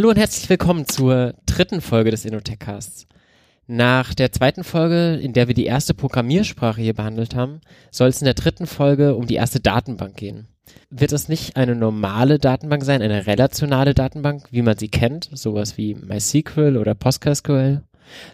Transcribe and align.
Hallo 0.00 0.08
und 0.08 0.16
herzlich 0.16 0.48
willkommen 0.48 0.88
zur 0.88 1.34
dritten 1.44 1.82
Folge 1.82 2.10
des 2.10 2.24
Innotech-Casts. 2.24 3.06
Nach 3.66 4.14
der 4.14 4.32
zweiten 4.32 4.64
Folge, 4.64 5.16
in 5.16 5.34
der 5.34 5.46
wir 5.46 5.54
die 5.54 5.66
erste 5.66 5.92
Programmiersprache 5.92 6.80
hier 6.80 6.94
behandelt 6.94 7.34
haben, 7.34 7.60
soll 7.90 8.08
es 8.08 8.22
in 8.22 8.24
der 8.24 8.32
dritten 8.32 8.66
Folge 8.66 9.14
um 9.14 9.26
die 9.26 9.34
erste 9.34 9.60
Datenbank 9.60 10.16
gehen. 10.16 10.48
Wird 10.88 11.12
es 11.12 11.28
nicht 11.28 11.56
eine 11.56 11.74
normale 11.74 12.38
Datenbank 12.38 12.82
sein, 12.82 13.02
eine 13.02 13.26
relationale 13.26 13.92
Datenbank, 13.92 14.46
wie 14.50 14.62
man 14.62 14.78
sie 14.78 14.88
kennt, 14.88 15.28
sowas 15.34 15.76
wie 15.76 15.94
MySQL 15.94 16.78
oder 16.78 16.94
PostgreSQL, 16.94 17.82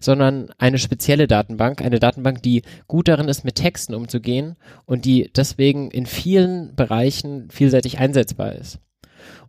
sondern 0.01 0.51
eine 0.59 0.79
spezielle 0.79 1.27
Datenbank, 1.27 1.83
eine 1.83 1.99
Datenbank, 1.99 2.45
die 2.45 2.63
gut 2.87 3.09
darin 3.09 3.27
ist, 3.27 3.45
mit 3.45 3.57
Texten 3.57 3.97
umzugehen 3.97 4.55
und 4.85 5.05
die 5.05 5.33
deswegen 5.35 5.91
in 5.91 6.07
vielen 6.07 6.77
Bereichen 6.77 7.51
vielseitig 7.51 7.99
einsetzbar 7.99 8.53
ist. 8.53 8.79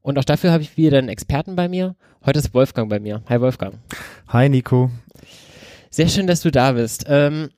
Und 0.01 0.17
auch 0.17 0.23
dafür 0.23 0.51
habe 0.51 0.63
ich 0.63 0.77
wieder 0.77 0.97
einen 0.97 1.09
Experten 1.09 1.55
bei 1.55 1.67
mir. 1.67 1.95
Heute 2.25 2.39
ist 2.39 2.53
Wolfgang 2.53 2.89
bei 2.89 2.99
mir. 2.99 3.21
Hi 3.29 3.41
Wolfgang. 3.41 3.75
Hi 4.27 4.49
Nico. 4.49 4.91
Sehr 5.89 6.09
schön, 6.09 6.27
dass 6.27 6.41
du 6.41 6.51
da 6.51 6.73
bist. 6.73 7.05
Ähm, 7.07 7.49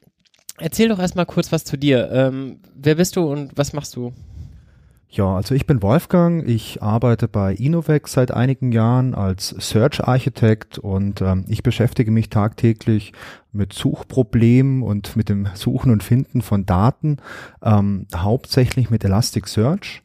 erzähl 0.57 0.89
doch 0.89 0.99
erstmal 0.99 1.25
kurz 1.25 1.51
was 1.51 1.63
zu 1.63 1.77
dir. 1.77 2.09
Ähm, 2.11 2.59
wer 2.75 2.95
bist 2.95 3.15
du 3.15 3.29
und 3.29 3.57
was 3.57 3.73
machst 3.73 3.95
du? 3.95 4.13
Ja, 5.11 5.35
also 5.35 5.55
ich 5.55 5.65
bin 5.65 5.81
Wolfgang. 5.81 6.47
Ich 6.47 6.83
arbeite 6.83 7.27
bei 7.27 7.55
Innovex 7.55 8.11
seit 8.11 8.29
einigen 8.29 8.71
Jahren 8.71 9.15
als 9.15 9.55
Search 9.57 10.03
Architect 10.03 10.77
und 10.77 11.21
ähm, 11.21 11.45
ich 11.47 11.63
beschäftige 11.63 12.11
mich 12.11 12.29
tagtäglich 12.29 13.13
mit 13.51 13.73
Suchproblemen 13.73 14.83
und 14.83 15.15
mit 15.15 15.29
dem 15.29 15.47
Suchen 15.55 15.91
und 15.91 16.03
Finden 16.03 16.43
von 16.43 16.67
Daten, 16.67 17.17
ähm, 17.63 18.05
hauptsächlich 18.15 18.91
mit 18.91 19.03
Elasticsearch. 19.03 20.03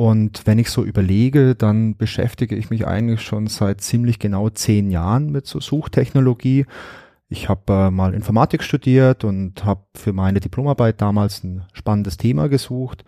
Und 0.00 0.46
wenn 0.46 0.58
ich 0.58 0.70
so 0.70 0.82
überlege, 0.82 1.54
dann 1.54 1.94
beschäftige 1.94 2.56
ich 2.56 2.70
mich 2.70 2.86
eigentlich 2.86 3.20
schon 3.20 3.48
seit 3.48 3.82
ziemlich 3.82 4.18
genau 4.18 4.48
zehn 4.48 4.90
Jahren 4.90 5.28
mit 5.28 5.46
so 5.46 5.60
Suchtechnologie. 5.60 6.64
Ich 7.28 7.50
habe 7.50 7.70
äh, 7.70 7.90
mal 7.90 8.14
Informatik 8.14 8.62
studiert 8.62 9.24
und 9.24 9.62
habe 9.66 9.82
für 9.94 10.14
meine 10.14 10.40
Diplomarbeit 10.40 11.02
damals 11.02 11.44
ein 11.44 11.64
spannendes 11.74 12.16
Thema 12.16 12.48
gesucht 12.48 13.04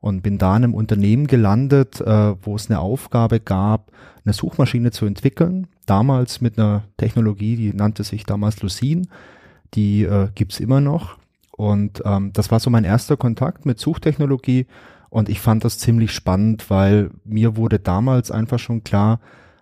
und 0.00 0.22
bin 0.22 0.36
da 0.36 0.54
in 0.54 0.64
einem 0.64 0.74
Unternehmen 0.74 1.28
gelandet, 1.28 2.02
äh, 2.02 2.34
wo 2.44 2.56
es 2.56 2.68
eine 2.68 2.78
Aufgabe 2.78 3.40
gab, 3.40 3.90
eine 4.26 4.34
Suchmaschine 4.34 4.90
zu 4.90 5.06
entwickeln. 5.06 5.68
Damals 5.86 6.42
mit 6.42 6.58
einer 6.58 6.84
Technologie, 6.98 7.56
die 7.56 7.72
nannte 7.72 8.04
sich 8.04 8.24
damals 8.24 8.60
Lucene. 8.60 9.06
Die 9.72 10.02
äh, 10.02 10.28
gibt's 10.34 10.60
immer 10.60 10.82
noch. 10.82 11.16
Und 11.52 12.02
ähm, 12.04 12.34
das 12.34 12.50
war 12.50 12.60
so 12.60 12.68
mein 12.68 12.84
erster 12.84 13.16
Kontakt 13.16 13.64
mit 13.64 13.78
Suchtechnologie 13.78 14.66
und 15.14 15.28
ich 15.28 15.38
fand 15.38 15.64
das 15.64 15.78
ziemlich 15.78 16.10
spannend, 16.10 16.70
weil 16.70 17.10
mir 17.24 17.56
wurde 17.56 17.78
damals 17.78 18.32
einfach 18.32 18.58
schon 18.58 18.82
klar, 18.82 19.20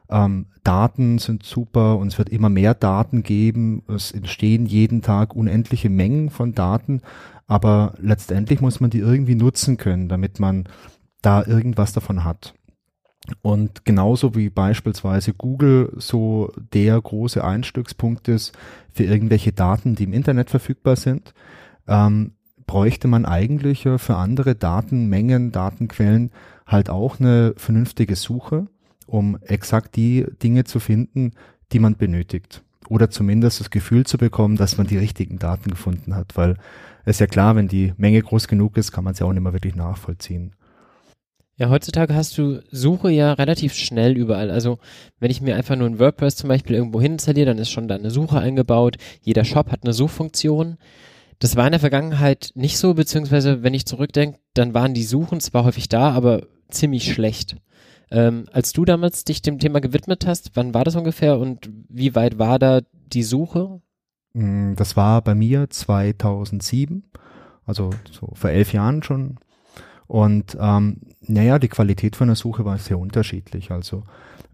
ähm, 0.09 0.47
Daten 0.65 1.19
sind 1.19 1.43
super 1.43 1.99
und 1.99 2.07
es 2.07 2.17
wird 2.17 2.31
immer 2.31 2.49
mehr 2.49 2.73
Daten 2.73 3.23
geben. 3.23 3.83
Es 3.87 4.13
entstehen 4.13 4.65
jeden 4.65 5.03
Tag 5.03 5.37
unendliche 5.37 5.91
Mengen 5.91 6.31
von 6.31 6.55
Daten, 6.55 7.03
aber 7.47 7.93
letztendlich 8.01 8.63
muss 8.63 8.81
man 8.81 8.89
die 8.89 9.01
irgendwie 9.01 9.35
nutzen 9.35 9.77
können, 9.77 10.09
damit 10.09 10.41
man 10.41 10.71
da 11.21 11.45
irgendwas 11.45 11.93
davon 11.93 12.25
hat. 12.25 12.55
Und 13.43 13.85
genauso 13.85 14.35
wie 14.35 14.49
beispielsweise 14.49 15.35
Google 15.35 15.93
so 15.99 16.51
der 16.73 16.99
große 16.99 17.45
Einstiegspunkt 17.45 18.27
ist 18.29 18.57
für 18.91 19.05
irgendwelche 19.05 19.53
Daten, 19.53 19.97
die 19.97 20.05
im 20.05 20.15
Internet 20.15 20.49
verfügbar 20.49 20.97
sind, 20.97 21.35
ähm, 21.87 22.33
bräuchte 22.67 23.09
man 23.09 23.25
eigentlich 23.25 23.89
für 23.97 24.17
andere 24.17 24.55
Datenmengen, 24.55 25.53
Datenquellen 25.53 26.31
halt 26.67 26.91
auch 26.91 27.21
eine 27.21 27.55
vernünftige 27.57 28.17
Suche, 28.17 28.67
um 29.07 29.39
exakt 29.43 29.97
die 29.97 30.27
Dinge 30.43 30.65
zu 30.65 30.81
finden, 30.81 31.33
die 31.73 31.79
man 31.79 31.97
benötigt. 31.97 32.63
Oder 32.89 33.11
zumindest 33.11 33.61
das 33.61 33.71
Gefühl 33.71 34.05
zu 34.07 34.19
bekommen, 34.19 34.57
dass 34.57 34.79
man 34.79 34.87
die 34.87 34.99
richtigen 34.99 35.39
Daten 35.39 35.71
gefunden 35.71 36.15
hat, 36.15 36.37
weil 36.37 36.57
es 37.05 37.19
ja 37.19 37.27
klar, 37.27 37.57
wenn 37.57 37.69
die 37.69 37.93
Menge 37.97 38.21
groß 38.21 38.49
genug 38.49 38.77
ist, 38.77 38.93
kann 38.93 39.05
man 39.05 39.13
es 39.13 39.19
ja 39.19 39.27
auch 39.27 39.33
nicht 39.33 39.43
mehr 39.43 39.53
wirklich 39.53 39.75
nachvollziehen. 39.75 40.55
Ja, 41.57 41.69
heutzutage 41.69 42.15
hast 42.15 42.39
du 42.39 42.61
Suche 42.71 43.11
ja 43.11 43.35
relativ 43.35 43.75
schnell 43.75 44.17
überall. 44.17 44.51
Also 44.51 44.79
wenn 45.21 45.31
ich 45.31 45.41
mir 45.41 45.55
einfach 45.55 45.77
nur 45.77 45.87
ein 45.87 45.99
WordPress 45.99 46.37
zum 46.37 46.49
Beispiel 46.49 46.77
irgendwo 46.77 46.99
installiere, 47.01 47.47
dann 47.47 47.59
ist 47.59 47.71
schon 47.71 47.89
da 47.89 47.95
eine 47.95 48.11
Suche 48.11 48.39
eingebaut. 48.39 48.97
Jeder 49.21 49.45
Shop 49.45 49.71
hat 49.71 49.85
eine 49.85 49.93
Suchfunktion. 49.93 50.79
Das 51.43 51.57
war 51.57 51.67
in 51.67 51.73
der 51.73 51.81
Vergangenheit 51.81 52.53
nicht 52.55 52.79
so, 52.79 52.95
beziehungsweise 52.95 53.65
wenn 53.65 53.75
ich 53.75 53.85
zurückdenke, 53.85 54.39
dann 54.55 54.75
waren 54.75 54.95
die 54.95 55.03
Suchen 55.03 55.41
zwar 55.41 55.65
häufig 55.65 55.89
da, 55.89 56.13
aber 56.13 56.47
ziemlich 56.71 57.13
schlecht. 57.13 57.57
Ähm, 58.13 58.45
als 58.53 58.73
du 58.73 58.85
damals 58.85 59.25
dich 59.25 59.43
dem 59.43 59.59
Thema 59.59 59.81
gewidmet 59.81 60.25
hast, 60.25 60.53
wann 60.55 60.73
war 60.73 60.85
das 60.85 60.95
ungefähr 60.95 61.41
und 61.41 61.69
wie 61.89 62.15
weit 62.15 62.39
war 62.39 62.61
da 62.61 62.83
die 63.13 63.25
Suche? 63.25 63.81
Mm, 64.35 64.75
das 64.77 64.97
war 64.97 65.21
bei 65.21 65.35
mir 65.35 65.69
2007, 65.69 67.11
also 67.67 67.91
so 68.09 68.29
vor 68.35 68.51
elf 68.51 68.73
Jahren 68.73 69.03
schon. 69.03 69.39
Und 70.07 70.57
ähm, 70.61 71.01
naja, 71.23 71.59
die 71.59 71.67
Qualität 71.67 72.15
von 72.15 72.29
der 72.29 72.37
Suche 72.37 72.65
war 72.65 72.79
sehr 72.79 73.01
unterschiedlich. 73.01 73.73
Also 73.73 74.05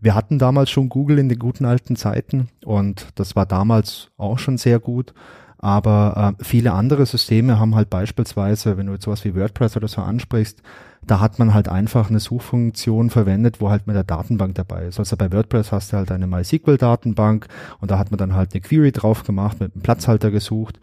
wir 0.00 0.14
hatten 0.14 0.38
damals 0.38 0.70
schon 0.70 0.88
Google 0.88 1.18
in 1.18 1.28
den 1.28 1.38
guten 1.38 1.66
alten 1.66 1.96
Zeiten 1.96 2.48
und 2.64 3.08
das 3.16 3.36
war 3.36 3.44
damals 3.44 4.08
auch 4.16 4.38
schon 4.38 4.56
sehr 4.56 4.78
gut. 4.78 5.12
Aber 5.58 6.34
äh, 6.38 6.44
viele 6.44 6.72
andere 6.72 7.04
Systeme 7.04 7.58
haben 7.58 7.74
halt 7.74 7.90
beispielsweise, 7.90 8.76
wenn 8.76 8.86
du 8.86 8.92
jetzt 8.92 9.04
sowas 9.04 9.24
wie 9.24 9.34
WordPress 9.34 9.76
oder 9.76 9.88
so 9.88 10.00
ansprichst, 10.00 10.62
da 11.06 11.20
hat 11.20 11.38
man 11.38 11.54
halt 11.54 11.68
einfach 11.68 12.10
eine 12.10 12.20
Suchfunktion 12.20 13.10
verwendet, 13.10 13.60
wo 13.60 13.70
halt 13.70 13.86
mit 13.86 13.96
der 13.96 14.04
Datenbank 14.04 14.54
dabei 14.54 14.86
ist. 14.86 14.98
Also 14.98 15.16
bei 15.16 15.32
WordPress 15.32 15.72
hast 15.72 15.92
du 15.92 15.96
halt 15.96 16.12
eine 16.12 16.26
MySQL-Datenbank 16.26 17.48
und 17.80 17.90
da 17.90 17.98
hat 17.98 18.10
man 18.10 18.18
dann 18.18 18.34
halt 18.34 18.52
eine 18.52 18.60
Query 18.60 18.92
drauf 18.92 19.24
gemacht, 19.24 19.60
mit 19.60 19.74
einem 19.74 19.82
Platzhalter 19.82 20.30
gesucht 20.30 20.78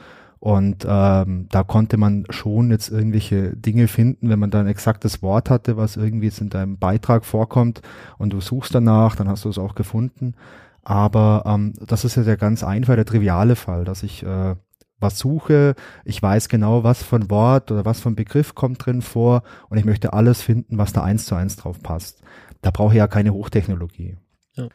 und 0.46 0.86
ähm, 0.88 1.48
da 1.50 1.64
konnte 1.64 1.98
man 1.98 2.26
schon 2.30 2.70
jetzt 2.70 2.90
irgendwelche 2.90 3.56
Dinge 3.56 3.88
finden, 3.88 4.30
wenn 4.30 4.38
man 4.38 4.52
da 4.52 4.60
ein 4.60 4.68
exaktes 4.68 5.24
Wort 5.24 5.50
hatte, 5.50 5.76
was 5.76 5.98
irgendwie 5.98 6.28
jetzt 6.28 6.40
in 6.40 6.50
deinem 6.50 6.78
Beitrag 6.78 7.26
vorkommt 7.26 7.82
und 8.20 8.32
du 8.32 8.42
suchst 8.42 8.76
danach, 8.76 9.16
dann 9.16 9.28
hast 9.28 9.46
du 9.46 9.50
es 9.50 9.58
auch 9.58 9.74
gefunden. 9.74 10.36
Aber 10.86 11.44
ähm, 11.48 11.74
das 11.86 12.06
ist 12.06 12.16
ja 12.16 12.24
der 12.24 12.38
ganz 12.38 12.64
einfache, 12.64 12.96
der 12.96 13.06
triviale 13.06 13.56
Fall, 13.56 13.84
dass 13.84 14.04
ich 14.04 14.24
äh, 14.24 14.56
was 15.00 15.20
suche, 15.20 15.76
ich 16.06 16.22
weiß 16.22 16.48
genau, 16.48 16.84
was 16.84 17.04
von 17.04 17.30
Wort 17.30 17.72
oder 17.72 17.84
was 17.86 18.00
von 18.00 18.16
Begriff 18.16 18.56
kommt 18.56 18.86
drin 18.86 19.02
vor 19.02 19.44
und 19.70 19.78
ich 19.78 19.84
möchte 19.84 20.14
alles 20.14 20.42
finden, 20.42 20.78
was 20.78 20.94
da 20.94 21.04
eins 21.04 21.26
zu 21.26 21.36
eins 21.36 21.58
drauf 21.58 21.82
passt. 21.82 22.22
Da 22.62 22.72
brauche 22.72 22.94
ich 22.94 23.00
ja 23.00 23.08
keine 23.08 23.34
Hochtechnologie. 23.34 24.18
Ja. 24.54 24.70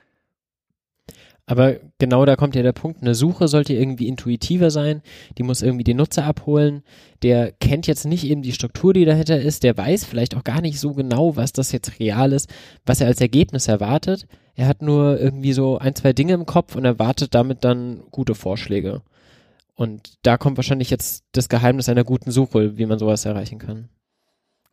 Aber 1.46 1.76
genau 1.98 2.24
da 2.26 2.34
kommt 2.36 2.56
ja 2.56 2.62
der 2.62 2.72
Punkt, 2.72 3.02
eine 3.02 3.14
Suche 3.14 3.48
sollte 3.48 3.72
irgendwie 3.72 4.08
intuitiver 4.08 4.70
sein, 4.70 5.02
die 5.38 5.44
muss 5.44 5.62
irgendwie 5.62 5.84
den 5.84 5.96
Nutzer 5.96 6.24
abholen, 6.24 6.82
der 7.22 7.52
kennt 7.52 7.86
jetzt 7.86 8.04
nicht 8.04 8.24
eben 8.24 8.42
die 8.42 8.52
Struktur, 8.52 8.92
die 8.92 9.04
dahinter 9.04 9.40
ist, 9.40 9.62
der 9.62 9.76
weiß 9.76 10.04
vielleicht 10.04 10.36
auch 10.36 10.44
gar 10.44 10.60
nicht 10.60 10.80
so 10.80 10.92
genau, 10.92 11.36
was 11.36 11.52
das 11.52 11.72
jetzt 11.72 11.98
real 12.00 12.32
ist, 12.32 12.48
was 12.84 13.00
er 13.00 13.06
als 13.06 13.20
Ergebnis 13.20 13.68
erwartet. 13.68 14.26
Er 14.54 14.66
hat 14.66 14.82
nur 14.82 15.18
irgendwie 15.18 15.52
so 15.52 15.78
ein, 15.78 15.94
zwei 15.94 16.12
Dinge 16.12 16.34
im 16.34 16.46
Kopf 16.46 16.76
und 16.76 16.84
erwartet 16.84 17.34
damit 17.34 17.64
dann 17.64 18.02
gute 18.10 18.34
Vorschläge. 18.34 19.02
Und 19.74 20.18
da 20.22 20.36
kommt 20.36 20.58
wahrscheinlich 20.58 20.90
jetzt 20.90 21.24
das 21.32 21.48
Geheimnis 21.48 21.88
einer 21.88 22.04
guten 22.04 22.30
Suche, 22.30 22.76
wie 22.76 22.86
man 22.86 22.98
sowas 22.98 23.24
erreichen 23.24 23.58
kann. 23.58 23.88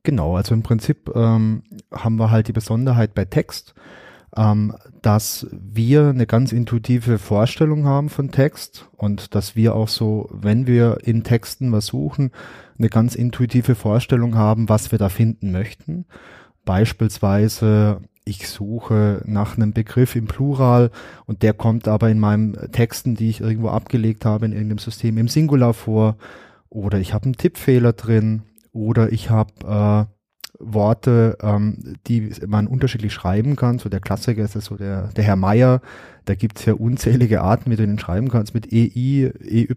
Genau, 0.03 0.35
also 0.35 0.53
im 0.53 0.63
Prinzip 0.63 1.09
ähm, 1.15 1.63
haben 1.91 2.17
wir 2.17 2.31
halt 2.31 2.47
die 2.47 2.53
Besonderheit 2.53 3.13
bei 3.13 3.25
Text, 3.25 3.73
ähm, 4.35 4.75
dass 5.01 5.47
wir 5.51 6.09
eine 6.09 6.25
ganz 6.25 6.51
intuitive 6.51 7.19
Vorstellung 7.19 7.85
haben 7.85 8.09
von 8.09 8.31
Text 8.31 8.89
und 8.95 9.35
dass 9.35 9.55
wir 9.55 9.75
auch 9.75 9.87
so, 9.87 10.29
wenn 10.31 10.67
wir 10.67 10.99
in 11.03 11.23
Texten 11.23 11.71
was 11.71 11.87
suchen, 11.87 12.31
eine 12.77 12.89
ganz 12.89 13.15
intuitive 13.15 13.75
Vorstellung 13.75 14.35
haben, 14.35 14.69
was 14.69 14.91
wir 14.91 14.99
da 14.99 15.09
finden 15.09 15.51
möchten. 15.51 16.05
Beispielsweise 16.65 18.01
ich 18.27 18.47
suche 18.47 19.21
nach 19.25 19.55
einem 19.55 19.73
Begriff 19.73 20.15
im 20.15 20.27
Plural 20.27 20.91
und 21.25 21.43
der 21.43 21.53
kommt 21.53 21.87
aber 21.87 22.09
in 22.09 22.19
meinen 22.19 22.53
Texten, 22.71 23.15
die 23.15 23.29
ich 23.29 23.41
irgendwo 23.41 23.69
abgelegt 23.69 24.25
habe 24.25 24.45
in 24.45 24.51
irgendeinem 24.51 24.79
System 24.79 25.17
im 25.17 25.27
Singular 25.27 25.73
vor. 25.73 26.17
oder 26.69 26.99
ich 26.99 27.13
habe 27.13 27.25
einen 27.25 27.37
Tippfehler 27.37 27.93
drin 27.93 28.43
oder 28.73 29.11
ich 29.11 29.29
habe 29.29 30.07
äh, 30.09 30.13
Worte, 30.59 31.37
ähm, 31.41 31.95
die 32.07 32.33
man 32.45 32.67
unterschiedlich 32.67 33.13
schreiben 33.13 33.55
kann. 33.55 33.79
So 33.79 33.89
der 33.89 33.99
Klassiker 33.99 34.43
ist 34.43 34.53
so 34.53 34.75
der, 34.75 35.09
der 35.15 35.23
Herr 35.23 35.35
Meier. 35.35 35.81
Da 36.25 36.35
gibt 36.35 36.59
es 36.59 36.65
ja 36.65 36.73
unzählige 36.73 37.41
Arten, 37.41 37.71
wie 37.71 37.75
du 37.75 37.85
den 37.85 37.99
schreiben 37.99 38.29
kannst, 38.29 38.53
mit 38.53 38.73
EI, 38.73 39.31
EY 39.39 39.67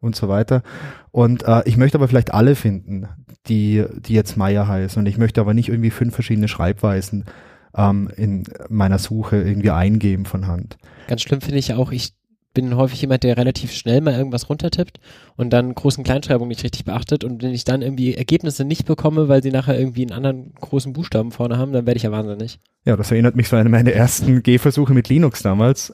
und 0.00 0.16
so 0.16 0.28
weiter. 0.28 0.62
Und 1.10 1.44
äh, 1.44 1.62
ich 1.64 1.76
möchte 1.76 1.98
aber 1.98 2.08
vielleicht 2.08 2.32
alle 2.32 2.54
finden, 2.54 3.08
die, 3.46 3.84
die 3.98 4.14
jetzt 4.14 4.36
Meier 4.36 4.66
heißen. 4.68 5.00
Und 5.00 5.06
ich 5.06 5.18
möchte 5.18 5.40
aber 5.40 5.54
nicht 5.54 5.68
irgendwie 5.68 5.90
fünf 5.90 6.14
verschiedene 6.14 6.48
Schreibweisen 6.48 7.24
ähm, 7.76 8.10
in 8.16 8.44
meiner 8.68 8.98
Suche 8.98 9.36
irgendwie 9.36 9.70
eingeben 9.70 10.24
von 10.24 10.46
Hand. 10.46 10.78
Ganz 11.08 11.22
schlimm 11.22 11.40
finde 11.40 11.58
ich 11.58 11.74
auch, 11.74 11.92
ich 11.92 12.14
bin 12.52 12.76
häufig 12.76 13.00
jemand, 13.00 13.22
der 13.22 13.36
relativ 13.36 13.72
schnell 13.72 14.00
mal 14.00 14.14
irgendwas 14.14 14.48
runtertippt 14.48 14.98
und 15.36 15.50
dann 15.50 15.74
großen 15.74 16.02
Kleinschreibung 16.02 16.48
nicht 16.48 16.64
richtig 16.64 16.84
beachtet 16.84 17.22
und 17.22 17.42
wenn 17.42 17.52
ich 17.52 17.64
dann 17.64 17.82
irgendwie 17.82 18.14
Ergebnisse 18.14 18.64
nicht 18.64 18.86
bekomme, 18.86 19.28
weil 19.28 19.42
sie 19.42 19.52
nachher 19.52 19.78
irgendwie 19.78 20.02
einen 20.02 20.12
anderen 20.12 20.52
großen 20.60 20.92
Buchstaben 20.92 21.30
vorne 21.30 21.58
haben, 21.58 21.72
dann 21.72 21.86
werde 21.86 21.98
ich 21.98 22.02
ja 22.02 22.10
wahnsinnig. 22.10 22.58
Ja, 22.84 22.96
das 22.96 23.10
erinnert 23.10 23.36
mich 23.36 23.48
so 23.48 23.56
an 23.56 23.70
meine 23.70 23.92
ersten 23.92 24.42
Gehversuche 24.42 24.94
mit 24.94 25.08
Linux 25.08 25.42
damals, 25.42 25.92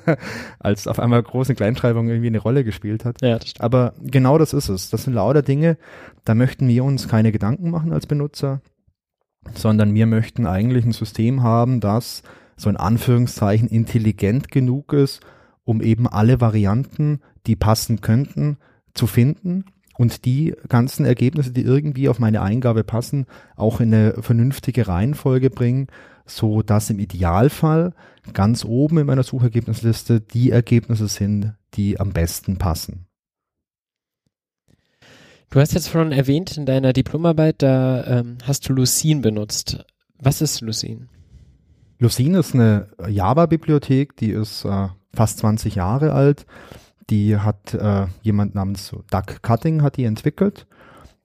als 0.58 0.86
auf 0.86 1.00
einmal 1.00 1.22
große 1.22 1.54
Kleinschreibung 1.54 2.08
irgendwie 2.08 2.28
eine 2.28 2.38
Rolle 2.38 2.64
gespielt 2.64 3.04
hat. 3.04 3.20
Ja, 3.20 3.38
das 3.38 3.50
stimmt. 3.50 3.64
Aber 3.64 3.94
genau 4.00 4.38
das 4.38 4.52
ist 4.52 4.68
es. 4.68 4.90
Das 4.90 5.04
sind 5.04 5.14
lauter 5.14 5.42
Dinge, 5.42 5.76
da 6.24 6.34
möchten 6.34 6.68
wir 6.68 6.84
uns 6.84 7.08
keine 7.08 7.32
Gedanken 7.32 7.70
machen 7.70 7.92
als 7.92 8.06
Benutzer, 8.06 8.62
sondern 9.54 9.94
wir 9.94 10.06
möchten 10.06 10.46
eigentlich 10.46 10.84
ein 10.84 10.92
System 10.92 11.42
haben, 11.42 11.80
das 11.80 12.22
so 12.56 12.70
in 12.70 12.76
Anführungszeichen 12.76 13.68
intelligent 13.68 14.50
genug 14.50 14.92
ist, 14.92 15.20
um 15.70 15.80
eben 15.80 16.08
alle 16.08 16.40
Varianten, 16.40 17.20
die 17.46 17.54
passen 17.54 18.00
könnten, 18.00 18.56
zu 18.92 19.06
finden 19.06 19.66
und 19.96 20.24
die 20.24 20.52
ganzen 20.68 21.06
Ergebnisse, 21.06 21.52
die 21.52 21.62
irgendwie 21.62 22.08
auf 22.08 22.18
meine 22.18 22.42
Eingabe 22.42 22.82
passen, 22.82 23.26
auch 23.54 23.80
in 23.80 23.94
eine 23.94 24.14
vernünftige 24.20 24.88
Reihenfolge 24.88 25.48
bringen, 25.48 25.86
so 26.26 26.62
dass 26.62 26.90
im 26.90 26.98
Idealfall 26.98 27.92
ganz 28.32 28.64
oben 28.64 28.98
in 28.98 29.06
meiner 29.06 29.22
Suchergebnisliste 29.22 30.20
die 30.20 30.50
Ergebnisse 30.50 31.06
sind, 31.06 31.54
die 31.74 32.00
am 32.00 32.10
besten 32.10 32.58
passen. 32.58 33.06
Du 35.50 35.60
hast 35.60 35.72
jetzt 35.74 35.90
schon 35.90 36.10
erwähnt 36.10 36.56
in 36.56 36.66
deiner 36.66 36.92
Diplomarbeit, 36.92 37.62
da 37.62 38.20
ähm, 38.20 38.38
hast 38.42 38.68
du 38.68 38.72
Lucene 38.72 39.20
benutzt. 39.20 39.84
Was 40.18 40.42
ist 40.42 40.62
Lucene? 40.62 41.06
Lucene 42.00 42.38
ist 42.38 42.54
eine 42.54 42.88
Java-Bibliothek, 43.08 44.16
die 44.16 44.30
ist 44.30 44.64
äh, 44.64 44.88
fast 45.14 45.38
20 45.38 45.74
Jahre 45.74 46.12
alt. 46.12 46.46
Die 47.10 47.36
hat 47.36 47.74
äh, 47.74 48.06
jemand 48.22 48.54
namens 48.54 48.94
Doug 49.10 49.42
Cutting 49.42 49.82
hat 49.82 49.96
die 49.96 50.04
entwickelt. 50.04 50.66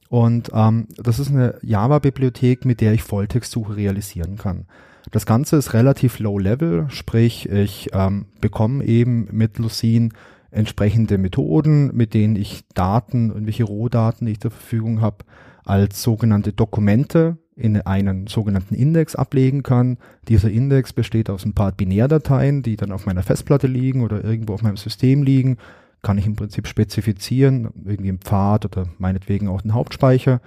Und 0.10 0.52
ähm, 0.54 0.88
das 0.98 1.20
ist 1.20 1.30
eine 1.30 1.58
Java-Bibliothek, 1.62 2.66
mit 2.66 2.82
der 2.82 2.94
ich 2.94 3.04
Volltextsuche 3.04 3.76
realisieren 3.76 4.38
kann. 4.38 4.66
Das 5.12 5.26
Ganze 5.26 5.58
ist 5.58 5.74
relativ 5.74 6.20
low-level, 6.20 6.88
sprich 6.90 7.50
ich 7.50 7.90
ähm, 7.94 8.26
bekomme 8.42 8.84
eben 8.86 9.28
mit 9.32 9.60
Lucene 9.60 10.10
entsprechende 10.52 11.18
Methoden, 11.18 11.96
mit 11.96 12.14
denen 12.14 12.36
ich 12.36 12.66
Daten 12.74 13.30
und 13.32 13.46
welche 13.46 13.66
Rohdaten 13.66 14.26
ich 14.28 14.40
zur 14.40 14.52
Verfügung 14.52 15.02
habe, 15.02 15.26
als 15.64 16.02
sogenannte 16.02 16.54
Dokumente 16.54 17.38
in 17.56 17.82
einen 17.82 18.28
sogenannten 18.28 18.76
Index 18.76 19.16
ablegen 19.16 19.64
kann. 19.64 19.98
Dieser 20.28 20.50
Index 20.50 20.92
besteht 20.92 21.30
aus 21.30 21.46
ein 21.46 21.54
paar 21.54 21.72
Binärdateien, 21.72 22.64
die 22.64 22.76
dann 22.76 22.92
auf 22.92 23.06
meiner 23.06 23.24
Festplatte 23.24 23.68
liegen 23.68 24.02
oder 24.02 24.24
irgendwo 24.24 24.54
auf 24.54 24.62
meinem 24.62 24.78
System 24.78 25.24
liegen. 25.24 25.58
Kann 26.02 26.18
ich 26.18 26.26
im 26.26 26.36
Prinzip 26.36 26.68
spezifizieren, 26.68 27.70
irgendwie 27.86 28.10
im 28.10 28.20
Pfad 28.20 28.66
oder 28.66 28.88
meinetwegen 28.98 29.48
auch 29.48 29.62
den 29.62 29.74
Hauptspeicher, 29.74 30.42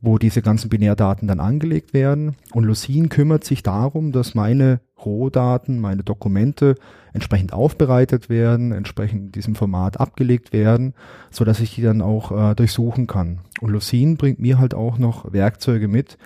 wo 0.00 0.18
diese 0.18 0.40
ganzen 0.40 0.68
Binärdaten 0.68 1.26
dann 1.26 1.40
angelegt 1.40 1.92
werden. 1.92 2.36
Und 2.52 2.64
Lucene 2.64 3.08
kümmert 3.08 3.44
sich 3.44 3.62
darum, 3.64 4.12
dass 4.12 4.34
meine 4.34 4.80
Rohdaten, 5.04 5.80
meine 5.80 6.04
Dokumente 6.04 6.76
entsprechend 7.12 7.52
aufbereitet 7.52 8.28
werden, 8.28 8.72
entsprechend 8.72 9.20
in 9.20 9.32
diesem 9.32 9.54
Format 9.56 9.98
abgelegt 9.98 10.52
werden, 10.52 10.94
so 11.30 11.44
dass 11.44 11.60
ich 11.60 11.74
die 11.74 11.82
dann 11.82 12.02
auch 12.02 12.30
äh, 12.30 12.54
durchsuchen 12.54 13.06
kann. 13.06 13.40
Und 13.60 13.70
Lucene 13.70 14.14
bringt 14.16 14.38
mir 14.38 14.58
halt 14.58 14.74
auch 14.74 14.98
noch 14.98 15.32
Werkzeuge 15.32 15.88
mit, 15.88 16.16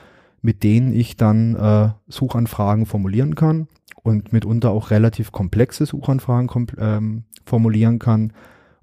mit 0.42 0.62
denen 0.62 0.92
ich 0.92 1.16
dann 1.16 1.54
äh, 1.54 1.90
Suchanfragen 2.08 2.86
formulieren 2.86 3.34
kann 3.34 3.68
und 4.02 4.32
mitunter 4.32 4.70
auch 4.70 4.90
relativ 4.90 5.32
komplexe 5.32 5.86
Suchanfragen 5.86 6.66
ähm, 6.78 7.24
formulieren 7.44 7.98
kann, 7.98 8.32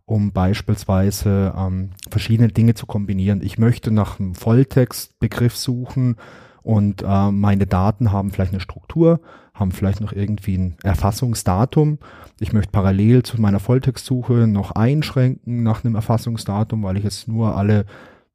um 0.05 0.31
beispielsweise 0.31 1.53
ähm, 1.57 1.91
verschiedene 2.09 2.49
Dinge 2.49 2.75
zu 2.75 2.85
kombinieren. 2.85 3.41
Ich 3.41 3.57
möchte 3.57 3.91
nach 3.91 4.19
einem 4.19 4.35
Volltextbegriff 4.35 5.55
suchen 5.55 6.15
und 6.61 7.01
äh, 7.01 7.31
meine 7.31 7.65
Daten 7.65 8.11
haben 8.11 8.31
vielleicht 8.31 8.51
eine 8.51 8.59
Struktur, 8.59 9.21
haben 9.53 9.71
vielleicht 9.71 10.01
noch 10.01 10.13
irgendwie 10.13 10.57
ein 10.57 10.75
Erfassungsdatum. 10.83 11.97
Ich 12.39 12.53
möchte 12.53 12.71
parallel 12.71 13.23
zu 13.23 13.41
meiner 13.41 13.59
Volltextsuche 13.59 14.47
noch 14.47 14.71
einschränken 14.71 15.63
nach 15.63 15.83
einem 15.83 15.95
Erfassungsdatum, 15.95 16.83
weil 16.83 16.97
ich 16.97 17.03
jetzt 17.03 17.27
nur 17.27 17.55
alle 17.55 17.85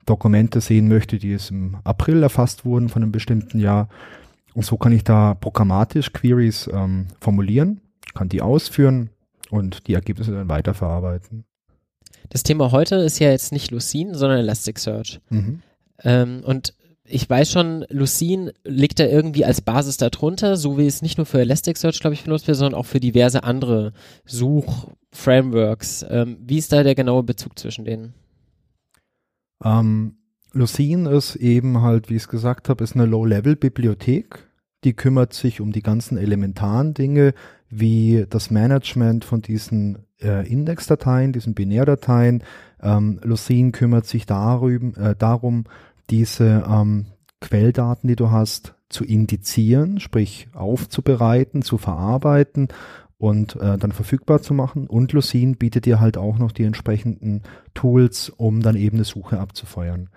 Dokumente 0.06 0.60
sehen 0.60 0.88
möchte, 0.88 1.18
die 1.18 1.32
es 1.32 1.50
im 1.50 1.76
April 1.84 2.22
erfasst 2.22 2.64
wurden 2.64 2.88
von 2.88 3.02
einem 3.02 3.12
bestimmten 3.12 3.58
Jahr. 3.58 3.88
Und 4.54 4.64
so 4.64 4.76
kann 4.76 4.92
ich 4.92 5.04
da 5.04 5.34
programmatisch 5.34 6.12
Queries 6.12 6.68
ähm, 6.72 7.06
formulieren, 7.20 7.80
kann 8.14 8.28
die 8.28 8.42
ausführen 8.42 9.10
und 9.50 9.86
die 9.86 9.94
Ergebnisse 9.94 10.32
dann 10.32 10.48
weiterverarbeiten. 10.48 11.44
Das 12.28 12.42
Thema 12.42 12.72
heute 12.72 12.96
ist 12.96 13.18
ja 13.18 13.30
jetzt 13.30 13.52
nicht 13.52 13.70
Lucene, 13.70 14.14
sondern 14.14 14.38
Elasticsearch. 14.38 15.20
Mhm. 15.30 15.62
Ähm, 16.02 16.42
und 16.44 16.74
ich 17.04 17.28
weiß 17.28 17.50
schon, 17.50 17.84
Lucene 17.88 18.52
liegt 18.64 19.00
da 19.00 19.04
irgendwie 19.04 19.44
als 19.44 19.60
Basis 19.60 19.96
darunter, 19.96 20.56
so 20.56 20.78
wie 20.78 20.86
es 20.86 21.02
nicht 21.02 21.18
nur 21.18 21.26
für 21.26 21.40
Elasticsearch, 21.40 22.00
glaube 22.00 22.14
ich, 22.14 22.24
benutzt 22.24 22.46
wird, 22.46 22.56
sondern 22.56 22.78
auch 22.78 22.86
für 22.86 23.00
diverse 23.00 23.44
andere 23.44 23.92
Such-Frameworks. 24.24 26.06
Ähm, 26.08 26.38
wie 26.40 26.58
ist 26.58 26.72
da 26.72 26.82
der 26.82 26.94
genaue 26.94 27.22
Bezug 27.22 27.58
zwischen 27.58 27.84
denen? 27.84 28.14
Ähm, 29.64 30.16
Lucene 30.52 31.10
ist 31.10 31.36
eben 31.36 31.80
halt, 31.82 32.10
wie 32.10 32.16
ich 32.16 32.22
es 32.22 32.28
gesagt 32.28 32.68
habe, 32.68 32.84
ist 32.84 32.94
eine 32.94 33.06
Low-Level-Bibliothek. 33.06 34.46
Die 34.84 34.94
kümmert 34.94 35.32
sich 35.32 35.60
um 35.60 35.72
die 35.72 35.82
ganzen 35.82 36.18
elementaren 36.18 36.92
Dinge, 36.92 37.34
wie 37.70 38.26
das 38.28 38.50
Management 38.50 39.24
von 39.24 39.40
diesen 39.40 40.04
äh, 40.20 40.46
Indexdateien, 40.46 41.32
diesen 41.32 41.54
Binärdateien. 41.54 42.42
Ähm, 42.82 43.20
Lucene 43.22 43.70
kümmert 43.70 44.06
sich 44.06 44.26
darüber, 44.26 45.10
äh, 45.10 45.16
darum, 45.16 45.64
diese 46.10 46.64
ähm, 46.68 47.06
Quelldaten, 47.40 48.08
die 48.08 48.16
du 48.16 48.30
hast, 48.30 48.74
zu 48.88 49.04
indizieren, 49.04 50.00
sprich 50.00 50.48
aufzubereiten, 50.52 51.62
zu 51.62 51.78
verarbeiten 51.78 52.68
und 53.22 53.54
äh, 53.54 53.78
dann 53.78 53.92
verfügbar 53.92 54.42
zu 54.42 54.52
machen. 54.52 54.88
Und 54.88 55.12
Lucene 55.12 55.54
bietet 55.54 55.86
dir 55.86 56.00
halt 56.00 56.16
auch 56.16 56.38
noch 56.38 56.50
die 56.50 56.64
entsprechenden 56.64 57.42
Tools, 57.72 58.30
um 58.30 58.62
dann 58.62 58.74
eben 58.74 58.96
eine 58.96 59.04
Suche 59.04 59.38
abzufeuern. 59.38 60.08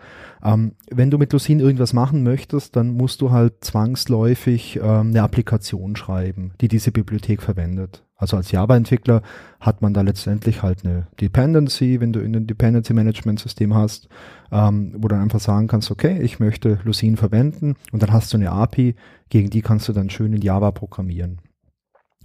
Ähm, 0.43 0.71
wenn 0.89 1.11
du 1.11 1.19
mit 1.19 1.31
Lucene 1.31 1.61
irgendwas 1.61 1.93
machen 1.93 2.23
möchtest, 2.23 2.75
dann 2.75 2.89
musst 2.89 3.21
du 3.21 3.29
halt 3.29 3.63
zwangsläufig 3.63 4.77
ähm, 4.77 5.09
eine 5.09 5.21
Applikation 5.21 5.95
schreiben, 5.95 6.53
die 6.61 6.67
diese 6.67 6.91
Bibliothek 6.91 7.43
verwendet. 7.43 8.03
Also 8.15 8.37
als 8.37 8.49
Java-Entwickler 8.49 9.21
hat 9.59 9.83
man 9.83 9.93
da 9.93 10.01
letztendlich 10.01 10.63
halt 10.63 10.83
eine 10.83 11.05
Dependency, 11.21 12.01
wenn 12.01 12.11
du 12.11 12.21
in 12.21 12.35
ein 12.35 12.47
Dependency 12.47 12.95
Management 12.95 13.39
System 13.39 13.75
hast, 13.75 14.09
ähm, 14.51 14.93
wo 14.95 15.01
du 15.01 15.09
dann 15.09 15.21
einfach 15.21 15.39
sagen 15.39 15.67
kannst, 15.67 15.91
okay, 15.91 16.19
ich 16.23 16.39
möchte 16.39 16.79
Lucene 16.83 17.17
verwenden 17.17 17.75
und 17.91 18.01
dann 18.01 18.11
hast 18.11 18.33
du 18.33 18.37
eine 18.37 18.51
API, 18.51 18.95
gegen 19.29 19.51
die 19.51 19.61
kannst 19.61 19.87
du 19.87 19.93
dann 19.93 20.09
schön 20.09 20.33
in 20.33 20.41
Java 20.41 20.71
programmieren 20.71 21.39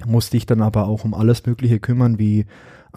musste 0.07 0.37
ich 0.37 0.47
dann 0.47 0.63
aber 0.63 0.87
auch 0.87 1.05
um 1.05 1.15
alles 1.15 1.45
Mögliche 1.47 1.81
kümmern, 1.81 2.19
wie 2.19 2.47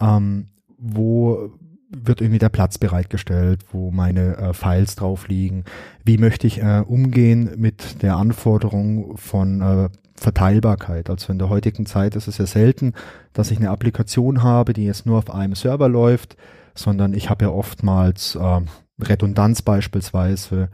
ähm, 0.00 0.46
wo 0.78 1.50
wird 1.96 2.20
irgendwie 2.20 2.38
der 2.38 2.48
Platz 2.48 2.78
bereitgestellt, 2.78 3.64
wo 3.70 3.90
meine 3.90 4.36
äh, 4.36 4.52
Files 4.52 4.96
drauf 4.96 5.28
liegen, 5.28 5.64
wie 6.04 6.18
möchte 6.18 6.46
ich 6.46 6.60
äh, 6.60 6.82
umgehen 6.86 7.50
mit 7.56 8.02
der 8.02 8.16
Anforderung 8.16 9.16
von 9.16 9.60
äh, 9.60 9.88
Verteilbarkeit. 10.16 11.10
Also 11.10 11.32
in 11.32 11.38
der 11.38 11.48
heutigen 11.48 11.86
Zeit 11.86 12.16
ist 12.16 12.28
es 12.28 12.38
ja 12.38 12.46
selten, 12.46 12.94
dass 13.32 13.50
ich 13.50 13.58
eine 13.58 13.70
Applikation 13.70 14.42
habe, 14.42 14.72
die 14.72 14.84
jetzt 14.84 15.06
nur 15.06 15.18
auf 15.18 15.32
einem 15.32 15.54
Server 15.54 15.88
läuft, 15.88 16.36
sondern 16.74 17.14
ich 17.14 17.30
habe 17.30 17.44
ja 17.44 17.50
oftmals 17.50 18.34
äh, 18.34 18.60
Redundanz 19.00 19.62
beispielsweise 19.62 20.68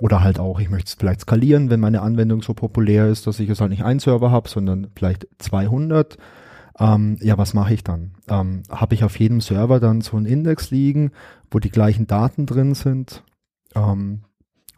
oder 0.00 0.22
halt 0.22 0.38
auch, 0.38 0.60
ich 0.60 0.70
möchte 0.70 0.88
es 0.88 0.94
vielleicht 0.94 1.20
skalieren, 1.20 1.70
wenn 1.70 1.80
meine 1.80 2.02
Anwendung 2.02 2.42
so 2.42 2.54
populär 2.54 3.08
ist, 3.08 3.26
dass 3.26 3.40
ich 3.40 3.48
es 3.48 3.60
halt 3.60 3.70
nicht 3.70 3.84
einen 3.84 4.00
Server 4.00 4.30
habe, 4.30 4.48
sondern 4.48 4.88
vielleicht 4.94 5.26
200. 5.38 6.18
Ähm, 6.78 7.18
ja, 7.20 7.36
was 7.36 7.54
mache 7.54 7.74
ich 7.74 7.82
dann? 7.82 8.12
Ähm, 8.28 8.62
habe 8.70 8.94
ich 8.94 9.02
auf 9.02 9.18
jedem 9.18 9.40
Server 9.40 9.80
dann 9.80 10.00
so 10.00 10.16
einen 10.16 10.26
Index 10.26 10.70
liegen, 10.70 11.10
wo 11.50 11.58
die 11.58 11.70
gleichen 11.70 12.06
Daten 12.06 12.46
drin 12.46 12.74
sind? 12.74 13.24
Ähm, 13.74 14.22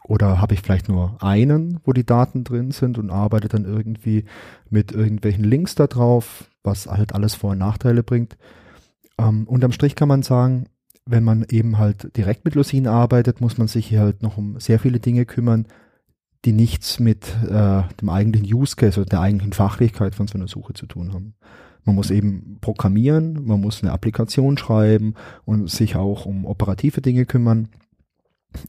oder 0.03 0.41
habe 0.41 0.55
ich 0.55 0.61
vielleicht 0.61 0.89
nur 0.89 1.17
einen, 1.21 1.79
wo 1.83 1.93
die 1.93 2.05
Daten 2.05 2.43
drin 2.43 2.71
sind 2.71 2.97
und 2.97 3.11
arbeite 3.11 3.47
dann 3.47 3.65
irgendwie 3.65 4.25
mit 4.69 4.91
irgendwelchen 4.91 5.43
Links 5.43 5.75
da 5.75 5.87
drauf, 5.87 6.49
was 6.63 6.87
halt 6.87 7.13
alles 7.13 7.35
Vor- 7.35 7.51
und 7.51 7.59
Nachteile 7.59 8.01
bringt? 8.01 8.37
Ähm, 9.19 9.47
unterm 9.47 9.71
Strich 9.71 9.95
kann 9.95 10.07
man 10.07 10.23
sagen, 10.23 10.65
wenn 11.05 11.23
man 11.23 11.45
eben 11.49 11.77
halt 11.77 12.15
direkt 12.15 12.45
mit 12.45 12.55
Lucene 12.55 12.91
arbeitet, 12.91 13.41
muss 13.41 13.57
man 13.57 13.67
sich 13.67 13.87
hier 13.87 14.01
halt 14.01 14.21
noch 14.21 14.37
um 14.37 14.59
sehr 14.59 14.79
viele 14.79 14.99
Dinge 14.99 15.25
kümmern, 15.25 15.67
die 16.45 16.53
nichts 16.53 16.99
mit 16.99 17.35
äh, 17.43 17.83
dem 17.99 18.09
eigentlichen 18.09 18.51
Use 18.53 18.75
Case 18.75 18.99
oder 18.99 19.09
der 19.09 19.21
eigentlichen 19.21 19.53
Fachlichkeit 19.53 20.15
von 20.15 20.27
so 20.27 20.35
einer 20.35 20.47
Suche 20.47 20.73
zu 20.73 20.85
tun 20.85 21.13
haben. 21.13 21.35
Man 21.83 21.95
muss 21.95 22.11
eben 22.11 22.57
programmieren, 22.61 23.45
man 23.45 23.59
muss 23.59 23.81
eine 23.81 23.91
Applikation 23.91 24.57
schreiben 24.57 25.15
und 25.45 25.69
sich 25.69 25.95
auch 25.95 26.25
um 26.25 26.45
operative 26.45 27.01
Dinge 27.01 27.25
kümmern. 27.25 27.69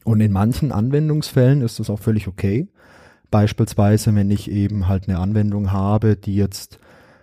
Und 0.04 0.20
in 0.20 0.32
manchen 0.32 0.72
Anwendungsfällen 0.72 1.60
ist 1.60 1.78
das 1.78 1.90
auch 1.90 1.98
völlig 1.98 2.28
okay. 2.28 2.68
Beispielsweise, 3.30 4.14
wenn 4.14 4.30
ich 4.30 4.50
eben 4.50 4.88
halt 4.88 5.08
eine 5.08 5.18
Anwendung 5.18 5.72
habe, 5.72 6.16
die 6.16 6.36
jetzt 6.36 6.78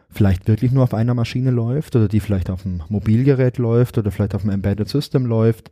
vielleicht 0.09 0.47
wirklich 0.47 0.71
nur 0.71 0.83
auf 0.83 0.93
einer 0.93 1.13
Maschine 1.13 1.51
läuft 1.51 1.95
oder 1.95 2.07
die 2.07 2.19
vielleicht 2.19 2.49
auf 2.49 2.65
einem 2.65 2.81
Mobilgerät 2.89 3.57
läuft 3.57 3.97
oder 3.97 4.11
vielleicht 4.11 4.35
auf 4.35 4.43
einem 4.43 4.51
Embedded 4.51 4.89
System 4.89 5.25
läuft 5.25 5.71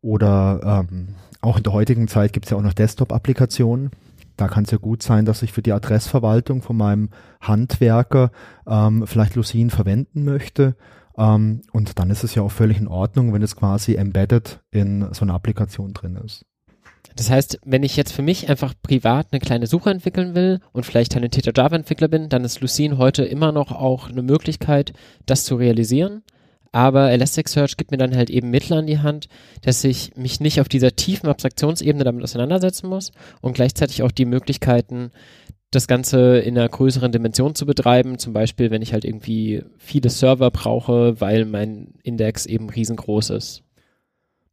oder 0.00 0.86
ähm, 0.90 1.14
auch 1.40 1.56
in 1.56 1.62
der 1.62 1.72
heutigen 1.72 2.08
Zeit 2.08 2.32
gibt 2.32 2.46
es 2.46 2.50
ja 2.50 2.56
auch 2.56 2.62
noch 2.62 2.74
Desktop-Applikationen. 2.74 3.90
Da 4.36 4.48
kann 4.48 4.64
es 4.64 4.70
ja 4.70 4.78
gut 4.78 5.02
sein, 5.02 5.24
dass 5.24 5.42
ich 5.42 5.52
für 5.52 5.62
die 5.62 5.72
Adressverwaltung 5.72 6.62
von 6.62 6.76
meinem 6.76 7.10
Handwerker 7.40 8.30
ähm, 8.66 9.06
vielleicht 9.06 9.34
Lucene 9.34 9.70
verwenden 9.70 10.24
möchte. 10.24 10.76
Ähm, 11.16 11.62
und 11.72 11.98
dann 11.98 12.10
ist 12.10 12.22
es 12.22 12.34
ja 12.34 12.42
auch 12.42 12.52
völlig 12.52 12.78
in 12.78 12.86
Ordnung, 12.86 13.32
wenn 13.32 13.42
es 13.42 13.56
quasi 13.56 13.96
embedded 13.96 14.60
in 14.70 15.12
so 15.12 15.22
einer 15.22 15.34
Applikation 15.34 15.92
drin 15.92 16.16
ist. 16.16 16.44
Das 17.16 17.30
heißt, 17.30 17.60
wenn 17.64 17.82
ich 17.82 17.96
jetzt 17.96 18.12
für 18.12 18.22
mich 18.22 18.48
einfach 18.48 18.74
privat 18.80 19.28
eine 19.32 19.40
kleine 19.40 19.66
Suche 19.66 19.90
entwickeln 19.90 20.34
will 20.34 20.60
und 20.72 20.86
vielleicht 20.86 21.12
talentierter 21.12 21.52
Java-Entwickler 21.54 22.08
bin, 22.08 22.28
dann 22.28 22.44
ist 22.44 22.60
Lucene 22.60 22.96
heute 22.98 23.24
immer 23.24 23.50
noch 23.50 23.72
auch 23.72 24.08
eine 24.08 24.22
Möglichkeit, 24.22 24.92
das 25.26 25.44
zu 25.44 25.56
realisieren. 25.56 26.22
Aber 26.70 27.10
Elasticsearch 27.10 27.76
gibt 27.76 27.90
mir 27.90 27.96
dann 27.96 28.14
halt 28.14 28.30
eben 28.30 28.50
Mittel 28.50 28.74
an 28.74 28.86
die 28.86 28.98
Hand, 28.98 29.28
dass 29.62 29.82
ich 29.84 30.14
mich 30.16 30.38
nicht 30.40 30.60
auf 30.60 30.68
dieser 30.68 30.94
tiefen 30.94 31.28
Abstraktionsebene 31.28 32.04
damit 32.04 32.22
auseinandersetzen 32.22 32.88
muss 32.88 33.12
und 33.40 33.54
gleichzeitig 33.54 34.02
auch 34.02 34.12
die 34.12 34.26
Möglichkeiten, 34.26 35.10
das 35.70 35.86
Ganze 35.86 36.38
in 36.38 36.56
einer 36.56 36.68
größeren 36.68 37.12
Dimension 37.12 37.54
zu 37.54 37.66
betreiben. 37.66 38.18
Zum 38.18 38.32
Beispiel, 38.32 38.70
wenn 38.70 38.82
ich 38.82 38.92
halt 38.92 39.04
irgendwie 39.04 39.62
viele 39.76 40.10
Server 40.10 40.50
brauche, 40.50 41.20
weil 41.20 41.44
mein 41.44 41.94
Index 42.02 42.46
eben 42.46 42.70
riesengroß 42.70 43.30
ist. 43.30 43.62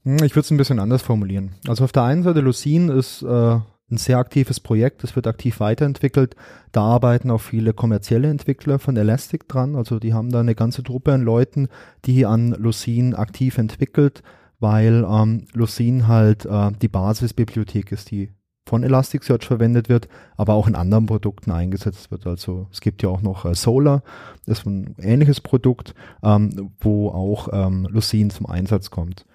Hm, 0.05 0.23
ich 0.23 0.35
würde 0.35 0.41
es 0.41 0.51
ein 0.51 0.57
bisschen 0.57 0.79
anders 0.79 1.01
formulieren. 1.01 1.51
Also 1.67 1.83
auf 1.83 1.91
der 1.91 2.03
einen 2.03 2.23
Seite 2.23 2.39
Lucene 2.39 2.93
ist 2.93 3.23
äh, 3.23 3.57
ein 3.91 3.97
sehr 3.97 4.17
aktives 4.17 4.59
Projekt, 4.59 5.03
es 5.03 5.15
wird 5.15 5.27
aktiv 5.27 5.59
weiterentwickelt. 5.59 6.35
Da 6.71 6.81
arbeiten 6.81 7.31
auch 7.31 7.41
viele 7.41 7.73
kommerzielle 7.73 8.29
Entwickler 8.29 8.79
von 8.79 8.97
Elastic 8.97 9.47
dran. 9.47 9.75
Also 9.75 9.99
die 9.99 10.13
haben 10.13 10.31
da 10.31 10.39
eine 10.39 10.55
ganze 10.55 10.83
Truppe 10.83 11.13
an 11.13 11.21
Leuten, 11.21 11.67
die 12.05 12.25
an 12.25 12.51
Lucene 12.51 13.17
aktiv 13.17 13.57
entwickelt, 13.57 14.23
weil 14.59 15.05
ähm, 15.09 15.47
Lucene 15.53 16.07
halt 16.07 16.45
äh, 16.45 16.71
die 16.81 16.87
Basisbibliothek 16.87 17.91
ist, 17.91 18.11
die 18.11 18.31
von 18.67 18.81
Elasticsearch 18.83 19.45
verwendet 19.45 19.89
wird, 19.89 20.07
aber 20.37 20.55
auch 20.55 20.67
in 20.67 20.73
anderen 20.73 21.05
Produkten 21.05 21.51
eingesetzt 21.51 22.09
wird. 22.09 22.25
Also 22.25 22.67
es 22.71 22.81
gibt 22.81 23.03
ja 23.03 23.09
auch 23.09 23.21
noch 23.21 23.45
äh, 23.45 23.53
Solar, 23.53 24.01
das 24.47 24.59
ist 24.59 24.65
ein 24.65 24.95
ähnliches 24.99 25.39
Produkt, 25.39 25.93
ähm, 26.23 26.71
wo 26.79 27.09
auch 27.09 27.49
ähm, 27.53 27.87
Lucene 27.91 28.29
zum 28.29 28.47
Einsatz 28.47 28.89
kommt. 28.89 29.25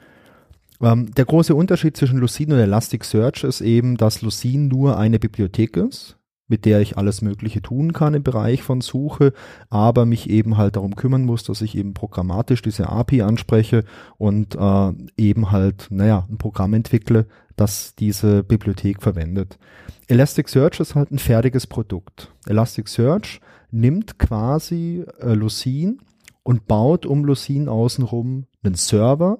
Ähm, 0.80 1.12
der 1.14 1.24
große 1.24 1.54
Unterschied 1.54 1.96
zwischen 1.96 2.18
Lucene 2.18 2.54
und 2.54 2.60
Elasticsearch 2.60 3.44
ist 3.44 3.60
eben, 3.60 3.96
dass 3.96 4.22
Lucene 4.22 4.68
nur 4.68 4.98
eine 4.98 5.18
Bibliothek 5.18 5.76
ist, 5.76 6.16
mit 6.48 6.64
der 6.64 6.80
ich 6.80 6.96
alles 6.96 7.22
Mögliche 7.22 7.62
tun 7.62 7.92
kann 7.92 8.14
im 8.14 8.22
Bereich 8.22 8.62
von 8.62 8.80
Suche, 8.80 9.32
aber 9.68 10.06
mich 10.06 10.28
eben 10.30 10.56
halt 10.56 10.76
darum 10.76 10.96
kümmern 10.96 11.24
muss, 11.24 11.44
dass 11.44 11.60
ich 11.60 11.76
eben 11.76 11.94
programmatisch 11.94 12.62
diese 12.62 12.88
API 12.88 13.22
anspreche 13.22 13.84
und 14.18 14.56
äh, 14.56 14.92
eben 15.16 15.50
halt, 15.52 15.88
naja, 15.90 16.26
ein 16.30 16.38
Programm 16.38 16.74
entwickle, 16.74 17.26
das 17.56 17.94
diese 17.94 18.42
Bibliothek 18.42 19.02
verwendet. 19.02 19.58
Elasticsearch 20.08 20.80
ist 20.80 20.94
halt 20.94 21.12
ein 21.12 21.18
fertiges 21.18 21.66
Produkt. 21.66 22.32
Elasticsearch 22.46 23.40
nimmt 23.70 24.18
quasi 24.18 25.04
äh, 25.20 25.34
Lucene 25.34 25.98
und 26.42 26.66
baut 26.66 27.06
um 27.06 27.24
Lucene 27.24 27.70
außenrum 27.70 28.46
einen 28.64 28.74
Server, 28.74 29.38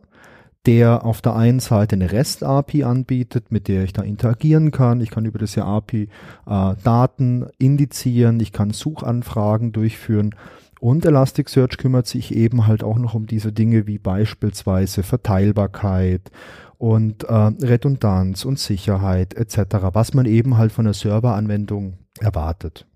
der 0.66 1.04
auf 1.04 1.22
der 1.22 1.36
einen 1.36 1.60
Seite 1.60 1.96
eine 1.96 2.12
REST-API 2.12 2.84
anbietet, 2.84 3.50
mit 3.50 3.68
der 3.68 3.84
ich 3.84 3.92
da 3.92 4.02
interagieren 4.02 4.70
kann. 4.70 5.00
Ich 5.00 5.10
kann 5.10 5.24
über 5.24 5.38
diese 5.38 5.64
API 5.64 6.08
äh, 6.46 6.74
Daten 6.84 7.46
indizieren, 7.58 8.40
ich 8.40 8.52
kann 8.52 8.72
Suchanfragen 8.72 9.72
durchführen. 9.72 10.34
Und 10.80 11.04
Elasticsearch 11.04 11.76
kümmert 11.76 12.06
sich 12.06 12.34
eben 12.34 12.66
halt 12.66 12.82
auch 12.82 12.98
noch 12.98 13.14
um 13.14 13.26
diese 13.26 13.52
Dinge 13.52 13.86
wie 13.86 13.98
beispielsweise 13.98 15.02
Verteilbarkeit 15.02 16.30
und 16.78 17.24
äh, 17.24 17.34
Redundanz 17.34 18.46
und 18.46 18.58
Sicherheit 18.58 19.34
etc., 19.34 19.76
was 19.92 20.14
man 20.14 20.24
eben 20.24 20.56
halt 20.56 20.72
von 20.72 20.86
der 20.86 20.94
Serveranwendung 20.94 21.98
erwartet. 22.18 22.86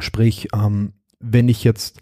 Sprich, 0.00 0.48
ähm, 0.52 0.94
wenn 1.20 1.48
ich 1.48 1.62
jetzt 1.62 2.00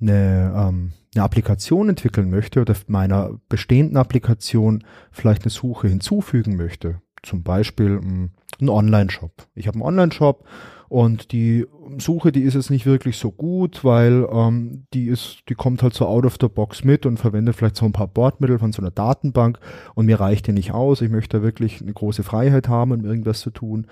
eine 0.00 0.52
ähm, 0.54 0.92
eine 1.14 1.24
Applikation 1.24 1.88
entwickeln 1.88 2.30
möchte 2.30 2.60
oder 2.60 2.74
meiner 2.86 3.40
bestehenden 3.48 3.96
Applikation 3.96 4.84
vielleicht 5.10 5.42
eine 5.42 5.50
Suche 5.50 5.88
hinzufügen 5.88 6.56
möchte, 6.56 7.00
zum 7.22 7.42
Beispiel 7.42 7.98
hm, 7.98 8.30
ein 8.60 8.68
Online-Shop. 8.68 9.32
Ich 9.54 9.66
habe 9.66 9.76
einen 9.76 9.82
Online-Shop 9.82 10.44
und 10.88 11.32
die 11.32 11.66
Suche, 11.98 12.32
die 12.32 12.42
ist 12.42 12.54
jetzt 12.54 12.70
nicht 12.70 12.86
wirklich 12.86 13.16
so 13.16 13.30
gut, 13.30 13.84
weil 13.84 14.26
ähm, 14.30 14.86
die 14.92 15.06
ist, 15.06 15.42
die 15.48 15.54
kommt 15.54 15.82
halt 15.82 15.94
so 15.94 16.06
out 16.06 16.26
of 16.26 16.36
the 16.40 16.48
box 16.48 16.84
mit 16.84 17.06
und 17.06 17.18
verwendet 17.18 17.56
vielleicht 17.56 17.76
so 17.76 17.86
ein 17.86 17.92
paar 17.92 18.08
Bordmittel 18.08 18.58
von 18.58 18.72
so 18.72 18.82
einer 18.82 18.90
Datenbank 18.90 19.58
und 19.94 20.06
mir 20.06 20.20
reicht 20.20 20.46
die 20.46 20.52
nicht 20.52 20.72
aus. 20.72 21.00
Ich 21.00 21.10
möchte 21.10 21.42
wirklich 21.42 21.80
eine 21.80 21.92
große 21.92 22.22
Freiheit 22.22 22.68
haben, 22.68 22.92
um 22.92 23.04
irgendwas 23.04 23.40
zu 23.40 23.50
tun. 23.50 23.86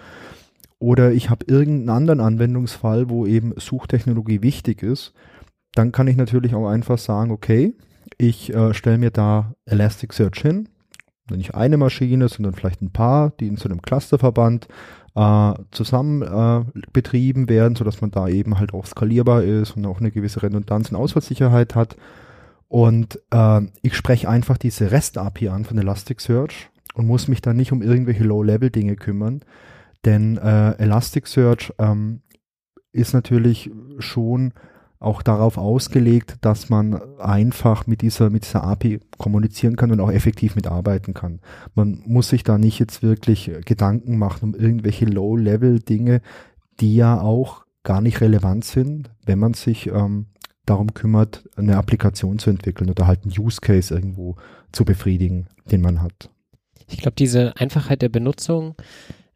Oder 0.81 1.13
ich 1.13 1.31
habe 1.31 1.45
irgendeinen 1.49 1.89
anderen 1.89 2.21
Anwendungsfall, 2.21 3.11
wo 3.11 3.27
eben 3.27 3.53
Suchtechnologie 3.57 4.43
wichtig 4.43 4.83
ist 4.83 5.13
dann 5.75 5.93
kann 5.93 6.09
ich 6.09 6.17
natürlich 6.17 6.55
auch 6.55 6.69
einfach 6.69 6.99
sagen, 6.99 7.31
okay, 7.31 7.75
ich 8.17 8.53
äh, 8.55 8.75
stelle 8.75 8.99
mir 8.99 9.11
da 9.11 9.55
Elasticsearch 9.67 10.41
hin, 10.41 10.69
nicht 11.31 11.55
eine 11.55 11.77
Maschine, 11.77 12.29
sondern 12.29 12.55
vielleicht 12.55 12.81
ein 12.81 12.91
paar, 12.91 13.31
die 13.39 13.49
in 13.49 13.57
so 13.57 13.69
einem 13.69 13.83
Clusterverband 13.83 14.69
äh, 15.15 15.55
zusammen 15.71 16.23
äh, 16.23 16.65
betrieben 16.93 17.49
werden, 17.49 17.77
sodass 17.77 18.01
man 18.01 18.11
da 18.11 18.29
eben 18.29 18.59
halt 18.59 18.73
auch 18.73 18.87
skalierbar 18.87 19.43
ist 19.43 19.77
und 19.77 19.87
auch 19.87 20.01
eine 20.01 20.11
gewisse 20.11 20.43
Redundanz 20.43 20.91
und 20.91 20.97
Ausfallsicherheit 20.97 21.75
hat. 21.75 21.97
Und 22.69 23.21
äh, 23.31 23.63
ich 23.83 23.97
spreche 23.97 24.29
einfach 24.29 24.59
diese 24.59 24.91
REST-API 24.91 25.49
an 25.49 25.65
von 25.65 25.79
Elasticsearch 25.79 26.71
und 26.95 27.07
muss 27.07 27.29
mich 27.29 27.43
dann 27.43 27.57
nicht 27.57 27.73
um 27.73 27.83
irgendwelche 27.83 28.25
Low-Level-Dinge 28.25 28.97
kümmern, 28.97 29.41
denn 30.05 30.37
äh, 30.37 30.73
Elasticsearch 30.79 31.73
ähm, 31.79 32.21
ist 32.93 33.15
natürlich 33.15 33.71
schon 33.99 34.53
auch 35.01 35.23
darauf 35.23 35.59
ausgelegt, 35.59 36.37
dass 36.41 36.71
man 36.71 37.01
einfach 37.19 37.87
mit 37.87 38.03
dieser, 38.03 38.31
mit 38.31 38.45
dieser 38.45 38.65
API 38.65 39.01
kommunizieren 39.17 39.77
kann 39.77 39.93
und 39.93 40.01
auch 40.01 40.11
effektiv 40.11 40.57
mitarbeiten 40.57 41.15
kann. 41.15 41.41
Man 41.75 42.03
muss 42.07 42.31
sich 42.31 42.43
da 42.43 42.59
nicht 42.59 42.79
jetzt 42.81 43.03
wirklich 43.03 43.51
Gedanken 43.65 44.19
machen 44.19 44.55
um 44.55 44.55
irgendwelche 44.55 45.05
Low-Level-Dinge, 45.05 46.21
die 46.81 46.97
ja 46.97 47.21
auch 47.21 47.65
gar 47.85 48.01
nicht 48.01 48.21
relevant 48.21 48.65
sind, 48.65 49.11
wenn 49.25 49.39
man 49.39 49.55
sich 49.55 49.87
ähm, 49.87 50.27
darum 50.67 50.95
kümmert, 50.95 51.49
eine 51.57 51.77
Applikation 51.77 52.39
zu 52.39 52.51
entwickeln 52.51 52.91
oder 52.91 53.07
halt 53.07 53.23
einen 53.23 53.39
Use 53.39 53.61
Case 53.61 53.95
irgendwo 53.95 54.37
zu 54.73 54.85
befriedigen, 54.85 55.47
den 55.71 55.81
man 55.81 56.03
hat. 56.03 56.31
Ich 56.91 56.99
glaube, 56.99 57.15
diese 57.17 57.57
Einfachheit 57.57 58.03
der 58.03 58.09
Benutzung 58.09 58.75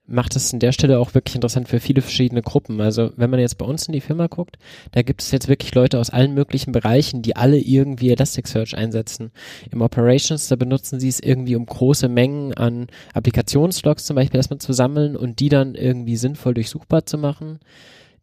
macht 0.06 0.34
es 0.36 0.52
an 0.52 0.58
der 0.58 0.72
Stelle 0.72 0.98
auch 0.98 1.14
wirklich 1.14 1.36
interessant 1.36 1.68
für 1.68 1.80
viele 1.80 2.02
verschiedene 2.02 2.42
Gruppen. 2.42 2.80
Also 2.80 3.12
wenn 3.16 3.30
man 3.30 3.40
jetzt 3.40 3.56
bei 3.56 3.64
uns 3.64 3.86
in 3.86 3.92
die 3.92 4.00
Firma 4.00 4.26
guckt, 4.26 4.58
da 4.90 5.02
gibt 5.02 5.22
es 5.22 5.30
jetzt 5.30 5.48
wirklich 5.48 5.74
Leute 5.74 5.98
aus 5.98 6.10
allen 6.10 6.34
möglichen 6.34 6.72
Bereichen, 6.72 7.22
die 7.22 7.36
alle 7.36 7.58
irgendwie 7.58 8.10
Elasticsearch 8.10 8.76
einsetzen. 8.76 9.30
Im 9.70 9.80
Operations, 9.80 10.48
da 10.48 10.56
benutzen 10.56 10.98
sie 10.98 11.08
es 11.08 11.20
irgendwie, 11.20 11.56
um 11.56 11.66
große 11.66 12.08
Mengen 12.08 12.52
an 12.54 12.88
Applikationslogs 13.14 14.04
zum 14.04 14.16
Beispiel 14.16 14.38
erstmal 14.38 14.58
zu 14.58 14.72
sammeln 14.72 15.16
und 15.16 15.40
die 15.40 15.48
dann 15.48 15.74
irgendwie 15.74 16.16
sinnvoll 16.16 16.54
durchsuchbar 16.54 17.06
zu 17.06 17.16
machen. 17.16 17.60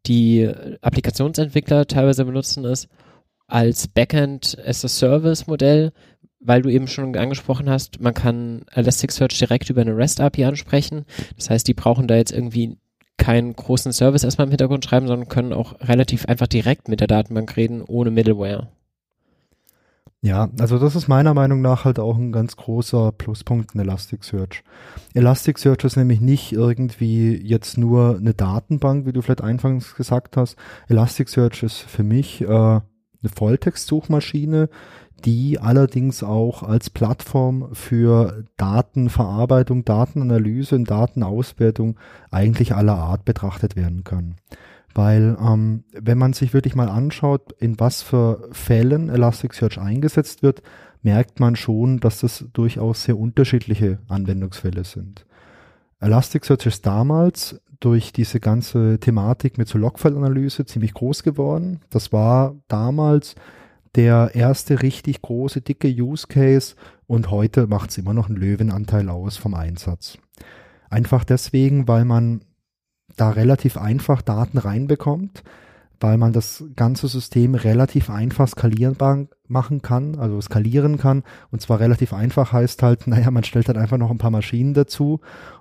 Die 0.05 0.49
Applikationsentwickler 0.81 1.87
teilweise 1.87 2.25
benutzen 2.25 2.65
es 2.65 2.87
als 3.47 3.87
Backend 3.87 4.57
as 4.63 4.85
a 4.85 4.87
Service 4.87 5.47
Modell, 5.47 5.91
weil 6.39 6.61
du 6.61 6.69
eben 6.69 6.87
schon 6.87 7.15
angesprochen 7.15 7.69
hast, 7.69 8.01
man 8.01 8.13
kann 8.13 8.61
Elasticsearch 8.71 9.37
direkt 9.37 9.69
über 9.69 9.81
eine 9.81 9.95
REST 9.95 10.21
API 10.21 10.45
ansprechen. 10.45 11.05
Das 11.35 11.49
heißt, 11.49 11.67
die 11.67 11.73
brauchen 11.73 12.07
da 12.07 12.15
jetzt 12.15 12.31
irgendwie 12.31 12.77
keinen 13.17 13.53
großen 13.53 13.91
Service 13.91 14.23
erstmal 14.23 14.47
im 14.47 14.51
Hintergrund 14.51 14.85
schreiben, 14.85 15.07
sondern 15.07 15.27
können 15.27 15.53
auch 15.53 15.79
relativ 15.81 16.25
einfach 16.25 16.47
direkt 16.47 16.87
mit 16.87 17.01
der 17.01 17.07
Datenbank 17.07 17.55
reden, 17.57 17.81
ohne 17.81 18.11
Middleware. 18.11 18.69
Ja, 20.21 20.49
also 20.59 20.79
das 20.79 20.97
ist 20.97 21.07
meiner 21.07 21.33
Meinung 21.33 21.61
nach 21.61 21.85
halt 21.85 21.97
auch 21.97 22.17
ein 22.17 22.33
ganz 22.33 22.57
großer 22.57 23.13
Pluspunkt 23.13 23.73
in 23.73 23.79
Elasticsearch. 23.79 24.63
Elasticsearch 25.13 25.83
ist 25.85 25.95
nämlich 25.95 26.19
nicht 26.19 26.51
irgendwie 26.51 27.37
jetzt 27.37 27.77
nur 27.77 28.17
eine 28.17 28.33
Datenbank, 28.33 29.05
wie 29.05 29.13
du 29.13 29.21
vielleicht 29.21 29.43
anfangs 29.43 29.95
gesagt 29.95 30.35
hast. 30.35 30.57
Elasticsearch 30.89 31.63
ist 31.63 31.77
für 31.77 32.03
mich 32.03 32.41
äh, 32.41 32.47
eine 32.47 32.81
Volltext-Suchmaschine, 33.33 34.69
die 35.21 35.59
allerdings 35.59 36.23
auch 36.23 36.63
als 36.63 36.89
Plattform 36.89 37.69
für 37.73 38.45
Datenverarbeitung, 38.57 39.85
Datenanalyse 39.85 40.75
und 40.75 40.89
Datenauswertung 40.89 41.97
eigentlich 42.31 42.75
aller 42.75 42.95
Art 42.95 43.25
betrachtet 43.25 43.75
werden 43.75 44.03
kann. 44.03 44.35
Weil 44.95 45.37
ähm, 45.39 45.83
wenn 45.93 46.17
man 46.17 46.33
sich 46.33 46.53
wirklich 46.53 46.75
mal 46.75 46.89
anschaut, 46.89 47.53
in 47.59 47.79
was 47.79 48.01
für 48.01 48.49
Fällen 48.51 49.09
Elasticsearch 49.09 49.79
eingesetzt 49.79 50.43
wird, 50.43 50.61
merkt 51.01 51.39
man 51.39 51.55
schon, 51.55 51.99
dass 51.99 52.19
das 52.19 52.45
durchaus 52.53 53.03
sehr 53.03 53.17
unterschiedliche 53.17 53.99
Anwendungsfälle 54.07 54.83
sind. 54.83 55.25
Elasticsearch 55.99 56.65
ist 56.65 56.85
damals 56.85 57.61
durch 57.79 58.11
diese 58.11 58.39
ganze 58.39 58.99
Thematik 58.99 59.57
mit 59.57 59.67
so 59.67 59.77
Logfile-Analyse 59.77 60.65
ziemlich 60.65 60.93
groß 60.93 61.23
geworden. 61.23 61.81
Das 61.89 62.11
war 62.11 62.55
damals 62.67 63.35
der 63.95 64.31
erste 64.33 64.81
richtig 64.81 65.21
große, 65.21 65.61
dicke 65.61 65.87
Use 65.87 66.27
Case 66.27 66.75
und 67.07 67.31
heute 67.31 67.67
macht 67.67 67.89
es 67.89 67.97
immer 67.97 68.13
noch 68.13 68.29
einen 68.29 68.37
Löwenanteil 68.37 69.09
aus 69.09 69.37
vom 69.37 69.53
Einsatz. 69.53 70.17
Einfach 70.89 71.23
deswegen, 71.23 71.87
weil 71.87 72.05
man 72.05 72.41
da 73.15 73.31
relativ 73.31 73.77
einfach 73.77 74.21
Daten 74.21 74.57
reinbekommt, 74.57 75.43
weil 75.99 76.17
man 76.17 76.31
das 76.31 76.63
ganze 76.75 77.07
System 77.07 77.55
relativ 77.55 78.09
einfach 78.09 78.47
skalierbar 78.47 79.27
machen 79.47 79.81
kann, 79.81 80.17
also 80.17 80.39
skalieren 80.39 80.97
kann. 80.97 81.23
Und 81.51 81.61
zwar 81.61 81.79
relativ 81.79 82.13
einfach 82.13 82.53
heißt 82.53 82.81
halt, 82.83 83.07
naja, 83.07 83.31
man 83.31 83.43
stellt 83.43 83.67
halt 83.67 83.77
einfach 83.77 83.97
noch 83.97 84.11
ein 84.11 84.17
paar 84.17 84.31
Maschinen 84.31 84.73
dazu 84.73 85.19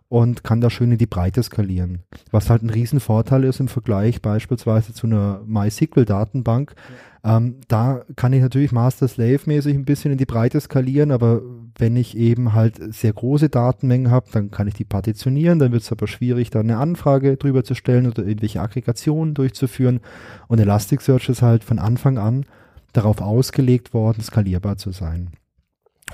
und 0.09 0.45
kann 0.45 0.61
da 0.61 0.71
schön 0.71 0.93
in 0.93 0.99
die 0.99 1.07
Breite 1.07 1.43
skalieren. 1.43 2.05
Was 2.31 2.49
halt 2.49 2.63
ein 2.63 2.71
Riesenvorteil 2.71 3.45
ist 3.45 3.61
im 3.61 3.69
Vergleich 3.69 4.23
beispielsweise 4.23 4.95
zu 4.95 5.07
einer 5.07 5.43
MySQL-Datenbank. 5.47 6.75
Ja. 6.77 6.95
Ähm, 7.25 7.57
da 7.69 8.05
kann 8.17 8.33
ich 8.33 8.41
natürlich 8.41 8.73
Master-Slave-mäßig 8.73 9.75
ein 9.75 9.85
bisschen 9.85 10.13
in 10.13 10.19
die 10.19 10.27
Breite 10.27 10.61
skalieren, 10.61 11.11
aber 11.11 11.43
wenn 11.77 11.97
ich 11.97 12.17
eben 12.17 12.53
halt 12.53 12.95
sehr 12.95 13.13
große 13.13 13.49
Datenmengen 13.49 14.11
habe, 14.11 14.27
dann 14.33 14.51
kann 14.51 14.69
ich 14.69 14.75
die 14.75 14.85
partitionieren, 14.85 15.59
dann 15.59 15.73
wird 15.73 15.83
es 15.83 15.93
aber 15.93 16.07
schwierig, 16.07 16.51
da 16.51 16.61
eine 16.61 16.79
Anfrage 16.79 17.37
drüber 17.37 17.65
zu 17.65 17.75
stellen 17.75 18.07
oder 18.07 18.25
irgendwelche 18.25 18.61
Aggregationen 18.61 19.35
durchzuführen. 19.35 20.01
Und 20.47 20.61
Elasticsearch 20.61 21.29
ist 21.29 21.43
halt 21.43 21.65
von 21.65 21.79
Anfang 21.79 22.19
an 22.19 22.47
darauf 22.93 23.21
ausgelegt 23.21 23.95
worden, 23.95 24.23
skalierbar 24.23 24.77
zu 24.77 24.93
sein. 24.93 25.31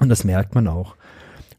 Und 0.01 0.09
das 0.09 0.25
merkt 0.25 0.55
man 0.55 0.69
auch. 0.69 0.97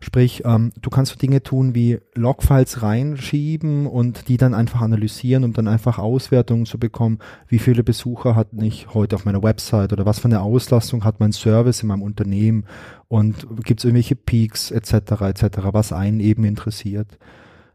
Sprich, 0.05 0.43
ähm, 0.45 0.71
du 0.79 0.91
kannst 0.91 1.13
so 1.13 1.17
Dinge 1.17 1.41
tun 1.41 1.73
wie 1.73 1.97
Logfiles 2.13 2.83
reinschieben 2.83 3.87
und 3.87 4.27
die 4.27 4.37
dann 4.37 4.53
einfach 4.53 4.81
analysieren, 4.81 5.43
um 5.43 5.53
dann 5.53 5.67
einfach 5.67 5.97
Auswertungen 5.97 6.67
zu 6.67 6.77
bekommen, 6.77 7.17
wie 7.47 7.57
viele 7.57 7.83
Besucher 7.83 8.35
hat 8.35 8.49
ich 8.61 8.93
heute 8.93 9.15
auf 9.15 9.25
meiner 9.25 9.41
Website 9.41 9.93
oder 9.93 10.05
was 10.05 10.19
für 10.19 10.25
eine 10.25 10.43
Auslastung 10.43 11.03
hat 11.03 11.19
mein 11.19 11.31
Service 11.31 11.81
in 11.81 11.87
meinem 11.87 12.03
Unternehmen 12.03 12.65
und 13.07 13.47
gibt 13.63 13.79
es 13.79 13.85
irgendwelche 13.85 14.15
Peaks 14.15 14.69
etc. 14.69 14.93
etc., 15.21 15.57
was 15.71 15.91
einen 15.91 16.19
eben 16.19 16.43
interessiert. 16.43 17.17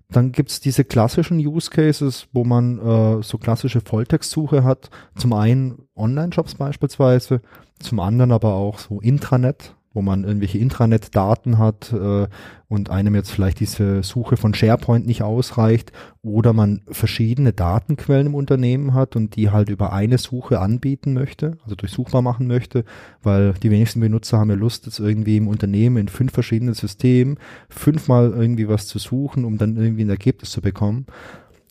Dann 0.08 0.30
gibt's 0.30 0.60
diese 0.60 0.84
klassischen 0.84 1.44
Use 1.44 1.68
Cases, 1.68 2.28
wo 2.32 2.44
man 2.44 2.78
äh, 2.78 3.22
so 3.24 3.38
klassische 3.38 3.80
Volltextsuche 3.80 4.62
hat. 4.62 4.88
Zum 5.16 5.32
einen 5.32 5.82
Online-Shops 5.96 6.54
beispielsweise, 6.54 7.40
zum 7.80 7.98
anderen 7.98 8.30
aber 8.30 8.54
auch 8.54 8.78
so 8.78 9.00
Intranet, 9.00 9.74
wo 9.92 10.02
man 10.02 10.22
irgendwelche 10.22 10.58
Intranet-Daten 10.58 11.58
hat 11.58 11.92
äh, 11.92 12.28
und 12.68 12.90
einem 12.90 13.16
jetzt 13.16 13.32
vielleicht 13.32 13.58
diese 13.58 14.04
Suche 14.04 14.36
von 14.36 14.54
SharePoint 14.54 15.04
nicht 15.04 15.22
ausreicht 15.22 15.90
oder 16.22 16.52
man 16.52 16.82
verschiedene 16.88 17.52
Datenquellen 17.52 18.28
im 18.28 18.34
Unternehmen 18.36 18.94
hat 18.94 19.16
und 19.16 19.34
die 19.34 19.50
halt 19.50 19.68
über 19.68 19.92
eine 19.92 20.18
Suche 20.18 20.60
anbieten 20.60 21.12
möchte, 21.12 21.58
also 21.64 21.74
durchsuchbar 21.74 22.22
machen 22.22 22.46
möchte, 22.46 22.84
weil 23.22 23.54
die 23.54 23.70
wenigsten 23.70 24.00
Benutzer 24.00 24.38
haben 24.38 24.50
ja 24.50 24.56
Lust, 24.56 24.86
jetzt 24.86 25.00
irgendwie 25.00 25.36
im 25.36 25.48
Unternehmen 25.48 25.96
in 25.96 26.08
fünf 26.08 26.32
verschiedenen 26.32 26.74
Systemen 26.74 27.38
fünfmal 27.68 28.30
irgendwie 28.30 28.68
was 28.68 28.86
zu 28.86 29.00
suchen, 29.00 29.44
um 29.44 29.58
dann 29.58 29.76
irgendwie 29.76 30.04
ein 30.04 30.10
Ergebnis 30.10 30.50
zu 30.50 30.60
bekommen. 30.60 31.06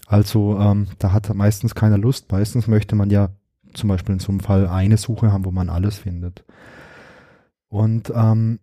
Also 0.08 0.58
ähm, 0.60 0.88
da 0.97 1.13
hat 1.13 1.34
meistens 1.34 1.75
keiner 1.75 1.97
Lust. 1.97 2.32
Meistens 2.32 2.67
möchte 2.67 2.95
man 2.95 3.12
ja 3.12 3.29
zum 3.73 3.88
Beispiel 3.88 4.13
in 4.13 4.19
so 4.19 4.32
einem 4.32 4.39
Fall 4.39 4.67
eine 4.67 4.97
Suche 4.97 5.32
haben, 5.32 5.45
wo 5.45 5.51
man 5.51 5.69
alles 5.69 5.97
findet. 5.97 6.43
Und 7.69 8.12
ähm, 8.15 8.60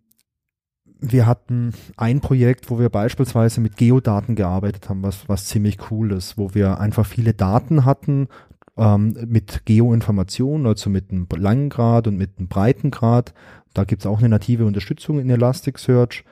wir 0.98 1.26
hatten 1.26 1.72
ein 1.96 2.20
Projekt, 2.20 2.70
wo 2.70 2.78
wir 2.78 2.88
beispielsweise 2.88 3.60
mit 3.60 3.76
Geodaten 3.76 4.34
gearbeitet 4.34 4.88
haben, 4.88 5.02
was, 5.02 5.28
was 5.28 5.46
ziemlich 5.46 5.90
cool 5.90 6.12
ist, 6.12 6.38
wo 6.38 6.54
wir 6.54 6.80
einfach 6.80 7.06
viele 7.06 7.34
Daten 7.34 7.84
hatten 7.84 8.28
ähm, 8.76 9.16
mit 9.26 9.64
Geoinformationen, 9.64 10.66
also 10.66 10.90
mit 10.90 11.10
einem 11.10 11.26
langen 11.36 11.68
Grad 11.68 12.06
und 12.06 12.16
mit 12.16 12.38
einem 12.38 12.48
breiten 12.48 12.90
Grad. 12.90 13.34
Da 13.74 13.84
gibt's 13.84 14.06
auch 14.06 14.18
eine 14.18 14.28
native 14.28 14.64
Unterstützung 14.64 15.18
in 15.20 15.30
Elasticsearch. 15.30 16.24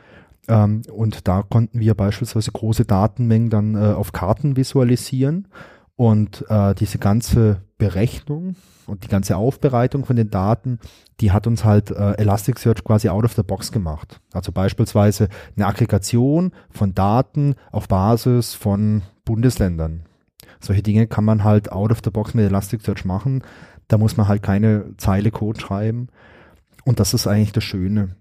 Ähm, 0.48 0.82
und 0.92 1.28
da 1.28 1.42
konnten 1.42 1.80
wir 1.80 1.94
beispielsweise 1.94 2.52
große 2.52 2.84
Datenmengen 2.84 3.50
dann 3.50 3.74
äh, 3.74 3.92
auf 3.94 4.12
Karten 4.12 4.56
visualisieren. 4.56 5.48
Und 5.96 6.44
äh, 6.48 6.74
diese 6.74 6.98
ganze 6.98 7.62
Berechnung 7.78 8.57
und 8.87 9.04
die 9.04 9.09
ganze 9.09 9.37
Aufbereitung 9.37 10.04
von 10.04 10.16
den 10.16 10.30
Daten, 10.30 10.78
die 11.20 11.30
hat 11.30 11.46
uns 11.46 11.64
halt 11.64 11.90
äh, 11.90 12.12
Elasticsearch 12.12 12.83
quasi 12.83 13.09
out 13.09 13.24
of 13.24 13.35
the 13.35 13.42
box 13.42 13.70
gemacht. 13.70 14.20
Also 14.33 14.50
beispielsweise 14.52 15.28
eine 15.57 15.66
Aggregation 15.66 16.52
von 16.70 16.94
Daten 16.94 17.54
auf 17.70 17.88
Basis 17.88 18.54
von 18.54 19.02
Bundesländern. 19.24 20.02
Solche 20.61 20.83
Dinge 20.83 21.07
kann 21.07 21.24
man 21.24 21.44
halt 21.44 21.70
out 21.70 21.92
of 21.92 22.00
the 22.02 22.11
box 22.11 22.35
mit 22.35 22.46
Elasticsearch 22.46 23.04
machen. 23.04 23.42
Da 23.87 23.98
muss 23.98 24.16
man 24.16 24.28
halt 24.28 24.42
keine 24.42 24.96
Zeile 24.96 25.30
Code 25.30 25.61
schreiben. 25.61 26.09
Und 26.85 27.00
das 27.00 27.14
ist 27.14 27.26
eigentlich 27.26 27.52
das 27.52 27.64
Schöne. 27.64 28.16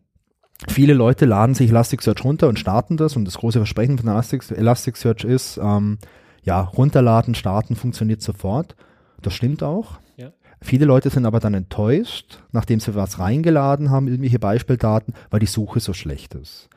Viele 0.68 0.94
Leute 0.94 1.26
laden 1.26 1.56
sich 1.56 1.70
Elasticsearch 1.70 2.24
runter 2.24 2.48
und 2.48 2.60
starten 2.60 2.98
das. 2.98 3.16
Und 3.16 3.26
das 3.26 3.38
große 3.38 3.60
Versprechen 3.60 3.98
von 3.98 4.10
Elasticsearch 4.10 5.24
ist, 5.24 5.58
ähm, 5.62 5.98
ja, 6.44 6.62
runterladen, 6.62 7.36
starten 7.36 7.76
funktioniert 7.76 8.22
sofort. 8.22 8.76
Das 9.22 9.34
stimmt 9.34 9.64
auch. 9.64 10.00
Ja. 10.18 10.32
Viele 10.62 10.86
Leute 10.86 11.10
sind 11.10 11.26
aber 11.26 11.40
dann 11.40 11.54
enttäuscht, 11.54 12.40
nachdem 12.52 12.80
sie 12.80 12.96
was 12.96 13.20
reingeladen 13.20 13.90
haben, 13.90 14.08
irgendwelche 14.08 14.40
Beispieldaten, 14.40 15.14
weil 15.30 15.40
die 15.40 15.46
Suche 15.46 15.80
so 15.80 15.94
schlecht 15.94 16.36
ist. 16.36 16.70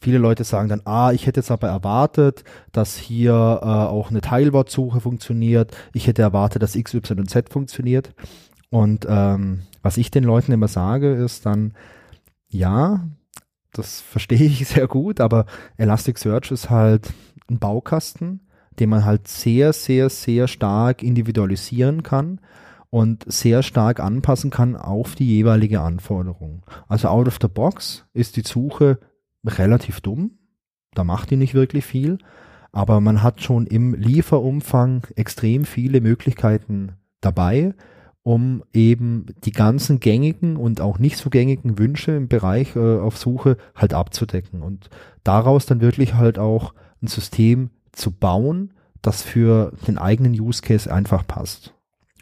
Viele 0.00 0.18
Leute 0.18 0.44
sagen 0.44 0.68
dann, 0.68 0.82
ah, 0.84 1.10
ich 1.12 1.26
hätte 1.26 1.40
jetzt 1.40 1.50
aber 1.50 1.68
erwartet, 1.68 2.44
dass 2.70 2.96
hier 2.96 3.32
äh, 3.32 3.66
auch 3.66 4.10
eine 4.10 4.20
Teilwortsuche 4.20 5.00
funktioniert. 5.00 5.76
Ich 5.92 6.06
hätte 6.06 6.22
erwartet, 6.22 6.62
dass 6.62 6.76
X, 6.76 6.94
Y 6.94 7.18
und 7.18 7.28
Z 7.28 7.50
funktioniert. 7.50 8.14
Und 8.70 9.06
ähm, 9.08 9.62
was 9.82 9.96
ich 9.96 10.12
den 10.12 10.22
Leuten 10.22 10.52
immer 10.52 10.68
sage, 10.68 11.12
ist 11.14 11.46
dann, 11.46 11.74
ja, 12.48 13.08
das 13.72 14.00
verstehe 14.00 14.46
ich 14.46 14.68
sehr 14.68 14.86
gut, 14.86 15.20
aber 15.20 15.46
Elasticsearch 15.78 16.52
ist 16.52 16.70
halt 16.70 17.12
ein 17.50 17.58
Baukasten 17.58 18.47
den 18.78 18.90
man 18.90 19.04
halt 19.04 19.28
sehr, 19.28 19.72
sehr, 19.72 20.08
sehr 20.10 20.48
stark 20.48 21.02
individualisieren 21.02 22.02
kann 22.02 22.40
und 22.90 23.24
sehr 23.30 23.62
stark 23.62 24.00
anpassen 24.00 24.50
kann 24.50 24.76
auf 24.76 25.14
die 25.14 25.26
jeweilige 25.26 25.80
Anforderung. 25.80 26.62
Also 26.88 27.08
out 27.08 27.28
of 27.28 27.38
the 27.40 27.48
box 27.48 28.06
ist 28.14 28.36
die 28.36 28.42
Suche 28.42 28.98
relativ 29.44 30.00
dumm. 30.00 30.38
Da 30.94 31.04
macht 31.04 31.30
die 31.30 31.36
nicht 31.36 31.54
wirklich 31.54 31.84
viel. 31.84 32.18
Aber 32.72 33.00
man 33.00 33.22
hat 33.22 33.42
schon 33.42 33.66
im 33.66 33.94
Lieferumfang 33.94 35.06
extrem 35.16 35.64
viele 35.64 36.00
Möglichkeiten 36.00 36.92
dabei, 37.20 37.74
um 38.22 38.62
eben 38.72 39.26
die 39.44 39.52
ganzen 39.52 40.00
gängigen 40.00 40.56
und 40.56 40.80
auch 40.80 40.98
nicht 40.98 41.16
so 41.16 41.30
gängigen 41.30 41.78
Wünsche 41.78 42.12
im 42.12 42.28
Bereich 42.28 42.76
äh, 42.76 42.98
auf 42.98 43.16
Suche 43.16 43.56
halt 43.74 43.94
abzudecken 43.94 44.62
und 44.62 44.90
daraus 45.24 45.66
dann 45.66 45.80
wirklich 45.80 46.14
halt 46.14 46.38
auch 46.38 46.74
ein 47.02 47.06
System 47.06 47.70
zu 47.98 48.10
bauen, 48.10 48.74
das 49.02 49.22
für 49.22 49.72
den 49.86 49.98
eigenen 49.98 50.32
Use 50.32 50.62
Case 50.62 50.92
einfach 50.92 51.26
passt. 51.26 51.74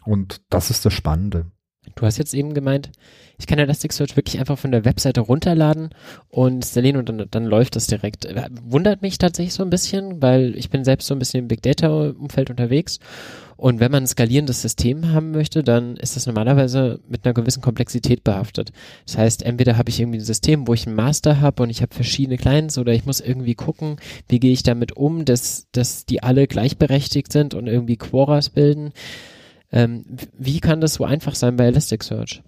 Und 0.05 0.41
das 0.49 0.69
ist 0.69 0.85
das 0.85 0.93
Spannende. 0.93 1.51
Du 1.95 2.05
hast 2.05 2.17
jetzt 2.17 2.33
eben 2.33 2.53
gemeint, 2.53 2.91
ich 3.39 3.47
kann 3.47 3.59
Elasticsearch 3.59 4.15
wirklich 4.15 4.39
einfach 4.39 4.57
von 4.57 4.71
der 4.71 4.85
Webseite 4.85 5.21
runterladen 5.21 5.89
und 6.29 6.55
installieren 6.55 6.97
und 6.97 7.09
dann, 7.09 7.27
dann 7.29 7.45
läuft 7.45 7.75
das 7.75 7.87
direkt. 7.87 8.27
Wundert 8.63 9.01
mich 9.01 9.17
tatsächlich 9.17 9.53
so 9.53 9.63
ein 9.63 9.69
bisschen, 9.69 10.21
weil 10.21 10.55
ich 10.57 10.69
bin 10.69 10.83
selbst 10.83 11.07
so 11.07 11.15
ein 11.15 11.19
bisschen 11.19 11.41
im 11.41 11.47
Big 11.47 11.61
Data 11.61 12.09
Umfeld 12.09 12.49
unterwegs 12.49 12.99
und 13.57 13.79
wenn 13.79 13.91
man 13.91 14.03
ein 14.03 14.07
skalierendes 14.07 14.61
System 14.61 15.11
haben 15.11 15.31
möchte, 15.31 15.63
dann 15.63 15.97
ist 15.97 16.15
das 16.15 16.27
normalerweise 16.27 16.99
mit 17.09 17.25
einer 17.25 17.33
gewissen 17.33 17.61
Komplexität 17.61 18.23
behaftet. 18.23 18.71
Das 19.05 19.17
heißt, 19.17 19.43
entweder 19.43 19.77
habe 19.77 19.89
ich 19.89 19.99
irgendwie 19.99 20.19
ein 20.19 20.23
System, 20.23 20.67
wo 20.67 20.75
ich 20.75 20.85
einen 20.85 20.95
Master 20.95 21.41
habe 21.41 21.63
und 21.63 21.71
ich 21.71 21.81
habe 21.81 21.93
verschiedene 21.93 22.37
Clients 22.37 22.77
oder 22.77 22.93
ich 22.93 23.05
muss 23.05 23.19
irgendwie 23.19 23.55
gucken, 23.55 23.97
wie 24.29 24.39
gehe 24.39 24.53
ich 24.53 24.61
damit 24.61 24.95
um, 24.95 25.25
dass, 25.25 25.67
dass 25.71 26.05
die 26.05 26.21
alle 26.21 26.45
gleichberechtigt 26.45 27.31
sind 27.33 27.55
und 27.55 27.65
irgendwie 27.65 27.97
Quoras 27.97 28.49
bilden. 28.49 28.91
Ähm, 29.71 30.05
wie 30.37 30.59
kann 30.59 30.79
das 30.79 30.93
so 30.93 31.03
einfach 31.03 31.33
sein 31.33 31.57
bei 31.57 31.65
Elasticsearch? 31.65 32.43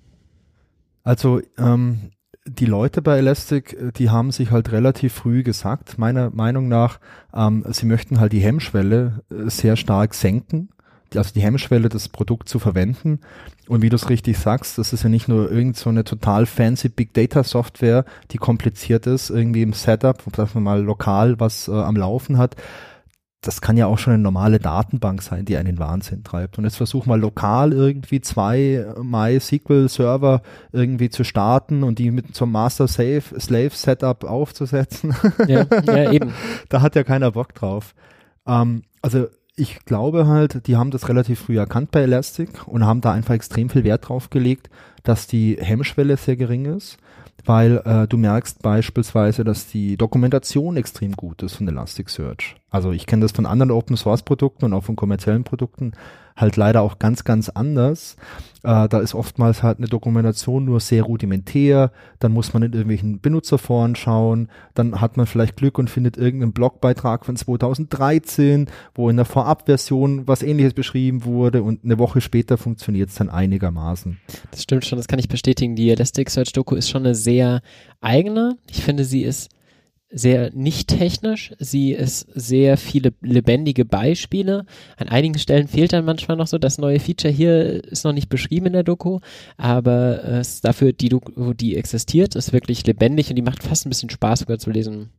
Also 1.04 1.41
ähm, 1.58 2.12
die 2.45 2.65
Leute 2.65 3.02
bei 3.02 3.17
Elastic, 3.17 3.74
äh, 3.74 3.91
die 3.91 4.12
haben 4.12 4.32
sich 4.32 4.52
halt 4.52 4.72
relativ 4.72 5.13
früh 5.13 5.41
gesagt, 5.41 5.98
meiner 5.98 6.30
Meinung 6.30 6.67
nach, 6.67 7.00
ähm, 7.34 7.65
sie 7.72 7.88
möchten 7.88 8.19
halt 8.19 8.32
die 8.32 8.41
Hemmschwelle 8.41 9.24
äh, 9.32 9.50
sehr 9.50 9.76
stark 9.76 10.13
senken 10.13 10.69
also 11.15 11.34
die 11.34 11.41
Hemmschwelle, 11.41 11.89
das 11.89 12.10
Produkt 12.10 12.50
zu 12.50 12.60
verwenden. 12.60 13.19
Und 13.67 13.82
wie 13.82 13.89
du 13.89 13.95
es 13.95 14.10
richtig 14.10 14.38
sagst, 14.38 14.78
das 14.78 14.93
ist 14.93 15.04
ja 15.04 15.10
nicht 15.10 15.28
nur 15.28 15.52
irgend 15.52 15.78
so 15.78 15.89
eine 15.89 16.04
total 16.04 16.45
fancy 16.45 16.89
Big 16.89 17.13
Data 17.13 17.43
Software, 17.43 18.06
die 18.32 18.38
kompliziert 18.38 19.08
ist, 19.08 19.30
irgendwie 19.30 19.62
im 19.62 19.74
Setup, 19.74 20.24
dass 20.34 20.56
man 20.56 20.63
mal 20.63 20.82
lokal 20.82 21.39
was 21.39 21.67
äh, 21.67 21.72
am 21.72 21.95
Laufen 21.95 22.38
hat. 22.38 22.56
Das 23.41 23.62
kann 23.62 23.78
ja 23.78 23.86
auch 23.86 23.98
schon 23.98 24.13
eine 24.13 24.22
normale 24.22 24.60
Datenbank 24.60 25.22
sein, 25.22 25.45
die 25.45 25.56
einen 25.56 25.80
Wahnsinn 25.80 26.26
treibt. 26.26 26.58
Und 26.58 26.65
jetzt 26.65 26.76
versuch 26.76 27.06
mal 27.06 27.19
lokal 27.19 27.72
irgendwie 27.72 28.19
zwei 28.19 28.86
MySQL-Server 29.02 30.41
irgendwie 30.74 31.10
zu 31.10 31.24
starten 31.24 31.84
und 31.84 32.00
die 32.00 32.12
mit 32.12 32.36
so 32.36 32.43
einem 32.43 32.52
Master-Slave-Setup 32.52 34.26
aufzusetzen. 34.26 35.15
Ja, 35.48 35.65
ja, 35.86 36.12
eben. 36.12 36.34
da 36.69 36.82
hat 36.82 36.95
ja 36.95 37.06
keiner 37.06 37.32
Bock 37.32 37.54
drauf. 37.54 37.95
Ähm, 38.45 38.84
also 39.02 39.28
ich 39.60 39.86
glaube 39.86 40.28
halt, 40.28 40.67
die 40.67 40.78
haben 40.78 40.91
das 40.91 41.10
relativ 41.10 41.41
früh 41.41 41.58
erkannt 41.58 41.91
bei 41.91 42.02
Elastic 42.02 42.67
und 42.67 42.86
haben 42.86 43.02
da 43.02 43.12
einfach 43.12 43.34
extrem 43.34 43.69
viel 43.69 43.84
Wert 43.84 44.08
drauf 44.08 44.30
gelegt, 44.30 44.69
dass 45.04 45.28
die 45.28 45.58
Hemmschwelle 45.60 46.17
sehr 46.17 46.38
gering 46.38 46.65
ist, 46.65 46.98
weil 47.45 47.82
äh, 47.86 48.08
du 48.08 48.17
merkst 48.17 48.62
beispielsweise, 48.62 49.43
dass 49.43 49.67
die 49.67 49.98
Dokumentation 49.98 50.78
extrem 50.78 51.13
gut 51.13 51.43
ist 51.43 51.56
von 51.56 51.67
Elasticsearch. 51.67 52.56
Also 52.69 52.91
ich 52.91 53.06
kenne 53.06 53.24
das 53.24 53.32
von 53.32 53.45
anderen 53.45 53.72
Open 53.72 53.98
Source 53.98 54.24
Produkten 54.24 54.65
und 54.65 54.74
auch 54.74 54.84
von 54.84 54.95
kommerziellen 54.95 55.43
Produkten 55.43 55.91
halt 56.39 56.56
leider 56.58 56.82
auch 56.82 56.99
ganz, 56.99 57.23
ganz 57.23 57.49
anders. 57.49 58.15
Äh, 58.63 58.89
da 58.89 58.99
ist 58.99 59.15
oftmals 59.15 59.63
halt 59.63 59.78
eine 59.78 59.88
Dokumentation 59.88 60.65
nur 60.65 60.80
sehr 60.80 61.04
rudimentär, 61.04 61.91
dann 62.19 62.34
muss 62.34 62.54
man 62.54 62.63
in 62.63 62.73
irgendwelchen 62.73 63.21
Benutzerforen 63.21 63.95
schauen, 63.95 64.49
dann 64.73 64.99
hat 64.99 65.15
man 65.15 65.28
vielleicht 65.28 65.56
Glück 65.56 65.78
und 65.78 65.89
findet 65.89 66.17
irgendeinen 66.17 66.52
Blogbeitrag 66.52 67.25
von 67.25 67.38
2013, 67.38 68.67
wo 68.93 69.10
in 69.10 69.15
der 69.15 69.25
Vorabversion 69.25 70.28
was 70.28 70.43
ähnliches 70.43 70.73
beschrieben 70.73 71.23
wurde 71.23 71.63
und 71.63 71.86
eine 71.86 71.99
Woche 71.99 72.19
später 72.19 72.58
funktioniert 72.58 73.10
es 73.10 73.15
dann 73.15 73.30
einigermaßen. 73.30 74.19
Das 74.52 74.63
stimmt 74.63 74.86
schon, 74.86 74.97
das 74.97 75.08
kann 75.08 75.19
ich 75.19 75.30
bestätigen. 75.30 75.75
Die 75.75 75.89
Elasticsearch-Doku 75.91 76.75
ist 76.75 76.89
schon 76.89 77.06
eine 77.06 77.15
sehr 77.15 77.62
eigene. 78.02 78.58
Ich 78.69 78.84
finde, 78.84 79.06
sie 79.06 79.23
ist 79.23 79.49
sehr 80.12 80.52
nicht 80.54 80.88
technisch. 80.88 81.54
Sie 81.60 81.91
ist 81.93 82.28
sehr 82.34 82.78
viele 82.78 83.13
lebendige 83.22 83.86
Beispiele. 83.86 84.65
An 84.98 85.08
einigen 85.08 85.38
Stellen 85.38 85.67
fehlt 85.67 85.93
dann 85.93 86.06
manchmal 86.06 86.38
noch 86.38 86.48
so 86.48 86.58
das 86.58 86.78
neue 86.78 87.00
Feature. 87.00 87.32
Hier 87.32 87.84
ist 87.84 88.04
noch 88.06 88.13
nicht 88.13 88.30
beschrieben 88.30 88.67
in 88.67 88.74
der 88.74 88.84
Doku, 88.84 89.19
aber 89.58 90.24
es 90.24 90.62
dafür, 90.62 90.93
die 90.93 91.10
Doku, 91.10 91.54
die 91.54 91.76
existiert, 91.76 92.36
ist 92.36 92.54
wirklich 92.54 92.86
lebendig 92.88 93.30
und 93.30 93.36
die 93.36 93.43
macht 93.43 93.63
fast 93.63 93.86
ein 93.86 93.89
bisschen 93.89 94.10
Spaß 94.10 94.39
sogar 94.39 94.58
zu 94.58 94.72
lesen. 94.72 95.10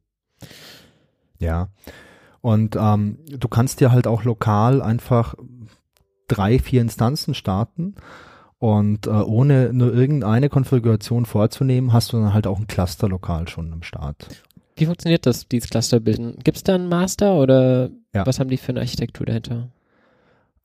Ja. 1.39 1.69
Und 2.41 2.77
ähm, 2.77 3.19
du 3.29 3.49
kannst 3.49 3.81
dir 3.81 3.93
halt 3.93 4.07
auch 4.07 4.25
lokal 4.25 4.83
einfach 4.83 5.35
drei, 6.27 6.59
vier 6.59 6.81
Instanzen 6.81 7.35
starten. 7.35 7.95
Und 8.59 9.07
äh, 9.07 9.11
ohne 9.11 9.73
nur 9.73 9.95
irgendeine 9.95 10.51
Konfiguration 10.51 11.25
vorzunehmen, 11.25 11.95
hast 11.95 12.13
du 12.13 12.19
dann 12.19 12.35
halt 12.35 12.47
auch 12.47 12.59
ein 12.59 12.67
Cluster 12.67 13.09
lokal 13.09 13.49
schon 13.49 13.73
am 13.73 13.83
Start. 13.83 14.29
Wie 14.77 14.87
funktioniert 14.87 15.27
das, 15.27 15.47
dieses 15.49 15.71
Clusterbilden? 15.71 16.37
Gibt 16.43 16.57
es 16.57 16.65
da 16.65 16.75
einen 16.75 16.89
Master 16.89 17.35
oder 17.35 17.91
ja. 18.15 18.27
was 18.27 18.41
haben 18.41 18.51
die 18.51 18.57
für 18.57 18.71
eine 18.71 18.81
Architektur 18.81 19.27
dahinter? 19.27 19.69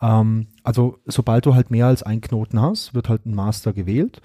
Ähm, 0.02 0.48
also 0.64 1.00
sobald 1.06 1.46
du 1.46 1.56
halt 1.56 1.72
mehr 1.72 1.88
als 1.88 2.04
einen 2.04 2.22
Knoten 2.22 2.62
hast, 2.62 2.94
wird 2.94 3.10
halt 3.10 3.26
ein 3.26 3.36
Master 3.36 3.74
gewählt 3.74 4.22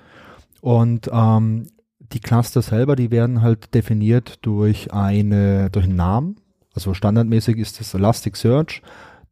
und 0.61 1.09
ähm, 1.13 1.67
die 2.13 2.21
Cluster 2.21 2.63
selber, 2.63 2.97
die 2.97 3.11
werden 3.11 3.43
halt 3.43 3.75
definiert 3.75 4.39
durch 4.43 4.93
eine 4.93 5.71
durch 5.71 5.87
einen 5.87 5.97
Namen. 5.97 6.37
Also 6.75 6.95
standardmäßig 6.95 7.59
ist 7.59 7.81
das 7.81 7.95
Elasticsearch. 7.95 8.83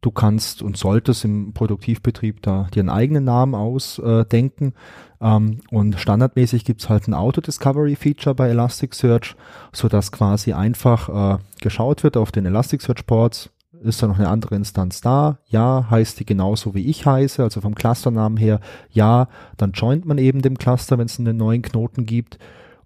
Du 0.01 0.11
kannst 0.11 0.61
und 0.61 0.77
solltest 0.77 1.25
im 1.25 1.53
Produktivbetrieb 1.53 2.41
da 2.41 2.67
dir 2.73 2.79
einen 2.79 2.89
eigenen 2.89 3.25
Namen 3.25 3.53
ausdenken. 3.53 4.73
Ähm, 5.19 5.59
und 5.71 5.99
standardmäßig 5.99 6.63
gibt's 6.63 6.89
halt 6.89 7.07
ein 7.07 7.13
Auto-Discovery-Feature 7.13 8.33
bei 8.33 8.49
Elasticsearch, 8.49 9.35
so 9.73 9.89
dass 9.89 10.11
quasi 10.11 10.53
einfach 10.53 11.09
äh, 11.35 11.37
geschaut 11.59 12.03
wird 12.03 12.15
auf 12.15 12.31
den 12.31 12.45
Elasticsearch-Ports, 12.45 13.49
ist 13.81 14.01
da 14.01 14.07
noch 14.07 14.19
eine 14.19 14.29
andere 14.29 14.55
Instanz 14.55 15.01
da? 15.01 15.39
Ja, 15.47 15.87
heißt 15.89 16.19
die 16.19 16.25
genauso 16.25 16.75
wie 16.75 16.85
ich 16.85 17.05
heiße, 17.05 17.41
also 17.43 17.61
vom 17.61 17.75
Clusternamen 17.75 18.37
her, 18.37 18.59
ja, 18.91 19.27
dann 19.57 19.71
joint 19.71 20.05
man 20.05 20.17
eben 20.17 20.41
dem 20.41 20.57
Cluster, 20.57 20.97
wenn 20.97 21.05
es 21.05 21.19
einen 21.19 21.37
neuen 21.37 21.61
Knoten 21.61 22.05
gibt. 22.05 22.39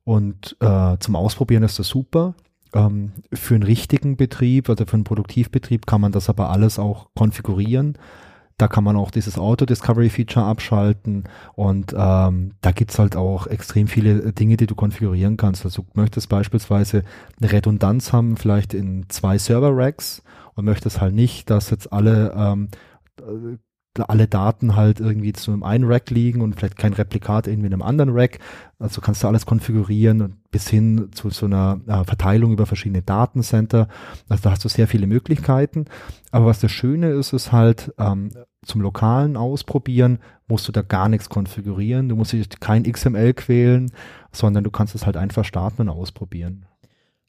Und 0.03 0.57
äh, 0.59 0.97
zum 0.99 1.15
Ausprobieren 1.15 1.63
ist 1.63 1.79
das 1.79 1.87
super. 1.87 2.35
Ähm, 2.73 3.11
für 3.31 3.55
einen 3.55 3.63
richtigen 3.63 4.17
Betrieb, 4.17 4.69
also 4.69 4.85
für 4.85 4.93
einen 4.93 5.03
Produktivbetrieb 5.03 5.85
kann 5.85 6.01
man 6.01 6.11
das 6.11 6.29
aber 6.29 6.49
alles 6.49 6.79
auch 6.79 7.09
konfigurieren. 7.15 7.97
Da 8.57 8.67
kann 8.67 8.83
man 8.83 8.95
auch 8.95 9.09
dieses 9.09 9.39
Auto-Discovery-Feature 9.39 10.45
abschalten 10.45 11.23
und 11.55 11.93
ähm, 11.97 12.51
da 12.61 12.71
gibt's 12.71 12.99
halt 12.99 13.15
auch 13.15 13.47
extrem 13.47 13.87
viele 13.87 14.31
Dinge, 14.31 14.57
die 14.57 14.67
du 14.67 14.75
konfigurieren 14.75 15.37
kannst. 15.37 15.65
Also 15.65 15.81
du 15.81 15.87
möchtest 15.99 16.29
beispielsweise 16.29 17.03
eine 17.41 17.51
Redundanz 17.51 18.13
haben, 18.13 18.37
vielleicht 18.37 18.75
in 18.75 19.09
zwei 19.09 19.39
Server-Racks 19.39 20.23
und 20.53 20.65
möchtest 20.65 21.01
halt 21.01 21.15
nicht, 21.15 21.49
dass 21.49 21.71
jetzt 21.71 21.91
alle 21.91 22.33
ähm, 22.37 22.69
alle 23.99 24.27
Daten 24.27 24.75
halt 24.75 24.99
irgendwie 24.99 25.33
zu 25.33 25.51
einem 25.51 25.63
einen 25.63 25.83
Rack 25.83 26.09
liegen 26.09 26.41
und 26.41 26.55
vielleicht 26.55 26.77
kein 26.77 26.93
Replikat 26.93 27.47
irgendwie 27.47 27.67
in 27.67 27.73
einem 27.73 27.83
anderen 27.83 28.09
Rack. 28.11 28.39
Also 28.79 29.01
kannst 29.01 29.23
du 29.23 29.27
alles 29.27 29.45
konfigurieren 29.45 30.37
bis 30.51 30.67
hin 30.67 31.09
zu 31.11 31.29
so 31.29 31.45
einer 31.45 31.79
äh, 31.87 32.03
Verteilung 32.03 32.51
über 32.53 32.65
verschiedene 32.65 33.03
Datencenter. 33.03 33.87
Also 34.29 34.43
da 34.43 34.51
hast 34.51 34.65
du 34.65 34.69
sehr 34.69 34.87
viele 34.87 35.05
Möglichkeiten. 35.05 35.85
Aber 36.31 36.47
was 36.47 36.59
das 36.59 36.71
Schöne 36.71 37.11
ist, 37.11 37.33
ist 37.33 37.51
halt 37.51 37.93
ähm, 37.99 38.31
zum 38.65 38.81
lokalen 38.81 39.37
Ausprobieren 39.37 40.19
musst 40.47 40.67
du 40.67 40.71
da 40.71 40.81
gar 40.81 41.09
nichts 41.09 41.29
konfigurieren. 41.29 42.09
Du 42.09 42.15
musst 42.15 42.33
dich 42.33 42.49
kein 42.59 42.83
XML 42.83 43.33
quälen, 43.33 43.91
sondern 44.31 44.63
du 44.63 44.71
kannst 44.71 44.95
es 44.95 45.05
halt 45.05 45.17
einfach 45.17 45.45
starten 45.45 45.83
und 45.83 45.89
ausprobieren. 45.89 46.65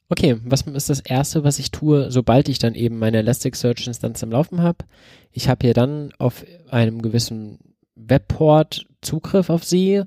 Okay, 0.07 0.37
was 0.43 0.61
ist 0.61 0.89
das 0.89 0.99
Erste, 0.99 1.43
was 1.43 1.57
ich 1.57 1.71
tue, 1.71 2.11
sobald 2.11 2.47
ich 2.47 2.59
dann 2.59 2.75
eben 2.75 2.99
meine 2.99 3.17
Elasticsearch-Instanz 3.17 4.21
am 4.21 4.31
Laufen 4.31 4.61
habe? 4.61 4.85
Ich 5.31 5.49
habe 5.49 5.65
hier 5.65 5.73
dann 5.73 6.11
auf 6.19 6.45
einem 6.69 7.01
gewissen 7.01 7.57
Webport 7.95 8.85
Zugriff 9.01 9.49
auf 9.49 9.63
sie, 9.63 10.03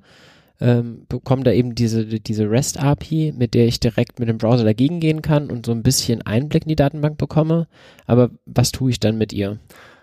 ähm, 0.61 1.04
bekomme 1.08 1.42
da 1.42 1.52
eben 1.52 1.74
diese, 1.74 2.04
diese 2.04 2.48
REST-API, 2.48 3.32
mit 3.37 3.54
der 3.54 3.66
ich 3.66 3.80
direkt 3.80 4.20
mit 4.20 4.28
dem 4.28 4.38
Browser 4.38 4.64
dagegen 4.64 5.00
gehen 5.00 5.22
kann 5.22 5.50
und 5.50 5.66
so 5.66 5.72
ein 5.72 5.82
bisschen 5.82 6.22
Einblick 6.22 6.64
in 6.64 6.68
die 6.68 6.76
Datenbank 6.76 7.18
bekomme. 7.18 7.66
Aber 8.06 8.30
was 8.46 8.72
tue 8.72 8.90
ich 8.90 9.00
dann 9.00 9.18
mit 9.18 9.32
ihr? 9.32 9.58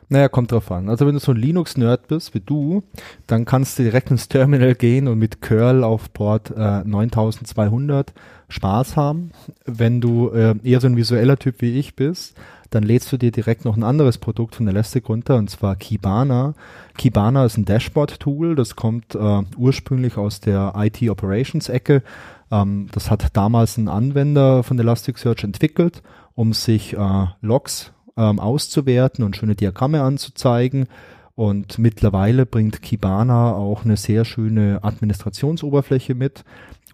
Naja, 0.10 0.28
kommt 0.28 0.52
drauf 0.52 0.72
an. 0.72 0.90
Also 0.90 1.08
wenn 1.08 1.16
du 1.16 1.20
so 1.20 1.32
ein 1.32 1.38
Linux-Nerd 1.38 2.08
bist 2.08 2.34
wie 2.36 2.40
du, 2.40 2.84
dann 3.28 3.46
kannst 3.46 3.80
du 3.80 3.84
direkt 3.84 4.12
ins 4.12 4.28
Terminal 4.28 4.76
gehen 4.76 5.08
und 5.08 5.18
mit 5.18 5.42
curl 5.42 5.84
auf 5.84 6.14
Port 6.14 6.52
äh, 6.52 6.84
9200 6.84 8.14
Spaß 8.48 8.96
haben. 8.96 9.32
Wenn 9.66 10.02
du 10.02 10.30
äh, 10.30 10.56
eher 10.64 10.80
so 10.80 10.88
ein 10.88 10.98
visueller 10.98 11.38
Typ 11.38 11.62
wie 11.62 11.80
ich 11.80 11.96
bist, 11.96 12.36
dann 12.70 12.84
lädst 12.84 13.12
du 13.12 13.18
dir 13.18 13.32
direkt 13.32 13.66
noch 13.66 13.78
ein 13.78 13.84
anderes 13.84 14.18
Produkt 14.18 14.56
von 14.56 14.68
Elastic 14.68 15.10
runter, 15.10 15.38
und 15.38 15.50
zwar 15.50 15.76
Kibana. 15.76 16.54
Kibana 16.98 17.46
ist 17.46 17.58
ein 17.58 17.66
Dashboard-Tool, 17.66 18.56
das 18.56 18.76
kommt 18.76 19.16
äh, 19.16 19.42
ursprünglich 19.58 20.18
aus 20.18 20.40
der 20.40 20.74
IT-Operations-Ecke. 20.76 22.04
Ähm, 22.52 22.88
das 22.92 23.10
hat 23.10 23.36
damals 23.36 23.78
ein 23.78 23.88
Anwender 23.88 24.62
von 24.64 24.78
Elasticsearch 24.78 25.44
entwickelt, 25.44 26.04
um 26.36 26.54
sich 26.54 26.94
äh, 26.98 27.26
Logs 27.42 27.92
ähm, 28.18 28.40
auszuwerten 28.40 29.24
und 29.24 29.36
schöne 29.36 29.56
Diagramme 29.56 30.02
anzuzeigen. 30.02 30.88
Und 31.36 31.78
mittlerweile 31.80 32.46
bringt 32.46 32.82
Kibana 32.82 33.54
auch 33.54 33.84
eine 33.84 33.98
sehr 33.98 34.24
schöne 34.24 34.80
Administrationsoberfläche 34.84 36.16
mit 36.16 36.46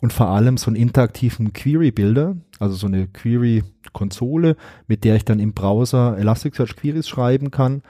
und 0.02 0.12
vor 0.12 0.30
allem 0.30 0.58
so 0.58 0.68
einen 0.68 0.78
interaktiven 0.78 1.54
Query-Builder, 1.54 2.36
also 2.60 2.76
so 2.76 2.88
eine 2.88 3.08
Query-Konsole, 3.08 4.56
mit 4.88 5.04
der 5.04 5.16
ich 5.16 5.26
dann 5.26 5.40
im 5.40 5.54
Browser 5.54 6.18
Elasticsearch 6.18 6.76
Queries 6.76 7.08
schreiben 7.08 7.52
kann. 7.52 7.84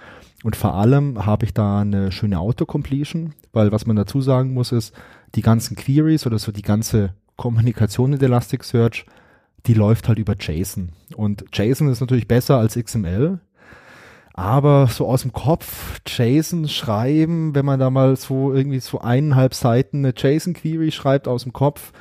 Und 0.44 0.58
vor 0.58 0.74
allem 0.74 1.26
habe 1.26 1.46
ich 1.46 1.54
da 1.54 1.80
eine 1.80 2.12
schöne 2.12 2.40
Autocompletion, 2.40 3.34
weil 3.54 3.72
was 3.72 3.86
man 3.86 3.96
dazu 3.96 4.22
sagen 4.22 4.54
muss 4.54 4.74
ist, 4.74 4.94
die 5.36 5.42
ganzen 5.42 5.78
Queries 5.78 6.26
oder 6.28 6.38
so 6.38 6.52
die 6.52 6.64
ganze 6.64 7.14
Kommunikation 7.38 8.12
in 8.12 8.22
Elasticsearch 8.22 9.06
die 9.68 9.74
läuft 9.74 10.08
halt 10.08 10.20
über 10.20 10.36
JSON. 10.40 10.90
Und 11.16 11.46
JSON 11.54 11.90
ist 11.90 12.02
natürlich 12.02 12.28
besser 12.28 12.58
als 12.58 12.76
XML. 12.76 13.40
Aber 14.34 14.88
so 14.88 15.08
aus 15.08 15.24
dem 15.24 15.34
Kopf 15.34 16.00
JSON 16.08 16.68
schreiben, 16.68 17.54
wenn 17.54 17.66
man 17.66 17.80
da 17.80 17.90
mal 17.90 18.16
so 18.16 18.54
irgendwie 18.54 18.80
so 18.80 19.02
eineinhalb 19.02 19.54
Seiten 19.54 20.06
eine 20.06 20.14
JSON-Query 20.16 20.92
schreibt 20.92 21.28
aus 21.28 21.44
dem 21.44 21.54
Kopf, 21.54 21.92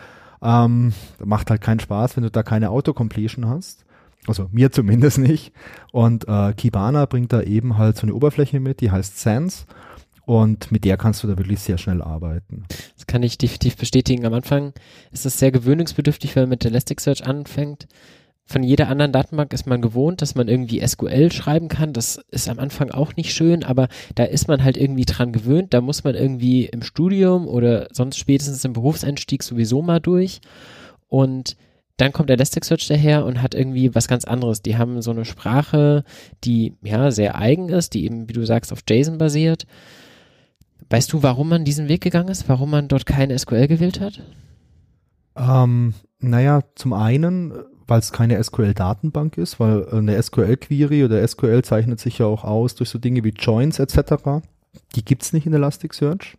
ähm, 0.43 0.93
macht 1.23 1.51
halt 1.51 1.61
keinen 1.61 1.81
Spaß, 1.81 2.17
wenn 2.17 2.23
du 2.23 2.31
da 2.31 2.43
keine 2.43 2.71
Autocompletion 2.71 3.49
hast. 3.49 3.85
Also 4.27 4.49
mir 4.53 4.71
zumindest 4.71 5.19
nicht. 5.19 5.53
Und 5.93 6.29
äh, 6.29 6.53
Kibana 6.53 7.07
bringt 7.07 7.33
da 7.33 7.43
eben 7.43 7.79
halt 7.79 7.97
so 7.97 8.03
eine 8.03 8.15
Oberfläche 8.15 8.61
mit, 8.61 8.81
die 8.81 8.91
heißt 8.91 9.19
Sense. 9.19 9.65
Und 10.31 10.71
mit 10.71 10.85
der 10.85 10.97
kannst 10.97 11.25
du 11.25 11.27
da 11.27 11.37
wirklich 11.37 11.59
sehr 11.59 11.77
schnell 11.77 12.01
arbeiten. 12.01 12.63
Das 12.95 13.09
kann 13.09 13.25
ich 13.25 13.37
definitiv 13.37 13.77
bestätigen. 13.77 14.25
Am 14.25 14.33
Anfang 14.33 14.75
ist 15.11 15.27
es 15.27 15.41
sehr 15.41 15.51
gewöhnungsbedürftig, 15.51 16.37
wenn 16.37 16.45
man 16.45 16.51
mit 16.51 16.65
Elasticsearch 16.65 17.27
anfängt, 17.27 17.89
von 18.47 18.63
jeder 18.63 18.89
anderen 18.89 19.13
Datenbank 19.13 19.53
ist 19.53 19.67
man 19.67 19.81
gewohnt, 19.81 20.23
dass 20.23 20.37
man 20.37 20.47
irgendwie 20.49 20.85
SQL 20.87 21.31
schreiben 21.31 21.69
kann. 21.69 21.93
Das 21.93 22.21
ist 22.31 22.49
am 22.49 22.61
Anfang 22.61 22.91
auch 22.91 23.15
nicht 23.17 23.33
schön, 23.33 23.65
aber 23.65 23.89
da 24.15 24.25
ist 24.25 24.47
man 24.47 24.63
halt 24.63 24.77
irgendwie 24.77 25.05
dran 25.05 25.33
gewöhnt. 25.33 25.75
Da 25.75 25.81
muss 25.81 26.05
man 26.05 26.15
irgendwie 26.17 26.67
im 26.67 26.83
Studium 26.83 27.49
oder 27.49 27.89
sonst 27.93 28.19
spätestens 28.19 28.65
im 28.65 28.73
Berufseinstieg 28.73 29.43
sowieso 29.43 29.83
mal 29.83 30.01
durch. 30.01 30.41
Und 31.09 31.57
dann 31.97 32.13
kommt 32.13 32.31
Elasticsearch 32.31 32.89
daher 32.89 33.25
und 33.25 33.43
hat 33.43 33.55
irgendwie 33.55 33.95
was 33.95 34.09
ganz 34.09 34.25
anderes. 34.25 34.63
Die 34.63 34.77
haben 34.77 35.03
so 35.03 35.11
eine 35.11 35.25
Sprache, 35.25 36.03
die 36.43 36.75
ja 36.83 37.11
sehr 37.11 37.37
eigen 37.37 37.69
ist, 37.69 37.95
die 37.95 38.05
eben, 38.05 38.29
wie 38.29 38.33
du 38.33 38.45
sagst, 38.45 38.73
auf 38.73 38.81
JSON 38.89 39.19
basiert. 39.19 39.67
Weißt 40.89 41.13
du, 41.13 41.23
warum 41.23 41.49
man 41.49 41.65
diesen 41.65 41.89
Weg 41.89 42.01
gegangen 42.01 42.29
ist? 42.29 42.49
Warum 42.49 42.71
man 42.71 42.89
dort 42.89 43.07
kein 43.07 43.37
SQL 43.37 43.69
gewählt 43.69 44.01
hat? 44.01 44.23
Ähm, 45.37 45.95
naja, 46.19 46.61
zum 46.75 46.93
einen, 46.93 47.53
weil 47.87 48.01
es 48.01 48.13
keine 48.13 48.43
SQL-Datenbank 48.43 49.39
ist, 49.39 49.61
weil 49.61 49.89
eine 49.91 50.21
SQL-Query 50.21 51.05
oder 51.05 51.27
SQL 51.27 51.63
zeichnet 51.63 52.01
sich 52.01 52.19
ja 52.19 52.27
auch 52.27 52.45
aus 52.45 52.75
durch 52.75 52.91
so 52.91 52.99
Dinge 52.99 53.25
wie 53.25 53.35
Joins 53.37 53.79
etc. 53.79 54.43
Die 54.95 55.05
gibt's 55.05 55.33
nicht 55.33 55.47
in 55.47 55.53
Elasticsearch. 55.53 56.37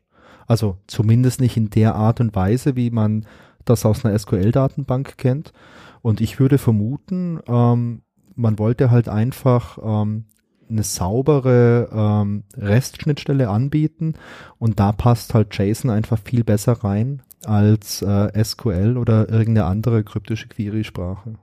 Also 0.48 0.78
zumindest 0.88 1.40
nicht 1.40 1.56
in 1.58 1.70
der 1.70 1.96
Art 1.96 2.20
und 2.20 2.36
Weise, 2.36 2.76
wie 2.76 2.90
man 2.90 3.26
das 3.66 3.86
aus 3.86 4.04
einer 4.04 4.18
SQL-Datenbank 4.18 5.18
kennt. 5.18 5.54
Und 6.02 6.20
ich 6.20 6.40
würde 6.40 6.58
vermuten, 6.58 7.40
ähm, 7.48 8.02
man 8.36 8.60
wollte 8.60 8.92
halt 8.92 9.08
einfach 9.08 9.78
ähm, 9.84 10.26
eine 10.72 10.84
saubere 10.84 11.90
ähm, 11.92 12.44
REST-Schnittstelle 12.58 13.50
anbieten 13.50 14.16
und 14.58 14.80
da 14.80 14.92
passt 14.92 15.34
halt 15.34 15.56
JSON 15.58 15.92
einfach 15.92 16.18
viel 16.18 16.44
besser 16.44 16.74
rein 16.74 17.22
als 17.46 18.02
äh, 18.02 18.44
SQL 18.44 18.98
oder 18.98 19.30
irgendeine 19.30 19.66
andere 19.66 20.04
kryptische 20.04 20.48
Query-Sprache. 20.48 21.36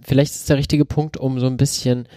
Vielleicht 0.00 0.34
ist 0.34 0.48
der 0.48 0.56
richtige 0.56 0.84
Punkt, 0.84 1.16
um 1.16 1.38
so 1.38 1.46
ein 1.46 1.56
bisschen 1.56 2.08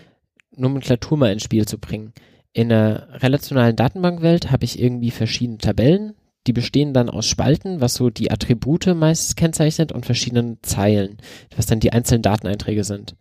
Nomenklatur 0.55 1.17
mal 1.17 1.31
ins 1.31 1.43
Spiel 1.43 1.67
zu 1.67 1.77
bringen. 1.77 2.13
In 2.53 2.71
einer 2.71 3.07
relationalen 3.21 3.75
Datenbankwelt 3.75 4.51
habe 4.51 4.63
ich 4.63 4.79
irgendwie 4.79 5.11
verschiedene 5.11 5.57
Tabellen, 5.57 6.13
die 6.45 6.53
bestehen 6.53 6.93
dann 6.93 7.09
aus 7.09 7.25
Spalten, 7.25 7.81
was 7.81 7.95
so 7.95 8.09
die 8.09 8.31
Attribute 8.31 8.87
meist 8.95 9.37
kennzeichnet 9.37 9.91
und 9.91 10.05
verschiedenen 10.05 10.57
Zeilen, 10.61 11.17
was 11.55 11.65
dann 11.65 11.79
die 11.79 11.93
einzelnen 11.93 12.21
Dateneinträge 12.21 12.83
sind. 12.83 13.15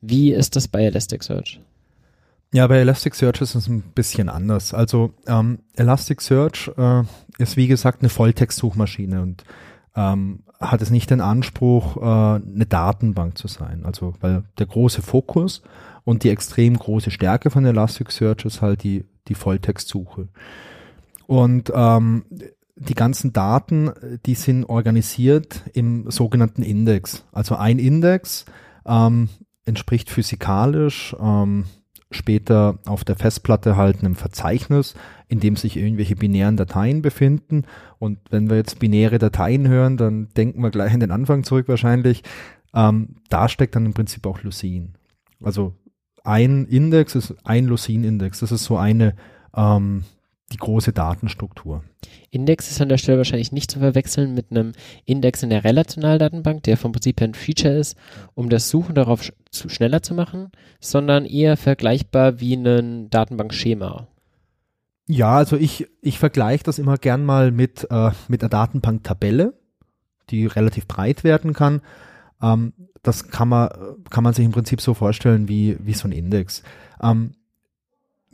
Wie 0.00 0.32
ist 0.32 0.56
das 0.56 0.68
bei 0.68 0.84
Elasticsearch? 0.84 1.60
Ja, 2.56 2.66
bei 2.68 2.78
Elasticsearch 2.78 3.42
ist 3.42 3.54
es 3.54 3.68
ein 3.68 3.82
bisschen 3.82 4.30
anders. 4.30 4.72
Also 4.72 5.12
ähm, 5.26 5.58
Elasticsearch 5.74 6.70
äh, 6.78 7.02
ist 7.36 7.58
wie 7.58 7.66
gesagt 7.66 8.00
eine 8.00 8.08
Volltextsuchmaschine 8.08 9.20
und 9.20 9.44
ähm, 9.94 10.42
hat 10.58 10.80
es 10.80 10.88
nicht 10.88 11.10
den 11.10 11.20
Anspruch, 11.20 11.98
äh, 11.98 12.00
eine 12.00 12.64
Datenbank 12.66 13.36
zu 13.36 13.46
sein. 13.46 13.84
Also 13.84 14.14
weil 14.22 14.44
der 14.58 14.64
große 14.64 15.02
Fokus 15.02 15.60
und 16.04 16.24
die 16.24 16.30
extrem 16.30 16.78
große 16.78 17.10
Stärke 17.10 17.50
von 17.50 17.66
Elasticsearch 17.66 18.46
ist 18.46 18.62
halt 18.62 18.84
die, 18.84 19.04
die 19.28 19.34
Volltextsuche. 19.34 20.28
Und 21.26 21.70
ähm, 21.74 22.24
die 22.74 22.94
ganzen 22.94 23.34
Daten, 23.34 23.90
die 24.24 24.34
sind 24.34 24.64
organisiert 24.64 25.60
im 25.74 26.10
sogenannten 26.10 26.62
Index. 26.62 27.22
Also 27.32 27.56
ein 27.56 27.78
Index 27.78 28.46
ähm, 28.86 29.28
entspricht 29.66 30.08
physikalisch 30.08 31.14
ähm, 31.20 31.66
später 32.10 32.78
auf 32.86 33.04
der 33.04 33.16
Festplatte 33.16 33.76
halt 33.76 34.00
einem 34.00 34.14
Verzeichnis, 34.14 34.94
in 35.28 35.40
dem 35.40 35.56
sich 35.56 35.76
irgendwelche 35.76 36.16
binären 36.16 36.56
Dateien 36.56 37.02
befinden. 37.02 37.64
Und 37.98 38.18
wenn 38.30 38.48
wir 38.48 38.56
jetzt 38.56 38.78
binäre 38.78 39.18
Dateien 39.18 39.68
hören, 39.68 39.96
dann 39.96 40.28
denken 40.36 40.62
wir 40.62 40.70
gleich 40.70 40.92
an 40.92 41.00
den 41.00 41.10
Anfang 41.10 41.42
zurück 41.42 41.68
wahrscheinlich. 41.68 42.22
Ähm, 42.74 43.16
da 43.28 43.48
steckt 43.48 43.74
dann 43.74 43.86
im 43.86 43.94
Prinzip 43.94 44.26
auch 44.26 44.42
Lucene. 44.42 44.90
Also 45.42 45.74
ein 46.22 46.66
Index 46.66 47.14
ist 47.14 47.34
ein 47.44 47.66
Lucene-Index. 47.66 48.40
Das 48.40 48.52
ist 48.52 48.64
so 48.64 48.76
eine 48.76 49.14
ähm, 49.54 50.04
die 50.52 50.58
große 50.58 50.92
Datenstruktur. 50.92 51.82
Index 52.30 52.70
ist 52.70 52.80
an 52.80 52.88
der 52.88 52.98
Stelle 52.98 53.18
wahrscheinlich 53.18 53.52
nicht 53.52 53.70
zu 53.70 53.80
verwechseln 53.80 54.34
mit 54.34 54.50
einem 54.50 54.72
Index 55.04 55.42
in 55.42 55.50
der 55.50 55.64
Relationaldatenbank, 55.64 56.62
der 56.62 56.76
vom 56.76 56.92
Prinzip 56.92 57.20
her 57.20 57.28
ein 57.28 57.34
Feature 57.34 57.74
ist, 57.74 57.96
um 58.34 58.48
das 58.48 58.68
Suchen 58.68 58.94
darauf 58.94 59.32
zu 59.50 59.68
schneller 59.68 60.02
zu 60.02 60.14
machen, 60.14 60.50
sondern 60.80 61.24
eher 61.24 61.56
vergleichbar 61.56 62.40
wie 62.40 62.54
ein 62.54 63.10
Datenbankschema. 63.10 64.06
Ja, 65.08 65.36
also 65.36 65.56
ich, 65.56 65.86
ich 66.00 66.18
vergleiche 66.18 66.64
das 66.64 66.78
immer 66.78 66.96
gern 66.96 67.24
mal 67.24 67.50
mit, 67.52 67.86
äh, 67.90 68.10
mit 68.28 68.42
einer 68.42 68.50
Datenbanktabelle, 68.50 69.54
die 70.30 70.46
relativ 70.46 70.86
breit 70.86 71.24
werden 71.24 71.52
kann. 71.52 71.80
Ähm, 72.42 72.72
das 73.02 73.28
kann 73.28 73.48
man, 73.48 73.68
kann 74.10 74.24
man 74.24 74.34
sich 74.34 74.44
im 74.44 74.50
Prinzip 74.50 74.80
so 74.80 74.94
vorstellen 74.94 75.48
wie, 75.48 75.76
wie 75.80 75.92
so 75.92 76.08
ein 76.08 76.12
Index. 76.12 76.62
Ähm, 77.00 77.32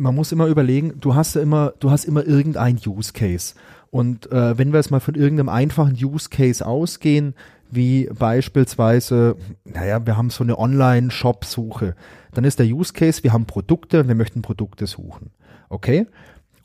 man 0.02 0.14
muss 0.16 0.32
immer 0.32 0.46
überlegen, 0.46 0.94
du 1.00 1.14
hast 1.14 1.36
ja 1.36 1.40
immer, 1.40 1.74
du 1.78 1.90
hast 1.90 2.04
immer 2.04 2.26
irgendein 2.26 2.78
Use 2.84 3.12
Case. 3.12 3.54
Und 3.90 4.30
äh, 4.32 4.58
wenn 4.58 4.72
wir 4.72 4.78
jetzt 4.78 4.90
mal 4.90 5.00
von 5.00 5.14
irgendeinem 5.14 5.48
einfachen 5.48 5.96
Use 6.02 6.28
Case 6.28 6.66
ausgehen, 6.66 7.34
wie 7.70 8.06
beispielsweise, 8.06 9.36
naja, 9.64 10.04
wir 10.04 10.16
haben 10.16 10.30
so 10.30 10.42
eine 10.42 10.58
Online-Shop-Suche, 10.58 11.94
dann 12.34 12.44
ist 12.44 12.58
der 12.58 12.66
Use 12.66 12.92
Case, 12.92 13.22
wir 13.22 13.32
haben 13.32 13.46
Produkte 13.46 14.06
wir 14.06 14.14
möchten 14.14 14.42
Produkte 14.42 14.86
suchen. 14.86 15.30
Okay? 15.68 16.06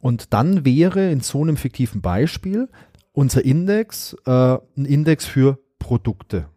Und 0.01 0.33
dann 0.33 0.65
wäre 0.65 1.11
in 1.11 1.21
so 1.21 1.41
einem 1.41 1.57
fiktiven 1.57 2.01
Beispiel 2.01 2.69
unser 3.13 3.45
Index 3.45 4.15
äh, 4.25 4.31
ein 4.31 4.85
Index 4.85 5.25
für 5.25 5.59
Produkte. 5.79 6.47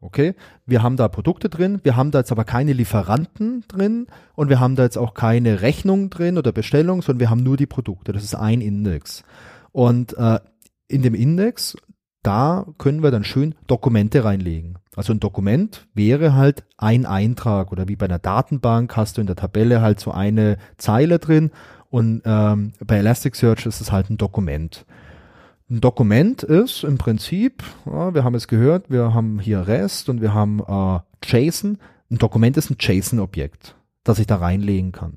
Okay, 0.00 0.34
wir 0.66 0.82
haben 0.82 0.96
da 0.96 1.08
Produkte 1.08 1.48
drin, 1.48 1.80
wir 1.82 1.96
haben 1.96 2.10
da 2.10 2.18
jetzt 2.18 2.30
aber 2.30 2.44
keine 2.44 2.74
Lieferanten 2.74 3.64
drin 3.66 4.06
und 4.34 4.50
wir 4.50 4.60
haben 4.60 4.76
da 4.76 4.82
jetzt 4.82 4.98
auch 4.98 5.14
keine 5.14 5.62
Rechnung 5.62 6.10
drin 6.10 6.36
oder 6.36 6.52
Bestellung, 6.52 7.00
sondern 7.00 7.20
wir 7.20 7.30
haben 7.30 7.42
nur 7.42 7.56
die 7.56 7.66
Produkte. 7.66 8.12
Das 8.12 8.22
ist 8.22 8.34
ein 8.34 8.60
Index. 8.60 9.24
Und 9.72 10.16
äh, 10.18 10.38
in 10.88 11.02
dem 11.02 11.14
Index, 11.14 11.76
da 12.22 12.66
können 12.76 13.02
wir 13.02 13.10
dann 13.10 13.24
schön 13.24 13.54
Dokumente 13.66 14.22
reinlegen. 14.22 14.78
Also 14.94 15.12
ein 15.12 15.20
Dokument 15.20 15.86
wäre 15.94 16.34
halt 16.34 16.64
ein 16.76 17.06
Eintrag 17.06 17.72
oder 17.72 17.88
wie 17.88 17.96
bei 17.96 18.06
einer 18.06 18.18
Datenbank 18.18 18.96
hast 18.96 19.16
du 19.16 19.22
in 19.22 19.26
der 19.26 19.36
Tabelle 19.36 19.80
halt 19.80 20.00
so 20.00 20.10
eine 20.10 20.58
Zeile 20.76 21.18
drin 21.18 21.50
und 21.88 22.22
ähm, 22.24 22.72
bei 22.84 22.96
Elasticsearch 22.96 23.66
ist 23.66 23.80
es 23.80 23.92
halt 23.92 24.10
ein 24.10 24.18
Dokument. 24.18 24.84
Ein 25.68 25.80
Dokument 25.80 26.44
ist 26.44 26.84
im 26.84 26.96
Prinzip, 26.96 27.64
ja, 27.86 28.14
wir 28.14 28.22
haben 28.22 28.36
es 28.36 28.46
gehört, 28.46 28.88
wir 28.88 29.12
haben 29.12 29.40
hier 29.40 29.66
REST 29.66 30.08
und 30.08 30.20
wir 30.20 30.32
haben 30.32 30.60
äh, 30.60 31.00
JSON. 31.24 31.78
Ein 32.08 32.18
Dokument 32.18 32.56
ist 32.56 32.70
ein 32.70 32.76
JSON-Objekt, 32.78 33.74
das 34.04 34.20
ich 34.20 34.28
da 34.28 34.36
reinlegen 34.36 34.92
kann. 34.92 35.14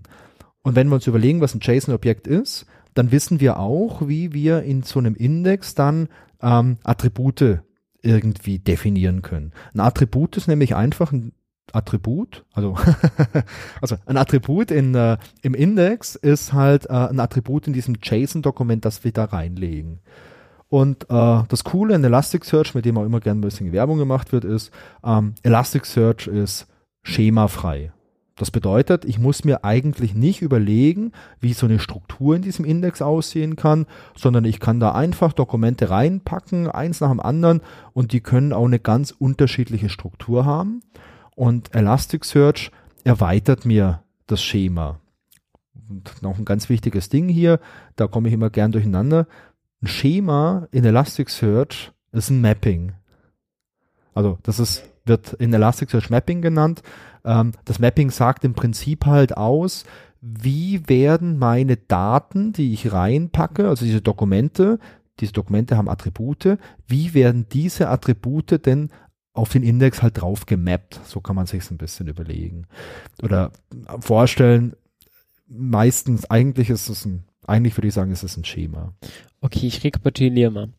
Und 0.63 0.75
wenn 0.75 0.87
wir 0.87 0.95
uns 0.95 1.05
überlegen, 1.05 1.39
was 1.39 1.53
ein 1.53 1.59
JSON-Objekt 1.61 2.25
ist, 2.25 2.65
dann 2.95 3.11
wissen 3.11 3.39
wir 3.39 3.59
auch, 3.59 4.07
wie 4.07 4.33
wir 4.33 4.63
in 4.63 4.81
so 4.81 4.97
einem 4.97 5.13
Index 5.13 5.75
dann 5.75 6.09
ähm, 6.41 6.77
Attribute 6.83 7.61
irgendwie 8.01 8.57
definieren 8.57 9.21
können. 9.21 9.51
Ein 9.75 9.81
Attribut 9.81 10.35
ist 10.35 10.47
nämlich 10.47 10.75
einfach 10.75 11.11
ein 11.11 11.33
Attribut, 11.73 12.43
also, 12.53 12.75
also 13.81 13.97
ein 14.07 14.17
Attribut 14.17 14.71
in, 14.71 14.95
äh, 14.95 15.17
im 15.43 15.53
Index 15.53 16.15
ist 16.15 16.53
halt 16.53 16.87
äh, 16.87 16.93
ein 16.93 17.19
Attribut 17.19 17.67
in 17.67 17.73
diesem 17.73 17.97
JSON-Dokument, 18.01 18.83
das 18.83 19.03
wir 19.03 19.11
da 19.11 19.25
reinlegen. 19.25 19.99
Und 20.69 21.09
äh, 21.09 21.43
das 21.47 21.63
Coole 21.63 21.95
in 21.95 22.03
Elasticsearch, 22.03 22.75
mit 22.75 22.85
dem 22.85 22.97
auch 22.97 23.05
immer 23.05 23.19
gerne 23.19 23.39
ein 23.39 23.41
bisschen 23.41 23.71
Werbung 23.71 23.97
gemacht 23.97 24.31
wird, 24.31 24.45
ist, 24.45 24.71
ähm, 25.03 25.33
Elasticsearch 25.41 26.27
ist 26.27 26.67
schemafrei. 27.01 27.91
Das 28.35 28.51
bedeutet, 28.51 29.03
ich 29.03 29.19
muss 29.19 29.43
mir 29.43 29.65
eigentlich 29.65 30.13
nicht 30.15 30.41
überlegen, 30.41 31.11
wie 31.41 31.51
so 31.51 31.65
eine 31.65 31.79
Struktur 31.79 32.37
in 32.37 32.41
diesem 32.41 32.63
Index 32.63 33.01
aussehen 33.01 33.57
kann, 33.57 33.85
sondern 34.15 34.45
ich 34.45 34.61
kann 34.61 34.79
da 34.79 34.93
einfach 34.93 35.33
Dokumente 35.33 35.89
reinpacken, 35.89 36.69
eins 36.69 37.01
nach 37.01 37.09
dem 37.09 37.19
anderen, 37.19 37.61
und 37.91 38.13
die 38.13 38.21
können 38.21 38.53
auch 38.53 38.65
eine 38.65 38.79
ganz 38.79 39.11
unterschiedliche 39.11 39.89
Struktur 39.89 40.45
haben. 40.45 40.81
Und 41.35 41.75
Elasticsearch 41.75 42.71
erweitert 43.03 43.65
mir 43.65 44.03
das 44.27 44.41
Schema. 44.41 45.01
Und 45.89 46.21
noch 46.21 46.37
ein 46.37 46.45
ganz 46.45 46.69
wichtiges 46.69 47.09
Ding 47.09 47.27
hier, 47.27 47.59
da 47.97 48.07
komme 48.07 48.29
ich 48.29 48.33
immer 48.33 48.49
gern 48.49 48.71
durcheinander 48.71 49.27
ein 49.81 49.87
Schema 49.87 50.67
in 50.71 50.83
Elasticsearch 50.83 51.91
ist 52.11 52.29
ein 52.29 52.41
Mapping. 52.41 52.93
Also 54.13 54.37
das 54.43 54.59
ist, 54.59 54.83
wird 55.05 55.33
in 55.33 55.53
Elasticsearch 55.53 56.09
Mapping 56.09 56.41
genannt. 56.41 56.81
Ähm, 57.23 57.53
das 57.65 57.79
Mapping 57.79 58.11
sagt 58.11 58.43
im 58.43 58.53
Prinzip 58.53 59.05
halt 59.05 59.37
aus, 59.37 59.85
wie 60.21 60.87
werden 60.89 61.37
meine 61.37 61.77
Daten, 61.77 62.51
die 62.51 62.73
ich 62.73 62.91
reinpacke, 62.91 63.69
also 63.69 63.85
diese 63.85 64.01
Dokumente, 64.01 64.79
diese 65.21 65.31
Dokumente 65.31 65.77
haben 65.77 65.89
Attribute, 65.89 66.57
wie 66.87 67.13
werden 67.13 67.47
diese 67.51 67.89
Attribute 67.89 68.65
denn 68.65 68.89
auf 69.33 69.49
den 69.49 69.63
Index 69.63 70.01
halt 70.01 70.21
drauf 70.21 70.45
gemappt? 70.45 70.99
So 71.05 71.21
kann 71.21 71.35
man 71.35 71.45
sich 71.45 71.69
ein 71.71 71.77
bisschen 71.77 72.07
überlegen. 72.07 72.67
Oder 73.21 73.51
vorstellen, 74.01 74.75
meistens, 75.47 76.29
eigentlich 76.29 76.69
ist 76.69 76.89
es 76.89 77.05
ein 77.05 77.23
eigentlich 77.49 77.75
würde 77.75 77.87
ich 77.87 77.93
sagen, 77.93 78.11
ist 78.11 78.23
es 78.23 78.37
ein 78.37 78.45
Schema. 78.45 78.93
Okay, 79.41 79.67
ich 79.67 79.83
rekapituliere 79.83 80.51
mal. 80.51 80.69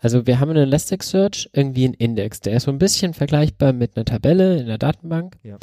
Also 0.00 0.26
wir 0.26 0.40
haben 0.40 0.50
in 0.50 0.56
Elasticsearch 0.58 1.50
irgendwie 1.52 1.86
einen 1.86 1.94
Index, 1.94 2.40
der 2.40 2.54
ist 2.54 2.64
so 2.64 2.70
ein 2.70 2.78
bisschen 2.78 3.14
vergleichbar 3.14 3.72
mit 3.72 3.96
einer 3.96 4.04
Tabelle 4.04 4.58
in 4.58 4.66
der 4.66 4.78
Datenbank. 4.78 5.36
Ja. 5.42 5.58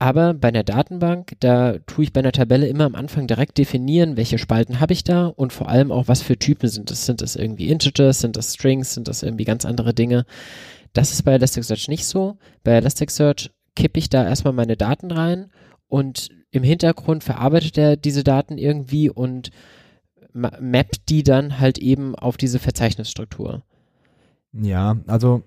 Aber 0.00 0.34
bei 0.34 0.48
einer 0.48 0.62
Datenbank, 0.62 1.32
da 1.40 1.78
tue 1.86 2.04
ich 2.04 2.12
bei 2.12 2.20
einer 2.20 2.32
Tabelle 2.32 2.68
immer 2.68 2.84
am 2.84 2.94
Anfang 2.94 3.26
direkt 3.26 3.58
definieren, 3.58 4.16
welche 4.16 4.38
Spalten 4.38 4.78
habe 4.78 4.92
ich 4.92 5.02
da 5.02 5.26
und 5.26 5.52
vor 5.52 5.68
allem 5.68 5.90
auch, 5.90 6.06
was 6.06 6.22
für 6.22 6.38
Typen 6.38 6.68
sind 6.68 6.90
das. 6.90 7.06
Sind 7.06 7.20
das 7.20 7.34
irgendwie 7.34 7.68
Integers, 7.68 8.20
sind 8.20 8.36
das 8.36 8.54
Strings, 8.54 8.94
sind 8.94 9.08
das 9.08 9.22
irgendwie 9.22 9.44
ganz 9.44 9.64
andere 9.64 9.94
Dinge. 9.94 10.24
Das 10.92 11.12
ist 11.12 11.22
bei 11.22 11.32
Elasticsearch 11.32 11.88
nicht 11.88 12.06
so. 12.06 12.38
Bei 12.62 12.72
Elasticsearch 12.72 13.50
kippe 13.74 13.98
ich 13.98 14.08
da 14.08 14.24
erstmal 14.24 14.52
meine 14.52 14.76
Daten 14.76 15.10
rein 15.10 15.50
und 15.88 16.28
im 16.50 16.62
Hintergrund 16.62 17.24
verarbeitet 17.24 17.76
er 17.76 17.96
diese 17.96 18.24
Daten 18.24 18.56
irgendwie 18.56 19.10
und 19.10 19.50
mappt 20.32 21.08
die 21.08 21.22
dann 21.22 21.58
halt 21.58 21.78
eben 21.78 22.14
auf 22.14 22.36
diese 22.36 22.58
Verzeichnisstruktur. 22.58 23.62
Ja, 24.52 24.96
also 25.06 25.42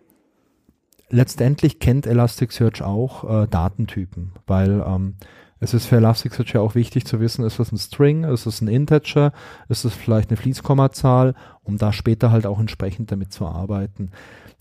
letztendlich 1.10 1.80
kennt 1.80 2.08
Elasticsearch 2.08 2.82
auch 2.82 3.44
äh, 3.44 3.48
Datentypen, 3.48 4.34
weil 4.48 4.84
ähm, 4.86 5.16
es 5.60 5.76
ist 5.76 5.86
für 5.86 5.98
Elasticsearch 5.98 6.54
ja 6.54 6.62
auch 6.62 6.74
wichtig 6.74 7.06
zu 7.06 7.20
wissen, 7.20 7.46
ist 7.46 7.60
das 7.60 7.72
ein 7.72 7.78
String, 7.78 8.24
ist 8.24 8.48
es 8.48 8.62
ein 8.62 8.68
Integer, 8.68 9.32
ist 9.70 9.86
es 9.86 9.94
vielleicht 9.94 10.30
eine 10.30 10.38
Fließkommazahl, 10.38 11.36
um 11.64 11.78
da 11.78 11.94
später 11.94 12.32
halt 12.32 12.48
auch 12.48 12.60
entsprechend 12.60 13.12
damit 13.12 13.32
zu 13.32 13.46
arbeiten. 13.46 14.10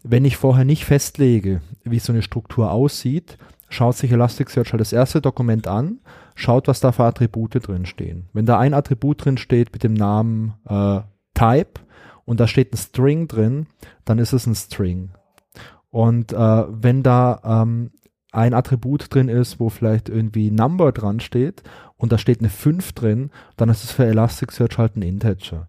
Wenn 0.03 0.25
ich 0.25 0.37
vorher 0.37 0.65
nicht 0.65 0.85
festlege, 0.85 1.63
wie 1.85 1.99
so 1.99 2.13
eine 2.13 2.23
Struktur 2.23 2.71
aussieht, 2.71 3.39
schaut 3.71 3.97
sich 3.97 4.13
Elasticsearch 4.13 4.73
halt 4.73 4.81
das 4.81 4.93
erste 4.93 5.23
Dokument 5.23 5.67
an, 5.67 6.01
schaut, 6.35 6.69
was 6.69 6.81
da 6.81 6.93
für 6.93 7.05
Attribute 7.05 7.67
drin 7.67 7.87
stehen. 7.87 8.29
Wenn 8.35 8.45
da 8.45 8.59
ein 8.59 8.75
Attribut 8.75 9.25
drin 9.25 9.39
steht 9.39 9.73
mit 9.73 9.83
dem 9.83 9.95
Namen 9.95 10.55
äh, 10.69 11.01
Type 11.35 11.81
und 12.27 12.41
da 12.41 12.47
steht 12.47 12.75
ein 12.75 12.77
String 12.77 13.29
drin, 13.29 13.67
dann 14.05 14.19
ist 14.19 14.35
es 14.35 14.47
ein 14.47 14.55
String. 14.55 15.11
Und 15.89 16.33
äh, 16.33 16.37
wenn 16.37 17.03
da 17.03 17.41
ähm, 17.63 17.93
ein 18.33 18.55
Attribut 18.55 19.13
drin 19.13 19.29
ist, 19.29 19.61
wo 19.61 19.69
vielleicht 19.71 20.09
irgendwie 20.09 20.51
Number 20.51 20.93
dran 20.93 21.21
steht 21.21 21.63
und 21.97 22.13
da 22.13 22.19
steht 22.19 22.41
eine 22.41 22.51
5 22.51 22.93
drin, 22.93 23.31
dann 23.57 23.69
ist 23.69 23.85
es 23.85 23.93
für 23.93 24.05
Elasticsearch 24.05 24.79
halt 24.79 24.97
ein 24.97 25.03
Integer. 25.03 25.69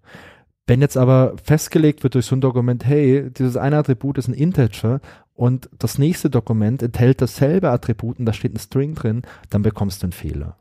Wenn 0.67 0.81
jetzt 0.81 0.97
aber 0.97 1.35
festgelegt 1.43 2.03
wird 2.03 2.15
durch 2.15 2.27
so 2.27 2.35
ein 2.35 2.41
Dokument, 2.41 2.85
hey, 2.85 3.29
dieses 3.31 3.57
eine 3.57 3.77
Attribut 3.77 4.17
ist 4.17 4.27
ein 4.27 4.33
Integer 4.33 5.01
und 5.41 5.71
das 5.79 5.97
nächste 5.97 6.29
Dokument 6.29 6.83
enthält 6.83 7.19
dasselbe 7.19 7.71
Attribut 7.71 8.19
und 8.19 8.27
da 8.27 8.31
steht 8.31 8.53
ein 8.53 8.59
String 8.59 8.93
drin, 8.93 9.23
dann 9.49 9.63
bekommst 9.63 10.03
du 10.03 10.05
einen 10.05 10.11
Fehler. 10.11 10.59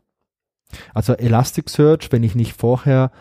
Also 0.91 1.13
Elasticsearch, 1.13 2.11
wenn 2.11 2.23
ich 2.23 2.33
nicht 2.33 2.53
vorher 2.53 3.11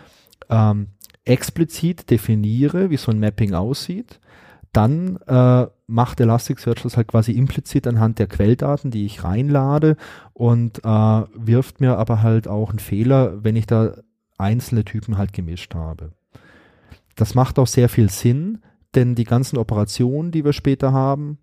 ähm, 0.49 0.87
explizit 1.27 2.09
definiere, 2.11 2.89
wie 2.89 2.97
so 2.97 3.11
ein 3.11 3.21
Mapping 3.21 3.53
aussieht, 3.53 4.21
dann 4.73 5.19
äh, 5.27 5.67
macht 5.87 6.21
Elasticsearch 6.21 6.81
das 6.83 6.97
halt 6.97 7.09
quasi 7.09 7.33
implizit 7.33 7.87
anhand 7.87 8.19
der 8.21 8.29
Quelldaten, 8.29 8.91
die 8.91 9.05
ich 9.05 9.23
reinlade 9.23 9.99
und 10.33 10.79
äh, 10.79 10.89
wirft 11.35 11.83
mir 11.83 11.99
aber 11.99 12.23
halt 12.23 12.49
auch 12.49 12.71
einen 12.71 12.79
Fehler, 12.79 13.45
wenn 13.45 13.57
ich 13.57 13.67
da 13.67 13.99
einzelne 14.39 14.87
Typen 14.87 15.19
halt 15.19 15.35
gemischt 15.35 15.75
habe. 15.75 16.13
Das 17.17 17.35
macht 17.35 17.59
auch 17.59 17.67
sehr 17.67 17.91
viel 17.91 18.09
Sinn, 18.09 18.63
denn 18.95 19.15
die 19.15 19.25
ganzen 19.25 19.59
Operationen, 19.59 20.31
die 20.33 20.43
wir 20.43 20.55
später 20.55 20.95
haben, 20.95 21.37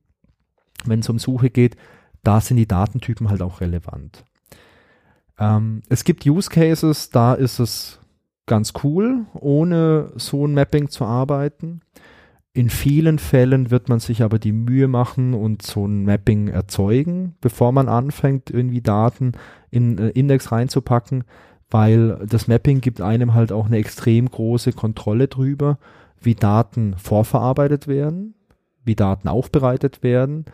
wenn 0.85 0.99
es 0.99 1.09
um 1.09 1.19
Suche 1.19 1.49
geht, 1.49 1.75
da 2.23 2.41
sind 2.41 2.57
die 2.57 2.67
Datentypen 2.67 3.29
halt 3.29 3.41
auch 3.41 3.61
relevant. 3.61 4.23
Ähm, 5.39 5.81
es 5.89 6.03
gibt 6.03 6.25
Use 6.25 6.49
Cases, 6.49 7.09
da 7.09 7.33
ist 7.33 7.59
es 7.59 7.99
ganz 8.45 8.73
cool, 8.83 9.25
ohne 9.33 10.11
so 10.15 10.45
ein 10.45 10.53
Mapping 10.53 10.89
zu 10.89 11.05
arbeiten. 11.05 11.81
In 12.53 12.69
vielen 12.69 13.19
Fällen 13.19 13.69
wird 13.69 13.87
man 13.87 13.99
sich 13.99 14.23
aber 14.23 14.39
die 14.39 14.51
Mühe 14.51 14.87
machen 14.87 15.35
und 15.35 15.61
so 15.61 15.85
ein 15.85 16.05
Mapping 16.05 16.47
erzeugen, 16.47 17.35
bevor 17.39 17.71
man 17.71 17.87
anfängt, 17.87 18.49
irgendwie 18.49 18.81
Daten 18.81 19.33
in 19.69 19.99
äh, 19.99 20.09
Index 20.09 20.51
reinzupacken, 20.51 21.23
weil 21.69 22.25
das 22.27 22.47
Mapping 22.47 22.81
gibt 22.81 22.99
einem 22.99 23.33
halt 23.35 23.51
auch 23.51 23.67
eine 23.67 23.77
extrem 23.77 24.29
große 24.29 24.73
Kontrolle 24.73 25.27
drüber, 25.27 25.77
wie 26.19 26.33
Daten 26.33 26.95
vorverarbeitet 26.97 27.87
werden, 27.87 28.33
wie 28.87 28.95
Daten 28.95 29.27
aufbereitet 29.27 30.01
werden. 30.03 30.45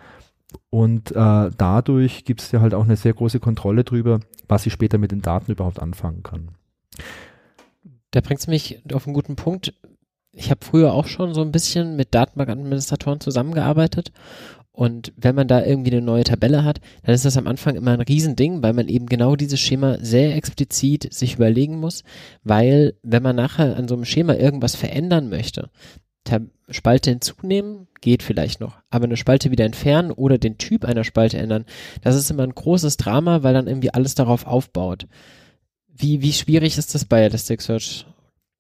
Und 0.70 1.12
äh, 1.12 1.50
dadurch 1.58 2.26
gibt 2.26 2.42
es 2.42 2.52
ja 2.52 2.62
halt 2.62 2.74
auch 2.74 2.84
eine 2.84 2.96
sehr 2.96 3.14
große 3.14 3.40
Kontrolle 3.40 3.84
drüber, 3.84 4.20
was 4.48 4.66
ich 4.66 4.74
später 4.74 4.98
mit 4.98 5.12
den 5.12 5.22
Daten 5.22 5.52
überhaupt 5.52 5.80
anfangen 5.80 6.24
kann. 6.24 6.50
Da 8.12 8.22
bringt 8.22 8.42
es 8.42 8.48
mich 8.48 8.84
auf 8.94 9.08
einen 9.08 9.16
guten 9.16 9.36
Punkt 9.36 9.74
ich 10.34 10.50
habe 10.50 10.66
früher 10.66 10.94
auch 10.94 11.06
schon 11.06 11.34
so 11.34 11.42
ein 11.42 11.52
bisschen 11.52 11.96
mit 11.96 12.14
Datenbankadministratoren 12.16 13.20
zusammengearbeitet 13.20 14.12
und 14.72 15.14
wenn 15.16 15.36
man 15.36 15.48
da 15.48 15.64
irgendwie 15.64 15.92
eine 15.92 16.02
neue 16.02 16.24
Tabelle 16.24 16.64
hat, 16.64 16.82
dann 17.04 17.14
ist 17.14 17.26
das 17.26 17.38
am 17.38 17.46
Anfang 17.46 17.76
immer 17.76 17.92
ein 17.92 18.02
Riesending, 18.02 18.64
weil 18.64 18.74
man 18.74 18.88
eben 18.88 19.06
genau 19.06 19.36
dieses 19.36 19.60
Schema 19.60 19.98
sehr 20.02 20.36
explizit 20.36 21.14
sich 21.14 21.36
überlegen 21.36 21.80
muss, 21.80 22.04
weil 22.44 22.96
wenn 23.04 23.22
man 23.22 23.36
nachher 23.36 23.78
an 23.78 23.88
so 23.88 23.94
einem 23.94 24.06
Schema 24.06 24.34
irgendwas 24.34 24.76
verändern 24.76 25.30
möchte, 25.30 25.70
Spalte 26.70 27.10
hinzunehmen, 27.10 27.88
geht 28.02 28.24
vielleicht 28.24 28.60
noch, 28.60 28.78
aber 28.90 29.06
eine 29.06 29.18
Spalte 29.18 29.52
wieder 29.52 29.66
entfernen 29.66 30.12
oder 30.12 30.38
den 30.38 30.58
Typ 30.58 30.86
einer 30.86 31.04
Spalte 31.04 31.38
ändern, 31.38 31.66
das 32.02 32.16
ist 32.16 32.32
immer 32.32 32.44
ein 32.44 32.56
großes 32.56 32.98
Drama, 32.98 33.44
weil 33.44 33.54
dann 33.54 33.68
irgendwie 33.68 33.94
alles 33.94 34.16
darauf 34.16 34.48
aufbaut. 34.48 35.08
Wie, 35.88 36.22
wie 36.22 36.34
schwierig 36.34 36.78
ist 36.78 36.96
das 36.96 37.06
bei 37.06 37.22
Elasticsearch? 37.22 38.08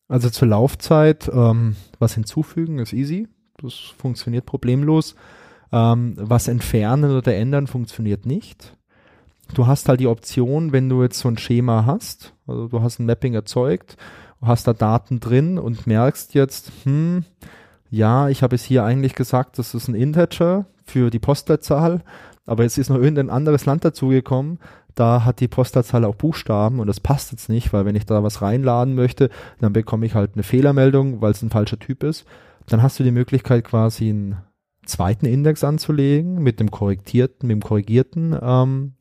Also 0.07 0.29
zur 0.29 0.49
Laufzeit 0.49 1.29
ähm, 1.33 1.75
was 1.97 2.13
hinzufügen 2.13 2.79
ist 2.79 2.93
easy. 2.93 3.27
Das 3.57 3.73
funktioniert 3.73 4.45
problemlos. 4.45 5.15
Ähm, 5.71 6.13
was 6.17 6.47
entfernen 6.47 7.15
oder 7.15 7.35
ändern 7.35 7.67
funktioniert 7.67 8.25
nicht. 8.25 8.77
Du 9.53 9.67
hast 9.67 9.89
halt 9.89 9.99
die 9.99 10.07
Option, 10.07 10.71
wenn 10.71 10.89
du 10.89 11.01
jetzt 11.01 11.19
so 11.19 11.27
ein 11.27 11.37
Schema 11.37 11.85
hast, 11.85 12.33
also 12.47 12.67
du 12.67 12.81
hast 12.81 12.99
ein 12.99 13.05
Mapping 13.05 13.33
erzeugt, 13.33 13.97
hast 14.45 14.67
da 14.67 14.73
Daten 14.73 15.19
drin 15.19 15.57
und 15.57 15.87
merkst 15.87 16.33
jetzt, 16.33 16.71
hm, 16.83 17.25
ja, 17.89 18.29
ich 18.29 18.43
habe 18.43 18.55
es 18.55 18.63
hier 18.63 18.83
eigentlich 18.83 19.15
gesagt, 19.15 19.59
das 19.59 19.73
ist 19.73 19.87
ein 19.87 19.95
Integer 19.95 20.65
für 20.83 21.09
die 21.09 21.19
Postleitzahl, 21.19 22.01
aber 22.45 22.63
jetzt 22.63 22.77
ist 22.77 22.89
noch 22.89 22.97
irgendein 22.97 23.29
anderes 23.29 23.65
Land 23.65 23.85
dazugekommen, 23.85 24.59
da 24.95 25.25
hat 25.25 25.39
die 25.39 25.47
Postleitzahl 25.47 26.05
auch 26.05 26.15
Buchstaben 26.15 26.79
und 26.79 26.87
das 26.87 26.99
passt 26.99 27.31
jetzt 27.31 27.49
nicht, 27.49 27.73
weil 27.73 27.85
wenn 27.85 27.95
ich 27.95 28.05
da 28.05 28.23
was 28.23 28.41
reinladen 28.41 28.95
möchte, 28.95 29.29
dann 29.59 29.73
bekomme 29.73 30.05
ich 30.05 30.13
halt 30.13 30.31
eine 30.35 30.43
Fehlermeldung, 30.43 31.21
weil 31.21 31.31
es 31.31 31.41
ein 31.41 31.49
falscher 31.49 31.79
Typ 31.79 32.03
ist. 32.03 32.25
Dann 32.67 32.83
hast 32.83 32.99
du 32.99 33.03
die 33.03 33.11
Möglichkeit 33.11 33.63
quasi 33.63 34.09
einen 34.09 34.37
zweiten 34.85 35.25
Index 35.25 35.63
anzulegen 35.63 36.41
mit 36.41 36.59
dem 36.59 36.69
korrigierten, 36.69 37.47
mit 37.47 37.55
dem 37.55 37.63
korrigierten 37.63 38.37
ähm, 38.39 38.93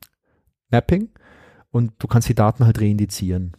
Mapping 0.71 1.09
und 1.71 1.91
du 1.99 2.07
kannst 2.07 2.29
die 2.29 2.35
Daten 2.35 2.65
halt 2.65 2.81
reindizieren. 2.81 3.53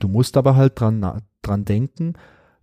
Du 0.00 0.08
musst 0.08 0.36
aber 0.36 0.56
halt 0.56 0.80
dran, 0.80 1.22
dran 1.42 1.64
denken, 1.64 2.14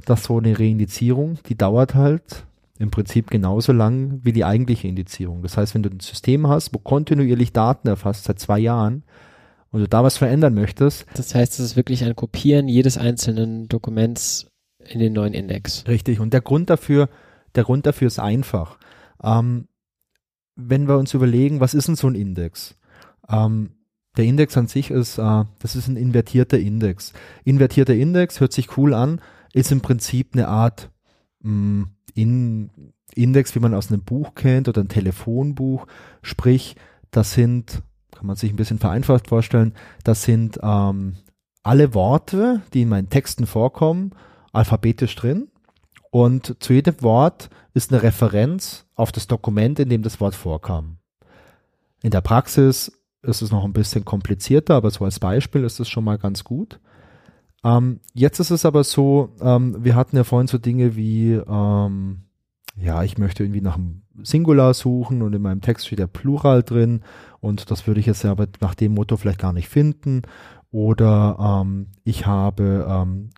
dass 0.06 0.26
so 0.26 0.38
eine 0.38 0.60
Reindizierung, 0.60 1.40
die 1.48 1.58
dauert 1.58 1.96
halt 1.96 2.46
im 2.80 2.92
Prinzip 2.92 3.32
genauso 3.32 3.72
lang 3.72 4.20
wie 4.24 4.34
die 4.34 4.46
eigentliche 4.46 4.88
Indizierung. 4.88 5.42
Das 5.42 5.58
heißt, 5.58 5.74
wenn 5.74 5.84
du 5.84 5.90
ein 5.90 6.00
System 6.00 6.48
hast, 6.48 6.74
wo 6.74 6.80
kontinuierlich 6.80 7.54
Daten 7.54 7.88
erfasst 7.88 8.26
seit 8.26 8.40
zwei 8.40 8.60
Jahren 8.60 9.04
und 9.72 9.82
du 9.82 9.88
da 9.88 10.04
was 10.04 10.18
verändern 10.18 10.54
möchtest. 10.54 11.06
Das 11.16 11.34
heißt, 11.34 11.54
es 11.54 11.60
ist 11.60 11.76
wirklich 11.76 12.04
ein 12.04 12.16
Kopieren 12.16 12.68
jedes 12.68 12.98
einzelnen 12.98 13.68
Dokuments 13.68 14.52
in 14.80 15.00
den 15.00 15.14
neuen 15.14 15.34
Index. 15.34 15.86
Richtig. 15.88 16.20
Und 16.20 16.34
der 16.34 16.42
Grund 16.42 16.70
dafür, 16.70 17.10
der 17.56 17.64
Grund 17.64 17.86
dafür 17.86 18.08
ist 18.08 18.20
einfach. 18.20 18.78
Ähm, 19.24 19.68
wenn 20.56 20.88
wir 20.88 20.98
uns 20.98 21.14
überlegen, 21.14 21.60
was 21.60 21.74
ist 21.74 21.88
denn 21.88 21.96
so 21.96 22.08
ein 22.08 22.16
Index? 22.16 22.76
Ähm, 23.30 23.72
der 24.18 24.26
Index 24.26 24.58
an 24.58 24.68
sich 24.68 24.92
ist, 24.92 25.18
äh, 25.18 25.44
das 25.60 25.76
ist 25.76 25.88
ein 25.88 25.96
invertierter 25.96 26.60
Index. 26.60 27.14
Invertierter 27.44 27.96
Index 27.96 28.40
hört 28.40 28.54
sich 28.54 28.78
cool 28.78 28.94
an, 28.94 29.22
ist 29.54 29.72
im 29.72 29.82
Prinzip 29.82 30.30
eine 30.34 30.48
Art 30.48 30.90
mh, 31.42 31.52
mm, 31.52 31.90
in 32.16 32.70
Index, 33.16 33.56
wie 33.56 33.60
man 33.60 33.74
aus 33.74 33.92
einem 33.92 34.04
Buch 34.04 34.36
kennt 34.36 34.68
oder 34.68 34.82
ein 34.82 34.90
Telefonbuch. 34.90 35.88
Sprich, 36.22 36.76
das 37.12 37.34
sind, 37.34 37.84
kann 38.12 38.28
man 38.28 38.36
sich 38.36 38.52
ein 38.52 38.56
bisschen 38.56 38.80
vereinfacht 38.80 39.28
vorstellen, 39.28 39.74
das 40.04 40.24
sind 40.24 40.60
ähm, 40.62 41.16
alle 41.64 41.94
Worte, 41.94 42.62
die 42.74 42.84
in 42.84 42.90
meinen 42.90 43.10
Texten 43.10 43.46
vorkommen, 43.46 44.12
alphabetisch 44.52 45.16
drin. 45.16 45.50
Und 46.10 46.56
zu 46.64 46.74
jedem 46.74 47.02
Wort 47.02 47.50
ist 47.74 47.92
eine 47.92 48.02
Referenz 48.02 48.86
auf 48.96 49.12
das 49.12 49.28
Dokument, 49.28 49.78
in 49.80 49.90
dem 49.90 50.02
das 50.02 50.20
Wort 50.20 50.36
vorkam. 50.36 50.98
In 52.02 52.12
der 52.12 52.22
Praxis 52.22 52.92
ist 53.22 53.42
es 53.42 53.52
noch 53.52 53.66
ein 53.66 53.74
bisschen 53.74 54.06
komplizierter, 54.06 54.76
aber 54.76 54.92
so 54.92 55.06
als 55.06 55.20
Beispiel 55.20 55.64
ist 55.64 55.80
es 55.80 55.90
schon 55.90 56.04
mal 56.04 56.18
ganz 56.18 56.44
gut. 56.44 56.80
Ähm, 57.64 58.00
jetzt 58.14 58.40
ist 58.40 58.52
es 58.52 58.66
aber 58.66 58.84
so, 58.84 59.36
ähm, 59.42 59.78
wir 59.84 59.96
hatten 59.96 60.16
ja 60.16 60.24
vorhin 60.24 60.48
so 60.48 60.58
Dinge 60.58 60.96
wie, 60.96 61.34
ähm, 61.34 62.24
ja, 62.80 63.04
ich 63.04 63.18
möchte 63.18 63.44
irgendwie 63.44 63.62
nach 63.62 63.76
einem 63.76 64.04
Singular 64.24 64.74
suchen 64.74 65.22
und 65.22 65.34
in 65.34 65.42
meinem 65.42 65.62
Text 65.62 65.88
steht 65.88 66.00
der 66.00 66.08
Plural 66.08 66.64
drin 66.64 67.02
und 67.40 67.72
das 67.72 67.88
würde 67.88 68.00
ich 68.00 68.06
jetzt 68.06 68.24
aber 68.26 68.48
nach 68.62 68.76
dem 68.76 68.94
Motto 68.94 69.18
vielleicht 69.18 69.40
gar 69.40 69.54
nicht 69.54 69.70
finden. 69.70 70.22
Oder 70.70 71.62
ähm, 71.64 71.88
ich 72.04 72.26
habe 72.26 72.86
ähm, 72.88 73.30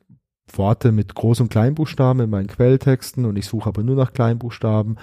Worte 0.52 0.92
mit 0.92 1.14
Groß- 1.14 1.42
und 1.42 1.50
Kleinbuchstaben 1.50 2.24
in 2.24 2.30
meinen 2.30 2.48
Quelltexten 2.48 3.26
und 3.26 3.38
ich 3.38 3.46
suche 3.46 3.70
aber 3.70 3.84
nur 3.84 3.96
nach 3.96 4.14
Kleinbuchstaben, 4.14 4.98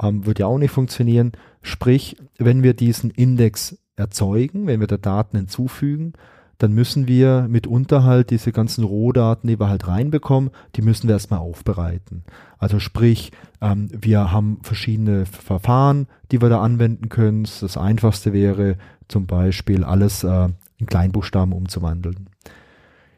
ähm, 0.00 0.26
wird 0.26 0.38
ja 0.38 0.46
auch 0.46 0.58
nicht 0.58 0.70
funktionieren. 0.70 1.32
Sprich, 1.62 2.16
wenn 2.38 2.62
wir 2.62 2.74
diesen 2.74 3.10
Index 3.10 3.78
erzeugen, 3.96 4.66
wenn 4.66 4.80
wir 4.80 4.86
da 4.86 4.96
Daten 4.96 5.36
hinzufügen, 5.36 6.12
dann 6.58 6.72
müssen 6.72 7.06
wir 7.06 7.46
mitunter 7.48 8.04
halt 8.04 8.30
diese 8.30 8.50
ganzen 8.50 8.84
Rohdaten, 8.84 9.48
die 9.48 9.60
wir 9.60 9.68
halt 9.68 9.88
reinbekommen, 9.88 10.50
die 10.74 10.82
müssen 10.82 11.08
wir 11.08 11.14
erstmal 11.14 11.40
aufbereiten. 11.40 12.24
Also 12.58 12.78
sprich, 12.78 13.32
ähm, 13.60 13.88
wir 13.92 14.32
haben 14.32 14.58
verschiedene 14.62 15.26
Verfahren, 15.26 16.06
die 16.30 16.40
wir 16.40 16.48
da 16.48 16.62
anwenden 16.62 17.08
können. 17.08 17.46
Das 17.60 17.76
einfachste 17.76 18.32
wäre 18.32 18.76
zum 19.08 19.26
Beispiel 19.26 19.84
alles 19.84 20.24
äh, 20.24 20.48
in 20.78 20.86
Kleinbuchstaben 20.86 21.52
umzuwandeln. 21.52 22.30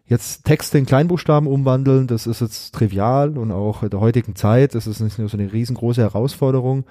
Jetzt 0.07 0.45
Texte 0.45 0.79
in 0.79 0.87
Kleinbuchstaben 0.87 1.47
umwandeln, 1.47 2.07
das 2.07 2.27
ist 2.27 2.41
jetzt 2.41 2.75
trivial 2.75 3.37
und 3.37 3.53
auch 3.53 3.83
in 3.83 3.91
der 3.91 4.01
heutigen 4.01 4.35
Zeit, 4.35 4.75
das 4.75 4.87
ist 4.87 5.01
nicht 5.01 5.19
nur 5.19 5.29
so 5.29 5.37
eine 5.37 5.53
riesengroße 5.53 6.01
Herausforderung. 6.01 6.85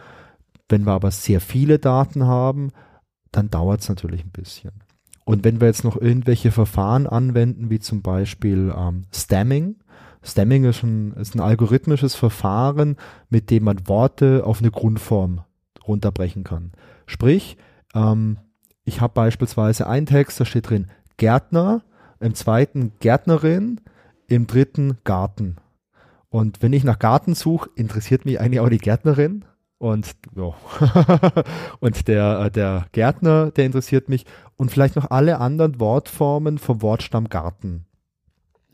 Wenn 0.69 0.85
wir 0.85 0.91
aber 0.91 1.09
sehr 1.11 1.41
viele 1.41 1.79
Daten 1.79 2.25
haben, 2.25 2.71
dann 3.37 3.49
dauert 3.49 3.81
es 3.81 3.89
natürlich 3.89 4.23
ein 4.23 4.31
bisschen. 4.31 4.71
Und 5.23 5.43
wenn 5.43 5.61
wir 5.61 5.67
jetzt 5.67 5.83
noch 5.83 5.99
irgendwelche 5.99 6.51
Verfahren 6.51 7.05
anwenden, 7.05 7.69
wie 7.69 7.79
zum 7.79 8.01
Beispiel 8.01 8.73
ähm, 8.75 9.03
Stemming, 9.13 9.75
Stemming 10.23 10.65
ist 10.65 10.83
ein, 10.83 11.13
ist 11.13 11.35
ein 11.35 11.41
algorithmisches 11.41 12.15
Verfahren, 12.15 12.97
mit 13.29 13.49
dem 13.49 13.63
man 13.65 13.87
Worte 13.87 14.43
auf 14.45 14.59
eine 14.59 14.71
Grundform 14.71 15.41
runterbrechen 15.87 16.43
kann. 16.43 16.71
Sprich, 17.05 17.57
ähm, 17.93 18.37
ich 18.83 19.01
habe 19.01 19.13
beispielsweise 19.13 19.87
einen 19.87 20.05
Text, 20.05 20.39
da 20.39 20.45
steht 20.45 20.69
drin 20.69 20.87
Gärtner, 21.17 21.83
im 22.19 22.33
zweiten 22.33 22.93
Gärtnerin, 22.99 23.81
im 24.27 24.47
dritten 24.47 24.97
Garten. 25.03 25.57
Und 26.29 26.61
wenn 26.61 26.73
ich 26.73 26.83
nach 26.83 26.99
Garten 26.99 27.35
suche, 27.35 27.69
interessiert 27.75 28.25
mich 28.25 28.39
eigentlich 28.39 28.59
auch 28.59 28.69
die 28.69 28.79
Gärtnerin. 28.79 29.45
Und, 29.79 30.15
ja. 30.35 30.53
und 31.79 32.07
der, 32.07 32.39
äh, 32.45 32.51
der 32.51 32.87
Gärtner, 32.91 33.51
der 33.51 33.65
interessiert 33.65 34.09
mich. 34.09 34.25
Und 34.55 34.71
vielleicht 34.71 34.95
noch 34.95 35.11
alle 35.11 35.39
anderen 35.39 35.79
Wortformen 35.79 36.57
vom 36.57 36.81
Wortstamm 36.81 37.29
Garten. 37.29 37.85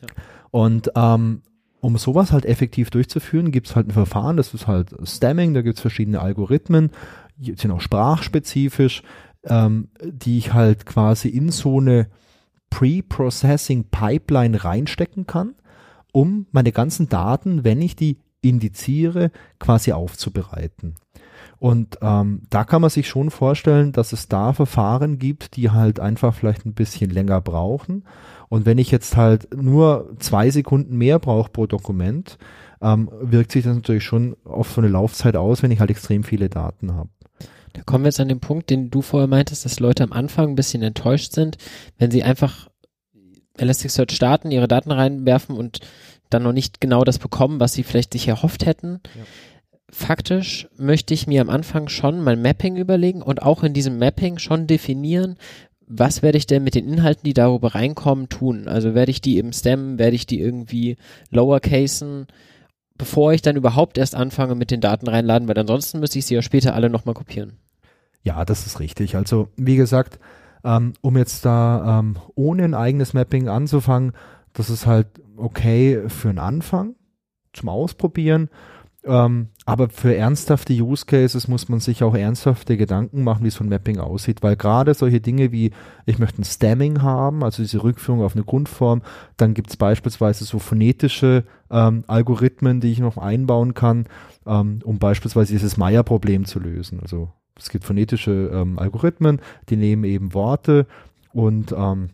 Ja. 0.01 0.07
Und 0.51 0.91
ähm, 0.95 1.41
um 1.81 1.97
sowas 1.97 2.31
halt 2.31 2.45
effektiv 2.45 2.89
durchzuführen, 2.91 3.51
gibt 3.51 3.67
es 3.67 3.75
halt 3.75 3.87
ein 3.87 3.91
Verfahren, 3.91 4.37
das 4.37 4.53
ist 4.53 4.67
halt 4.67 4.95
Stemming, 5.03 5.53
da 5.53 5.61
gibt 5.61 5.75
es 5.75 5.81
verschiedene 5.81 6.21
Algorithmen, 6.21 6.91
die 7.35 7.55
sind 7.55 7.71
auch 7.71 7.81
sprachspezifisch, 7.81 9.03
ähm, 9.43 9.89
die 10.01 10.37
ich 10.37 10.53
halt 10.53 10.85
quasi 10.85 11.27
in 11.27 11.49
so 11.49 11.79
eine 11.81 12.07
Pre-Processing 12.69 13.85
Pipeline 13.91 14.63
reinstecken 14.63 15.27
kann, 15.27 15.55
um 16.13 16.47
meine 16.51 16.71
ganzen 16.71 17.09
Daten, 17.09 17.65
wenn 17.65 17.81
ich 17.81 17.97
die 17.97 18.17
indiziere, 18.43 19.31
quasi 19.59 19.91
aufzubereiten. 19.91 20.95
Und 21.59 21.97
ähm, 22.01 22.41
da 22.49 22.65
kann 22.65 22.81
man 22.81 22.89
sich 22.89 23.07
schon 23.07 23.31
vorstellen, 23.31 23.93
dass 23.93 24.11
es 24.11 24.27
da 24.27 24.51
Verfahren 24.51 25.17
gibt, 25.17 25.55
die 25.55 25.71
halt 25.71 25.99
einfach 25.99 26.33
vielleicht 26.35 26.65
ein 26.65 26.73
bisschen 26.73 27.09
länger 27.09 27.39
brauchen. 27.39 28.03
Und 28.49 28.65
wenn 28.65 28.77
ich 28.77 28.91
jetzt 28.91 29.15
halt 29.15 29.47
nur 29.55 30.13
zwei 30.19 30.49
Sekunden 30.49 30.97
mehr 30.97 31.19
brauche 31.19 31.51
pro 31.51 31.65
Dokument, 31.65 32.37
ähm, 32.81 33.09
wirkt 33.21 33.53
sich 33.53 33.63
das 33.63 33.75
natürlich 33.75 34.03
schon 34.03 34.35
auf 34.43 34.71
so 34.71 34.81
eine 34.81 34.89
Laufzeit 34.89 35.37
aus, 35.37 35.63
wenn 35.63 35.71
ich 35.71 35.79
halt 35.79 35.89
extrem 35.89 36.23
viele 36.23 36.49
Daten 36.49 36.93
habe. 36.93 37.09
Da 37.71 37.81
kommen 37.81 38.03
wir 38.03 38.09
jetzt 38.09 38.19
an 38.19 38.27
den 38.27 38.41
Punkt, 38.41 38.69
den 38.69 38.91
du 38.91 39.01
vorher 39.01 39.27
meintest, 39.27 39.65
dass 39.65 39.79
Leute 39.79 40.03
am 40.03 40.11
Anfang 40.11 40.49
ein 40.49 40.55
bisschen 40.55 40.83
enttäuscht 40.83 41.31
sind, 41.31 41.57
wenn 41.97 42.11
sie 42.11 42.23
einfach 42.23 42.67
Elasticsearch 43.57 44.11
starten, 44.11 44.51
ihre 44.51 44.67
Daten 44.67 44.91
reinwerfen 44.91 45.55
und 45.55 45.79
dann 46.29 46.43
noch 46.43 46.53
nicht 46.53 46.81
genau 46.81 47.03
das 47.03 47.19
bekommen, 47.19 47.59
was 47.59 47.73
sie 47.73 47.83
vielleicht 47.83 48.13
sich 48.13 48.27
erhofft 48.27 48.65
hätten. 48.65 48.99
Ja. 49.15 49.23
Faktisch 49.89 50.67
möchte 50.75 51.13
ich 51.13 51.27
mir 51.27 51.41
am 51.41 51.49
Anfang 51.49 51.87
schon 51.87 52.21
mein 52.23 52.41
Mapping 52.41 52.77
überlegen 52.77 53.21
und 53.21 53.41
auch 53.41 53.63
in 53.63 53.73
diesem 53.73 53.99
Mapping 53.99 54.39
schon 54.39 54.65
definieren, 54.65 55.37
was 55.85 56.23
werde 56.23 56.37
ich 56.37 56.47
denn 56.47 56.63
mit 56.63 56.75
den 56.75 56.87
Inhalten, 56.87 57.23
die 57.23 57.33
darüber 57.33 57.75
reinkommen, 57.75 58.29
tun? 58.29 58.67
Also 58.67 58.95
werde 58.95 59.11
ich 59.11 59.21
die 59.21 59.37
eben 59.37 59.53
stemmen, 59.53 59.99
werde 59.99 60.15
ich 60.15 60.25
die 60.25 60.39
irgendwie 60.39 60.97
lowercasen, 61.29 62.27
bevor 62.97 63.33
ich 63.33 63.41
dann 63.41 63.55
überhaupt 63.55 63.97
erst 63.97 64.15
anfange 64.15 64.55
mit 64.55 64.71
den 64.71 64.81
Daten 64.81 65.07
reinladen, 65.07 65.47
weil 65.47 65.57
ansonsten 65.57 65.99
müsste 65.99 66.19
ich 66.19 66.25
sie 66.25 66.35
ja 66.35 66.41
später 66.41 66.73
alle 66.73 66.89
nochmal 66.89 67.13
kopieren. 67.13 67.57
Ja, 68.23 68.45
das 68.45 68.65
ist 68.65 68.79
richtig. 68.79 69.15
Also 69.15 69.49
wie 69.57 69.75
gesagt, 69.75 70.19
ähm, 70.63 70.93
um 71.01 71.17
jetzt 71.17 71.45
da 71.45 71.99
ähm, 71.99 72.17
ohne 72.35 72.63
ein 72.63 72.73
eigenes 72.73 73.13
Mapping 73.13 73.49
anzufangen, 73.49 74.13
das 74.53 74.69
ist 74.69 74.85
halt 74.85 75.07
okay 75.37 76.03
für 76.07 76.29
einen 76.29 76.39
Anfang 76.39 76.95
zum 77.53 77.69
Ausprobieren. 77.69 78.49
Ähm, 79.05 79.49
aber 79.65 79.89
für 79.89 80.15
ernsthafte 80.15 80.73
Use 80.73 81.05
Cases 81.05 81.47
muss 81.49 81.67
man 81.67 81.81
sich 81.81 82.03
auch 82.03 82.15
ernsthafte 82.15 82.77
Gedanken 82.77 83.23
machen, 83.23 83.43
wie 83.43 83.49
so 83.49 83.63
ein 83.63 83.69
Mapping 83.69 83.99
aussieht, 83.99 84.41
weil 84.43 84.55
gerade 84.55 84.93
solche 84.93 85.19
Dinge 85.19 85.51
wie, 85.51 85.71
ich 86.05 86.19
möchte 86.19 86.41
ein 86.41 86.45
Stemming 86.45 87.01
haben, 87.01 87.43
also 87.43 87.61
diese 87.61 87.83
Rückführung 87.83 88.21
auf 88.21 88.35
eine 88.35 88.45
Grundform, 88.45 89.01
dann 89.35 89.53
gibt 89.53 89.71
es 89.71 89.77
beispielsweise 89.77 90.45
so 90.45 90.57
phonetische 90.57 91.43
ähm, 91.69 92.05
Algorithmen, 92.07 92.79
die 92.79 92.93
ich 92.93 92.99
noch 92.99 93.17
einbauen 93.17 93.73
kann, 93.73 94.05
ähm, 94.45 94.79
um 94.85 94.99
beispielsweise 94.99 95.51
dieses 95.51 95.75
Meyer-Problem 95.75 96.45
zu 96.45 96.59
lösen. 96.59 97.01
Also 97.01 97.29
es 97.57 97.69
gibt 97.69 97.83
phonetische 97.83 98.51
ähm, 98.53 98.79
Algorithmen, 98.79 99.41
die 99.69 99.75
nehmen 99.75 100.05
eben 100.05 100.33
Worte 100.33 100.87
und 101.33 101.73
ähm, 101.77 102.09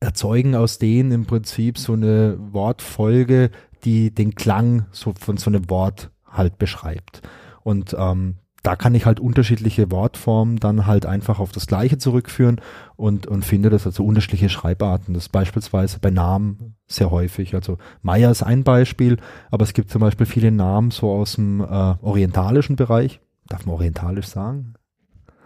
erzeugen 0.00 0.54
aus 0.54 0.78
denen 0.78 1.12
im 1.12 1.26
Prinzip 1.26 1.78
so 1.78 1.92
eine 1.92 2.36
Wortfolge, 2.52 3.50
die 3.84 4.12
den 4.12 4.34
Klang 4.34 4.86
so 4.92 5.14
von 5.18 5.36
so 5.36 5.50
einem 5.50 5.68
Wort 5.70 6.10
halt 6.26 6.58
beschreibt. 6.58 7.22
Und 7.62 7.94
ähm, 7.98 8.36
da 8.62 8.76
kann 8.76 8.94
ich 8.94 9.06
halt 9.06 9.20
unterschiedliche 9.20 9.90
Wortformen 9.90 10.58
dann 10.58 10.86
halt 10.86 11.06
einfach 11.06 11.38
auf 11.38 11.52
das 11.52 11.66
Gleiche 11.66 11.98
zurückführen 11.98 12.60
und, 12.96 13.26
und 13.26 13.44
finde 13.44 13.70
das 13.70 13.86
also 13.86 14.04
unterschiedliche 14.04 14.50
Schreibarten. 14.50 15.14
Das 15.14 15.24
ist 15.24 15.28
beispielsweise 15.30 15.98
bei 15.98 16.10
Namen 16.10 16.74
sehr 16.86 17.10
häufig. 17.10 17.54
Also 17.54 17.78
Maya 18.02 18.30
ist 18.30 18.42
ein 18.42 18.64
Beispiel, 18.64 19.16
aber 19.50 19.64
es 19.64 19.72
gibt 19.72 19.90
zum 19.90 20.00
Beispiel 20.00 20.26
viele 20.26 20.50
Namen 20.50 20.90
so 20.90 21.10
aus 21.10 21.36
dem 21.36 21.60
äh, 21.60 21.64
orientalischen 22.02 22.76
Bereich. 22.76 23.20
Darf 23.48 23.64
man 23.64 23.74
orientalisch 23.76 24.26
sagen? 24.26 24.74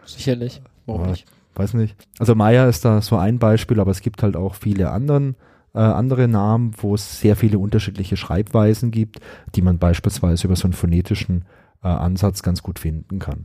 Sicherlich. 0.04 0.60
Warum 0.86 1.10
nicht? 1.10 1.26
Weiß 1.54 1.74
nicht. 1.74 1.96
Also 2.18 2.34
Maya 2.34 2.68
ist 2.68 2.84
da 2.84 3.00
so 3.00 3.16
ein 3.16 3.38
Beispiel, 3.38 3.80
aber 3.80 3.90
es 3.90 4.00
gibt 4.00 4.22
halt 4.22 4.36
auch 4.36 4.54
viele 4.54 4.90
anderen 4.90 5.36
äh, 5.74 5.80
andere 5.80 6.28
Namen, 6.28 6.72
wo 6.78 6.94
es 6.94 7.20
sehr 7.20 7.36
viele 7.36 7.58
unterschiedliche 7.58 8.16
Schreibweisen 8.16 8.90
gibt, 8.90 9.18
die 9.54 9.62
man 9.62 9.78
beispielsweise 9.78 10.46
über 10.46 10.56
so 10.56 10.64
einen 10.64 10.72
phonetischen 10.72 11.44
äh, 11.82 11.88
Ansatz 11.88 12.42
ganz 12.42 12.62
gut 12.62 12.78
finden 12.78 13.18
kann. 13.18 13.44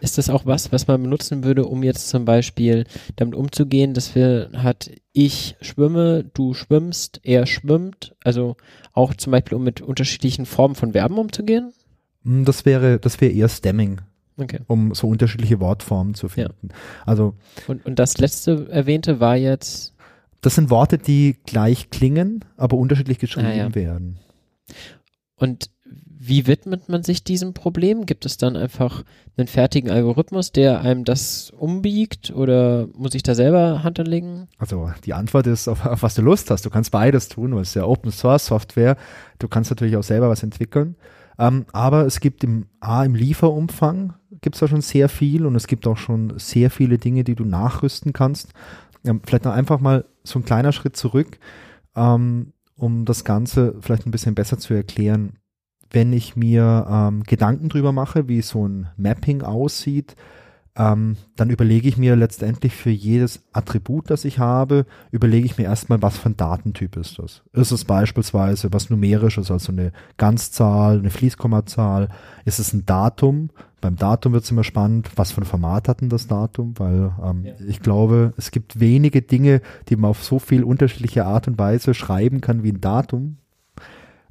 Ist 0.00 0.18
das 0.18 0.28
auch 0.28 0.44
was, 0.44 0.70
was 0.70 0.86
man 0.86 1.02
benutzen 1.02 1.44
würde, 1.44 1.64
um 1.64 1.82
jetzt 1.82 2.10
zum 2.10 2.26
Beispiel 2.26 2.84
damit 3.16 3.34
umzugehen, 3.34 3.94
dass 3.94 4.14
wir 4.14 4.50
hat, 4.54 4.90
ich 5.12 5.56
schwimme, 5.62 6.24
du 6.34 6.52
schwimmst, 6.52 7.20
er 7.22 7.46
schwimmt, 7.46 8.14
also 8.22 8.56
auch 8.92 9.14
zum 9.14 9.30
Beispiel, 9.30 9.56
um 9.56 9.64
mit 9.64 9.80
unterschiedlichen 9.80 10.44
Formen 10.44 10.74
von 10.74 10.92
Verben 10.92 11.16
umzugehen? 11.16 11.72
Hm, 12.24 12.44
das 12.44 12.66
wäre, 12.66 12.98
das 12.98 13.22
wäre 13.22 13.32
eher 13.32 13.48
Stemming. 13.48 14.02
Okay. 14.36 14.60
um 14.66 14.94
so 14.94 15.08
unterschiedliche 15.08 15.60
Wortformen 15.60 16.14
zu 16.14 16.28
finden. 16.28 16.68
Ja. 16.70 16.76
Also 17.06 17.34
und, 17.68 17.86
und 17.86 17.98
das 17.98 18.18
letzte 18.18 18.68
erwähnte 18.68 19.20
war 19.20 19.36
jetzt. 19.36 19.94
Das 20.40 20.56
sind 20.56 20.70
Worte, 20.70 20.98
die 20.98 21.36
gleich 21.46 21.90
klingen, 21.90 22.44
aber 22.56 22.76
unterschiedlich 22.76 23.18
geschrieben 23.18 23.46
ah, 23.46 23.54
ja. 23.54 23.74
werden. 23.74 24.18
Und 25.36 25.70
wie 26.26 26.46
widmet 26.46 26.88
man 26.88 27.02
sich 27.02 27.22
diesem 27.22 27.52
Problem? 27.52 28.06
Gibt 28.06 28.24
es 28.24 28.38
dann 28.38 28.56
einfach 28.56 29.04
einen 29.36 29.46
fertigen 29.46 29.90
Algorithmus, 29.90 30.52
der 30.52 30.80
einem 30.80 31.04
das 31.04 31.50
umbiegt 31.50 32.30
oder 32.30 32.88
muss 32.94 33.14
ich 33.14 33.22
da 33.22 33.34
selber 33.34 33.82
Hand 33.82 34.00
anlegen? 34.00 34.48
Also 34.56 34.90
die 35.04 35.12
Antwort 35.12 35.46
ist, 35.46 35.68
auf, 35.68 35.84
auf 35.84 36.02
was 36.02 36.14
du 36.14 36.22
Lust 36.22 36.50
hast. 36.50 36.64
Du 36.64 36.70
kannst 36.70 36.92
beides 36.92 37.28
tun, 37.28 37.54
weil 37.54 37.62
es 37.62 37.68
ist 37.68 37.74
ja 37.74 37.84
Open 37.84 38.10
Source 38.10 38.46
Software. 38.46 38.96
Du 39.38 39.48
kannst 39.48 39.70
natürlich 39.70 39.96
auch 39.96 40.02
selber 40.02 40.30
was 40.30 40.42
entwickeln. 40.42 40.96
Ähm, 41.38 41.66
aber 41.72 42.06
es 42.06 42.20
gibt 42.20 42.42
im 42.42 42.66
A 42.80 43.04
im 43.04 43.14
Lieferumfang 43.14 44.14
gibt 44.44 44.56
es 44.56 44.60
da 44.60 44.68
schon 44.68 44.82
sehr 44.82 45.08
viel 45.08 45.46
und 45.46 45.56
es 45.56 45.66
gibt 45.66 45.86
auch 45.86 45.96
schon 45.96 46.34
sehr 46.38 46.70
viele 46.70 46.98
Dinge, 46.98 47.24
die 47.24 47.34
du 47.34 47.44
nachrüsten 47.44 48.12
kannst. 48.12 48.52
Ähm, 49.02 49.22
vielleicht 49.24 49.46
einfach 49.46 49.80
mal 49.80 50.04
so 50.22 50.38
ein 50.38 50.44
kleiner 50.44 50.70
Schritt 50.70 50.96
zurück, 50.96 51.38
ähm, 51.96 52.52
um 52.76 53.06
das 53.06 53.24
Ganze 53.24 53.74
vielleicht 53.80 54.06
ein 54.06 54.10
bisschen 54.10 54.34
besser 54.34 54.58
zu 54.58 54.74
erklären. 54.74 55.38
Wenn 55.90 56.12
ich 56.12 56.36
mir 56.36 56.86
ähm, 56.88 57.22
Gedanken 57.22 57.70
drüber 57.70 57.92
mache, 57.92 58.28
wie 58.28 58.42
so 58.42 58.68
ein 58.68 58.88
Mapping 58.98 59.42
aussieht, 59.42 60.14
ähm, 60.76 61.16
dann 61.36 61.50
überlege 61.50 61.86
ich 61.88 61.96
mir 61.96 62.16
letztendlich 62.16 62.74
für 62.74 62.90
jedes 62.90 63.42
Attribut, 63.52 64.10
das 64.10 64.24
ich 64.24 64.40
habe, 64.40 64.86
überlege 65.12 65.46
ich 65.46 65.56
mir 65.56 65.64
erstmal, 65.64 66.02
was 66.02 66.18
für 66.18 66.30
ein 66.30 66.36
Datentyp 66.36 66.96
ist 66.96 67.18
das. 67.20 67.42
Ist 67.52 67.70
es 67.70 67.84
beispielsweise 67.84 68.72
was 68.72 68.90
numerisches, 68.90 69.52
also 69.52 69.70
eine 69.70 69.92
Ganzzahl, 70.16 70.98
eine 70.98 71.10
Fließkommazahl? 71.10 72.08
Ist 72.44 72.58
es 72.58 72.72
ein 72.72 72.84
Datum? 72.86 73.50
Beim 73.80 73.96
Datum 73.96 74.32
wird 74.32 74.44
es 74.44 74.50
immer 74.50 74.64
spannend, 74.64 75.10
was 75.14 75.30
für 75.30 75.42
ein 75.42 75.46
Format 75.46 75.88
hat 75.88 76.00
denn 76.00 76.08
das 76.08 76.26
Datum, 76.26 76.74
weil 76.78 77.12
ähm, 77.22 77.44
ja. 77.44 77.52
ich 77.68 77.80
glaube, 77.80 78.32
es 78.36 78.50
gibt 78.50 78.80
wenige 78.80 79.22
Dinge, 79.22 79.60
die 79.88 79.96
man 79.96 80.10
auf 80.10 80.24
so 80.24 80.40
viel 80.40 80.64
unterschiedliche 80.64 81.24
Art 81.24 81.46
und 81.46 81.56
Weise 81.58 81.94
schreiben 81.94 82.40
kann 82.40 82.64
wie 82.64 82.72
ein 82.72 82.80
Datum. 82.80 83.36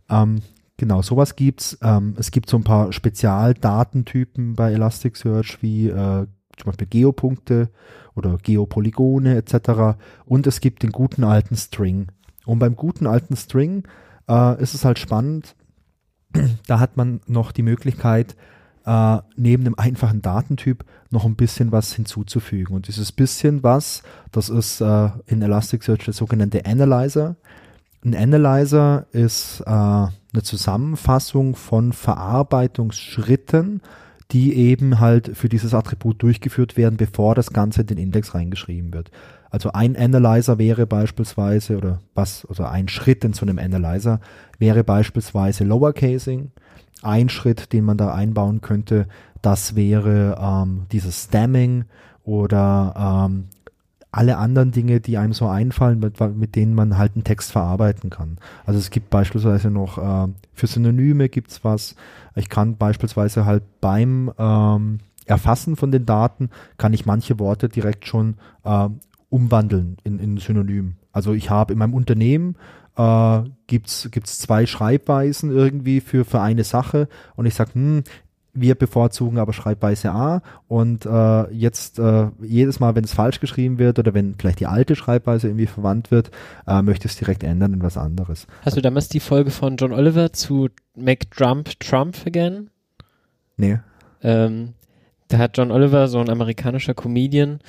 Ähm, 0.10 0.42
Genau, 0.78 1.02
sowas 1.02 1.36
gibt's. 1.36 1.78
Ähm, 1.82 2.16
es 2.18 2.32
gibt 2.32 2.50
so 2.50 2.58
ein 2.58 2.64
paar 2.64 2.92
Spezialdatentypen 2.92 4.56
bei 4.56 4.72
Elasticsearch 4.72 5.62
wie 5.62 5.88
äh, 5.88 6.28
zum 6.58 6.66
Beispiel 6.66 6.88
Geopunkte 6.88 7.70
oder 8.16 8.38
Geopolygone 8.38 9.36
etc. 9.36 9.98
Und 10.26 10.48
es 10.48 10.60
gibt 10.60 10.84
den 10.84 10.92
guten 10.92 11.24
alten 11.24 11.56
String. 11.56 12.08
Und 12.46 12.60
beim 12.60 12.76
guten 12.76 13.08
alten 13.08 13.36
String 13.36 13.88
äh, 14.28 14.62
ist 14.62 14.74
es 14.74 14.86
halt 14.86 15.00
spannend, 15.00 15.56
da 16.68 16.80
hat 16.80 16.98
man 16.98 17.22
noch 17.28 17.52
die 17.52 17.64
Möglichkeit, 17.64 18.36
äh, 18.86 19.18
neben 19.36 19.64
dem 19.64 19.78
einfachen 19.78 20.22
Datentyp 20.22 20.84
noch 21.10 21.26
ein 21.26 21.36
bisschen 21.36 21.72
was 21.72 21.94
hinzuzufügen. 21.94 22.76
Und 22.76 22.88
dieses 22.88 23.12
bisschen 23.12 23.64
was, 23.64 24.04
das 24.32 24.50
ist 24.50 24.82
äh, 24.82 25.10
in 25.28 25.42
Elasticsearch 25.42 26.06
der 26.06 26.14
sogenannte 26.14 26.66
Analyzer. 26.66 27.36
Ein 28.06 28.16
Analyzer 28.16 29.06
ist 29.12 29.62
äh, 29.62 29.70
eine 29.70 30.44
Zusammenfassung 30.44 31.56
von 31.56 31.94
Verarbeitungsschritten, 31.94 33.82
die 34.32 34.56
eben 34.56 35.00
halt 35.00 35.38
für 35.38 35.48
dieses 35.48 35.74
Attribut 35.74 36.22
durchgeführt 36.22 36.76
werden, 36.76 36.98
bevor 36.98 37.36
das 37.36 37.54
Ganze 37.54 37.82
in 37.82 37.88
den 37.88 37.98
Index 37.98 38.34
reingeschrieben 38.36 38.94
wird. 38.94 39.12
Also 39.52 39.72
ein 39.72 39.96
Analyzer 39.96 40.58
wäre 40.58 40.88
beispielsweise, 40.88 41.78
oder 41.78 42.00
was, 42.16 42.46
also 42.50 42.64
ein 42.64 42.88
Schritt 42.88 43.24
in 43.24 43.34
so 43.34 43.46
einem 43.46 43.60
Analyzer 43.60 44.20
wäre 44.58 44.84
beispielsweise 44.84 45.64
Lowercasing. 45.64 46.52
Ein 47.04 47.30
Schritt, 47.30 47.72
den 47.72 47.86
man 47.86 47.98
da 47.98 48.14
einbauen 48.14 48.62
könnte, 48.62 49.08
das 49.42 49.76
wäre 49.76 50.38
ähm, 50.42 50.88
dieses 50.92 51.26
Stemming 51.26 51.86
oder 52.24 53.28
ähm, 53.30 53.50
alle 54.14 54.38
anderen 54.38 54.72
Dinge, 54.72 55.02
die 55.02 55.18
einem 55.18 55.34
so 55.34 55.48
einfallen, 55.48 56.00
mit, 56.00 56.20
mit, 56.38 56.56
denen 56.56 56.76
man 56.76 57.00
halt 57.00 57.16
einen 57.16 57.24
Text 57.24 57.52
verarbeiten 57.52 58.12
kann. 58.12 58.38
Also 58.64 58.80
es 58.80 58.92
gibt 58.92 59.10
beispielsweise 59.10 59.72
noch 59.72 59.98
äh, 59.98 60.32
für 60.54 60.68
Synonyme 60.68 61.30
gibt's 61.30 61.64
was. 61.64 61.96
Ich 62.36 62.48
kann 62.48 62.78
beispielsweise 62.78 63.46
halt 63.46 63.64
beim 63.82 64.32
ähm, 64.38 65.00
Erfassen 65.26 65.76
von 65.76 65.92
den 65.92 66.06
Daten 66.06 66.52
kann 66.78 66.94
ich 66.94 67.08
manche 67.08 67.40
Worte 67.40 67.70
direkt 67.70 68.06
schon 68.06 68.36
äh, 68.64 68.88
umwandeln 69.30 69.98
in, 70.04 70.20
in 70.20 70.38
Synonym. 70.38 70.96
Also 71.12 71.34
ich 71.34 71.50
habe 71.50 71.74
in 71.74 71.80
meinem 71.80 71.96
Unternehmen 71.96 72.56
äh, 72.96 73.42
gibt's 73.66 74.10
gibt's 74.12 74.38
zwei 74.38 74.68
Schreibweisen 74.68 75.50
irgendwie 75.50 76.02
für 76.02 76.24
für 76.24 76.40
eine 76.40 76.64
Sache 76.64 77.08
und 77.36 77.48
ich 77.48 77.56
sage, 77.56 77.74
hm, 77.74 78.04
wir 78.54 78.76
bevorzugen 78.76 79.40
aber 79.40 79.52
Schreibweise 79.52 80.12
A 80.12 80.42
und 80.68 81.06
äh, 81.06 81.52
jetzt 81.52 81.98
äh, 81.98 82.28
jedes 82.42 82.80
Mal, 82.80 82.96
wenn 82.96 83.04
es 83.04 83.14
falsch 83.14 83.40
geschrieben 83.40 83.80
wird 83.80 83.98
oder 83.98 84.14
wenn 84.14 84.36
vielleicht 84.38 84.60
die 84.60 84.68
alte 84.68 84.96
Schreibweise 84.96 85.48
irgendwie 85.48 85.66
verwandt 85.66 86.12
wird, 86.12 86.30
äh, 86.68 86.82
möchte 86.82 87.08
es 87.08 87.16
direkt 87.16 87.44
ändern 87.44 87.74
in 87.74 87.82
was 87.82 87.98
anderes. 87.98 88.46
Hast 88.62 88.78
du 88.78 88.82
damals 88.82 89.10
die 89.10 89.20
Folge 89.20 89.50
von 89.50 89.76
John 89.78 89.92
Oliver 89.92 90.34
zu 90.34 90.70
Make 90.96 91.30
Trump 91.32 91.80
Trump 91.80 92.18
again? 92.28 92.70
Nee. 93.58 93.80
Ähm, 94.22 94.74
da 95.30 95.40
hat 95.40 95.58
John 95.58 95.72
Oliver, 95.72 96.08
so 96.08 96.20
ein 96.20 96.30
amerikanischer 96.30 96.94
Comedian, 96.94 97.60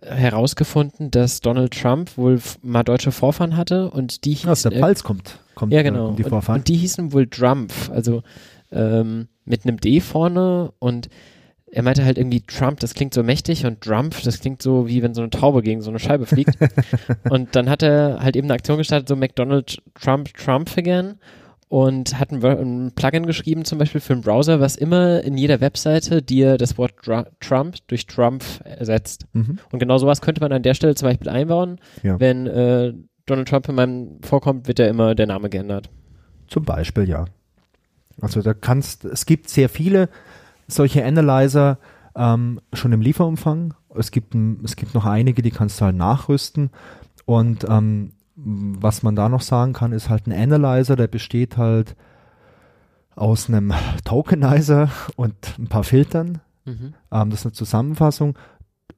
herausgefunden, 0.00 1.10
dass 1.10 1.40
Donald 1.40 1.72
Trump 1.72 2.16
wohl 2.16 2.40
mal 2.62 2.82
deutsche 2.82 3.10
Vorfahren 3.12 3.56
hatte 3.56 3.90
und 3.90 4.24
die 4.24 4.34
hießen, 4.34 4.50
Aus 4.50 4.62
der 4.62 4.72
Pfalz 4.72 5.02
kommt, 5.02 5.38
kommt 5.54 5.72
ja 5.72 5.82
genau 5.82 6.12
äh, 6.12 6.16
die 6.16 6.24
Vorfahren. 6.24 6.56
Und, 6.56 6.60
und 6.60 6.68
die 6.68 6.76
hießen 6.76 7.12
wohl 7.12 7.26
Drumpf, 7.26 7.90
also 7.90 8.22
ähm, 8.72 9.28
mit 9.44 9.66
einem 9.66 9.78
D 9.78 10.00
vorne 10.00 10.72
und 10.78 11.08
er 11.74 11.82
meinte 11.82 12.04
halt 12.04 12.18
irgendwie 12.18 12.40
Trump, 12.40 12.78
das 12.80 12.94
klingt 12.94 13.14
so 13.14 13.24
mächtig 13.24 13.66
und 13.66 13.80
Trump, 13.80 14.14
das 14.22 14.38
klingt 14.38 14.62
so 14.62 14.86
wie 14.86 15.02
wenn 15.02 15.12
so 15.12 15.22
eine 15.22 15.30
Taube 15.30 15.60
gegen 15.62 15.82
so 15.82 15.90
eine 15.90 15.98
Scheibe 15.98 16.24
fliegt. 16.24 16.56
und 17.30 17.56
dann 17.56 17.68
hat 17.68 17.82
er 17.82 18.20
halt 18.20 18.36
eben 18.36 18.46
eine 18.46 18.54
Aktion 18.54 18.78
gestartet, 18.78 19.08
so 19.08 19.16
McDonald 19.16 19.82
Trump 19.94 20.32
Trump 20.34 20.70
again 20.78 21.16
und 21.68 22.16
hat 22.20 22.30
ein, 22.30 22.44
ein, 22.44 22.92
Plugin 22.94 23.26
geschrieben 23.26 23.64
zum 23.64 23.78
Beispiel 23.78 24.00
für 24.00 24.12
einen 24.12 24.22
Browser, 24.22 24.60
was 24.60 24.76
immer 24.76 25.22
in 25.24 25.36
jeder 25.36 25.60
Webseite 25.60 26.22
dir 26.22 26.58
das 26.58 26.78
Wort 26.78 26.94
Trump 27.40 27.76
durch 27.88 28.06
Trump 28.06 28.44
ersetzt. 28.62 29.26
Mhm. 29.32 29.58
Und 29.72 29.78
genau 29.80 29.98
sowas 29.98 30.20
könnte 30.20 30.40
man 30.40 30.52
an 30.52 30.62
der 30.62 30.74
Stelle 30.74 30.94
zum 30.94 31.08
Beispiel 31.08 31.28
einbauen. 31.28 31.80
Ja. 32.04 32.20
Wenn 32.20 32.46
äh, 32.46 32.92
Donald 33.26 33.48
Trump 33.48 33.68
in 33.68 33.74
meinem 33.74 34.20
vorkommt, 34.22 34.68
wird 34.68 34.78
ja 34.78 34.86
immer 34.86 35.16
der 35.16 35.26
Name 35.26 35.50
geändert. 35.50 35.90
Zum 36.46 36.64
Beispiel, 36.64 37.08
ja. 37.08 37.24
Also 38.20 38.42
da 38.42 38.54
kannst, 38.54 39.04
es 39.04 39.26
gibt 39.26 39.48
sehr 39.48 39.68
viele 39.68 40.08
solche 40.66 41.04
Analyzer 41.04 41.78
ähm, 42.16 42.60
schon 42.72 42.92
im 42.92 43.00
Lieferumfang. 43.00 43.74
Es 43.94 44.10
gibt, 44.10 44.34
es 44.64 44.76
gibt 44.76 44.94
noch 44.94 45.04
einige, 45.04 45.42
die 45.42 45.50
kannst 45.50 45.80
du 45.80 45.86
halt 45.86 45.96
nachrüsten. 45.96 46.70
Und 47.26 47.66
ähm, 47.68 48.12
was 48.36 49.02
man 49.02 49.14
da 49.14 49.28
noch 49.28 49.40
sagen 49.40 49.72
kann, 49.72 49.92
ist 49.92 50.08
halt 50.08 50.26
ein 50.26 50.32
Analyzer, 50.32 50.96
der 50.96 51.06
besteht 51.06 51.56
halt 51.56 51.96
aus 53.14 53.48
einem 53.48 53.72
Tokenizer 54.04 54.90
und 55.16 55.58
ein 55.58 55.68
paar 55.68 55.84
Filtern. 55.84 56.40
Mhm. 56.64 56.94
Ähm, 57.10 57.30
das 57.30 57.40
ist 57.40 57.46
eine 57.46 57.52
Zusammenfassung. 57.52 58.36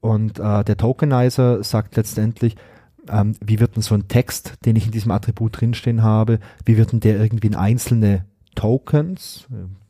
Und 0.00 0.38
äh, 0.38 0.64
der 0.64 0.76
Tokenizer 0.76 1.62
sagt 1.62 1.96
letztendlich, 1.96 2.56
ähm, 3.08 3.34
wie 3.40 3.60
wird 3.60 3.76
denn 3.76 3.82
so 3.82 3.94
ein 3.94 4.08
Text, 4.08 4.54
den 4.64 4.76
ich 4.76 4.86
in 4.86 4.92
diesem 4.92 5.10
Attribut 5.10 5.60
drinstehen 5.60 6.02
habe, 6.02 6.38
wie 6.64 6.76
wird 6.76 6.92
denn 6.92 7.00
der 7.00 7.20
irgendwie 7.20 7.46
in 7.46 7.54
einzelne 7.54 8.24
Tokens, 8.56 9.46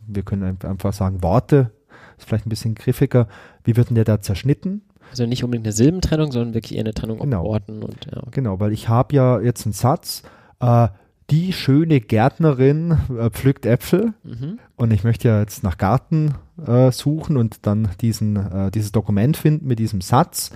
wir 0.06 0.22
können 0.22 0.58
einfach 0.62 0.92
sagen 0.92 1.22
Worte, 1.22 1.70
ist 2.18 2.28
vielleicht 2.28 2.46
ein 2.46 2.50
bisschen 2.50 2.74
griffiger, 2.74 3.28
wie 3.64 3.76
wird 3.76 3.88
denn 3.88 3.94
der 3.94 4.04
da 4.04 4.20
zerschnitten? 4.20 4.82
Also 5.10 5.24
nicht 5.26 5.44
unbedingt 5.44 5.66
eine 5.66 5.72
Silbentrennung, 5.72 6.32
sondern 6.32 6.54
wirklich 6.54 6.74
eher 6.74 6.84
eine 6.84 6.94
Trennung 6.94 7.18
genau. 7.18 7.40
auf 7.40 7.46
Worten. 7.46 7.82
Und, 7.82 8.06
ja. 8.12 8.22
Genau, 8.30 8.60
weil 8.60 8.72
ich 8.72 8.88
habe 8.88 9.14
ja 9.14 9.40
jetzt 9.40 9.64
einen 9.66 9.72
Satz, 9.72 10.22
äh, 10.60 10.88
die 11.30 11.52
schöne 11.52 12.00
Gärtnerin 12.00 12.98
äh, 13.18 13.30
pflückt 13.30 13.66
Äpfel 13.66 14.14
mhm. 14.22 14.58
und 14.76 14.92
ich 14.92 15.02
möchte 15.02 15.28
ja 15.28 15.40
jetzt 15.40 15.62
nach 15.64 15.76
Garten 15.76 16.34
äh, 16.64 16.92
suchen 16.92 17.36
und 17.36 17.66
dann 17.66 17.88
diesen, 18.00 18.36
äh, 18.36 18.70
dieses 18.70 18.92
Dokument 18.92 19.36
finden 19.36 19.66
mit 19.66 19.78
diesem 19.78 20.00
Satz. 20.00 20.50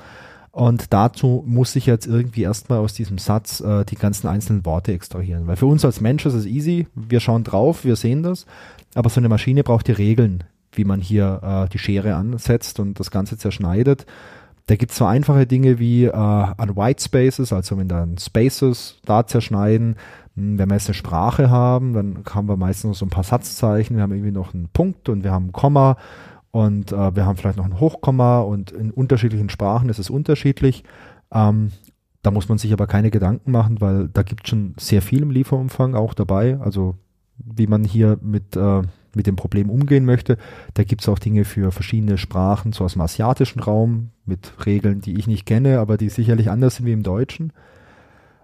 Und 0.53 0.93
dazu 0.93 1.45
muss 1.47 1.77
ich 1.77 1.87
jetzt 1.87 2.07
irgendwie 2.07 2.43
erstmal 2.43 2.81
aus 2.81 2.93
diesem 2.93 3.19
Satz 3.19 3.61
äh, 3.61 3.85
die 3.85 3.95
ganzen 3.95 4.27
einzelnen 4.27 4.65
Worte 4.65 4.93
extrahieren. 4.93 5.47
Weil 5.47 5.57
für 5.57 5.67
uns 5.67 5.85
als 5.85 6.01
Mensch 6.01 6.27
ist 6.27 6.35
es 6.35 6.47
easy, 6.47 6.89
wir 6.95 7.21
schauen 7.21 7.45
drauf, 7.45 7.85
wir 7.85 7.97
sehen 7.97 8.23
das, 8.23 8.47
aber 8.95 9.11
so 9.11 9.21
eine 9.21 9.29
Maschine 9.29 9.63
braucht 9.63 9.87
die 9.87 9.93
Regeln, 9.93 10.43
wie 10.73 10.85
man 10.85 11.01
hier 11.01 11.41
äh, 11.43 11.69
die 11.69 11.79
Schere 11.79 12.17
ansetzt 12.17 12.81
und 12.81 12.99
das 12.99 13.13
Ganze 13.13 13.39
zerschneidet. 13.39 14.07
Da 14.67 14.77
gibt 14.77 14.93
es 14.93 14.99
so 14.99 15.05
einfache 15.05 15.47
Dinge 15.47 15.79
wie 15.79 16.05
äh, 16.05 16.13
an 16.13 16.77
White 16.77 17.03
Spaces, 17.03 17.53
also 17.53 17.79
wenn 17.79 17.89
dann 17.89 18.19
Spaces 18.19 18.99
da 19.05 19.27
zerschneiden. 19.27 19.97
Hm, 20.37 20.59
wenn 20.59 20.69
wir 20.69 20.75
jetzt 20.75 20.89
eine 20.89 20.95
Sprache 20.95 21.49
haben, 21.49 21.93
dann 21.93 22.25
haben 22.29 22.49
wir 22.49 22.57
meistens 22.57 22.89
noch 22.89 22.97
so 22.97 23.07
ein 23.07 23.11
paar 23.11 23.25
Satzzeichen. 23.25 23.97
Wir 23.97 24.03
haben 24.03 24.13
irgendwie 24.13 24.33
noch 24.33 24.53
einen 24.53 24.69
Punkt 24.73 25.09
und 25.09 25.23
wir 25.23 25.31
haben 25.31 25.47
ein 25.47 25.53
Komma 25.53 25.97
und 26.51 26.93
äh, 26.93 27.15
wir 27.15 27.27
haben 27.27 27.37
vielleicht 27.37 27.59
noch 27.59 27.65
ein 27.65 27.81
Hochkomma 27.81 28.41
und 28.41 28.73
in 28.73 28.91
unterschiedlichen 28.91 29.51
Sprachen 29.51 29.89
ist 29.89 29.99
es 29.99 30.11
unterschiedlich. 30.11 30.85
Ähm, 31.33 31.73
da 32.23 32.31
muss 32.31 32.49
man 32.49 32.59
sich 32.59 32.73
aber 32.73 32.87
keine 32.87 33.11
Gedanken 33.11 33.51
machen, 33.51 33.81
weil 33.81 34.09
da 34.09 34.23
gibt 34.23 34.45
es 34.45 34.51
schon 34.51 34.75
sehr 34.79 35.01
viel 35.01 35.23
im 35.23 35.31
Lieferumfang 35.31 35.95
auch 35.95 36.13
dabei. 36.13 36.59
Also 36.61 36.97
wie 37.39 37.67
man 37.67 37.85
hier 37.85 38.19
mit, 38.21 38.57
äh, 38.57 38.83
mit 39.15 39.27
dem 39.27 39.37
Problem 39.37 39.71
umgehen 39.71 40.05
möchte. 40.05 40.37
Da 40.75 40.85
gibt 40.85 41.03
es 41.03 41.09
auch 41.09 41.19
Dinge 41.19 41.45
für 41.45 41.73
verschiedene 41.73 42.19
Sprachen, 42.19 42.73
so 42.73 42.85
aus 42.85 42.93
dem 42.93 43.03
asiatischen 43.03 43.61
Raum, 43.61 44.11
mit 44.25 44.53
Regeln, 44.67 45.01
die 45.01 45.19
ich 45.19 45.27
nicht 45.27 45.47
kenne, 45.47 45.81
aber 45.81 45.97
die 45.97 46.09
sicherlich 46.09 46.51
anders 46.51 46.77
sind 46.77 46.87
wie 46.87 46.93
im 46.93 47.03
Deutschen. 47.03 47.53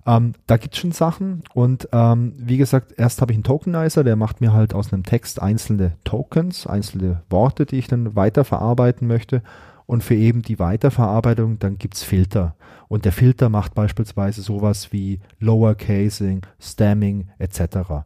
Ähm, 0.07 0.35
da 0.47 0.57
gibt 0.57 0.75
es 0.75 0.81
schon 0.81 0.93
Sachen 0.93 1.43
und 1.53 1.89
ähm, 1.93 2.33
wie 2.37 2.59
gesagt, 2.59 2.95
erst 2.97 3.21
habe 3.21 3.33
ich 3.33 3.37
einen 3.37 3.45
Tokenizer, 3.45 4.05
der 4.05 4.15
macht 4.15 4.41
mir 4.41 4.53
halt 4.53 4.73
aus 4.73 4.93
einem 4.93 5.03
Text 5.03 5.43
einzelne 5.43 5.97
Tokens, 6.05 6.67
einzelne 6.67 7.23
Worte, 7.29 7.67
die 7.67 7.79
ich 7.79 7.89
dann 7.89 8.15
weiterverarbeiten 8.15 9.09
möchte. 9.09 9.43
Und 9.87 10.03
für 10.03 10.17
eben 10.17 10.43
die 10.43 10.59
Weiterverarbeitung, 10.59 11.61
dann 11.61 11.79
gibt 11.79 11.95
es 11.95 12.03
Filter. 12.03 12.57
Und 12.89 13.05
der 13.05 13.13
Filter 13.13 13.49
macht 13.49 13.75
beispielsweise 13.75 14.43
sowas 14.43 14.93
wie 14.93 15.21
Lowercasing, 15.39 16.43
Stamming 16.61 17.29
etc. 17.39 18.05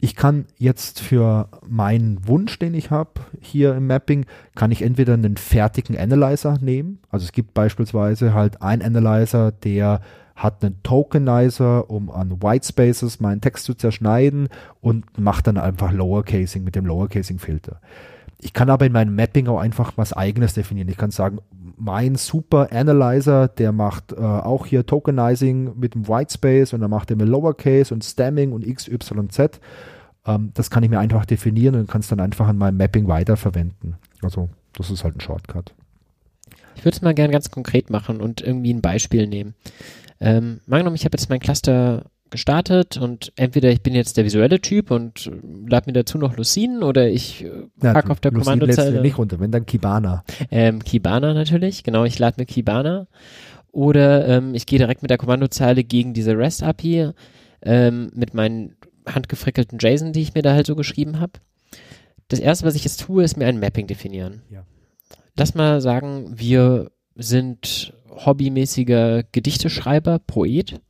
Ich 0.00 0.14
kann 0.14 0.46
jetzt 0.58 1.00
für 1.00 1.48
meinen 1.66 2.26
Wunsch, 2.26 2.58
den 2.58 2.74
ich 2.74 2.90
habe 2.90 3.20
hier 3.40 3.74
im 3.76 3.86
Mapping, 3.86 4.26
kann 4.54 4.72
ich 4.72 4.82
entweder 4.82 5.14
einen 5.14 5.36
fertigen 5.36 5.96
Analyzer 5.96 6.58
nehmen. 6.60 6.98
Also 7.08 7.24
es 7.24 7.32
gibt 7.32 7.54
beispielsweise 7.54 8.34
halt 8.34 8.62
einen 8.62 8.82
Analyzer, 8.82 9.52
der 9.52 10.00
hat 10.36 10.62
einen 10.62 10.82
Tokenizer, 10.82 11.90
um 11.90 12.10
an 12.10 12.42
Whitespaces 12.42 13.20
meinen 13.20 13.40
Text 13.40 13.64
zu 13.64 13.74
zerschneiden 13.74 14.48
und 14.80 15.18
macht 15.18 15.46
dann 15.46 15.56
einfach 15.56 15.90
Lowercasing 15.92 16.62
mit 16.62 16.76
dem 16.76 16.84
Lowercasing-Filter. 16.84 17.80
Ich 18.38 18.52
kann 18.52 18.68
aber 18.68 18.84
in 18.84 18.92
meinem 18.92 19.16
Mapping 19.16 19.48
auch 19.48 19.58
einfach 19.58 19.94
was 19.96 20.12
eigenes 20.12 20.52
definieren. 20.52 20.90
Ich 20.90 20.98
kann 20.98 21.10
sagen, 21.10 21.38
mein 21.78 22.16
Super 22.16 22.68
Analyzer, 22.70 23.48
der 23.48 23.72
macht 23.72 24.12
äh, 24.12 24.16
auch 24.16 24.66
hier 24.66 24.84
Tokenizing 24.84 25.78
mit 25.78 25.94
dem 25.94 26.06
Whitespace 26.06 26.74
und 26.74 26.82
dann 26.82 26.90
macht 26.90 27.10
er 27.10 27.16
mit 27.16 27.28
Lowercase 27.28 27.94
und 27.94 28.04
Stemming 28.04 28.52
und 28.52 28.66
XYZ. 28.66 29.58
Ähm, 30.26 30.50
das 30.52 30.70
kann 30.70 30.82
ich 30.82 30.90
mir 30.90 30.98
einfach 30.98 31.24
definieren 31.24 31.76
und 31.76 31.88
kann 31.88 32.02
es 32.02 32.08
dann 32.08 32.20
einfach 32.20 32.46
an 32.46 32.58
meinem 32.58 32.76
Mapping 32.76 33.08
weiterverwenden. 33.08 33.96
Also 34.20 34.50
das 34.74 34.90
ist 34.90 35.02
halt 35.02 35.16
ein 35.16 35.20
Shortcut. 35.20 35.74
Ich 36.74 36.84
würde 36.84 36.96
es 36.96 37.02
mal 37.02 37.14
gerne 37.14 37.32
ganz 37.32 37.50
konkret 37.50 37.88
machen 37.88 38.20
und 38.20 38.42
irgendwie 38.42 38.74
ein 38.74 38.82
Beispiel 38.82 39.26
nehmen. 39.26 39.54
Ähm, 40.20 40.60
angenommen, 40.68 40.96
ich 40.96 41.04
habe 41.04 41.16
jetzt 41.16 41.28
mein 41.28 41.40
Cluster 41.40 42.04
gestartet 42.30 42.96
und 42.96 43.32
entweder 43.36 43.70
ich 43.70 43.82
bin 43.82 43.94
jetzt 43.94 44.16
der 44.16 44.24
visuelle 44.24 44.60
Typ 44.60 44.90
und 44.90 45.30
lade 45.68 45.84
mir 45.86 45.92
dazu 45.92 46.18
noch 46.18 46.36
Lucene 46.36 46.84
oder 46.84 47.08
ich 47.08 47.44
äh, 47.44 47.50
Ja, 47.82 47.92
pack 47.92 48.10
auf 48.10 48.20
der 48.20 48.32
Lucene 48.32 48.58
Kommandozeile. 48.58 49.00
nicht 49.00 49.18
runter, 49.18 49.38
wenn 49.38 49.52
dann 49.52 49.66
Kibana. 49.66 50.24
Ähm, 50.50 50.82
Kibana 50.82 51.34
natürlich, 51.34 51.84
genau, 51.84 52.04
ich 52.04 52.18
lade 52.18 52.36
mir 52.38 52.46
Kibana. 52.46 53.06
Oder 53.70 54.26
ähm, 54.26 54.54
ich 54.54 54.66
gehe 54.66 54.78
direkt 54.78 55.02
mit 55.02 55.10
der 55.10 55.18
Kommandozeile 55.18 55.84
gegen 55.84 56.14
diese 56.14 56.36
REST-API 56.36 57.10
ähm, 57.62 58.10
mit 58.14 58.32
meinen 58.34 58.74
handgefrickelten 59.06 59.78
JSON, 59.78 60.12
die 60.12 60.22
ich 60.22 60.34
mir 60.34 60.42
da 60.42 60.54
halt 60.54 60.66
so 60.66 60.74
geschrieben 60.74 61.20
habe. 61.20 61.32
Das 62.28 62.40
erste, 62.40 62.66
was 62.66 62.74
ich 62.74 62.84
jetzt 62.84 63.02
tue, 63.02 63.22
ist 63.22 63.36
mir 63.36 63.46
ein 63.46 63.60
Mapping 63.60 63.86
definieren. 63.86 64.42
Ja. 64.50 64.64
Lass 65.36 65.54
mal 65.54 65.80
sagen, 65.80 66.32
wir 66.34 66.90
sind 67.14 67.92
hobbymäßiger 68.16 69.24
Gedichteschreiber, 69.32 70.18
Poet 70.20 70.80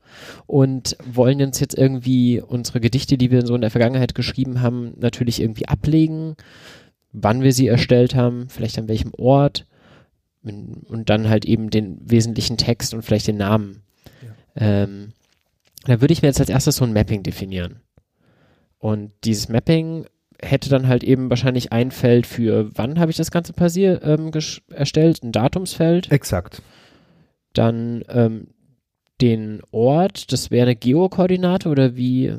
und 0.46 0.96
wollen 1.04 1.42
uns 1.42 1.60
jetzt 1.60 1.76
irgendwie 1.76 2.40
unsere 2.40 2.80
Gedichte, 2.80 3.18
die 3.18 3.30
wir 3.30 3.44
so 3.46 3.54
in 3.54 3.60
der 3.60 3.70
Vergangenheit 3.70 4.14
geschrieben 4.14 4.60
haben, 4.60 4.94
natürlich 4.96 5.40
irgendwie 5.40 5.68
ablegen, 5.68 6.36
wann 7.12 7.42
wir 7.42 7.52
sie 7.52 7.66
erstellt 7.66 8.14
haben, 8.14 8.48
vielleicht 8.48 8.78
an 8.78 8.88
welchem 8.88 9.12
Ort 9.14 9.66
und 10.42 11.10
dann 11.10 11.28
halt 11.28 11.44
eben 11.44 11.70
den 11.70 11.98
wesentlichen 12.04 12.56
Text 12.56 12.94
und 12.94 13.02
vielleicht 13.02 13.26
den 13.26 13.36
Namen. 13.36 13.82
Ähm, 14.54 15.12
da 15.84 16.00
würde 16.00 16.12
ich 16.12 16.22
mir 16.22 16.28
jetzt 16.28 16.40
als 16.40 16.48
erstes 16.48 16.76
so 16.76 16.84
ein 16.84 16.92
Mapping 16.92 17.22
definieren. 17.22 17.80
Und 18.78 19.12
dieses 19.24 19.48
Mapping 19.48 20.06
hätte 20.40 20.68
dann 20.68 20.86
halt 20.86 21.02
eben 21.02 21.30
wahrscheinlich 21.30 21.72
ein 21.72 21.90
Feld 21.90 22.26
für, 22.26 22.70
wann 22.74 23.00
habe 23.00 23.10
ich 23.10 23.16
das 23.16 23.30
Ganze 23.30 23.52
passiert, 23.52 24.02
ähm, 24.04 24.30
erstellt, 24.70 25.22
ein 25.22 25.32
Datumsfeld, 25.32 26.12
Exakt. 26.12 26.62
Dann 27.58 28.02
ähm, 28.08 28.48
den 29.20 29.62
Ort, 29.70 30.32
das 30.32 30.50
wäre 30.50 30.66
eine 30.66 30.76
Geokoordinate 30.76 31.68
oder 31.68 31.96
wie 31.96 32.36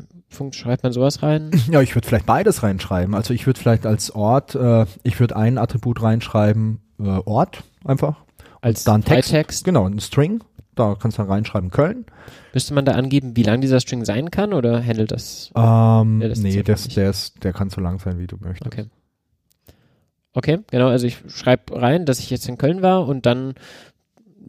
schreibt 0.51 0.84
man 0.84 0.91
sowas 0.93 1.24
rein? 1.24 1.51
Ja, 1.72 1.82
ich 1.82 1.95
würde 1.95 2.07
vielleicht 2.07 2.26
beides 2.26 2.63
reinschreiben. 2.63 3.15
Also 3.15 3.34
ich 3.34 3.45
würde 3.45 3.59
vielleicht 3.59 3.86
als 3.86 4.11
Ort, 4.11 4.55
äh, 4.55 4.86
ich 5.03 5.20
würde 5.20 5.36
ein 5.36 5.57
Attribut 5.57 6.01
reinschreiben, 6.01 6.80
äh, 6.99 7.03
Ort 7.26 7.63
einfach. 7.84 8.24
Als 8.61 8.84
dann 8.84 9.03
Text. 9.03 9.32
Freitext. 9.32 9.63
Genau, 9.65 9.88
ein 9.88 9.99
String. 9.99 10.43
Da 10.76 10.95
kannst 10.99 11.18
du 11.18 11.24
dann 11.24 11.32
reinschreiben 11.32 11.72
Köln. 11.72 12.05
Müsste 12.53 12.74
man 12.76 12.86
da 12.86 12.91
angeben, 12.93 13.36
wie 13.36 13.43
lang 13.43 13.61
dieser 13.61 13.80
String 13.80 14.05
sein 14.05 14.30
kann 14.30 14.53
oder 14.53 14.84
handelt 14.84 15.11
das? 15.11 15.51
Ähm, 15.55 16.22
Ja, 16.22 16.28
das 16.28 16.39
nee, 16.39 16.61
das, 16.61 16.88
der, 16.89 17.09
ist, 17.09 17.43
der 17.43 17.53
kann 17.53 17.70
so 17.70 17.82
lang 17.82 17.99
sein, 17.99 18.20
wie 18.20 18.28
du 18.28 18.38
möchtest. 18.39 18.68
Okay. 18.68 18.86
Okay, 20.34 20.59
genau, 20.70 20.89
also 20.89 21.07
ich 21.07 21.18
schreibe 21.30 21.82
rein, 21.82 22.05
dass 22.05 22.20
ich 22.20 22.30
jetzt 22.30 22.47
in 22.47 22.59
Köln 22.59 22.84
war 22.84 23.07
und 23.07 23.26
dann 23.26 23.55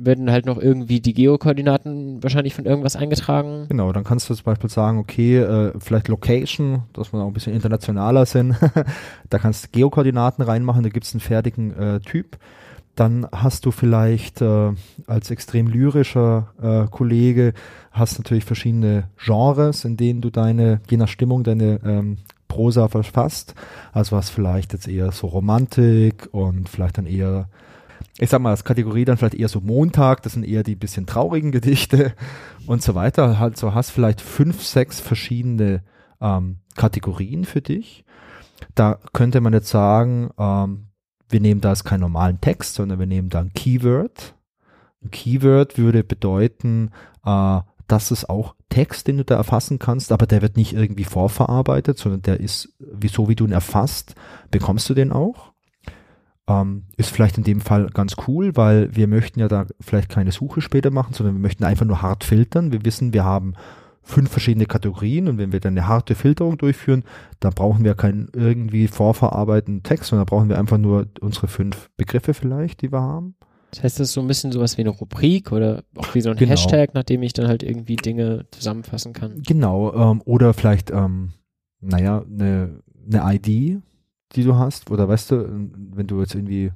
werden 0.05 0.31
halt 0.31 0.47
noch 0.47 0.59
irgendwie 0.59 1.01
die 1.01 1.15
Geokoordinaten 1.15 2.23
wahrscheinlich 2.23 2.55
von 2.55 2.65
irgendwas 2.65 2.97
eingetragen. 2.97 3.67
Genau, 3.69 3.93
dann 3.93 4.05
kannst 4.05 4.29
du 4.29 4.35
zum 4.35 4.45
Beispiel 4.45 4.71
sagen, 4.71 4.99
okay, 4.99 5.39
äh, 5.39 5.73
vielleicht 5.79 6.09
Location, 6.09 6.83
dass 6.93 7.13
wir 7.13 7.21
auch 7.21 7.27
ein 7.27 7.33
bisschen 7.33 7.55
internationaler 7.55 8.27
sind. 8.27 8.57
da 9.31 9.39
kannst 9.39 9.65
du 9.65 9.69
Geokoordinaten 9.73 10.45
reinmachen, 10.45 10.83
da 10.83 10.89
gibt 10.89 11.07
es 11.07 11.15
einen 11.15 11.21
fertigen 11.21 11.77
äh, 11.77 12.01
Typ. 12.01 12.39
Dann 12.95 13.29
hast 13.31 13.65
du 13.65 13.71
vielleicht 13.71 14.43
äh, 14.43 14.73
als 15.07 15.31
extrem 15.31 15.69
lyrischer 15.69 16.49
äh, 16.61 16.91
Kollege, 16.91 17.55
hast 17.93 18.19
natürlich 18.19 18.45
verschiedene 18.45 19.05
Genres, 19.25 19.85
in 19.85 19.97
denen 19.97 20.21
du 20.21 20.31
deine, 20.31 20.81
je 20.91 20.97
nach 20.97 21.07
Stimmung, 21.07 21.45
deine 21.45 21.79
ähm, 21.85 22.17
Prosa 22.49 22.89
verfasst. 22.89 23.55
Also 23.93 24.17
was 24.17 24.31
vielleicht 24.31 24.73
jetzt 24.73 24.89
eher 24.89 25.13
so 25.13 25.29
Romantik 25.29 26.29
und 26.33 26.69
vielleicht 26.69 26.99
dann 26.99 27.07
eher 27.07 27.49
ich 28.19 28.31
sag 28.31 28.41
mal, 28.41 28.51
als 28.51 28.65
Kategorie 28.65 29.05
dann 29.05 29.17
vielleicht 29.17 29.35
eher 29.35 29.49
so 29.49 29.61
Montag, 29.61 30.23
das 30.23 30.33
sind 30.33 30.45
eher 30.45 30.65
die 30.65 30.75
bisschen 30.75 31.07
traurigen 31.07 31.53
Gedichte 31.53 32.15
und 32.67 32.83
so 32.83 32.95
weiter. 32.95 33.39
Halt 33.39 33.57
so 33.57 33.75
hast 33.75 33.91
vielleicht 33.91 34.21
fünf, 34.21 34.63
sechs 34.63 35.01
verschiedene 35.01 35.83
ähm, 36.21 36.59
Kategorien 36.77 37.45
für 37.45 37.61
dich. 37.61 38.05
Da 38.75 38.99
könnte 39.13 39.41
man 39.41 39.53
jetzt 39.53 39.69
sagen, 39.69 40.31
ähm, 40.37 40.89
wir 41.29 41.41
nehmen 41.41 41.61
da 41.61 41.71
jetzt 41.71 41.85
keinen 41.85 42.01
normalen 42.01 42.41
Text, 42.41 42.75
sondern 42.75 42.99
wir 42.99 43.07
nehmen 43.07 43.29
da 43.29 43.41
ein 43.41 43.53
Keyword. 43.53 44.35
Ein 45.03 45.11
Keyword 45.11 45.79
würde 45.79 46.03
bedeuten, 46.03 46.91
äh, 47.25 47.61
das 47.87 48.11
ist 48.11 48.29
auch 48.29 48.55
Text, 48.69 49.07
den 49.07 49.17
du 49.17 49.25
da 49.25 49.37
erfassen 49.37 49.79
kannst, 49.79 50.13
aber 50.13 50.27
der 50.27 50.43
wird 50.43 50.57
nicht 50.57 50.75
irgendwie 50.75 51.05
vorverarbeitet, 51.05 51.99
sondern 51.99 52.23
der 52.23 52.39
ist, 52.39 52.75
wieso 52.79 53.29
wie 53.29 53.35
du 53.35 53.47
ihn 53.47 53.53
erfasst, 53.53 54.15
bekommst 54.51 54.89
du 54.91 54.95
den 54.95 55.11
auch. 55.11 55.48
Ähm, 56.49 56.85
ist 56.97 57.11
vielleicht 57.11 57.37
in 57.37 57.45
dem 57.45 57.61
Fall 57.61 57.89
ganz 57.93 58.17
cool, 58.27 58.57
weil 58.57 58.95
wir 58.97 59.07
möchten 59.07 59.39
ja 59.39 59.49
da 59.49 59.67
vielleicht 59.81 60.09
keine 60.09 60.33
Suche 60.33 60.63
später 60.63 60.91
machen, 60.91 61.13
sondern 61.13 61.37
wir 61.37 61.41
möchten 61.43 61.63
einfach 61.65 61.85
nur 61.85 62.01
hart 62.01 62.25
filtern. 62.25 62.73
Wir 62.73 62.85
wissen, 62.85 63.13
wir 63.13 63.25
haben 63.25 63.53
fünf 64.03 64.31
verschiedene 64.31 64.65
Kategorien 64.65 65.29
und 65.29 65.37
wenn 65.37 65.53
wir 65.53 65.61
dann 65.61 65.77
eine 65.77 65.87
harte 65.87 66.15
Filterung 66.15 66.57
durchführen, 66.57 67.05
dann 67.41 67.53
brauchen 67.53 67.85
wir 67.85 67.95
keinen 67.95 68.31
irgendwie 68.35 68.89
vorverarbeiteten 68.89 69.83
Text, 69.83 70.09
sondern 70.09 70.25
brauchen 70.25 70.49
wir 70.49 70.59
einfach 70.59 70.79
nur 70.79 71.09
unsere 71.21 71.49
fünf 71.49 71.91
Begriffe 71.99 72.33
vielleicht, 72.33 72.81
die 72.81 72.91
wir 72.91 73.03
haben. 73.03 73.35
Das 73.71 73.83
heißt, 73.83 74.01
das 74.01 74.09
ist 74.09 74.15
so 74.15 74.23
ein 74.23 74.27
bisschen 74.27 74.51
sowas 74.51 74.79
wie 74.79 74.83
eine 74.83 74.91
Rubrik 74.91 75.53
oder 75.53 75.83
auch 75.97 76.15
wie 76.15 76.23
so 76.23 76.31
ein 76.31 76.37
Genau. 76.39 76.53
Hashtag, 76.53 76.95
nachdem 76.95 77.23
ich 77.23 77.35
dann 77.35 77.49
halt 77.49 77.63
irgendwie 77.63 77.97
Dinge 77.97 78.47
zusammenfassen 78.51 79.13
kann. 79.13 79.43
Genau, 79.47 79.93
ähm, 79.93 80.23
oder 80.25 80.55
vielleicht, 80.55 80.91
ähm, 80.91 81.33
naja, 81.83 82.25
eine, 82.25 82.81
eine 83.13 83.35
ID, 83.35 83.83
die 84.33 84.45
du 84.45 84.57
hast, 84.57 84.91
oder 84.91 85.09
weißt 85.09 85.31
du, 85.31 85.71
wenn 85.95 86.07
du 86.07 86.21
jetzt 86.21 86.35
irgendwie 86.35 86.73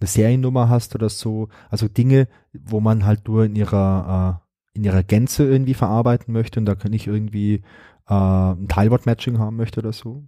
eine 0.00 0.08
Seriennummer 0.08 0.68
hast 0.68 0.94
oder 0.94 1.08
so, 1.08 1.48
also 1.70 1.88
Dinge, 1.88 2.28
wo 2.52 2.80
man 2.80 3.04
halt 3.04 3.28
nur 3.28 3.44
in 3.44 3.54
ihrer, 3.56 4.40
äh, 4.74 4.76
in 4.78 4.84
ihrer 4.84 5.02
Gänze 5.02 5.44
irgendwie 5.44 5.74
verarbeiten 5.74 6.32
möchte 6.32 6.58
und 6.60 6.66
da 6.66 6.74
kann 6.74 6.92
ich 6.92 7.06
irgendwie 7.06 7.62
äh, 8.08 8.14
ein 8.14 8.66
Teilwort-Matching 8.68 9.38
haben 9.38 9.56
möchte 9.56 9.80
oder 9.80 9.92
so. 9.92 10.24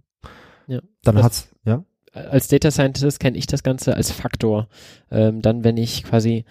Ja. 0.67 0.79
Dann 1.03 1.15
Das- 1.15 1.23
hat's, 1.25 1.55
ja, 1.65 1.83
Als 2.13 2.47
Data 2.47 2.71
Scientist 2.71 3.19
kenne 3.19 3.37
ich 3.37 3.45
das 3.45 3.61
Ganze 3.61 3.95
als 3.95 4.09
Faktor. 4.11 4.69
Ähm, 5.11 5.41
dann, 5.41 5.63
wenn 5.63 5.77
ich 5.77 6.03
quasi 6.03 6.45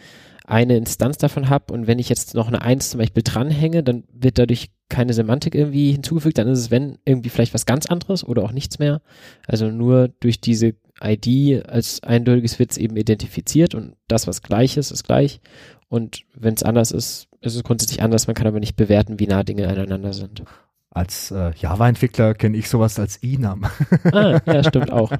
eine 0.46 0.76
Instanz 0.76 1.18
davon 1.18 1.50
habe 1.50 1.72
und 1.72 1.86
wenn 1.86 1.98
ich 1.98 2.08
jetzt 2.08 2.34
noch 2.34 2.48
eine 2.48 2.62
Eins 2.62 2.90
zum 2.90 2.98
Beispiel 2.98 3.22
dranhänge, 3.24 3.82
dann 3.82 4.04
wird 4.12 4.38
dadurch 4.38 4.70
keine 4.88 5.12
Semantik 5.12 5.54
irgendwie 5.54 5.90
hinzugefügt, 5.92 6.38
dann 6.38 6.48
ist 6.48 6.60
es, 6.60 6.70
wenn, 6.70 6.98
irgendwie 7.04 7.28
vielleicht 7.30 7.54
was 7.54 7.66
ganz 7.66 7.86
anderes 7.86 8.24
oder 8.24 8.44
auch 8.44 8.52
nichts 8.52 8.78
mehr. 8.78 9.02
Also 9.46 9.70
nur 9.70 10.08
durch 10.20 10.40
diese 10.40 10.74
ID 11.02 11.66
als 11.68 12.02
eindeutiges 12.02 12.58
wird 12.58 12.70
es 12.70 12.78
eben 12.78 12.96
identifiziert 12.96 13.74
und 13.74 13.96
das, 14.06 14.26
was 14.26 14.42
gleich 14.42 14.76
ist, 14.76 14.92
ist 14.92 15.04
gleich. 15.04 15.40
Und 15.88 16.22
wenn 16.34 16.54
es 16.54 16.62
anders 16.62 16.92
ist, 16.92 17.28
ist 17.40 17.56
es 17.56 17.64
grundsätzlich 17.64 18.02
anders. 18.02 18.26
Man 18.26 18.34
kann 18.34 18.46
aber 18.46 18.60
nicht 18.60 18.76
bewerten, 18.76 19.18
wie 19.18 19.26
nah 19.26 19.42
Dinge 19.42 19.68
aneinander 19.68 20.12
sind. 20.12 20.42
als 20.90 21.30
äh, 21.30 21.52
Java-Entwickler 21.56 22.34
kenne 22.34 22.56
ich 22.56 22.68
sowas 22.68 22.98
als 22.98 23.18
Enum. 23.22 23.64
Ah, 24.12 24.40
ja, 24.46 24.64
stimmt 24.64 24.92
auch. 24.92 25.12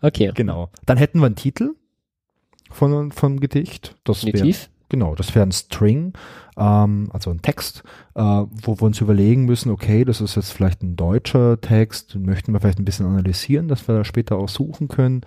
Okay, 0.00 0.32
genau. 0.34 0.70
Dann 0.84 0.98
hätten 0.98 1.20
wir 1.20 1.26
einen 1.26 1.36
Titel 1.36 1.74
von, 2.74 3.12
vom 3.12 3.40
Gedicht. 3.40 3.96
Das 4.04 4.20
definitiv. 4.20 4.68
Genau, 4.92 5.14
das 5.14 5.34
wäre 5.34 5.46
ein 5.46 5.52
String, 5.52 6.12
ähm, 6.58 7.08
also 7.14 7.30
ein 7.30 7.40
Text, 7.40 7.82
äh, 8.14 8.20
wo 8.20 8.78
wir 8.78 8.82
uns 8.82 9.00
überlegen 9.00 9.46
müssen, 9.46 9.70
okay, 9.70 10.04
das 10.04 10.20
ist 10.20 10.34
jetzt 10.34 10.52
vielleicht 10.52 10.82
ein 10.82 10.96
deutscher 10.96 11.58
Text, 11.58 12.12
den 12.12 12.26
möchten 12.26 12.52
wir 12.52 12.60
vielleicht 12.60 12.78
ein 12.78 12.84
bisschen 12.84 13.06
analysieren, 13.06 13.68
dass 13.68 13.88
wir 13.88 13.94
da 13.94 14.04
später 14.04 14.36
auch 14.36 14.50
suchen 14.50 14.88
können. 14.88 15.22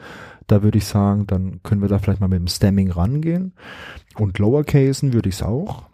Da 0.45 0.61
würde 0.61 0.77
ich 0.77 0.85
sagen, 0.85 1.25
dann 1.25 1.63
können 1.63 1.81
wir 1.81 1.89
da 1.89 1.97
vielleicht 1.97 2.21
mal 2.21 2.27
mit 2.27 2.37
dem 2.37 2.47
Stemming 2.47 2.91
rangehen. 2.91 3.53
Und 4.15 4.37
Lowercasen 4.37 5.13
würde 5.13 5.29
ich 5.29 5.35
es 5.35 5.41
auch. 5.41 5.85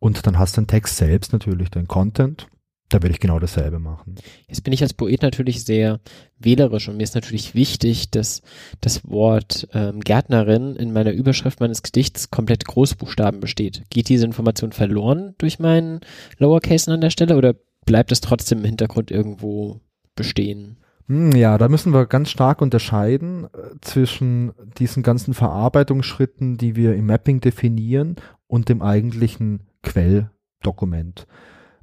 Und 0.00 0.26
dann 0.26 0.36
hast 0.36 0.56
du 0.56 0.62
den 0.62 0.66
Text 0.66 0.96
selbst 0.96 1.32
natürlich, 1.32 1.70
den 1.70 1.86
Content. 1.86 2.48
Da 2.92 3.02
würde 3.02 3.14
ich 3.14 3.20
genau 3.20 3.38
dasselbe 3.38 3.78
machen. 3.78 4.16
Jetzt 4.48 4.64
bin 4.64 4.74
ich 4.74 4.82
als 4.82 4.92
Poet 4.92 5.22
natürlich 5.22 5.64
sehr 5.64 5.98
wählerisch 6.38 6.90
und 6.90 6.98
mir 6.98 7.04
ist 7.04 7.14
natürlich 7.14 7.54
wichtig, 7.54 8.10
dass 8.10 8.42
das 8.82 9.08
Wort 9.08 9.66
ähm, 9.72 10.00
Gärtnerin 10.00 10.76
in 10.76 10.92
meiner 10.92 11.12
Überschrift 11.12 11.60
meines 11.60 11.82
Gedichts 11.82 12.30
komplett 12.30 12.66
Großbuchstaben 12.66 13.40
besteht. 13.40 13.84
Geht 13.88 14.10
diese 14.10 14.26
Information 14.26 14.72
verloren 14.72 15.34
durch 15.38 15.58
meinen 15.58 16.00
Lowercasen 16.36 16.92
an 16.92 17.00
der 17.00 17.08
Stelle 17.08 17.38
oder 17.38 17.54
bleibt 17.86 18.12
es 18.12 18.20
trotzdem 18.20 18.58
im 18.58 18.66
Hintergrund 18.66 19.10
irgendwo 19.10 19.80
bestehen? 20.14 20.76
Hm, 21.06 21.32
Ja, 21.32 21.56
da 21.56 21.70
müssen 21.70 21.94
wir 21.94 22.04
ganz 22.04 22.28
stark 22.28 22.60
unterscheiden 22.60 23.44
äh, 23.44 23.76
zwischen 23.80 24.52
diesen 24.76 25.02
ganzen 25.02 25.32
Verarbeitungsschritten, 25.32 26.58
die 26.58 26.76
wir 26.76 26.94
im 26.94 27.06
Mapping 27.06 27.40
definieren 27.40 28.16
und 28.48 28.68
dem 28.68 28.82
eigentlichen 28.82 29.60
Quelldokument. 29.82 31.26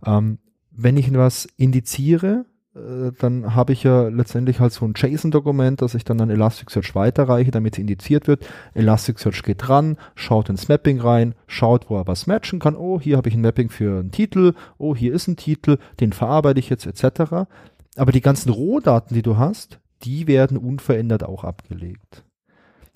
Ähm, 0.06 0.38
wenn 0.84 0.98
ich 0.98 1.08
etwas 1.08 1.48
indiziere, 1.58 2.46
äh, 2.76 3.12
dann 3.20 3.56
habe 3.56 3.74
ich 3.74 3.84
ja 3.84 4.08
letztendlich 4.08 4.60
halt 4.60 4.72
so 4.72 4.86
ein 4.86 4.94
JSON-Dokument, 4.96 5.82
das 5.82 5.96
ich 5.96 6.06
dann 6.06 6.22
an 6.22 6.30
Elasticsearch 6.30 6.96
weiterreiche, 6.96 7.52
damit 7.52 7.74
es 7.74 7.80
indiziert 7.80 8.28
wird. 8.28 8.46
Elasticsearch 8.74 9.44
geht 9.44 9.68
ran, 9.68 9.98
schaut 10.16 10.50
ins 10.50 10.70
Mapping 10.70 11.02
rein, 11.02 11.36
schaut, 11.48 11.90
wo 11.90 11.98
er 11.98 12.08
was 12.08 12.28
matchen 12.28 12.60
kann. 12.60 12.76
Oh, 12.76 13.00
hier 13.00 13.18
habe 13.18 13.30
ich 13.30 13.36
ein 13.36 13.42
Mapping 13.42 13.70
für 13.70 14.00
einen 14.00 14.12
Titel. 14.12 14.54
Oh, 14.78 14.96
hier 14.96 15.14
ist 15.14 15.28
ein 15.28 15.36
Titel, 15.36 15.78
den 16.00 16.14
verarbeite 16.14 16.60
ich 16.60 16.70
jetzt 16.70 16.86
etc. 16.86 17.48
Aber 17.96 18.12
die 18.12 18.22
ganzen 18.22 18.50
Rohdaten, 18.50 19.14
die 19.14 19.24
du 19.24 19.38
hast, 19.38 19.80
die 20.04 20.28
werden 20.28 20.58
unverändert 20.58 21.24
auch 21.24 21.44
abgelegt. 21.44 22.24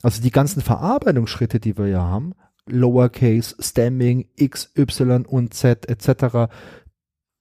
Also 0.01 0.21
die 0.21 0.31
ganzen 0.31 0.61
Verarbeitungsschritte, 0.61 1.59
die 1.59 1.77
wir 1.77 1.88
ja 1.88 2.01
haben, 2.01 2.34
Lowercase, 2.65 3.55
Stemming, 3.59 4.25
X, 4.36 4.71
Y 4.77 5.25
und 5.25 5.53
Z 5.53 5.89
etc., 5.89 6.49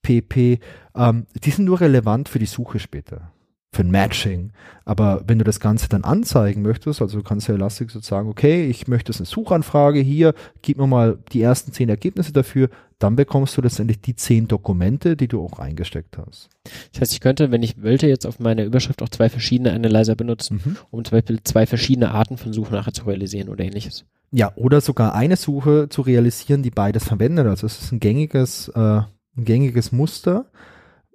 pp, 0.03 0.59
ähm, 0.95 1.27
die 1.43 1.51
sind 1.51 1.65
nur 1.65 1.81
relevant 1.81 2.29
für 2.29 2.39
die 2.39 2.47
Suche 2.47 2.79
später, 2.79 3.33
für 3.73 3.83
ein 3.83 3.91
Matching. 3.91 4.53
Aber 4.85 5.23
wenn 5.27 5.39
du 5.39 5.45
das 5.45 5.61
Ganze 5.61 5.89
dann 5.89 6.05
anzeigen 6.05 6.63
möchtest, 6.63 7.01
also 7.01 7.19
du 7.19 7.25
kannst 7.25 7.49
ja 7.49 7.55
Elastic 7.55 7.91
sozusagen, 7.91 8.29
okay, 8.29 8.67
ich 8.67 8.89
möchte 8.89 9.13
eine 9.15 9.27
Suchanfrage 9.27 10.01
hier, 10.01 10.35
gib 10.61 10.79
mir 10.79 10.87
mal 10.87 11.19
die 11.33 11.43
ersten 11.43 11.73
zehn 11.73 11.89
Ergebnisse 11.89 12.33
dafür, 12.33 12.69
dann 13.03 13.17
bekommst 13.17 13.57
du 13.57 13.63
letztendlich 13.63 14.01
die 14.01 14.15
zehn 14.15 14.47
Dokumente, 14.47 15.17
die 15.17 15.27
du 15.27 15.45
auch 15.45 15.59
eingesteckt 15.59 16.19
hast. 16.19 16.49
Das 16.93 17.01
heißt, 17.01 17.13
ich 17.13 17.21
könnte, 17.21 17.51
wenn 17.51 17.63
ich 17.63 17.83
wollte, 17.83 18.07
jetzt 18.07 18.27
auf 18.27 18.39
meiner 18.39 18.65
Überschrift 18.65 19.03
auch 19.03 19.09
zwei 19.09 19.29
verschiedene 19.29 19.73
Analyzer 19.73 20.15
benutzen, 20.15 20.61
mhm. 20.65 20.77
um 20.91 21.05
zum 21.05 21.17
Beispiel 21.17 21.41
zwei 21.43 21.67
verschiedene 21.67 22.13
Arten 22.13 22.37
von 22.37 22.53
Suche 22.53 22.73
nachher 22.73 22.93
zu 22.93 23.05
realisieren 23.05 23.49
oder 23.49 23.65
ähnliches. 23.65 24.05
Ja, 24.31 24.53
oder 24.55 24.81
sogar 24.81 25.15
eine 25.15 25.37
Suche 25.37 25.89
zu 25.91 26.03
realisieren, 26.03 26.63
die 26.63 26.71
beides 26.71 27.05
verwendet. 27.05 27.47
Also 27.47 27.67
es 27.67 27.83
ist 27.83 27.93
ein 27.93 28.01
gängiges, 28.01 28.69
äh, 28.69 29.03
ein 29.37 29.45
gängiges 29.45 29.93
Muster, 29.93 30.51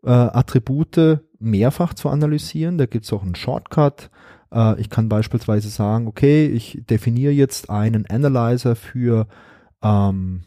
äh, 0.03 0.09
Attribute 0.09 1.21
mehrfach 1.39 1.93
zu 1.93 2.09
analysieren. 2.09 2.77
Da 2.77 2.85
gibt 2.85 3.05
es 3.05 3.13
auch 3.13 3.23
einen 3.23 3.35
Shortcut. 3.35 4.09
Äh, 4.51 4.79
ich 4.79 4.89
kann 4.89 5.09
beispielsweise 5.09 5.69
sagen, 5.69 6.07
okay, 6.07 6.47
ich 6.47 6.83
definiere 6.89 7.31
jetzt 7.31 7.69
einen 7.69 8.05
Analyzer 8.07 8.75
für 8.75 9.27
ähm, 9.81 10.43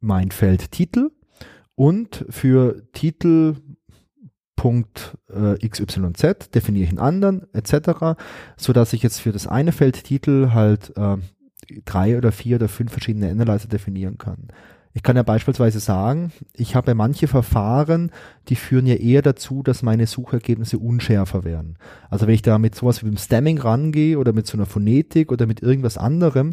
mein 0.00 0.30
Feld 0.30 0.70
Titel 0.70 1.10
und 1.74 2.24
für 2.28 2.82
Titel 2.92 3.56
Punkt 4.56 5.16
äh, 5.32 5.56
XYZ 5.66 6.50
definiere 6.52 6.84
ich 6.84 6.90
einen 6.90 6.98
anderen 6.98 7.46
etc., 7.54 8.18
so 8.56 8.72
dass 8.72 8.92
ich 8.92 9.04
jetzt 9.04 9.20
für 9.20 9.30
das 9.30 9.46
eine 9.46 9.70
Feld 9.70 10.02
Titel 10.02 10.50
halt 10.52 10.96
äh, 10.96 11.16
drei 11.84 12.18
oder 12.18 12.32
vier 12.32 12.56
oder 12.56 12.68
fünf 12.68 12.90
verschiedene 12.90 13.30
Analyzer 13.30 13.68
definieren 13.68 14.18
kann. 14.18 14.48
Ich 14.98 15.04
kann 15.04 15.14
ja 15.14 15.22
beispielsweise 15.22 15.78
sagen, 15.78 16.32
ich 16.54 16.74
habe 16.74 16.92
manche 16.96 17.28
Verfahren, 17.28 18.10
die 18.48 18.56
führen 18.56 18.84
ja 18.84 18.96
eher 18.96 19.22
dazu, 19.22 19.62
dass 19.62 19.84
meine 19.84 20.08
Suchergebnisse 20.08 20.76
unschärfer 20.76 21.44
werden. 21.44 21.78
Also 22.10 22.26
wenn 22.26 22.34
ich 22.34 22.42
da 22.42 22.58
mit 22.58 22.74
sowas 22.74 23.04
wie 23.04 23.06
dem 23.08 23.16
Stemming 23.16 23.58
rangehe 23.58 24.18
oder 24.18 24.32
mit 24.32 24.48
so 24.48 24.56
einer 24.56 24.66
Phonetik 24.66 25.30
oder 25.30 25.46
mit 25.46 25.62
irgendwas 25.62 25.98
anderem, 25.98 26.52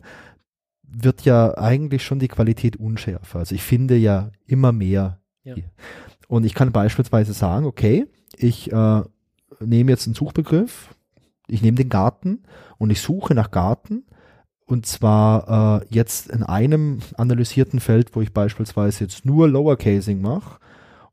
wird 0.84 1.26
ja 1.26 1.58
eigentlich 1.58 2.06
schon 2.06 2.20
die 2.20 2.28
Qualität 2.28 2.78
unschärfer. 2.78 3.39
Also 3.39 3.56
ich 3.56 3.64
finde 3.64 3.96
ja 3.96 4.30
immer 4.46 4.72
mehr. 4.72 5.22
Ja. 5.43 5.56
Und 6.28 6.46
ich 6.46 6.54
kann 6.54 6.72
beispielsweise 6.72 7.34
sagen, 7.34 7.66
okay, 7.66 8.06
ich 8.38 8.72
äh, 8.72 9.02
nehme 9.60 9.89
jetzt 9.89 10.06
einen 10.06 10.14
Suchbegriff, 10.14 10.93
ich 11.48 11.64
nehme 11.64 11.78
den 11.78 11.89
Garten 11.89 12.43
und 12.78 12.91
ich 12.91 13.02
suche 13.02 13.34
nach 13.34 13.50
Garten 13.50 14.04
und 14.66 14.86
zwar 14.86 15.82
äh, 15.82 15.86
jetzt 15.89 16.30
in 16.30 16.43
einem 16.43 16.99
analysierten 17.18 17.80
Feld, 17.80 18.16
wo 18.16 18.22
ich 18.22 18.34
beispielsweise 18.34 19.03
jetzt 19.03 19.26
nur 19.26 19.47
Lowercasing 19.47 20.22
mache. 20.22 20.59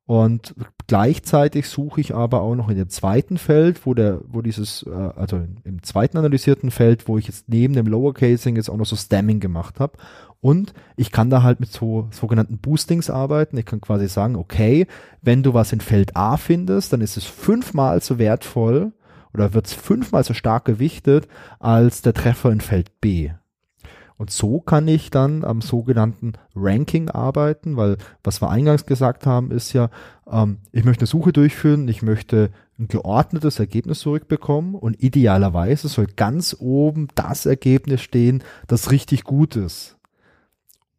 Und 0.05 0.55
gleichzeitig 0.89 1.69
suche 1.69 2.01
ich 2.01 2.15
aber 2.15 2.41
auch 2.41 2.55
noch 2.55 2.69
in 2.69 2.77
dem 2.77 2.89
zweiten 2.89 3.39
Feld, 3.39 3.87
wo 3.87 3.95
der, 3.95 4.21
wo 4.27 4.43
dieses, 4.43 4.85
äh, 4.85 4.91
also 4.91 5.41
im 5.65 5.83
zweiten 5.83 6.19
analysierten 6.19 6.71
Feld, 6.71 7.09
wo 7.09 7.19
ich 7.19 7.29
jetzt 7.29 7.49
neben 7.49 7.75
dem 7.75 7.87
Lowercasing 7.87 8.57
jetzt 8.57 8.69
auch 8.69 8.77
noch 8.77 8.87
so 8.87 8.97
Stemming 8.97 9.39
gemacht 9.39 9.81
habe. 9.81 9.99
Und 10.41 10.75
ich 10.97 11.13
kann 11.13 11.31
da 11.31 11.43
halt 11.43 11.61
mit 11.61 11.71
so 11.71 12.09
sogenannten 12.11 12.59
Boostings 12.59 13.11
arbeiten. 13.11 13.57
Ich 13.59 13.67
kann 13.67 13.81
quasi 13.81 14.09
sagen, 14.09 14.35
okay, 14.35 14.87
wenn 15.21 15.43
du 15.43 15.55
was 15.55 15.73
in 15.73 15.81
Feld 15.81 16.17
A 16.17 16.37
findest, 16.37 16.93
dann 16.93 17.01
ist 17.01 17.17
es 17.17 17.25
fünfmal 17.25 18.03
so 18.03 18.19
wertvoll 18.19 18.93
oder 19.35 19.55
wird 19.55 19.67
es 19.67 19.73
fünfmal 19.73 20.25
so 20.25 20.35
stark 20.35 20.65
gewichtet 20.65 21.29
als 21.61 22.03
der 22.03 22.15
Treffer 22.15 22.51
in 22.51 22.61
Feld 22.61 23.01
B. 23.01 23.31
Und 24.17 24.31
so 24.31 24.61
kann 24.61 24.87
ich 24.89 25.11
dann 25.11 25.45
am 25.45 25.61
sogenannten 25.61 26.35
Ranking 26.55 27.09
arbeiten, 27.09 27.77
weil 27.77 27.97
was 28.23 28.41
wir 28.41 28.51
eingangs 28.51 28.87
gesagt 28.87 29.27
haben, 29.27 29.51
ist 29.51 29.73
ja, 29.73 29.91
ähm, 30.31 30.59
ich 30.73 30.85
möchte 30.85 31.03
eine 31.03 31.09
Suche 31.09 31.33
durchführen, 31.33 31.89
ich 31.89 32.03
möchte 32.03 32.51
ein 32.79 32.89
geordnetes 32.89 33.59
Ergebnis 33.59 34.01
zurückbekommen 34.01 34.75
und 34.75 35.03
idealerweise 35.03 35.89
soll 35.89 36.07
ganz 36.07 36.57
oben 36.59 37.09
das 37.15 37.47
Ergebnis 37.47 38.01
stehen, 38.01 38.43
das 38.67 38.91
richtig 38.91 39.25
gut 39.25 39.57
ist. 39.57 39.97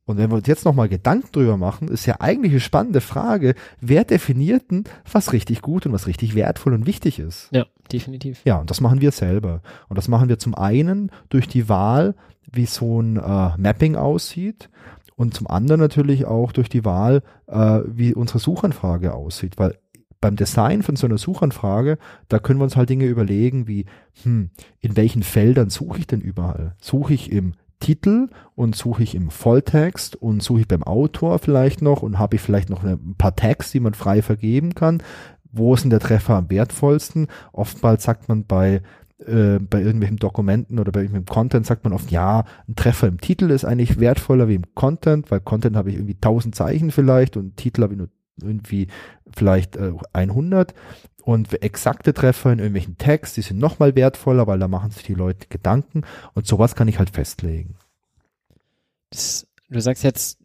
Und 0.05 0.17
wenn 0.17 0.29
wir 0.29 0.35
uns 0.35 0.47
jetzt 0.47 0.65
nochmal 0.65 0.89
Gedanken 0.89 1.31
drüber 1.31 1.55
machen, 1.55 1.87
ist 1.87 2.05
ja 2.05 2.19
eigentlich 2.19 2.51
eine 2.51 2.59
spannende 2.59 2.99
Frage, 2.99 3.55
wer 3.79 4.03
definiert 4.03 4.69
denn, 4.69 4.83
was 5.09 5.31
richtig 5.31 5.61
gut 5.61 5.85
und 5.85 5.93
was 5.93 6.07
richtig 6.07 6.35
wertvoll 6.35 6.73
und 6.73 6.85
wichtig 6.85 7.19
ist? 7.19 7.47
Ja, 7.51 7.65
definitiv. 7.93 8.41
Ja, 8.45 8.57
und 8.57 8.69
das 8.69 8.81
machen 8.81 9.01
wir 9.01 9.11
selber. 9.11 9.61
Und 9.89 9.97
das 9.97 10.07
machen 10.07 10.29
wir 10.29 10.39
zum 10.39 10.55
einen 10.55 11.11
durch 11.29 11.47
die 11.47 11.69
Wahl 11.69 12.15
wie 12.51 12.65
so 12.65 13.01
ein 13.01 13.17
äh, 13.17 13.57
Mapping 13.57 13.95
aussieht 13.95 14.69
und 15.15 15.33
zum 15.33 15.47
anderen 15.47 15.81
natürlich 15.81 16.25
auch 16.25 16.51
durch 16.51 16.69
die 16.69 16.85
Wahl, 16.85 17.23
äh, 17.47 17.79
wie 17.85 18.13
unsere 18.13 18.39
Suchanfrage 18.39 19.13
aussieht, 19.13 19.57
weil 19.57 19.77
beim 20.21 20.35
Design 20.35 20.83
von 20.83 20.95
so 20.95 21.05
einer 21.05 21.17
Suchanfrage, 21.17 21.97
da 22.29 22.39
können 22.39 22.59
wir 22.59 22.63
uns 22.63 22.77
halt 22.77 22.89
Dinge 22.89 23.05
überlegen 23.05 23.67
wie, 23.67 23.85
hm, 24.23 24.51
in 24.79 24.95
welchen 24.95 25.21
Feldern 25.21 25.69
suche 25.69 25.99
ich 25.99 26.07
denn 26.07 26.21
überall? 26.21 26.75
Suche 26.79 27.13
ich 27.13 27.31
im 27.31 27.53
Titel 27.81 28.29
und 28.55 28.75
suche 28.75 29.03
ich 29.03 29.15
im 29.15 29.29
Volltext 29.29 30.15
und 30.15 30.41
suche 30.41 30.61
ich 30.61 30.67
beim 30.69 30.83
Autor 30.83 31.39
vielleicht 31.39 31.81
noch 31.81 32.01
und 32.01 32.19
habe 32.19 32.37
ich 32.37 32.41
vielleicht 32.41 32.69
noch 32.69 32.83
ein 32.83 33.15
paar 33.17 33.35
Tags, 33.35 33.71
die 33.71 33.81
man 33.81 33.93
frei 33.93 34.21
vergeben 34.21 34.73
kann. 34.73 35.03
Wo 35.53 35.73
ist 35.73 35.83
denn 35.83 35.91
der 35.91 35.99
Treffer 35.99 36.35
am 36.35 36.49
wertvollsten? 36.49 37.27
Oftmals 37.53 38.03
sagt 38.03 38.27
man 38.27 38.45
bei 38.45 38.81
äh, 39.19 39.59
bei 39.59 39.81
irgendwelchen 39.81 40.17
Dokumenten 40.17 40.79
oder 40.79 40.91
bei 40.91 41.01
irgendwelchem 41.01 41.27
Content 41.27 41.65
sagt 41.65 41.83
man 41.83 41.93
oft, 41.93 42.11
ja, 42.11 42.43
ein 42.67 42.75
Treffer 42.75 43.07
im 43.07 43.21
Titel 43.21 43.51
ist 43.51 43.63
eigentlich 43.63 43.99
wertvoller 43.99 44.47
wie 44.47 44.55
im 44.55 44.75
Content, 44.75 45.31
weil 45.31 45.39
Content 45.39 45.75
habe 45.75 45.91
ich 45.91 45.95
irgendwie 45.95 46.15
1000 46.15 46.55
Zeichen 46.55 46.91
vielleicht 46.91 47.37
und 47.37 47.55
Titel 47.55 47.83
habe 47.83 47.93
ich 47.93 47.99
nur 47.99 48.09
irgendwie 48.41 48.87
vielleicht 49.33 49.75
äh, 49.75 49.93
100 50.11 50.73
und 51.23 51.61
exakte 51.63 52.13
Treffer 52.13 52.51
in 52.51 52.59
irgendwelchen 52.59 52.97
Tags, 52.97 53.33
die 53.33 53.41
sind 53.41 53.59
nochmal 53.59 53.95
wertvoller, 53.95 54.47
weil 54.47 54.59
da 54.59 54.67
machen 54.67 54.91
sich 54.91 55.03
die 55.03 55.13
Leute 55.13 55.47
Gedanken 55.47 56.01
und 56.33 56.47
sowas 56.47 56.75
kann 56.75 56.87
ich 56.87 56.99
halt 56.99 57.11
festlegen. 57.11 57.75
Das, 59.11 59.47
du 59.69 59.79
sagst 59.79 60.03
jetzt, 60.03 60.39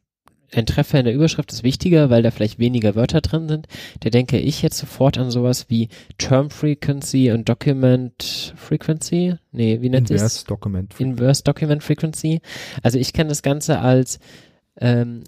ein 0.52 0.66
Treffer 0.66 0.98
in 0.98 1.04
der 1.04 1.14
Überschrift 1.14 1.52
ist 1.52 1.62
wichtiger, 1.62 2.10
weil 2.10 2.22
da 2.22 2.30
vielleicht 2.30 2.58
weniger 2.58 2.94
Wörter 2.94 3.20
drin 3.20 3.48
sind. 3.48 3.66
Da 4.00 4.10
denke 4.10 4.38
ich 4.38 4.62
jetzt 4.62 4.78
sofort 4.78 5.18
an 5.18 5.30
sowas 5.30 5.66
wie 5.68 5.88
Term 6.16 6.50
Frequency 6.50 7.30
und 7.32 7.48
Document 7.48 8.54
Frequency. 8.56 9.34
Nee, 9.52 9.80
wie 9.80 9.90
nennt 9.90 10.10
Inverse 10.10 10.46
Document 10.46 10.94
Frequency. 10.94 11.10
Inverse 11.10 11.42
Document 11.42 11.82
Frequency. 11.82 12.40
Also 12.82 12.98
ich 12.98 13.12
kenne 13.12 13.28
das 13.28 13.42
Ganze 13.42 13.80
als 13.80 14.18
ähm, 14.80 15.24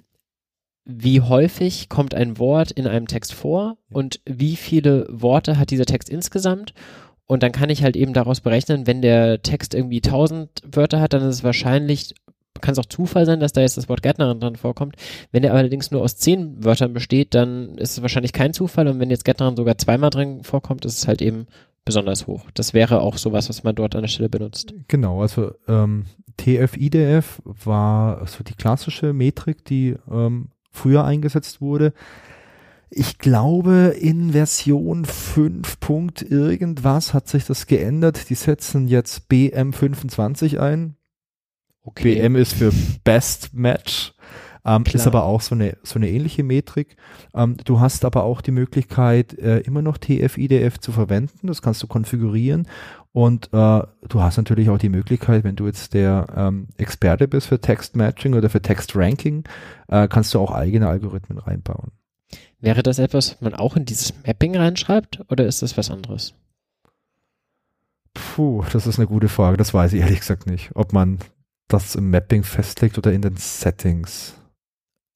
wie 0.87 1.21
häufig 1.21 1.89
kommt 1.89 2.15
ein 2.15 2.39
Wort 2.39 2.71
in 2.71 2.87
einem 2.87 3.07
Text 3.07 3.35
vor 3.35 3.77
und 3.91 4.21
wie 4.25 4.57
viele 4.57 5.07
Worte 5.11 5.59
hat 5.59 5.71
dieser 5.71 5.85
Text 5.85 6.09
insgesamt 6.09 6.73
und 7.31 7.45
dann 7.45 7.53
kann 7.53 7.71
ich 7.71 7.85
halt 7.85 7.95
eben 7.95 8.13
daraus 8.13 8.41
berechnen, 8.41 8.89
wenn 8.89 9.03
der 9.03 9.41
Text 9.41 9.73
irgendwie 9.73 10.03
1000 10.03 10.63
Wörter 10.73 11.01
hat, 11.01 11.13
dann 11.13 11.23
ist 11.23 11.37
es 11.37 11.45
wahrscheinlich 11.45 12.13
kann 12.61 12.73
es 12.73 12.79
auch 12.79 12.87
Zufall 12.87 13.27
sein, 13.27 13.41
dass 13.41 13.53
da 13.53 13.61
jetzt 13.61 13.77
das 13.77 13.89
Wort 13.89 14.03
Gärtnerin 14.03 14.41
dran 14.41 14.57
vorkommt. 14.57 14.97
Wenn 15.33 15.43
der 15.43 15.55
allerdings 15.55 15.91
nur 15.91 16.03
aus 16.03 16.17
zehn 16.17 16.63
Wörtern 16.65 16.93
besteht, 16.93 17.35
dann 17.35 17.79
ist 17.79 17.93
es 17.93 18.03
wahrscheinlich 18.03 18.33
kein 18.33 18.53
Zufall. 18.53 18.89
Und 18.89 18.99
wenn 19.01 19.11
jetzt 19.11 19.25
Gärtnerin 19.25 19.57
sogar 19.57 19.79
zweimal 19.79 20.11
drin 20.11 20.43
vorkommt, 20.43 20.85
ist 20.85 20.99
es 20.99 21.09
halt 21.09 21.23
eben 21.23 21.47
besonders 21.85 22.27
hoch. 22.27 22.51
Das 22.55 22.75
wäre 22.75 23.01
auch 23.01 23.17
sowas, 23.17 23.49
was 23.49 23.63
man 23.63 23.75
dort 23.75 23.95
an 23.95 24.03
der 24.03 24.09
Stelle 24.09 24.29
benutzt. 24.29 24.75
Genau, 24.89 25.23
also 25.23 25.53
ähm, 25.69 26.07
TF-IDF 26.37 27.41
war 27.45 28.27
so 28.27 28.45
die 28.45 28.55
klassische 28.55 29.13
Metrik, 29.13 29.65
die 29.65 29.97
ähm, 30.11 30.49
früher 30.71 31.05
eingesetzt 31.05 31.61
wurde. 31.61 31.93
Ich 32.91 33.19
glaube, 33.19 33.95
in 33.99 34.33
Version 34.33 35.05
5. 35.05 35.79
Punkt 35.79 36.23
irgendwas 36.23 37.15
hat 37.15 37.29
sich 37.29 37.47
das 37.47 37.67
geändert. 37.67 38.31
Die 38.31 38.35
setzen 38.35 38.89
jetzt 38.89 39.31
BM25 39.31 40.59
ein. 40.59 40.97
Okay. 41.91 42.15
BM 42.15 42.37
ist 42.37 42.55
für 42.55 42.73
Best 43.05 43.53
Match. 43.53 44.15
Ähm, 44.65 44.85
ist 44.93 45.07
aber 45.07 45.25
auch 45.25 45.41
so 45.41 45.55
eine, 45.55 45.77
so 45.83 45.99
eine 45.99 46.11
ähnliche 46.11 46.43
Metrik. 46.43 46.97
Ähm, 47.35 47.57
du 47.65 47.81
hast 47.81 48.05
aber 48.05 48.25
auch 48.25 48.43
die 48.43 48.51
Möglichkeit, 48.51 49.39
äh, 49.39 49.61
immer 49.61 49.81
noch 49.81 49.97
TF-IDF 49.97 50.79
zu 50.79 50.93
verwenden. 50.93 51.47
Das 51.47 51.63
kannst 51.63 51.83
du 51.83 51.87
konfigurieren. 51.87 52.69
Und 53.13 53.47
äh, 53.47 53.49
du 54.09 54.21
hast 54.21 54.37
natürlich 54.37 54.69
auch 54.69 54.79
die 54.79 54.91
Möglichkeit, 54.91 55.45
wenn 55.45 55.57
du 55.57 55.67
jetzt 55.67 55.95
der 55.95 56.27
ähm, 56.37 56.69
Experte 56.77 57.27
bist 57.27 57.49
für 57.49 57.61
Text 57.61 57.97
Matching 57.97 58.35
oder 58.35 58.51
für 58.51 58.63
Text 58.63 58.95
Ranking, 58.95 59.45
äh, 59.89 60.07
kannst 60.07 60.35
du 60.35 60.39
auch 60.39 60.53
eigene 60.53 60.89
Algorithmen 60.89 61.39
reinbauen. 61.39 61.91
Wäre 62.61 62.83
das 62.83 62.99
etwas, 62.99 63.33
was 63.33 63.41
man 63.41 63.55
auch 63.55 63.77
in 63.77 63.87
dieses 63.87 64.13
Mapping 64.25 64.57
reinschreibt 64.57 65.23
oder 65.29 65.47
ist 65.47 65.63
das 65.63 65.77
was 65.77 65.91
anderes? 65.91 66.35
Puh, 68.13 68.63
das 68.73 68.87
ist 68.87 68.99
eine 68.99 69.09
gute 69.09 69.29
Frage. 69.29 69.57
Das 69.57 69.73
weiß 69.73 69.93
ich 69.95 70.01
ehrlich 70.01 70.21
gesagt 70.21 70.47
nicht. 70.47 70.71
Ob 70.75 70.93
man 70.93 71.19
das 71.73 71.95
im 71.95 72.11
Mapping 72.11 72.43
festlegt 72.43 72.99
oder 72.99 73.13
in 73.13 73.23
den 73.23 73.37
Settings. 73.37 74.35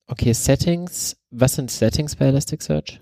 Okay, 0.07 0.33
Settings. 0.33 1.17
Was 1.31 1.55
sind 1.55 1.71
Settings 1.71 2.17
bei 2.17 2.27
Elasticsearch? 2.27 3.01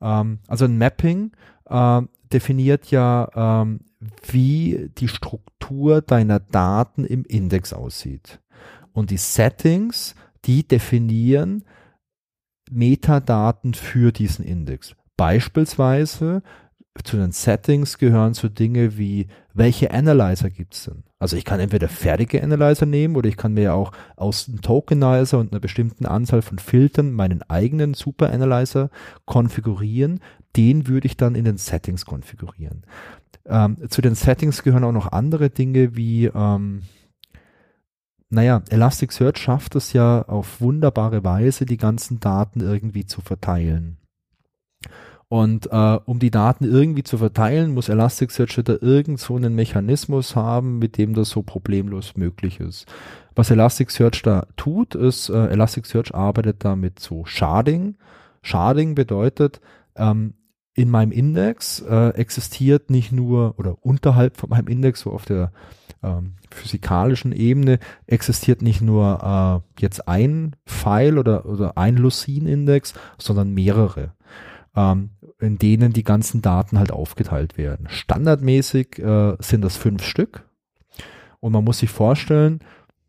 Ähm, 0.00 0.38
also 0.46 0.64
ein 0.64 0.78
Mapping 0.78 1.32
äh, 1.66 2.02
definiert 2.32 2.90
ja, 2.90 3.64
ähm, 3.64 3.80
wie 4.28 4.90
die 4.96 5.08
Struktur 5.08 6.02
deiner 6.02 6.40
Daten 6.40 7.04
im 7.04 7.24
Index 7.24 7.72
aussieht. 7.72 8.40
Und 8.92 9.10
die 9.10 9.16
Settings, 9.16 10.14
die 10.44 10.66
definieren 10.66 11.64
Metadaten 12.70 13.74
für 13.74 14.12
diesen 14.12 14.44
Index. 14.44 14.94
Beispielsweise 15.16 16.42
zu 17.04 17.16
den 17.16 17.32
Settings 17.32 17.98
gehören 17.98 18.34
so 18.34 18.48
Dinge 18.48 18.96
wie, 18.96 19.28
welche 19.54 19.90
Analyzer 19.90 20.50
gibt 20.50 20.74
es 20.74 20.84
denn? 20.84 21.04
Also 21.18 21.36
ich 21.36 21.46
kann 21.46 21.60
entweder 21.60 21.88
fertige 21.88 22.42
Analyzer 22.42 22.84
nehmen 22.84 23.16
oder 23.16 23.28
ich 23.28 23.38
kann 23.38 23.54
mir 23.54 23.74
auch 23.74 23.92
aus 24.16 24.48
einem 24.48 24.60
Tokenizer 24.60 25.38
und 25.38 25.52
einer 25.52 25.60
bestimmten 25.60 26.04
Anzahl 26.04 26.42
von 26.42 26.58
Filtern 26.58 27.12
meinen 27.12 27.42
eigenen 27.42 27.94
Super 27.94 28.30
Analyzer 28.30 28.90
konfigurieren. 29.24 30.20
Den 30.56 30.88
würde 30.88 31.06
ich 31.06 31.16
dann 31.16 31.34
in 31.34 31.46
den 31.46 31.56
Settings 31.56 32.04
konfigurieren. 32.04 32.84
Ähm, 33.46 33.88
zu 33.88 34.02
den 34.02 34.14
Settings 34.14 34.62
gehören 34.62 34.84
auch 34.84 34.92
noch 34.92 35.12
andere 35.12 35.48
Dinge 35.48 35.96
wie, 35.96 36.26
ähm, 36.26 36.82
naja, 38.28 38.62
Elasticsearch 38.68 39.38
schafft 39.38 39.74
es 39.76 39.94
ja 39.94 40.22
auf 40.22 40.60
wunderbare 40.60 41.24
Weise, 41.24 41.64
die 41.64 41.78
ganzen 41.78 42.20
Daten 42.20 42.60
irgendwie 42.60 43.06
zu 43.06 43.22
verteilen. 43.22 43.96
Und 45.28 45.66
äh, 45.72 45.98
um 46.04 46.20
die 46.20 46.30
Daten 46.30 46.64
irgendwie 46.64 47.02
zu 47.02 47.18
verteilen, 47.18 47.74
muss 47.74 47.88
Elasticsearch 47.88 48.60
da 48.64 48.76
irgend 48.80 49.18
so 49.18 49.34
einen 49.34 49.56
Mechanismus 49.56 50.36
haben, 50.36 50.78
mit 50.78 50.98
dem 50.98 51.14
das 51.14 51.30
so 51.30 51.42
problemlos 51.42 52.16
möglich 52.16 52.60
ist. 52.60 52.86
Was 53.34 53.50
Elasticsearch 53.50 54.22
da 54.22 54.46
tut, 54.56 54.94
ist, 54.94 55.28
äh, 55.28 55.48
Elasticsearch 55.48 56.14
arbeitet 56.14 56.64
da 56.64 56.76
mit 56.76 57.00
so 57.00 57.24
Sharding. 57.24 57.96
Sharding 58.42 58.94
bedeutet, 58.94 59.60
ähm, 59.96 60.34
in 60.74 60.90
meinem 60.90 61.10
Index 61.10 61.80
äh, 61.80 62.10
existiert 62.10 62.90
nicht 62.90 63.10
nur 63.10 63.58
oder 63.58 63.78
unterhalb 63.80 64.36
von 64.36 64.50
meinem 64.50 64.68
Index, 64.68 65.00
so 65.00 65.10
auf 65.10 65.24
der 65.24 65.50
ähm, 66.04 66.34
physikalischen 66.52 67.32
Ebene, 67.32 67.80
existiert 68.06 68.62
nicht 68.62 68.80
nur 68.80 69.64
äh, 69.76 69.80
jetzt 69.82 70.06
ein 70.06 70.54
File 70.66 71.18
oder, 71.18 71.46
oder 71.46 71.76
ein 71.76 71.96
Lucene-Index, 71.96 72.94
sondern 73.18 73.52
mehrere 73.52 74.12
ähm, 74.76 75.10
in 75.38 75.58
denen 75.58 75.92
die 75.92 76.04
ganzen 76.04 76.42
Daten 76.42 76.78
halt 76.78 76.90
aufgeteilt 76.90 77.58
werden. 77.58 77.88
Standardmäßig 77.88 78.98
äh, 78.98 79.36
sind 79.38 79.62
das 79.62 79.76
fünf 79.76 80.02
Stück. 80.02 80.48
Und 81.40 81.52
man 81.52 81.64
muss 81.64 81.78
sich 81.78 81.90
vorstellen, 81.90 82.60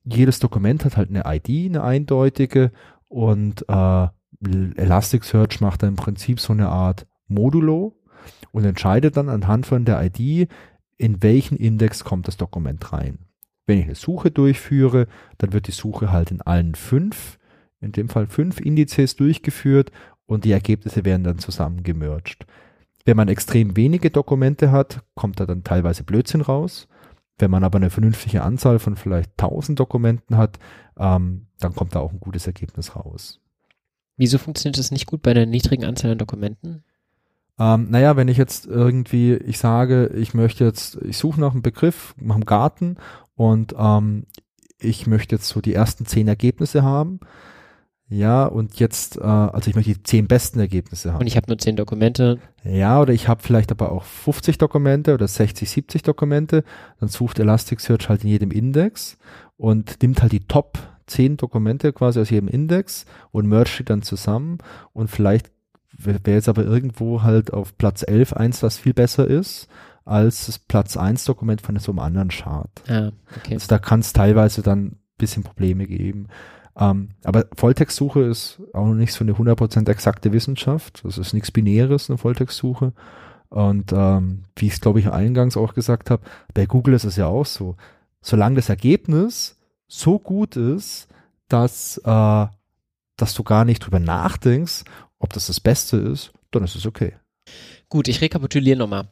jedes 0.03 0.39
Dokument 0.39 0.85
hat 0.85 0.97
halt 0.97 1.09
eine 1.09 1.23
ID, 1.25 1.69
eine 1.69 1.83
eindeutige. 1.83 2.71
Und 3.07 3.65
äh, 3.69 4.07
Elasticsearch 4.41 5.61
macht 5.61 5.83
dann 5.83 5.89
im 5.89 5.95
Prinzip 5.95 6.39
so 6.39 6.53
eine 6.53 6.69
Art 6.69 7.07
Modulo 7.27 7.95
und 8.51 8.65
entscheidet 8.65 9.17
dann 9.17 9.29
anhand 9.29 9.65
von 9.65 9.85
der 9.85 10.03
ID, 10.03 10.49
in 10.97 11.23
welchen 11.23 11.57
Index 11.57 12.03
kommt 12.03 12.27
das 12.27 12.37
Dokument 12.37 12.91
rein. 12.91 13.19
Wenn 13.65 13.79
ich 13.79 13.85
eine 13.85 13.95
Suche 13.95 14.31
durchführe, 14.31 15.07
dann 15.37 15.53
wird 15.53 15.67
die 15.67 15.71
Suche 15.71 16.11
halt 16.11 16.31
in 16.31 16.41
allen 16.41 16.75
fünf, 16.75 17.37
in 17.79 17.91
dem 17.91 18.09
Fall 18.09 18.27
fünf 18.27 18.59
Indizes 18.59 19.15
durchgeführt 19.15 19.91
und 20.27 20.45
die 20.45 20.51
Ergebnisse 20.51 21.03
werden 21.03 21.23
dann 21.23 21.39
zusammen 21.39 21.81
gemerged. 21.81 22.45
Wenn 23.05 23.17
man 23.17 23.29
extrem 23.29 23.75
wenige 23.75 24.11
Dokumente 24.11 24.71
hat, 24.71 25.01
kommt 25.15 25.39
da 25.39 25.45
dann 25.45 25.63
teilweise 25.63 26.03
Blödsinn 26.03 26.41
raus. 26.41 26.87
Wenn 27.39 27.51
man 27.51 27.63
aber 27.63 27.77
eine 27.77 27.89
vernünftige 27.89 28.43
Anzahl 28.43 28.79
von 28.79 28.95
vielleicht 28.95 29.31
1000 29.41 29.79
Dokumenten 29.79 30.37
hat, 30.37 30.59
ähm, 30.97 31.47
dann 31.59 31.73
kommt 31.73 31.95
da 31.95 31.99
auch 31.99 32.11
ein 32.11 32.19
gutes 32.19 32.47
Ergebnis 32.47 32.95
raus. 32.95 33.39
Wieso 34.17 34.37
funktioniert 34.37 34.77
das 34.77 34.91
nicht 34.91 35.05
gut 35.05 35.21
bei 35.21 35.31
einer 35.31 35.45
niedrigen 35.45 35.85
Anzahl 35.85 36.11
an 36.11 36.17
Dokumenten? 36.17 36.83
Ähm, 37.59 37.87
naja, 37.89 38.15
wenn 38.17 38.27
ich 38.27 38.37
jetzt 38.37 38.65
irgendwie, 38.65 39.35
ich 39.35 39.57
sage, 39.57 40.07
ich 40.15 40.33
möchte 40.33 40.65
jetzt, 40.65 40.97
ich 41.03 41.17
suche 41.17 41.39
nach 41.39 41.53
einem 41.53 41.61
Begriff, 41.61 42.13
nach 42.19 42.35
einem 42.35 42.45
Garten 42.45 42.97
und 43.35 43.73
ähm, 43.77 44.25
ich 44.79 45.07
möchte 45.07 45.35
jetzt 45.35 45.47
so 45.47 45.61
die 45.61 45.73
ersten 45.73 46.05
zehn 46.05 46.27
Ergebnisse 46.27 46.83
haben, 46.83 47.19
ja, 48.09 48.45
und 48.45 48.79
jetzt, 48.79 49.17
äh, 49.17 49.23
also 49.23 49.69
ich 49.69 49.75
möchte 49.75 49.93
die 49.93 50.03
zehn 50.03 50.27
besten 50.27 50.59
Ergebnisse 50.59 51.11
haben. 51.11 51.21
Und 51.21 51.27
ich 51.27 51.35
habe 51.35 51.47
nur 51.47 51.57
zehn 51.57 51.75
Dokumente. 51.75 52.39
Ja, 52.63 53.01
oder 53.01 53.13
ich 53.13 53.27
habe 53.27 53.43
vielleicht 53.43 53.71
aber 53.71 53.91
auch 53.91 54.03
50 54.03 54.57
Dokumente 54.57 55.13
oder 55.13 55.27
60, 55.27 55.69
70 55.69 56.03
Dokumente. 56.03 56.63
Dann 56.99 57.09
sucht 57.09 57.39
Elasticsearch 57.39 58.07
halt 58.07 58.23
in 58.23 58.29
jedem 58.29 58.51
Index 58.51 59.17
und 59.57 60.01
nimmt 60.01 60.21
halt 60.21 60.31
die 60.31 60.47
Top 60.47 60.79
10 61.07 61.37
Dokumente 61.37 61.91
quasi 61.91 62.19
aus 62.21 62.29
jedem 62.29 62.47
Index 62.47 63.05
und 63.31 63.47
mergt 63.47 63.79
die 63.79 63.85
dann 63.85 64.01
zusammen. 64.01 64.59
Und 64.93 65.09
vielleicht 65.09 65.51
wäre 65.97 66.19
jetzt 66.27 66.49
aber 66.49 66.63
irgendwo 66.63 67.23
halt 67.23 67.51
auf 67.51 67.77
Platz 67.77 68.03
11 68.07 68.33
eins, 68.33 68.63
was 68.63 68.77
viel 68.77 68.93
besser 68.93 69.27
ist 69.27 69.67
als 70.05 70.45
das 70.45 70.59
Platz 70.59 70.95
1 70.95 71.25
Dokument 71.25 71.61
von 71.61 71.77
so 71.79 71.91
einem 71.91 71.99
anderen 71.99 72.29
Chart. 72.29 72.71
Ah, 72.87 73.11
okay. 73.35 73.55
Also 73.55 73.67
da 73.67 73.79
kann 73.79 73.99
es 73.99 74.13
teilweise 74.13 74.61
dann 74.61 74.97
bisschen 75.17 75.43
Probleme 75.43 75.87
geben. 75.87 76.27
Ähm, 76.79 77.09
aber 77.23 77.45
Volltextsuche 77.55 78.21
ist 78.21 78.61
auch 78.73 78.85
noch 78.85 78.93
nicht 78.93 79.13
so 79.13 79.23
eine 79.23 79.33
100% 79.33 79.89
exakte 79.89 80.31
Wissenschaft. 80.31 81.03
Das 81.03 81.17
ist 81.17 81.33
nichts 81.33 81.51
Binäres, 81.51 82.09
eine 82.09 82.17
Volltextsuche. 82.17 82.93
Und 83.49 83.93
ähm, 83.93 84.43
wie 84.55 84.67
ich 84.67 84.73
es, 84.73 84.81
glaube 84.81 84.99
ich, 84.99 85.09
eingangs 85.09 85.57
auch 85.57 85.73
gesagt 85.73 86.09
habe, 86.09 86.23
bei 86.53 86.65
Google 86.65 86.93
ist 86.93 87.05
es 87.05 87.15
ja 87.15 87.27
auch 87.27 87.45
so. 87.45 87.75
Solange 88.21 88.57
das 88.57 88.69
Ergebnis 88.69 89.57
so 89.87 90.19
gut 90.19 90.55
ist, 90.55 91.07
dass, 91.47 91.97
äh, 92.03 92.45
dass 93.15 93.33
du 93.33 93.43
gar 93.43 93.65
nicht 93.65 93.79
drüber 93.79 93.99
nachdenkst, 93.99 94.83
ob 95.17 95.33
das 95.33 95.47
das 95.47 95.59
Beste 95.59 95.97
ist, 95.97 96.31
dann 96.51 96.63
ist 96.63 96.75
es 96.75 96.85
okay. 96.85 97.13
Gut, 97.89 98.09
ich 98.09 98.19
rekapituliere 98.19 98.77
nochmal. 98.77 99.07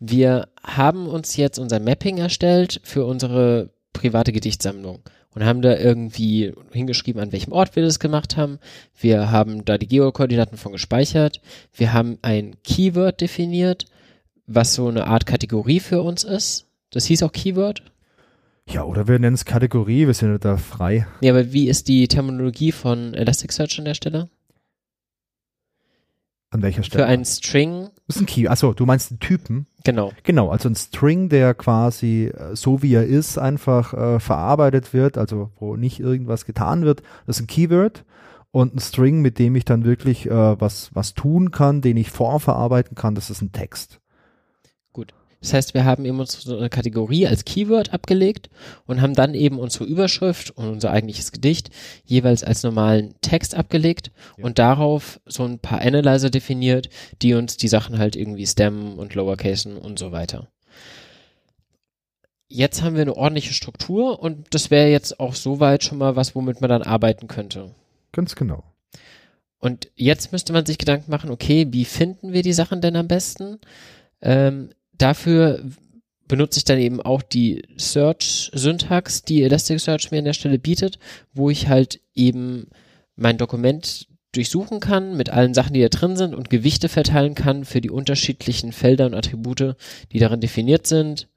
Wir 0.00 0.48
haben 0.62 1.06
uns 1.06 1.36
jetzt 1.36 1.58
unser 1.58 1.78
Mapping 1.78 2.18
erstellt 2.18 2.80
für 2.82 3.06
unsere 3.06 3.70
private 3.92 4.32
Gedichtsammlung 4.32 4.98
und 5.36 5.44
haben 5.44 5.60
da 5.60 5.76
irgendwie 5.76 6.54
hingeschrieben, 6.72 7.20
an 7.20 7.30
welchem 7.30 7.52
Ort 7.52 7.76
wir 7.76 7.82
das 7.82 8.00
gemacht 8.00 8.38
haben. 8.38 8.58
Wir 8.98 9.30
haben 9.30 9.66
da 9.66 9.76
die 9.76 9.86
Geokoordinaten 9.86 10.56
von 10.56 10.72
gespeichert. 10.72 11.42
Wir 11.74 11.92
haben 11.92 12.18
ein 12.22 12.56
Keyword 12.64 13.20
definiert, 13.20 13.84
was 14.46 14.72
so 14.72 14.88
eine 14.88 15.06
Art 15.06 15.26
Kategorie 15.26 15.78
für 15.80 16.00
uns 16.00 16.24
ist. 16.24 16.66
Das 16.90 17.04
hieß 17.04 17.22
auch 17.22 17.32
Keyword. 17.32 17.82
Ja, 18.66 18.84
oder 18.84 19.08
wir 19.08 19.18
nennen 19.18 19.34
es 19.34 19.44
Kategorie, 19.44 20.06
wir 20.06 20.14
sind 20.14 20.42
da 20.42 20.56
frei. 20.56 21.06
Ja, 21.20 21.34
aber 21.34 21.52
wie 21.52 21.68
ist 21.68 21.86
die 21.88 22.08
Terminologie 22.08 22.72
von 22.72 23.12
Elasticsearch 23.12 23.78
an 23.78 23.84
der 23.84 23.94
Stelle? 23.94 24.30
An 26.56 26.62
welcher 26.62 26.82
Stelle? 26.82 27.04
Für 27.04 27.08
einen 27.08 27.26
String. 27.26 27.88
Das 28.06 28.16
ist 28.16 28.22
ein 28.22 28.26
Key. 28.26 28.48
Achso, 28.48 28.72
du 28.72 28.86
meinst 28.86 29.10
den 29.10 29.20
Typen? 29.20 29.66
Genau. 29.84 30.12
Genau, 30.22 30.48
also 30.48 30.70
ein 30.70 30.74
String, 30.74 31.28
der 31.28 31.52
quasi 31.52 32.32
äh, 32.34 32.56
so 32.56 32.82
wie 32.82 32.94
er 32.94 33.04
ist, 33.04 33.36
einfach 33.36 33.92
äh, 33.92 34.20
verarbeitet 34.20 34.94
wird, 34.94 35.18
also 35.18 35.50
wo 35.58 35.76
nicht 35.76 36.00
irgendwas 36.00 36.46
getan 36.46 36.86
wird. 36.86 37.02
Das 37.26 37.36
ist 37.36 37.42
ein 37.42 37.46
Keyword. 37.46 38.04
Und 38.52 38.74
ein 38.74 38.78
String, 38.78 39.20
mit 39.20 39.38
dem 39.38 39.54
ich 39.54 39.66
dann 39.66 39.84
wirklich 39.84 40.30
äh, 40.30 40.58
was, 40.58 40.88
was 40.94 41.12
tun 41.12 41.50
kann, 41.50 41.82
den 41.82 41.98
ich 41.98 42.10
vorverarbeiten 42.10 42.94
kann, 42.94 43.14
das 43.14 43.28
ist 43.28 43.42
ein 43.42 43.52
Text. 43.52 44.00
Das 45.40 45.52
heißt, 45.52 45.74
wir 45.74 45.84
haben 45.84 46.04
eben 46.04 46.18
unsere 46.18 46.68
Kategorie 46.68 47.26
als 47.26 47.44
Keyword 47.44 47.92
abgelegt 47.92 48.48
und 48.86 49.00
haben 49.00 49.14
dann 49.14 49.34
eben 49.34 49.58
unsere 49.58 49.84
Überschrift 49.84 50.50
und 50.50 50.68
unser 50.68 50.90
eigentliches 50.90 51.32
Gedicht 51.32 51.70
jeweils 52.04 52.42
als 52.42 52.62
normalen 52.62 53.14
Text 53.20 53.54
abgelegt 53.54 54.10
ja. 54.36 54.44
und 54.44 54.58
darauf 54.58 55.20
so 55.26 55.44
ein 55.44 55.58
paar 55.58 55.80
Analyzer 55.80 56.30
definiert, 56.30 56.88
die 57.22 57.34
uns 57.34 57.56
die 57.56 57.68
Sachen 57.68 57.98
halt 57.98 58.16
irgendwie 58.16 58.46
stemmen 58.46 58.98
und 58.98 59.14
lowercasen 59.14 59.76
und 59.76 59.98
so 59.98 60.12
weiter. 60.12 60.48
Jetzt 62.48 62.82
haben 62.82 62.94
wir 62.94 63.02
eine 63.02 63.16
ordentliche 63.16 63.54
Struktur 63.54 64.20
und 64.20 64.46
das 64.54 64.70
wäre 64.70 64.88
jetzt 64.88 65.18
auch 65.18 65.34
soweit 65.34 65.82
schon 65.82 65.98
mal 65.98 66.16
was, 66.16 66.34
womit 66.34 66.60
man 66.60 66.70
dann 66.70 66.82
arbeiten 66.82 67.26
könnte. 67.26 67.74
Ganz 68.12 68.36
genau. 68.36 68.62
Und 69.58 69.90
jetzt 69.96 70.32
müsste 70.32 70.52
man 70.52 70.64
sich 70.64 70.78
Gedanken 70.78 71.10
machen, 71.10 71.30
okay, 71.30 71.66
wie 71.70 71.84
finden 71.84 72.32
wir 72.32 72.42
die 72.42 72.52
Sachen 72.52 72.80
denn 72.80 72.94
am 72.94 73.08
besten? 73.08 73.58
Ähm, 74.22 74.70
dafür 74.98 75.62
benutze 76.28 76.58
ich 76.58 76.64
dann 76.64 76.78
eben 76.78 77.00
auch 77.00 77.22
die 77.22 77.62
Search-Syntax, 77.76 79.22
die 79.22 79.42
Elasticsearch 79.42 80.10
mir 80.10 80.18
an 80.18 80.24
der 80.24 80.32
Stelle 80.32 80.58
bietet, 80.58 80.98
wo 81.32 81.50
ich 81.50 81.68
halt 81.68 82.00
eben 82.14 82.68
mein 83.14 83.38
Dokument 83.38 84.08
durchsuchen 84.32 84.80
kann 84.80 85.16
mit 85.16 85.30
allen 85.30 85.54
Sachen, 85.54 85.72
die 85.72 85.80
da 85.80 85.88
drin 85.88 86.16
sind 86.16 86.34
und 86.34 86.50
Gewichte 86.50 86.88
verteilen 86.88 87.34
kann 87.34 87.64
für 87.64 87.80
die 87.80 87.90
unterschiedlichen 87.90 88.72
Felder 88.72 89.06
und 89.06 89.14
Attribute, 89.14 89.76
die 90.12 90.18
darin 90.18 90.40
definiert 90.40 90.86
sind 90.86 91.28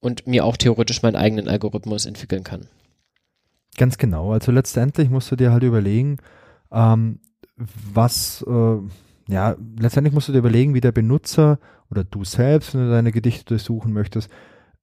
und 0.00 0.26
mir 0.26 0.44
auch 0.44 0.56
theoretisch 0.56 1.02
meinen 1.02 1.16
eigenen 1.16 1.48
Algorithmus 1.48 2.04
entwickeln 2.04 2.44
kann. 2.44 2.66
Ganz 3.78 3.96
genau. 3.96 4.32
Also 4.32 4.52
letztendlich 4.52 5.08
musst 5.08 5.30
du 5.30 5.36
dir 5.36 5.52
halt 5.52 5.62
überlegen, 5.62 6.18
ähm, 6.70 7.20
was, 7.56 8.44
äh, 8.46 9.32
ja, 9.32 9.56
letztendlich 9.78 10.12
musst 10.12 10.28
du 10.28 10.32
dir 10.32 10.38
überlegen, 10.40 10.74
wie 10.74 10.80
der 10.80 10.92
Benutzer 10.92 11.58
oder 11.92 12.04
du 12.04 12.24
selbst, 12.24 12.74
wenn 12.74 12.86
du 12.86 12.90
deine 12.90 13.12
Gedichte 13.12 13.44
durchsuchen 13.44 13.92
möchtest, 13.92 14.30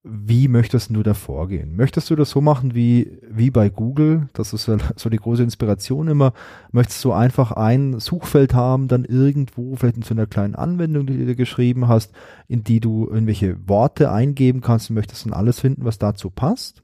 wie 0.03 0.47
möchtest 0.47 0.95
du 0.95 1.03
da 1.03 1.13
vorgehen? 1.13 1.75
Möchtest 1.75 2.09
du 2.09 2.15
das 2.15 2.29
so 2.29 2.39
machen 2.39 2.73
wie, 2.73 3.19
wie 3.29 3.51
bei 3.51 3.69
Google? 3.69 4.29
Das 4.31 4.53
ist 4.53 4.71
so 4.95 5.09
die 5.09 5.17
große 5.17 5.43
Inspiration 5.43 6.07
immer. 6.07 6.33
Möchtest 6.71 7.03
du 7.03 7.11
einfach 7.11 7.51
ein 7.51 7.99
Suchfeld 7.99 8.53
haben, 8.53 8.87
dann 8.87 9.03
irgendwo, 9.03 9.75
vielleicht 9.75 9.97
in 9.97 10.03
so 10.03 10.13
einer 10.13 10.25
kleinen 10.25 10.55
Anwendung, 10.55 11.05
die 11.05 11.17
du 11.17 11.25
dir 11.25 11.35
geschrieben 11.35 11.89
hast, 11.89 12.13
in 12.47 12.63
die 12.63 12.79
du 12.79 13.07
irgendwelche 13.07 13.67
Worte 13.67 14.11
eingeben 14.11 14.61
kannst 14.61 14.89
und 14.89 14.95
möchtest 14.95 15.25
dann 15.25 15.33
alles 15.33 15.59
finden, 15.59 15.83
was 15.83 15.97
dazu 15.97 16.29
passt? 16.29 16.81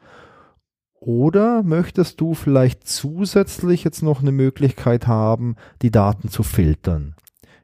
Oder 0.99 1.63
möchtest 1.63 2.19
du 2.19 2.33
vielleicht 2.33 2.87
zusätzlich 2.87 3.83
jetzt 3.83 4.01
noch 4.01 4.21
eine 4.21 4.31
Möglichkeit 4.33 5.07
haben, 5.07 5.55
die 5.81 5.91
Daten 5.91 6.29
zu 6.29 6.43
filtern? 6.43 7.15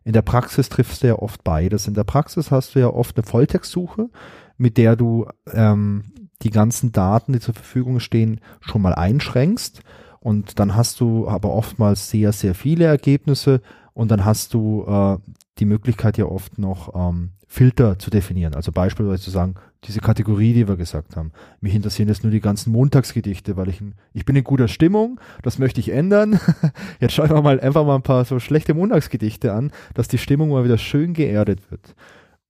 In 0.04 0.14
der 0.14 0.22
Praxis 0.22 0.70
triffst 0.70 1.04
du 1.04 1.08
ja 1.08 1.16
oft 1.16 1.44
beides. 1.44 1.88
In 1.88 1.94
der 1.94 2.04
Praxis 2.04 2.52
hast 2.52 2.76
du 2.76 2.80
ja 2.80 2.88
oft 2.88 3.18
eine 3.18 3.26
Volltextsuche, 3.26 4.10
mit 4.58 4.78
der 4.78 4.96
du 4.96 5.28
ähm, 5.54 6.04
die 6.42 6.50
ganzen 6.50 6.92
Daten, 6.92 7.34
die 7.34 7.40
zur 7.40 7.54
Verfügung 7.54 8.00
stehen, 8.00 8.42
schon 8.62 8.82
mal 8.82 8.94
einschränkst. 8.94 9.82
Und 10.20 10.60
dann 10.60 10.76
hast 10.76 11.00
du 11.00 11.28
aber 11.28 11.52
oftmals 11.52 12.10
sehr, 12.10 12.32
sehr 12.32 12.56
viele 12.56 12.86
Ergebnisse 12.86 13.62
und 13.94 14.12
dann 14.12 14.26
hast 14.26 14.54
du 14.54 14.86
äh, 14.88 15.18
die 15.58 15.66
Möglichkeit 15.66 16.18
ja 16.18 16.26
oft 16.26 16.58
noch 16.58 16.94
ähm, 16.96 17.32
Filter 17.48 18.00
zu 18.00 18.10
definieren. 18.10 18.56
Also 18.56 18.72
beispielsweise 18.72 19.24
zu 19.24 19.32
sagen, 19.32 19.56
diese 19.86 20.00
Kategorie, 20.00 20.54
die 20.54 20.68
wir 20.68 20.78
gesagt 20.78 21.16
haben. 21.16 21.32
Mich 21.60 21.74
interessieren 21.74 22.08
jetzt 22.08 22.24
nur 22.24 22.32
die 22.32 22.40
ganzen 22.40 22.72
Montagsgedichte, 22.72 23.58
weil 23.58 23.70
ich, 23.70 23.82
ich 24.14 24.26
bin 24.26 24.36
in 24.36 24.44
guter 24.44 24.68
Stimmung, 24.68 25.20
das 25.42 25.58
möchte 25.58 25.80
ich 25.80 25.90
ändern. 25.90 26.40
Jetzt 27.00 27.14
schauen 27.14 27.32
wir 27.32 27.42
mal 27.42 27.60
einfach 27.60 27.86
mal 27.86 27.96
ein 27.96 28.04
paar 28.04 28.24
so 28.26 28.40
schlechte 28.40 28.76
Montagsgedichte 28.76 29.54
an, 29.54 29.72
dass 29.96 30.08
die 30.08 30.20
Stimmung 30.20 30.50
mal 30.50 30.64
wieder 30.64 30.78
schön 30.78 31.14
geerdet 31.14 31.72
wird. 31.72 31.96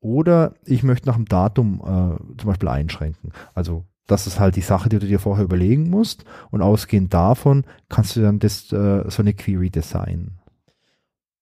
Oder 0.01 0.55
ich 0.65 0.83
möchte 0.83 1.07
nach 1.07 1.15
dem 1.15 1.25
Datum 1.25 1.79
äh, 1.79 2.37
zum 2.39 2.47
Beispiel 2.47 2.69
einschränken. 2.69 3.31
Also 3.53 3.85
das 4.07 4.27
ist 4.27 4.39
halt 4.39 4.57
die 4.57 4.61
Sache, 4.61 4.89
die 4.89 4.99
du 4.99 5.07
dir 5.07 5.19
vorher 5.19 5.45
überlegen 5.45 5.89
musst. 5.89 6.25
Und 6.49 6.61
ausgehend 6.61 7.13
davon 7.13 7.63
kannst 7.87 8.15
du 8.15 8.21
dann 8.21 8.39
das, 8.39 8.71
äh, 8.73 9.09
so 9.09 9.21
eine 9.21 9.33
Query 9.33 9.69
designen. 9.69 10.39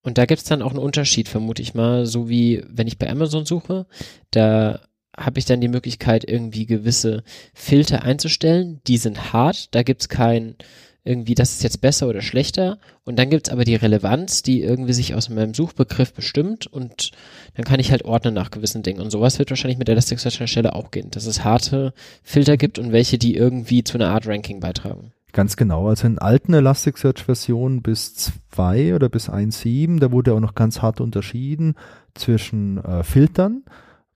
Und 0.02 0.18
da 0.18 0.26
gibt 0.26 0.42
es 0.42 0.48
dann 0.48 0.62
auch 0.62 0.72
einen 0.72 0.80
Unterschied, 0.80 1.28
vermute 1.28 1.62
ich 1.62 1.74
mal, 1.74 2.06
so 2.06 2.30
wie 2.30 2.64
wenn 2.70 2.88
ich 2.88 3.00
bei 3.00 3.10
Amazon 3.10 3.46
suche, 3.46 3.86
da 4.32 4.80
habe 5.20 5.40
ich 5.40 5.46
dann 5.46 5.62
die 5.62 5.68
Möglichkeit, 5.68 6.24
irgendwie 6.28 6.66
gewisse 6.66 7.24
Filter 7.54 8.04
einzustellen. 8.04 8.82
Die 8.88 8.98
sind 8.98 9.34
hart, 9.34 9.74
da 9.76 9.84
gibt 9.84 10.02
es 10.02 10.10
kein 10.10 10.56
irgendwie, 11.04 11.34
das 11.34 11.52
ist 11.52 11.64
jetzt 11.64 11.82
besser 11.82 12.08
oder 12.08 12.22
schlechter. 12.22 12.78
Und 13.04 13.18
dann 13.18 13.30
gibt 13.30 13.48
es 13.48 13.54
aber 13.54 13.64
die 13.64 13.76
Relevanz, 13.76 14.44
die 14.44 14.62
irgendwie 14.62 14.94
sich 14.94 15.16
aus 15.16 15.30
meinem 15.30 15.54
Suchbegriff 15.54 16.14
bestimmt 16.14 16.68
und 16.68 17.12
dann 17.56 17.66
kann 17.66 17.80
ich 17.80 17.92
halt 17.92 18.06
ordnen 18.06 18.34
nach 18.34 18.52
gewissen 18.52 18.84
Dingen. 18.84 19.02
Und 19.02 19.10
sowas 19.10 19.40
wird 19.40 19.50
wahrscheinlich 19.50 19.80
mit 19.80 19.90
Elasticsearch 19.90 20.36
an 20.36 20.44
der 20.44 20.48
Stelle 20.48 20.76
auch 20.76 20.92
gehen, 20.92 21.10
dass 21.10 21.26
es 21.26 21.44
harte 21.44 21.94
Filter 22.22 22.58
gibt 22.58 22.80
und 22.80 22.92
welche, 22.92 23.18
die 23.18 23.36
irgendwie 23.36 23.84
zu 23.84 23.98
einer 23.98 24.10
Art 24.10 24.28
Ranking 24.28 24.60
beitragen. 24.60 25.12
Ganz 25.32 25.58
genau. 25.58 25.88
Also 25.88 26.08
in 26.08 26.18
alten 26.18 26.54
Elasticsearch-Versionen 26.54 27.82
bis 27.82 28.32
2 28.52 28.96
oder 28.96 29.10
bis 29.10 29.30
1.7, 29.30 30.00
da 30.00 30.12
wurde 30.12 30.34
auch 30.34 30.40
noch 30.40 30.56
ganz 30.56 30.82
hart 30.82 31.02
unterschieden 31.02 31.76
zwischen 32.14 32.84
äh, 32.84 33.04
Filtern. 33.04 33.64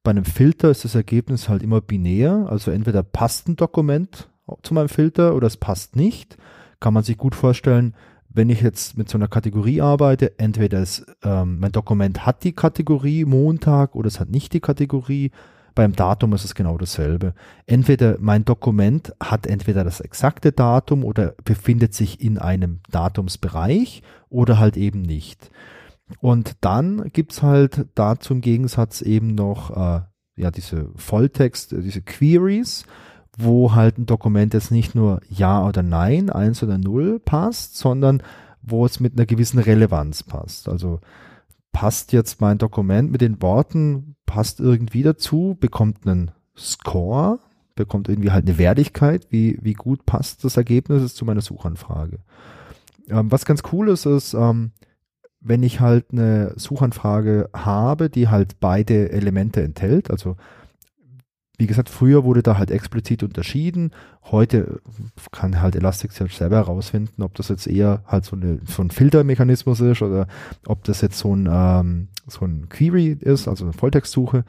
Bei 0.03 0.11
einem 0.11 0.25
Filter 0.25 0.69
ist 0.69 0.83
das 0.83 0.95
Ergebnis 0.95 1.49
halt 1.49 1.63
immer 1.63 1.81
binär. 1.81 2.47
Also 2.49 2.71
entweder 2.71 3.03
passt 3.03 3.47
ein 3.47 3.55
Dokument 3.55 4.29
zu 4.61 4.73
meinem 4.73 4.89
Filter 4.89 5.35
oder 5.35 5.47
es 5.47 5.57
passt 5.57 5.95
nicht 5.95 6.37
kann 6.83 6.93
man 6.93 7.03
sich 7.03 7.17
gut 7.17 7.33
vorstellen, 7.33 7.95
wenn 8.27 8.49
ich 8.49 8.59
jetzt 8.59 8.97
mit 8.97 9.07
so 9.07 9.17
einer 9.17 9.29
Kategorie 9.29 9.79
arbeite, 9.79 10.37
entweder 10.37 10.81
es, 10.81 11.05
ähm, 11.23 11.59
mein 11.59 11.71
Dokument 11.71 12.25
hat 12.25 12.43
die 12.43 12.51
Kategorie 12.51 13.23
Montag 13.23 13.95
oder 13.95 14.07
es 14.07 14.19
hat 14.19 14.29
nicht 14.29 14.51
die 14.51 14.59
Kategorie. 14.59 15.31
Beim 15.75 15.93
Datum 15.93 16.33
ist 16.33 16.43
es 16.43 16.55
genau 16.55 16.77
dasselbe. 16.77 17.35
Entweder 17.67 18.17
mein 18.19 18.43
Dokument 18.43 19.13
hat 19.23 19.47
entweder 19.47 19.85
das 19.85 20.01
exakte 20.01 20.51
Datum 20.51 21.05
oder 21.05 21.35
befindet 21.45 21.93
sich 21.93 22.19
in 22.19 22.37
einem 22.37 22.81
Datumsbereich 22.91 24.03
oder 24.29 24.59
halt 24.59 24.75
eben 24.75 25.03
nicht. 25.03 25.51
Und 26.19 26.53
dann 26.61 27.09
gibt's 27.11 27.41
halt 27.41 27.87
dazu 27.95 28.33
im 28.33 28.41
Gegensatz 28.41 29.01
eben 29.01 29.35
noch 29.35 29.71
äh, 29.71 30.01
ja 30.35 30.51
diese 30.51 30.89
Volltext, 30.95 31.71
diese 31.71 32.01
Queries, 32.01 32.85
wo 33.37 33.73
halt 33.73 33.97
ein 33.97 34.05
Dokument 34.05 34.53
jetzt 34.53 34.71
nicht 34.71 34.95
nur 34.95 35.21
Ja 35.29 35.65
oder 35.65 35.83
Nein, 35.83 36.29
eins 36.29 36.63
oder 36.63 36.77
null 36.77 37.19
passt, 37.19 37.77
sondern 37.77 38.21
wo 38.61 38.85
es 38.85 38.99
mit 38.99 39.13
einer 39.13 39.25
gewissen 39.25 39.59
Relevanz 39.59 40.23
passt. 40.23 40.69
Also 40.69 40.99
passt 41.71 42.13
jetzt 42.13 42.39
mein 42.39 42.57
Dokument 42.57 43.11
mit 43.11 43.21
den 43.21 43.41
Worten, 43.41 44.15
passt 44.25 44.59
irgendwie 44.59 45.03
dazu, 45.03 45.57
bekommt 45.59 46.07
einen 46.07 46.31
Score, 46.55 47.39
bekommt 47.75 48.07
irgendwie 48.07 48.31
halt 48.31 48.47
eine 48.47 48.57
Wertigkeit, 48.57 49.27
wie, 49.31 49.57
wie 49.61 49.73
gut 49.73 50.05
passt 50.05 50.43
das 50.45 50.55
Ergebnis 50.57 51.15
zu 51.15 51.25
meiner 51.25 51.41
Suchanfrage. 51.41 52.19
Ähm, 53.09 53.31
was 53.31 53.45
ganz 53.45 53.63
cool 53.71 53.89
ist, 53.89 54.05
ist, 54.05 54.33
ähm, 54.33 54.71
wenn 55.43 55.63
ich 55.63 55.79
halt 55.79 56.05
eine 56.11 56.53
Suchanfrage 56.55 57.49
habe, 57.53 58.09
die 58.09 58.29
halt 58.29 58.59
beide 58.59 59.11
Elemente 59.11 59.61
enthält, 59.61 60.09
also 60.09 60.37
wie 61.57 61.67
gesagt, 61.67 61.89
früher 61.89 62.23
wurde 62.23 62.41
da 62.41 62.57
halt 62.57 62.71
explizit 62.71 63.21
unterschieden. 63.21 63.91
Heute 64.23 64.81
kann 65.31 65.61
halt 65.61 65.75
Elasticsearch 65.75 66.35
selber 66.35 66.57
herausfinden, 66.57 67.21
ob 67.21 67.35
das 67.35 67.49
jetzt 67.49 67.67
eher 67.67 68.03
halt 68.07 68.25
so, 68.25 68.35
eine, 68.35 68.59
so 68.65 68.81
ein 68.81 68.89
Filtermechanismus 68.89 69.79
ist 69.79 70.01
oder 70.01 70.27
ob 70.65 70.83
das 70.83 71.01
jetzt 71.01 71.19
so 71.19 71.35
ein, 71.35 71.47
ähm, 71.49 72.07
so 72.27 72.45
ein 72.45 72.69
Query 72.69 73.17
ist, 73.19 73.47
also 73.47 73.65
eine 73.65 73.73
Volltextsuche. 73.73 74.45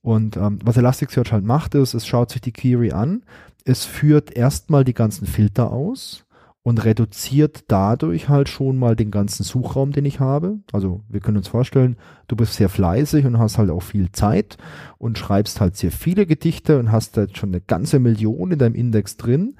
Und 0.00 0.36
ähm, 0.36 0.58
was 0.64 0.76
Elasticsearch 0.76 1.30
halt 1.32 1.44
macht, 1.44 1.74
ist, 1.74 1.94
es 1.94 2.06
schaut 2.06 2.30
sich 2.30 2.40
die 2.40 2.52
Query 2.52 2.92
an, 2.92 3.22
es 3.64 3.84
führt 3.84 4.34
erstmal 4.36 4.84
die 4.84 4.94
ganzen 4.94 5.26
Filter 5.26 5.70
aus, 5.72 6.23
und 6.64 6.82
reduziert 6.82 7.64
dadurch 7.68 8.30
halt 8.30 8.48
schon 8.48 8.78
mal 8.78 8.96
den 8.96 9.10
ganzen 9.10 9.44
Suchraum, 9.44 9.92
den 9.92 10.06
ich 10.06 10.18
habe. 10.18 10.60
Also 10.72 11.02
wir 11.10 11.20
können 11.20 11.36
uns 11.36 11.48
vorstellen, 11.48 11.98
du 12.26 12.36
bist 12.36 12.54
sehr 12.54 12.70
fleißig 12.70 13.26
und 13.26 13.38
hast 13.38 13.58
halt 13.58 13.68
auch 13.68 13.82
viel 13.82 14.10
Zeit 14.12 14.56
und 14.96 15.18
schreibst 15.18 15.60
halt 15.60 15.76
sehr 15.76 15.92
viele 15.92 16.24
Gedichte 16.24 16.78
und 16.78 16.90
hast 16.90 17.18
halt 17.18 17.36
schon 17.36 17.50
eine 17.50 17.60
ganze 17.60 17.98
Million 17.98 18.50
in 18.50 18.58
deinem 18.58 18.74
Index 18.74 19.18
drin 19.18 19.56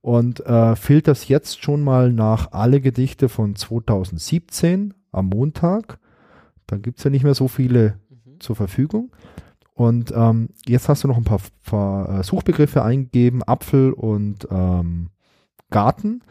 und 0.00 0.44
äh, 0.46 0.74
filterst 0.74 1.28
jetzt 1.28 1.62
schon 1.62 1.84
mal 1.84 2.12
nach 2.12 2.50
alle 2.50 2.80
Gedichte 2.80 3.28
von 3.28 3.54
2017 3.54 4.94
am 5.12 5.26
Montag. 5.26 6.00
Dann 6.66 6.82
gibt's 6.82 7.04
ja 7.04 7.10
nicht 7.10 7.22
mehr 7.22 7.34
so 7.34 7.46
viele 7.46 8.00
mhm. 8.10 8.40
zur 8.40 8.56
Verfügung. 8.56 9.12
Und 9.74 10.12
ähm, 10.12 10.48
jetzt 10.66 10.88
hast 10.88 11.04
du 11.04 11.08
noch 11.08 11.18
ein 11.18 11.24
paar, 11.24 11.40
paar 11.62 12.18
äh, 12.18 12.22
Suchbegriffe 12.24 12.82
eingegeben, 12.82 13.44
Apfel 13.44 13.92
und 13.92 14.48
ähm, 14.50 15.10
Garten 15.70 16.22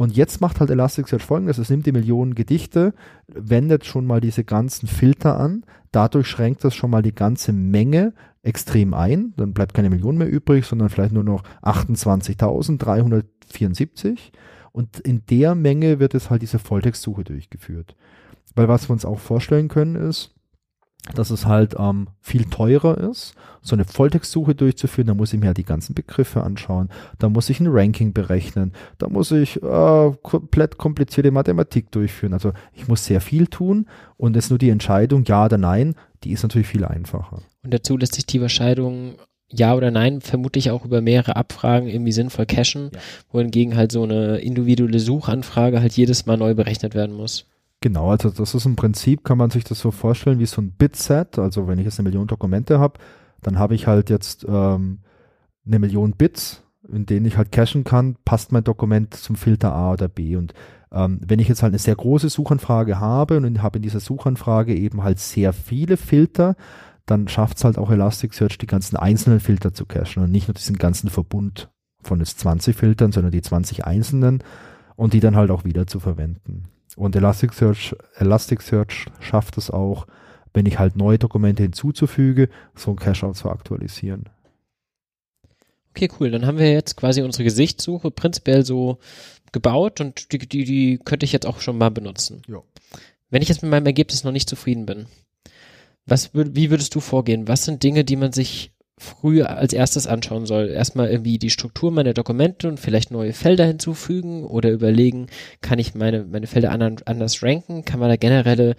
und 0.00 0.16
jetzt 0.16 0.40
macht 0.40 0.60
halt 0.60 0.70
Elasticsearch 0.70 1.22
folgendes, 1.22 1.58
es 1.58 1.68
nimmt 1.68 1.84
die 1.84 1.92
Millionen 1.92 2.34
Gedichte, 2.34 2.94
wendet 3.26 3.84
schon 3.84 4.06
mal 4.06 4.22
diese 4.22 4.44
ganzen 4.44 4.86
Filter 4.86 5.38
an, 5.38 5.66
dadurch 5.92 6.26
schränkt 6.26 6.64
das 6.64 6.74
schon 6.74 6.88
mal 6.88 7.02
die 7.02 7.14
ganze 7.14 7.52
Menge 7.52 8.14
extrem 8.42 8.94
ein, 8.94 9.34
dann 9.36 9.52
bleibt 9.52 9.74
keine 9.74 9.90
Million 9.90 10.16
mehr 10.16 10.30
übrig, 10.30 10.64
sondern 10.64 10.88
vielleicht 10.88 11.12
nur 11.12 11.24
noch 11.24 11.42
28.374 11.60 14.16
und 14.72 15.00
in 15.00 15.26
der 15.26 15.54
Menge 15.54 16.00
wird 16.00 16.14
es 16.14 16.30
halt 16.30 16.40
diese 16.40 16.58
Volltextsuche 16.58 17.22
durchgeführt. 17.22 17.94
Weil 18.54 18.68
was 18.68 18.88
wir 18.88 18.94
uns 18.94 19.04
auch 19.04 19.18
vorstellen 19.18 19.68
können 19.68 19.96
ist, 19.96 20.34
dass 21.14 21.30
es 21.30 21.46
halt 21.46 21.74
ähm, 21.78 22.08
viel 22.20 22.44
teurer 22.44 22.98
ist, 22.98 23.34
so 23.62 23.74
eine 23.74 23.84
Volltextsuche 23.84 24.54
durchzuführen. 24.54 25.08
Da 25.08 25.14
muss 25.14 25.32
ich 25.32 25.40
mir 25.40 25.46
halt 25.46 25.58
die 25.58 25.64
ganzen 25.64 25.94
Begriffe 25.94 26.42
anschauen. 26.42 26.88
Da 27.18 27.28
muss 27.28 27.50
ich 27.50 27.60
ein 27.60 27.68
Ranking 27.68 28.12
berechnen. 28.12 28.72
Da 28.98 29.08
muss 29.08 29.30
ich 29.32 29.62
äh, 29.62 30.12
komplett 30.22 30.78
komplizierte 30.78 31.30
Mathematik 31.30 31.90
durchführen. 31.90 32.32
Also 32.32 32.52
ich 32.72 32.88
muss 32.88 33.04
sehr 33.04 33.20
viel 33.20 33.46
tun 33.46 33.86
und 34.16 34.36
es 34.36 34.50
nur 34.50 34.58
die 34.58 34.70
Entscheidung 34.70 35.24
ja 35.24 35.44
oder 35.44 35.58
nein, 35.58 35.94
die 36.24 36.32
ist 36.32 36.42
natürlich 36.42 36.68
viel 36.68 36.84
einfacher. 36.84 37.42
Und 37.62 37.74
dazu 37.74 37.96
lässt 37.96 38.14
sich 38.14 38.26
die 38.26 38.38
Überscheidung 38.38 39.14
ja 39.52 39.74
oder 39.74 39.90
nein 39.90 40.20
vermutlich 40.20 40.70
auch 40.70 40.84
über 40.84 41.00
mehrere 41.00 41.36
Abfragen 41.36 41.88
irgendwie 41.88 42.12
sinnvoll 42.12 42.46
cachen, 42.46 42.90
ja. 42.94 43.00
wohingegen 43.32 43.76
halt 43.76 43.90
so 43.90 44.02
eine 44.02 44.38
individuelle 44.38 45.00
Suchanfrage 45.00 45.80
halt 45.80 45.92
jedes 45.94 46.26
Mal 46.26 46.36
neu 46.36 46.54
berechnet 46.54 46.94
werden 46.94 47.16
muss. 47.16 47.46
Genau, 47.82 48.10
also 48.10 48.28
das 48.28 48.54
ist 48.54 48.66
im 48.66 48.76
Prinzip, 48.76 49.24
kann 49.24 49.38
man 49.38 49.48
sich 49.48 49.64
das 49.64 49.80
so 49.80 49.90
vorstellen 49.90 50.38
wie 50.38 50.46
so 50.46 50.60
ein 50.60 50.72
Bitset. 50.72 51.38
Also 51.38 51.66
wenn 51.66 51.78
ich 51.78 51.86
jetzt 51.86 51.98
eine 51.98 52.08
Million 52.08 52.26
Dokumente 52.26 52.78
habe, 52.78 52.98
dann 53.40 53.58
habe 53.58 53.74
ich 53.74 53.86
halt 53.86 54.10
jetzt 54.10 54.44
ähm, 54.46 54.98
eine 55.66 55.78
Million 55.78 56.12
Bits, 56.12 56.62
in 56.92 57.06
denen 57.06 57.24
ich 57.24 57.38
halt 57.38 57.52
cachen 57.52 57.84
kann, 57.84 58.16
passt 58.24 58.52
mein 58.52 58.64
Dokument 58.64 59.14
zum 59.14 59.34
Filter 59.34 59.72
A 59.72 59.92
oder 59.92 60.08
B. 60.08 60.36
Und 60.36 60.52
ähm, 60.92 61.20
wenn 61.26 61.38
ich 61.38 61.48
jetzt 61.48 61.62
halt 61.62 61.70
eine 61.70 61.78
sehr 61.78 61.96
große 61.96 62.28
Suchanfrage 62.28 63.00
habe 63.00 63.38
und 63.38 63.62
habe 63.62 63.78
in 63.78 63.82
dieser 63.82 64.00
Suchanfrage 64.00 64.74
eben 64.74 65.02
halt 65.02 65.18
sehr 65.18 65.54
viele 65.54 65.96
Filter, 65.96 66.56
dann 67.06 67.28
schafft 67.28 67.56
es 67.56 67.64
halt 67.64 67.78
auch 67.78 67.90
Elasticsearch, 67.90 68.58
die 68.58 68.66
ganzen 68.66 68.96
einzelnen 68.96 69.40
Filter 69.40 69.72
zu 69.72 69.86
cachen 69.86 70.22
und 70.22 70.30
nicht 70.30 70.48
nur 70.48 70.54
diesen 70.54 70.76
ganzen 70.76 71.08
Verbund 71.08 71.70
von 72.02 72.18
jetzt 72.18 72.40
20 72.40 72.76
Filtern, 72.76 73.12
sondern 73.12 73.32
die 73.32 73.42
20 73.42 73.86
einzelnen 73.86 74.42
und 74.96 75.14
die 75.14 75.20
dann 75.20 75.36
halt 75.36 75.50
auch 75.50 75.64
wieder 75.64 75.86
zu 75.86 75.98
verwenden. 75.98 76.64
Und 76.96 77.16
Elasticsearch, 77.16 77.94
Elasticsearch 78.16 79.06
schafft 79.20 79.58
es 79.58 79.70
auch, 79.70 80.06
wenn 80.52 80.66
ich 80.66 80.78
halt 80.78 80.96
neue 80.96 81.18
Dokumente 81.18 81.62
hinzuzufüge, 81.62 82.48
so 82.74 82.90
ein 82.90 82.96
Cache 82.96 83.32
zu 83.32 83.50
aktualisieren. 83.50 84.28
Okay, 85.90 86.08
cool. 86.18 86.30
Dann 86.30 86.46
haben 86.46 86.58
wir 86.58 86.72
jetzt 86.72 86.96
quasi 86.96 87.22
unsere 87.22 87.44
Gesichtssuche 87.44 88.10
prinzipiell 88.10 88.64
so 88.64 88.98
gebaut 89.52 90.00
und 90.00 90.32
die, 90.32 90.38
die, 90.38 90.64
die 90.64 90.98
könnte 90.98 91.24
ich 91.24 91.32
jetzt 91.32 91.46
auch 91.46 91.60
schon 91.60 91.78
mal 91.78 91.90
benutzen. 91.90 92.42
Ja. 92.48 92.62
Wenn 93.30 93.42
ich 93.42 93.48
jetzt 93.48 93.62
mit 93.62 93.70
meinem 93.70 93.86
Ergebnis 93.86 94.24
noch 94.24 94.32
nicht 94.32 94.48
zufrieden 94.48 94.86
bin, 94.86 95.06
was 96.06 96.30
wie 96.34 96.70
würdest 96.70 96.94
du 96.94 97.00
vorgehen? 97.00 97.48
Was 97.48 97.64
sind 97.64 97.82
Dinge, 97.82 98.04
die 98.04 98.16
man 98.16 98.32
sich 98.32 98.72
früh 99.00 99.42
als 99.42 99.72
erstes 99.72 100.06
anschauen 100.06 100.46
soll? 100.46 100.68
Erstmal 100.68 101.08
irgendwie 101.08 101.38
die 101.38 101.50
Struktur 101.50 101.90
meiner 101.90 102.14
Dokumente 102.14 102.68
und 102.68 102.78
vielleicht 102.78 103.10
neue 103.10 103.32
Felder 103.32 103.64
hinzufügen 103.64 104.44
oder 104.44 104.70
überlegen, 104.70 105.26
kann 105.60 105.78
ich 105.78 105.94
meine, 105.94 106.24
meine 106.24 106.46
Felder 106.46 106.70
anders 106.70 107.42
ranken? 107.42 107.84
Kann 107.84 107.98
man 107.98 108.08
da 108.08 108.16
generelle 108.16 108.76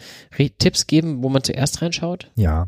Tipps 0.59 0.88
geben, 0.88 1.24
wo 1.24 1.30
man 1.30 1.43
zuerst 1.43 1.82
reinschaut? 1.82 2.32
Ja. 2.36 2.67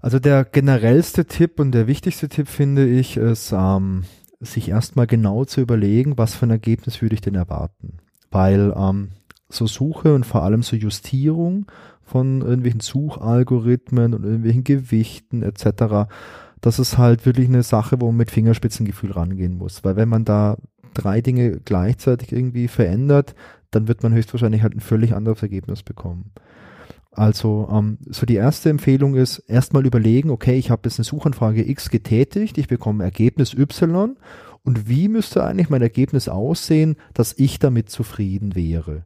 Also 0.00 0.18
der 0.18 0.44
generellste 0.44 1.24
Tipp 1.26 1.58
und 1.58 1.72
der 1.72 1.86
wichtigste 1.86 2.28
Tipp 2.28 2.48
finde 2.48 2.86
ich, 2.88 3.16
ist, 3.16 3.52
ähm, 3.52 4.04
sich 4.40 4.68
erstmal 4.68 5.06
genau 5.06 5.44
zu 5.44 5.60
überlegen, 5.60 6.18
was 6.18 6.34
für 6.34 6.46
ein 6.46 6.50
Ergebnis 6.50 7.00
würde 7.00 7.14
ich 7.14 7.20
denn 7.20 7.36
erwarten. 7.36 7.98
Weil 8.30 8.74
ähm, 8.76 9.12
so 9.48 9.66
Suche 9.66 10.14
und 10.14 10.24
vor 10.24 10.42
allem 10.42 10.62
so 10.62 10.76
Justierung 10.76 11.66
von 12.04 12.42
irgendwelchen 12.42 12.80
Suchalgorithmen 12.80 14.14
und 14.14 14.24
irgendwelchen 14.24 14.64
Gewichten 14.64 15.42
etc., 15.42 16.08
das 16.60 16.78
ist 16.78 16.96
halt 16.96 17.26
wirklich 17.26 17.48
eine 17.48 17.64
Sache, 17.64 18.00
wo 18.00 18.06
man 18.06 18.18
mit 18.18 18.30
Fingerspitzengefühl 18.30 19.10
rangehen 19.10 19.58
muss. 19.58 19.82
Weil 19.82 19.96
wenn 19.96 20.08
man 20.08 20.24
da 20.24 20.56
drei 20.94 21.20
Dinge 21.20 21.60
gleichzeitig 21.64 22.32
irgendwie 22.32 22.68
verändert, 22.68 23.34
dann 23.72 23.88
wird 23.88 24.02
man 24.04 24.14
höchstwahrscheinlich 24.14 24.62
halt 24.62 24.74
ein 24.74 24.80
völlig 24.80 25.14
anderes 25.14 25.42
Ergebnis 25.42 25.82
bekommen. 25.82 26.30
Also 27.10 27.68
ähm, 27.70 27.98
so 28.08 28.24
die 28.24 28.36
erste 28.36 28.70
Empfehlung 28.70 29.16
ist 29.16 29.38
erstmal 29.40 29.84
überlegen, 29.84 30.30
okay, 30.30 30.56
ich 30.56 30.70
habe 30.70 30.82
jetzt 30.84 30.98
eine 30.98 31.04
Suchanfrage 31.04 31.68
X 31.68 31.90
getätigt, 31.90 32.56
ich 32.56 32.68
bekomme 32.68 33.04
Ergebnis 33.04 33.54
Y 33.54 34.16
und 34.64 34.88
wie 34.88 35.08
müsste 35.08 35.44
eigentlich 35.44 35.70
mein 35.70 35.82
Ergebnis 35.82 36.28
aussehen, 36.28 36.96
dass 37.14 37.34
ich 37.36 37.58
damit 37.58 37.90
zufrieden 37.90 38.54
wäre? 38.54 39.04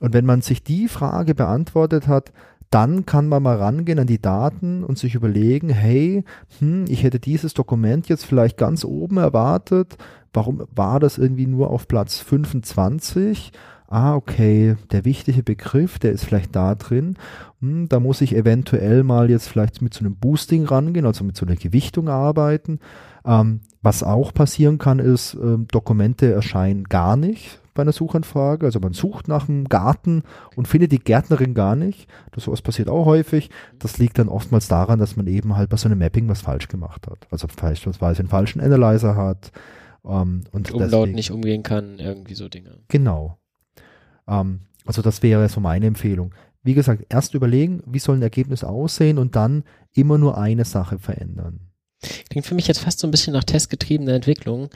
Und 0.00 0.14
wenn 0.14 0.24
man 0.24 0.40
sich 0.40 0.62
die 0.62 0.88
Frage 0.88 1.34
beantwortet 1.34 2.08
hat, 2.08 2.32
dann 2.70 3.06
kann 3.06 3.28
man 3.28 3.42
mal 3.42 3.56
rangehen 3.56 3.98
an 3.98 4.06
die 4.06 4.20
Daten 4.20 4.82
und 4.82 4.98
sich 4.98 5.14
überlegen, 5.14 5.68
hey, 5.68 6.24
hm, 6.58 6.86
ich 6.88 7.02
hätte 7.02 7.20
dieses 7.20 7.54
Dokument 7.54 8.08
jetzt 8.08 8.24
vielleicht 8.24 8.56
ganz 8.56 8.84
oben 8.84 9.18
erwartet. 9.18 9.96
Warum 10.32 10.64
war 10.74 10.98
das 10.98 11.18
irgendwie 11.18 11.46
nur 11.46 11.70
auf 11.70 11.86
Platz 11.88 12.18
25? 12.18 13.52
ah, 13.88 14.14
okay, 14.14 14.76
der 14.90 15.04
wichtige 15.04 15.42
Begriff, 15.42 15.98
der 15.98 16.12
ist 16.12 16.24
vielleicht 16.24 16.56
da 16.56 16.74
drin. 16.74 17.16
Hm, 17.60 17.88
da 17.88 18.00
muss 18.00 18.20
ich 18.20 18.34
eventuell 18.34 19.02
mal 19.02 19.30
jetzt 19.30 19.48
vielleicht 19.48 19.82
mit 19.82 19.94
so 19.94 20.00
einem 20.00 20.16
Boosting 20.16 20.64
rangehen, 20.64 21.06
also 21.06 21.24
mit 21.24 21.36
so 21.36 21.46
einer 21.46 21.56
Gewichtung 21.56 22.08
arbeiten. 22.08 22.80
Ähm, 23.26 23.60
was 23.82 24.02
auch 24.02 24.32
passieren 24.32 24.78
kann, 24.78 24.98
ist, 24.98 25.34
ähm, 25.34 25.66
Dokumente 25.68 26.32
erscheinen 26.32 26.84
gar 26.84 27.16
nicht 27.16 27.60
bei 27.76 27.82
einer 27.82 27.92
Suchanfrage. 27.92 28.66
Also 28.66 28.80
man 28.80 28.94
sucht 28.94 29.28
nach 29.28 29.48
einem 29.48 29.68
Garten 29.68 30.24
und 30.56 30.66
findet 30.66 30.90
die 30.90 30.98
Gärtnerin 30.98 31.54
gar 31.54 31.76
nicht. 31.76 32.08
Das 32.32 32.44
sowas 32.44 32.62
passiert 32.62 32.88
auch 32.88 33.04
häufig. 33.04 33.50
Das 33.78 33.98
liegt 33.98 34.18
dann 34.18 34.28
oftmals 34.28 34.66
daran, 34.66 34.98
dass 34.98 35.16
man 35.16 35.28
eben 35.28 35.56
halt 35.56 35.70
bei 35.70 35.76
so 35.76 35.88
einem 35.88 35.98
Mapping 35.98 36.28
was 36.28 36.40
falsch 36.40 36.66
gemacht 36.66 37.06
hat. 37.06 37.28
Also 37.30 37.46
beispielsweise 37.46 38.20
einen 38.20 38.28
falschen 38.28 38.60
Analyzer 38.60 39.14
hat. 39.14 39.52
Ähm, 40.04 40.42
und 40.50 40.72
Umlaut 40.72 40.92
deswegen, 40.92 41.14
nicht 41.14 41.30
umgehen 41.30 41.62
kann, 41.62 41.98
irgendwie 41.98 42.34
so 42.34 42.48
Dinge. 42.48 42.78
Genau. 42.88 43.38
Ähm, 44.26 44.60
also 44.84 45.02
das 45.02 45.22
wäre 45.22 45.48
so 45.48 45.60
meine 45.60 45.86
Empfehlung. 45.86 46.34
Wie 46.62 46.74
gesagt, 46.74 47.06
erst 47.08 47.34
überlegen, 47.34 47.82
wie 47.86 48.00
soll 48.00 48.16
ein 48.16 48.22
Ergebnis 48.22 48.64
aussehen 48.64 49.18
und 49.18 49.36
dann 49.36 49.62
immer 49.92 50.18
nur 50.18 50.36
eine 50.36 50.64
Sache 50.64 50.98
verändern. 50.98 51.65
Klingt 52.30 52.46
für 52.46 52.54
mich 52.54 52.68
jetzt 52.68 52.80
fast 52.80 52.98
so 52.98 53.06
ein 53.06 53.10
bisschen 53.10 53.32
nach 53.32 53.44
testgetriebener 53.44 54.14
Entwicklung 54.14 54.70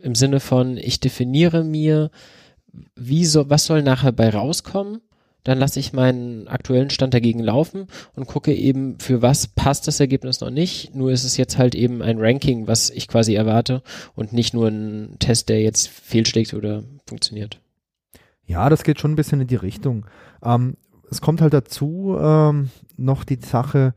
im 0.00 0.14
Sinne 0.14 0.40
von, 0.40 0.76
ich 0.76 1.00
definiere 1.00 1.64
mir, 1.64 2.10
wie 2.94 3.24
so, 3.24 3.48
was 3.48 3.66
soll 3.66 3.82
nachher 3.82 4.12
bei 4.12 4.28
rauskommen, 4.28 5.00
dann 5.44 5.58
lasse 5.58 5.78
ich 5.78 5.92
meinen 5.92 6.48
aktuellen 6.48 6.90
Stand 6.90 7.12
dagegen 7.12 7.40
laufen 7.40 7.86
und 8.16 8.26
gucke 8.26 8.52
eben, 8.52 8.98
für 8.98 9.20
was 9.20 9.46
passt 9.46 9.86
das 9.86 10.00
Ergebnis 10.00 10.40
noch 10.40 10.50
nicht. 10.50 10.94
Nur 10.94 11.12
ist 11.12 11.24
es 11.24 11.36
jetzt 11.36 11.58
halt 11.58 11.74
eben 11.74 12.02
ein 12.02 12.18
Ranking, 12.18 12.66
was 12.66 12.88
ich 12.88 13.08
quasi 13.08 13.34
erwarte 13.34 13.82
und 14.14 14.32
nicht 14.32 14.54
nur 14.54 14.68
ein 14.68 15.16
Test, 15.18 15.50
der 15.50 15.60
jetzt 15.60 15.88
fehlschlägt 15.88 16.54
oder 16.54 16.82
funktioniert. 17.06 17.60
Ja, 18.46 18.70
das 18.70 18.84
geht 18.84 19.00
schon 19.00 19.12
ein 19.12 19.16
bisschen 19.16 19.42
in 19.42 19.46
die 19.46 19.54
Richtung. 19.56 20.06
Ähm, 20.42 20.76
es 21.10 21.20
kommt 21.20 21.42
halt 21.42 21.52
dazu 21.52 22.16
ähm, 22.18 22.70
noch 22.96 23.24
die 23.24 23.38
Sache, 23.40 23.94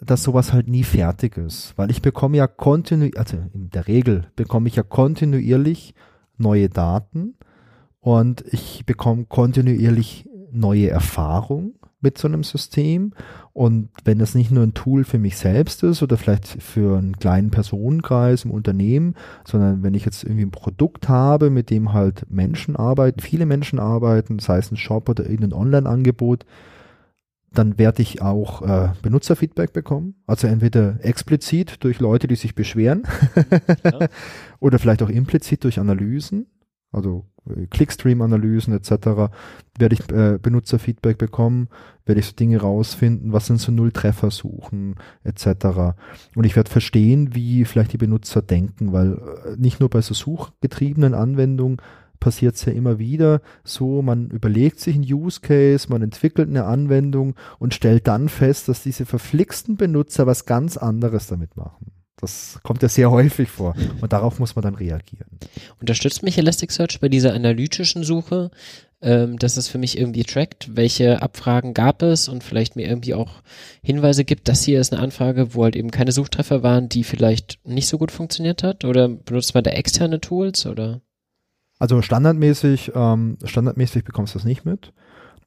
dass 0.00 0.22
sowas 0.22 0.52
halt 0.52 0.68
nie 0.68 0.84
fertig 0.84 1.36
ist, 1.36 1.74
weil 1.76 1.90
ich 1.90 2.02
bekomme 2.02 2.36
ja 2.36 2.46
kontinuierlich, 2.46 3.18
also 3.18 3.36
in 3.52 3.70
der 3.70 3.88
Regel 3.88 4.26
bekomme 4.36 4.68
ich 4.68 4.76
ja 4.76 4.82
kontinuierlich 4.82 5.94
neue 6.36 6.68
Daten 6.68 7.34
und 8.00 8.44
ich 8.50 8.84
bekomme 8.86 9.24
kontinuierlich 9.24 10.28
neue 10.52 10.88
Erfahrung 10.90 11.74
mit 12.00 12.16
so 12.16 12.28
einem 12.28 12.44
System. 12.44 13.12
Und 13.52 13.88
wenn 14.04 14.18
das 14.18 14.34
nicht 14.34 14.50
nur 14.50 14.62
ein 14.62 14.74
Tool 14.74 15.04
für 15.04 15.18
mich 15.18 15.36
selbst 15.36 15.82
ist 15.82 16.02
oder 16.02 16.16
vielleicht 16.16 16.46
für 16.46 16.96
einen 16.96 17.16
kleinen 17.16 17.50
Personenkreis 17.50 18.44
im 18.44 18.52
Unternehmen, 18.52 19.14
sondern 19.44 19.82
wenn 19.82 19.94
ich 19.94 20.04
jetzt 20.04 20.22
irgendwie 20.22 20.44
ein 20.44 20.52
Produkt 20.52 21.08
habe, 21.08 21.50
mit 21.50 21.70
dem 21.70 21.92
halt 21.92 22.30
Menschen 22.30 22.76
arbeiten, 22.76 23.20
viele 23.20 23.46
Menschen 23.46 23.80
arbeiten, 23.80 24.38
sei 24.38 24.58
es 24.58 24.70
ein 24.70 24.76
Shop 24.76 25.08
oder 25.08 25.24
irgendein 25.24 25.58
Online-Angebot, 25.58 26.46
dann 27.52 27.78
werde 27.78 28.02
ich 28.02 28.20
auch 28.22 28.62
äh, 28.62 28.90
Benutzerfeedback 29.02 29.72
bekommen. 29.72 30.14
Also 30.26 30.46
entweder 30.46 31.02
explizit 31.04 31.82
durch 31.82 32.00
Leute, 32.00 32.28
die 32.28 32.36
sich 32.36 32.54
beschweren 32.54 33.04
ja. 33.84 34.08
oder 34.60 34.78
vielleicht 34.78 35.02
auch 35.02 35.08
implizit 35.08 35.64
durch 35.64 35.78
Analysen 35.80 36.46
also 36.92 37.26
äh, 37.48 37.66
Clickstream-Analysen 37.66 38.72
etc., 38.74 39.30
werde 39.78 39.94
ich 39.94 40.10
äh, 40.10 40.38
Benutzerfeedback 40.40 41.18
bekommen, 41.18 41.68
werde 42.06 42.20
ich 42.20 42.26
so 42.26 42.32
Dinge 42.32 42.60
rausfinden, 42.60 43.32
was 43.32 43.46
sind 43.46 43.60
so 43.60 43.72
Nulltreffersuchen 43.72 44.96
etc. 45.24 45.96
Und 46.34 46.44
ich 46.44 46.56
werde 46.56 46.70
verstehen, 46.70 47.34
wie 47.34 47.64
vielleicht 47.64 47.92
die 47.92 47.98
Benutzer 47.98 48.42
denken, 48.42 48.92
weil 48.92 49.14
äh, 49.14 49.56
nicht 49.56 49.80
nur 49.80 49.90
bei 49.90 50.00
so 50.00 50.14
suchgetriebenen 50.14 51.14
Anwendungen 51.14 51.78
passiert 52.20 52.56
es 52.56 52.64
ja 52.64 52.72
immer 52.72 52.98
wieder 52.98 53.40
so, 53.64 54.02
man 54.02 54.30
überlegt 54.30 54.80
sich 54.80 54.94
einen 54.94 55.12
Use 55.12 55.40
Case, 55.40 55.88
man 55.88 56.02
entwickelt 56.02 56.48
eine 56.48 56.64
Anwendung 56.64 57.34
und 57.58 57.74
stellt 57.74 58.06
dann 58.06 58.28
fest, 58.28 58.68
dass 58.68 58.82
diese 58.82 59.06
verflixten 59.06 59.76
Benutzer 59.76 60.26
was 60.26 60.46
ganz 60.46 60.76
anderes 60.76 61.26
damit 61.26 61.56
machen. 61.56 61.92
Das 62.20 62.58
kommt 62.64 62.82
ja 62.82 62.88
sehr 62.88 63.10
häufig 63.12 63.48
vor 63.48 63.76
und 64.00 64.12
darauf 64.12 64.40
muss 64.40 64.56
man 64.56 64.64
dann 64.64 64.74
reagieren. 64.74 65.28
Unterstützt 65.80 66.24
mich 66.24 66.36
Elasticsearch 66.36 66.98
bei 67.00 67.08
dieser 67.08 67.32
analytischen 67.32 68.02
Suche, 68.02 68.50
ähm, 69.00 69.38
dass 69.38 69.56
es 69.56 69.68
für 69.68 69.78
mich 69.78 69.96
irgendwie 69.96 70.24
trackt, 70.24 70.74
welche 70.76 71.22
Abfragen 71.22 71.74
gab 71.74 72.02
es 72.02 72.28
und 72.28 72.42
vielleicht 72.42 72.74
mir 72.74 72.88
irgendwie 72.88 73.14
auch 73.14 73.42
Hinweise 73.82 74.24
gibt, 74.24 74.48
das 74.48 74.64
hier 74.64 74.80
ist 74.80 74.92
eine 74.92 75.00
Anfrage, 75.00 75.54
wo 75.54 75.62
halt 75.62 75.76
eben 75.76 75.92
keine 75.92 76.10
Suchtreffer 76.10 76.64
waren, 76.64 76.88
die 76.88 77.04
vielleicht 77.04 77.60
nicht 77.64 77.86
so 77.86 77.98
gut 77.98 78.10
funktioniert 78.10 78.64
hat 78.64 78.84
oder 78.84 79.08
benutzt 79.08 79.54
man 79.54 79.62
da 79.62 79.70
externe 79.70 80.20
Tools 80.20 80.66
oder? 80.66 81.00
Also 81.78 82.02
standardmäßig, 82.02 82.92
ähm, 82.94 83.38
standardmäßig 83.44 84.04
bekommst 84.04 84.34
du 84.34 84.38
das 84.38 84.44
nicht 84.44 84.64
mit. 84.64 84.92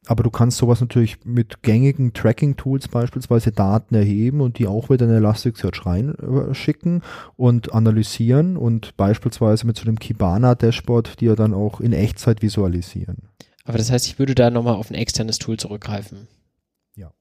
Aber 0.07 0.23
du 0.23 0.31
kannst 0.31 0.57
sowas 0.57 0.81
natürlich 0.81 1.23
mit 1.25 1.61
gängigen 1.61 2.13
Tracking-Tools 2.13 2.87
beispielsweise 2.87 3.51
Daten 3.51 3.93
erheben 3.93 4.41
und 4.41 4.57
die 4.57 4.65
auch 4.65 4.89
wieder 4.89 5.05
in 5.05 5.11
Elasticsearch 5.11 5.85
reinschicken 5.85 7.03
und 7.37 7.73
analysieren 7.73 8.57
und 8.57 8.97
beispielsweise 8.97 9.67
mit 9.67 9.77
so 9.77 9.83
einem 9.83 9.99
Kibana-Dashboard 9.99 11.21
die 11.21 11.25
ja 11.25 11.35
dann 11.35 11.53
auch 11.53 11.81
in 11.81 11.93
Echtzeit 11.93 12.41
visualisieren. 12.41 13.29
Aber 13.63 13.77
das 13.77 13.91
heißt, 13.91 14.07
ich 14.07 14.17
würde 14.17 14.33
da 14.33 14.49
nochmal 14.49 14.73
auf 14.73 14.89
ein 14.89 14.95
externes 14.95 15.37
Tool 15.37 15.57
zurückgreifen. 15.57 16.27
Ja. 16.95 17.13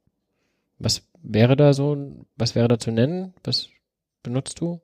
Was 0.78 1.02
wäre 1.22 1.56
da 1.56 1.74
so, 1.74 2.26
was 2.36 2.55
wäre 2.55 2.68
da 2.68 2.78
zu 2.78 2.90
nennen? 2.93 3.35
Was 3.44 3.68
benutzt 4.22 4.60
du? 4.60 4.80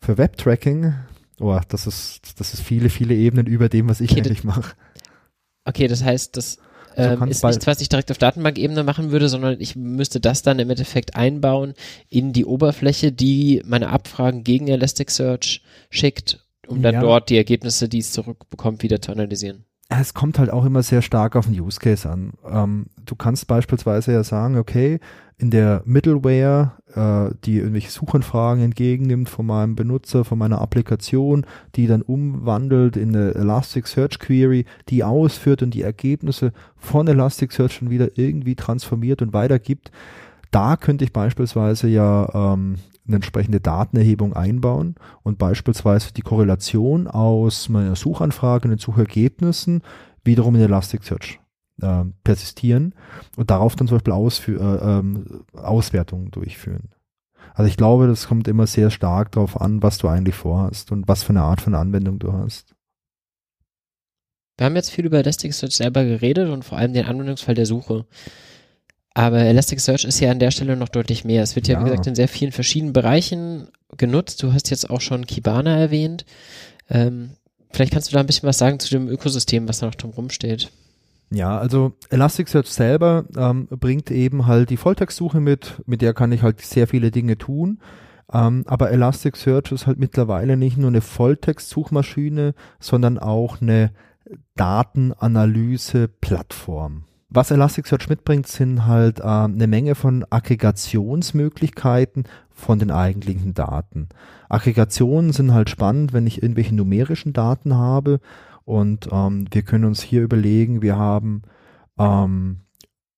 Für 0.00 0.16
Web-Tracking, 0.16 0.94
oh, 1.40 1.58
das 1.68 1.86
ist, 1.86 2.20
das 2.38 2.54
ist 2.54 2.62
viele, 2.62 2.90
viele 2.90 3.14
Ebenen 3.14 3.46
über 3.46 3.68
dem, 3.68 3.88
was 3.88 4.00
ich 4.00 4.10
okay, 4.10 4.20
eigentlich 4.20 4.44
mache. 4.44 4.74
Okay, 5.64 5.88
das 5.88 6.02
heißt, 6.02 6.36
das 6.36 6.58
ähm, 6.96 7.22
ist 7.28 7.44
nichts, 7.44 7.66
was 7.66 7.80
ich 7.80 7.88
direkt 7.88 8.10
auf 8.10 8.18
Datenbankebene 8.18 8.82
machen 8.82 9.10
würde, 9.10 9.28
sondern 9.28 9.60
ich 9.60 9.76
müsste 9.76 10.20
das 10.20 10.42
dann 10.42 10.58
im 10.58 10.70
Endeffekt 10.70 11.14
einbauen 11.14 11.74
in 12.08 12.32
die 12.32 12.44
Oberfläche, 12.44 13.12
die 13.12 13.62
meine 13.66 13.90
Abfragen 13.90 14.44
gegen 14.44 14.68
Elasticsearch 14.68 15.62
schickt, 15.90 16.40
um 16.66 16.82
dann 16.82 16.94
ja. 16.94 17.00
dort 17.00 17.28
die 17.28 17.36
Ergebnisse, 17.36 17.88
die 17.88 17.98
es 17.98 18.12
zurückbekommt, 18.12 18.82
wieder 18.82 19.02
zu 19.02 19.12
analysieren. 19.12 19.64
Es 19.88 20.14
kommt 20.14 20.38
halt 20.38 20.50
auch 20.50 20.64
immer 20.64 20.82
sehr 20.82 21.02
stark 21.02 21.36
auf 21.36 21.46
den 21.46 21.58
Use 21.58 21.78
Case 21.78 22.08
an. 22.08 22.32
Ähm, 22.48 22.86
du 23.04 23.14
kannst 23.14 23.46
beispielsweise 23.46 24.12
ja 24.12 24.24
sagen, 24.24 24.58
okay, 24.58 24.98
in 25.38 25.50
der 25.50 25.82
Middleware, 25.84 26.72
äh, 26.94 27.34
die 27.44 27.58
irgendwelche 27.58 27.90
Suchanfragen 27.90 28.64
entgegennimmt 28.64 29.28
von 29.28 29.46
meinem 29.46 29.76
Benutzer, 29.76 30.24
von 30.24 30.38
meiner 30.38 30.60
Applikation, 30.60 31.46
die 31.76 31.86
dann 31.86 32.02
umwandelt 32.02 32.96
in 32.96 33.14
eine 33.14 33.34
Elasticsearch 33.34 34.18
Query, 34.18 34.64
die 34.88 35.04
ausführt 35.04 35.62
und 35.62 35.72
die 35.72 35.82
Ergebnisse 35.82 36.52
von 36.76 37.06
Elasticsearch 37.06 37.74
schon 37.74 37.90
wieder 37.90 38.16
irgendwie 38.16 38.56
transformiert 38.56 39.22
und 39.22 39.34
weitergibt. 39.34 39.92
Da 40.50 40.76
könnte 40.76 41.04
ich 41.04 41.12
beispielsweise 41.12 41.86
ja 41.88 42.54
ähm, 42.54 42.76
eine 43.06 43.16
entsprechende 43.16 43.60
Datenerhebung 43.60 44.32
einbauen 44.34 44.96
und 45.22 45.38
beispielsweise 45.38 46.12
die 46.12 46.22
Korrelation 46.22 47.06
aus 47.06 47.68
meiner 47.68 47.96
Suchanfrage 47.96 48.64
und 48.64 48.70
den 48.70 48.78
Suchergebnissen 48.78 49.82
wiederum 50.24 50.56
in 50.56 50.62
Elasticsearch 50.62 51.40
äh, 51.82 52.04
persistieren 52.24 52.94
und 53.36 53.50
darauf 53.50 53.76
dann 53.76 53.88
zum 53.88 53.96
Beispiel 53.96 54.12
Ausfü 54.12 54.56
äh, 54.56 54.98
ähm, 54.98 55.44
Auswertungen 55.52 56.30
durchführen. 56.30 56.90
Also 57.54 57.68
ich 57.68 57.76
glaube, 57.76 58.06
das 58.06 58.28
kommt 58.28 58.48
immer 58.48 58.66
sehr 58.66 58.90
stark 58.90 59.32
darauf 59.32 59.60
an, 59.60 59.82
was 59.82 59.98
du 59.98 60.08
eigentlich 60.08 60.34
vorhast 60.34 60.92
und 60.92 61.08
was 61.08 61.22
für 61.22 61.30
eine 61.30 61.42
Art 61.42 61.60
von 61.60 61.74
Anwendung 61.74 62.18
du 62.18 62.32
hast. 62.32 62.74
Wir 64.58 64.66
haben 64.66 64.76
jetzt 64.76 64.90
viel 64.90 65.06
über 65.06 65.18
Elasticsearch 65.18 65.76
selber 65.76 66.04
geredet 66.04 66.50
und 66.50 66.64
vor 66.64 66.78
allem 66.78 66.92
den 66.92 67.06
Anwendungsfall 67.06 67.54
der 67.54 67.66
Suche. 67.66 68.06
Aber 69.16 69.38
Elasticsearch 69.38 70.04
ist 70.04 70.20
ja 70.20 70.30
an 70.30 70.38
der 70.40 70.50
Stelle 70.50 70.76
noch 70.76 70.90
deutlich 70.90 71.24
mehr. 71.24 71.42
Es 71.42 71.56
wird 71.56 71.68
ja, 71.68 71.78
ja, 71.78 71.80
wie 71.80 71.84
gesagt, 71.88 72.06
in 72.06 72.14
sehr 72.14 72.28
vielen 72.28 72.52
verschiedenen 72.52 72.92
Bereichen 72.92 73.68
genutzt. 73.96 74.42
Du 74.42 74.52
hast 74.52 74.68
jetzt 74.68 74.90
auch 74.90 75.00
schon 75.00 75.26
Kibana 75.26 75.74
erwähnt. 75.74 76.26
Ähm, 76.90 77.30
vielleicht 77.70 77.94
kannst 77.94 78.10
du 78.10 78.12
da 78.12 78.20
ein 78.20 78.26
bisschen 78.26 78.46
was 78.46 78.58
sagen 78.58 78.78
zu 78.78 78.90
dem 78.90 79.08
Ökosystem, 79.08 79.70
was 79.70 79.78
da 79.78 79.86
noch 79.86 79.94
drum 79.94 80.28
steht. 80.28 80.70
Ja, 81.30 81.58
also 81.58 81.94
Elasticsearch 82.10 82.68
selber 82.68 83.24
ähm, 83.38 83.68
bringt 83.70 84.10
eben 84.10 84.46
halt 84.46 84.68
die 84.68 84.76
Volltextsuche 84.76 85.40
mit, 85.40 85.80
mit 85.86 86.02
der 86.02 86.12
kann 86.12 86.30
ich 86.30 86.42
halt 86.42 86.60
sehr 86.60 86.86
viele 86.86 87.10
Dinge 87.10 87.38
tun. 87.38 87.80
Ähm, 88.30 88.64
aber 88.66 88.90
Elasticsearch 88.90 89.72
ist 89.72 89.86
halt 89.86 89.98
mittlerweile 89.98 90.58
nicht 90.58 90.76
nur 90.76 90.88
eine 90.88 91.00
Volltextsuchmaschine, 91.00 92.52
sondern 92.80 93.18
auch 93.18 93.62
eine 93.62 93.92
Datenanalyse-Plattform. 94.56 97.04
Was 97.28 97.50
Elasticsearch 97.50 98.08
mitbringt, 98.08 98.46
sind 98.46 98.86
halt 98.86 99.20
äh, 99.20 99.24
eine 99.24 99.66
Menge 99.66 99.94
von 99.94 100.24
Aggregationsmöglichkeiten 100.30 102.24
von 102.50 102.78
den 102.78 102.90
eigentlichen 102.90 103.52
Daten. 103.52 104.08
Aggregationen 104.48 105.32
sind 105.32 105.52
halt 105.52 105.68
spannend, 105.68 106.12
wenn 106.12 106.26
ich 106.26 106.42
irgendwelche 106.42 106.74
numerischen 106.74 107.32
Daten 107.32 107.74
habe 107.74 108.20
und 108.64 109.08
ähm, 109.12 109.46
wir 109.50 109.62
können 109.62 109.84
uns 109.84 110.02
hier 110.02 110.22
überlegen, 110.22 110.82
wir 110.82 110.96
haben 110.96 111.42
ähm, 111.98 112.62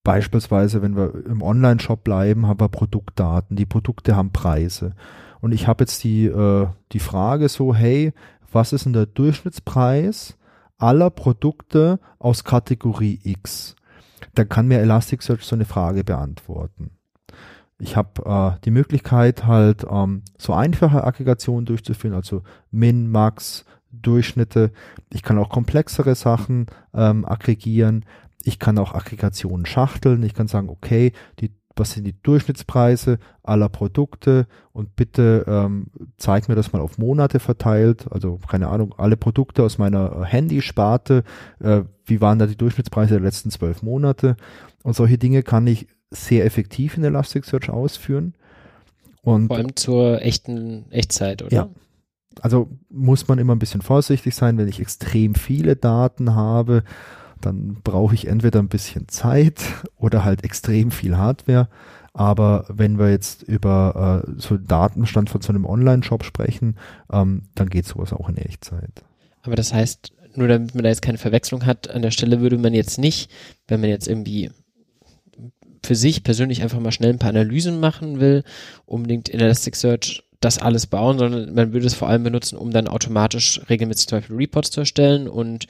beispielsweise, 0.05 0.83
wenn 0.83 0.97
wir 0.97 1.27
im 1.27 1.43
Online-Shop 1.43 2.05
bleiben, 2.05 2.47
haben 2.47 2.61
wir 2.61 2.69
Produktdaten. 2.69 3.57
Die 3.57 3.67
Produkte 3.67 4.15
haben 4.15 4.31
Preise. 4.31 4.95
Und 5.41 5.53
ich 5.53 5.67
habe 5.67 5.83
jetzt 5.83 6.05
die, 6.05 6.27
äh, 6.27 6.67
die 6.93 6.99
Frage 6.99 7.49
so, 7.49 7.75
hey, 7.75 8.13
was 8.53 8.73
ist 8.73 8.85
denn 8.85 8.93
der 8.93 9.07
Durchschnittspreis 9.07 10.37
aller 10.77 11.11
Produkte 11.11 11.99
aus 12.19 12.45
Kategorie 12.45 13.19
X? 13.23 13.75
Dann 14.35 14.49
kann 14.49 14.69
mir 14.69 14.81
Elasticsearch 14.81 15.43
so 15.43 15.57
eine 15.57 15.65
Frage 15.65 16.05
beantworten. 16.05 16.91
Ich 17.79 17.97
habe 17.97 18.57
äh, 18.57 18.61
die 18.65 18.71
Möglichkeit 18.71 19.47
halt 19.47 19.87
ähm, 19.89 20.23
so 20.37 20.53
einfache 20.53 21.05
Aggregationen 21.05 21.65
durchzuführen, 21.65 22.15
also 22.15 22.43
Min, 22.71 23.09
Max, 23.09 23.65
Durchschnitte. 23.91 24.73
Ich 25.13 25.23
kann 25.23 25.39
auch 25.39 25.49
komplexere 25.49 26.15
Sachen 26.15 26.67
ähm, 26.93 27.25
aggregieren. 27.25 28.05
Ich 28.43 28.59
kann 28.59 28.79
auch 28.79 28.95
Aggregationen 28.95 29.67
schachteln. 29.67 30.23
Ich 30.23 30.35
kann 30.35 30.49
sagen, 30.49 30.69
okay, 30.69 31.13
die 31.41 31.53
was 31.79 31.93
sind 31.93 32.05
die 32.05 32.21
Durchschnittspreise 32.23 33.19
aller 33.43 33.69
Produkte 33.69 34.47
und 34.73 34.97
bitte 34.97 35.45
ähm, 35.47 35.87
zeig 36.17 36.49
mir 36.49 36.55
das 36.55 36.73
mal 36.73 36.81
auf 36.81 36.99
Monate 36.99 37.41
verteilt, 37.41 38.07
also 38.11 38.39
keine 38.49 38.69
Ahnung, 38.69 38.95
alle 38.99 39.17
Produkte 39.17 39.63
aus 39.63 39.79
meiner 39.79 40.25
Handysparte, 40.25 41.25
äh, 41.61 41.83
wie 42.05 42.21
waren 42.21 42.39
da 42.39 42.47
die 42.47 42.57
Durchschnittspreise 42.57 43.15
der 43.15 43.23
letzten 43.23 43.51
zwölf 43.51 43.83
Monate 43.83 44.37
und 44.83 44.95
solche 44.95 45.19
Dinge 45.19 45.43
kann 45.43 45.67
ich 45.67 45.89
sehr 46.11 46.45
effektiv 46.45 46.97
in 46.97 47.05
Elasticsearch 47.05 47.71
ausführen. 47.71 48.35
Und 49.23 49.49
Vor 49.49 49.57
allem 49.57 49.77
zur 49.77 50.23
echten 50.23 50.91
Echtzeit, 50.91 51.43
oder? 51.43 51.55
Ja. 51.55 51.69
Also 52.41 52.71
muss 52.89 53.27
man 53.29 53.39
immer 53.39 53.55
ein 53.55 53.59
bisschen 53.59 53.83
vorsichtig 53.83 54.35
sein, 54.35 54.59
wenn 54.59 54.69
ich 54.69 54.81
extrem 54.81 55.35
viele 55.35 55.77
Daten 55.77 56.35
habe 56.35 56.85
dann 57.41 57.79
brauche 57.83 58.15
ich 58.15 58.27
entweder 58.27 58.61
ein 58.61 58.69
bisschen 58.69 59.09
Zeit 59.09 59.61
oder 59.97 60.25
halt 60.25 60.45
extrem 60.45 60.91
viel 60.91 61.17
Hardware. 61.17 61.69
Aber 62.15 62.65
wenn 62.69 62.99
wir 62.99 63.11
jetzt 63.11 63.43
über 63.43 64.25
äh, 64.27 64.33
so 64.39 64.57
Datenstand 64.57 65.31
von 65.31 65.41
so 65.41 65.51
einem 65.51 65.65
Online-Shop 65.65 66.25
sprechen, 66.25 66.77
ähm, 67.13 67.43
dann 67.55 67.69
geht 67.69 67.87
sowas 67.87 68.13
auch 68.13 68.29
in 68.29 68.39
Echtzeit. 68.39 69.05
Aber 69.43 69.55
das 69.55 69.73
heißt, 69.73 70.13
nur 70.35 70.49
damit 70.49 70.75
man 70.75 70.85
da 70.85 70.91
jetzt 70.91 71.03
keine 71.03 71.19
Verwechslung 71.19 71.65
hat, 71.65 71.91
an 71.91 72.03
der 72.03 72.11
Stelle 72.11 72.41
würde 72.41 72.59
man 72.59 72.75
jetzt 72.75 72.99
nicht, 72.99 73.31
wenn 73.69 73.81
man 73.81 73.91
jetzt 73.91 74.09
irgendwie 74.09 74.51
für 75.85 75.95
sich 75.95 76.25
persönlich 76.25 76.63
einfach 76.63 76.81
mal 76.81 76.93
schnell 76.93 77.13
ein 77.13 77.19
paar 77.19 77.31
Analysen 77.31 77.81
machen 77.81 78.21
will, 78.21 78.43
unbedingt 78.85 79.29
in 79.29 79.41
Elasticsearch 79.41 80.25
das 80.41 80.59
alles 80.59 80.87
bauen, 80.87 81.19
sondern 81.19 81.55
man 81.55 81.73
würde 81.73 81.87
es 81.87 81.95
vor 81.95 82.09
allem 82.09 82.23
benutzen, 82.23 82.57
um 82.57 82.71
dann 82.71 82.87
automatisch 82.87 83.61
regelmäßig 83.69 84.09
zum 84.09 84.19
Beispiel 84.19 84.37
Reports 84.37 84.71
zu 84.71 84.81
erstellen 84.81 85.27
und 85.27 85.67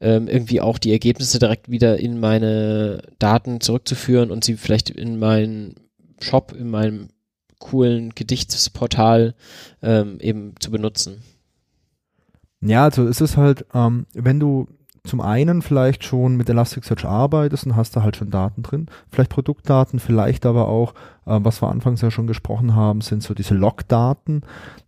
ähm, 0.00 0.28
irgendwie 0.28 0.60
auch 0.60 0.78
die 0.78 0.92
Ergebnisse 0.92 1.38
direkt 1.38 1.70
wieder 1.70 1.98
in 1.98 2.20
meine 2.20 3.02
Daten 3.18 3.60
zurückzuführen 3.60 4.30
und 4.30 4.44
sie 4.44 4.56
vielleicht 4.56 4.90
in 4.90 5.18
meinen 5.18 5.74
Shop, 6.20 6.54
in 6.56 6.70
meinem 6.70 7.08
coolen 7.58 8.14
Gedichtsportal 8.14 9.34
ähm, 9.82 10.18
eben 10.20 10.54
zu 10.60 10.70
benutzen. 10.70 11.22
Ja, 12.60 12.84
also 12.84 13.06
es 13.08 13.20
ist 13.20 13.36
halt, 13.36 13.66
ähm, 13.74 14.06
wenn 14.12 14.38
du 14.38 14.68
zum 15.04 15.20
einen 15.20 15.62
vielleicht 15.62 16.04
schon 16.04 16.36
mit 16.36 16.48
Elasticsearch 16.48 17.04
arbeitest 17.04 17.66
und 17.66 17.76
hast 17.76 17.96
da 17.96 18.02
halt 18.02 18.16
schon 18.16 18.30
Daten 18.30 18.62
drin, 18.62 18.86
vielleicht 19.10 19.30
Produktdaten, 19.30 19.98
vielleicht 19.98 20.46
aber 20.46 20.68
auch, 20.68 20.94
äh, 21.26 21.38
was 21.42 21.60
wir 21.60 21.70
anfangs 21.70 22.00
ja 22.02 22.10
schon 22.10 22.28
gesprochen 22.28 22.76
haben, 22.76 23.00
sind 23.00 23.22
so 23.22 23.34
diese 23.34 23.54
Logdaten 23.54 24.42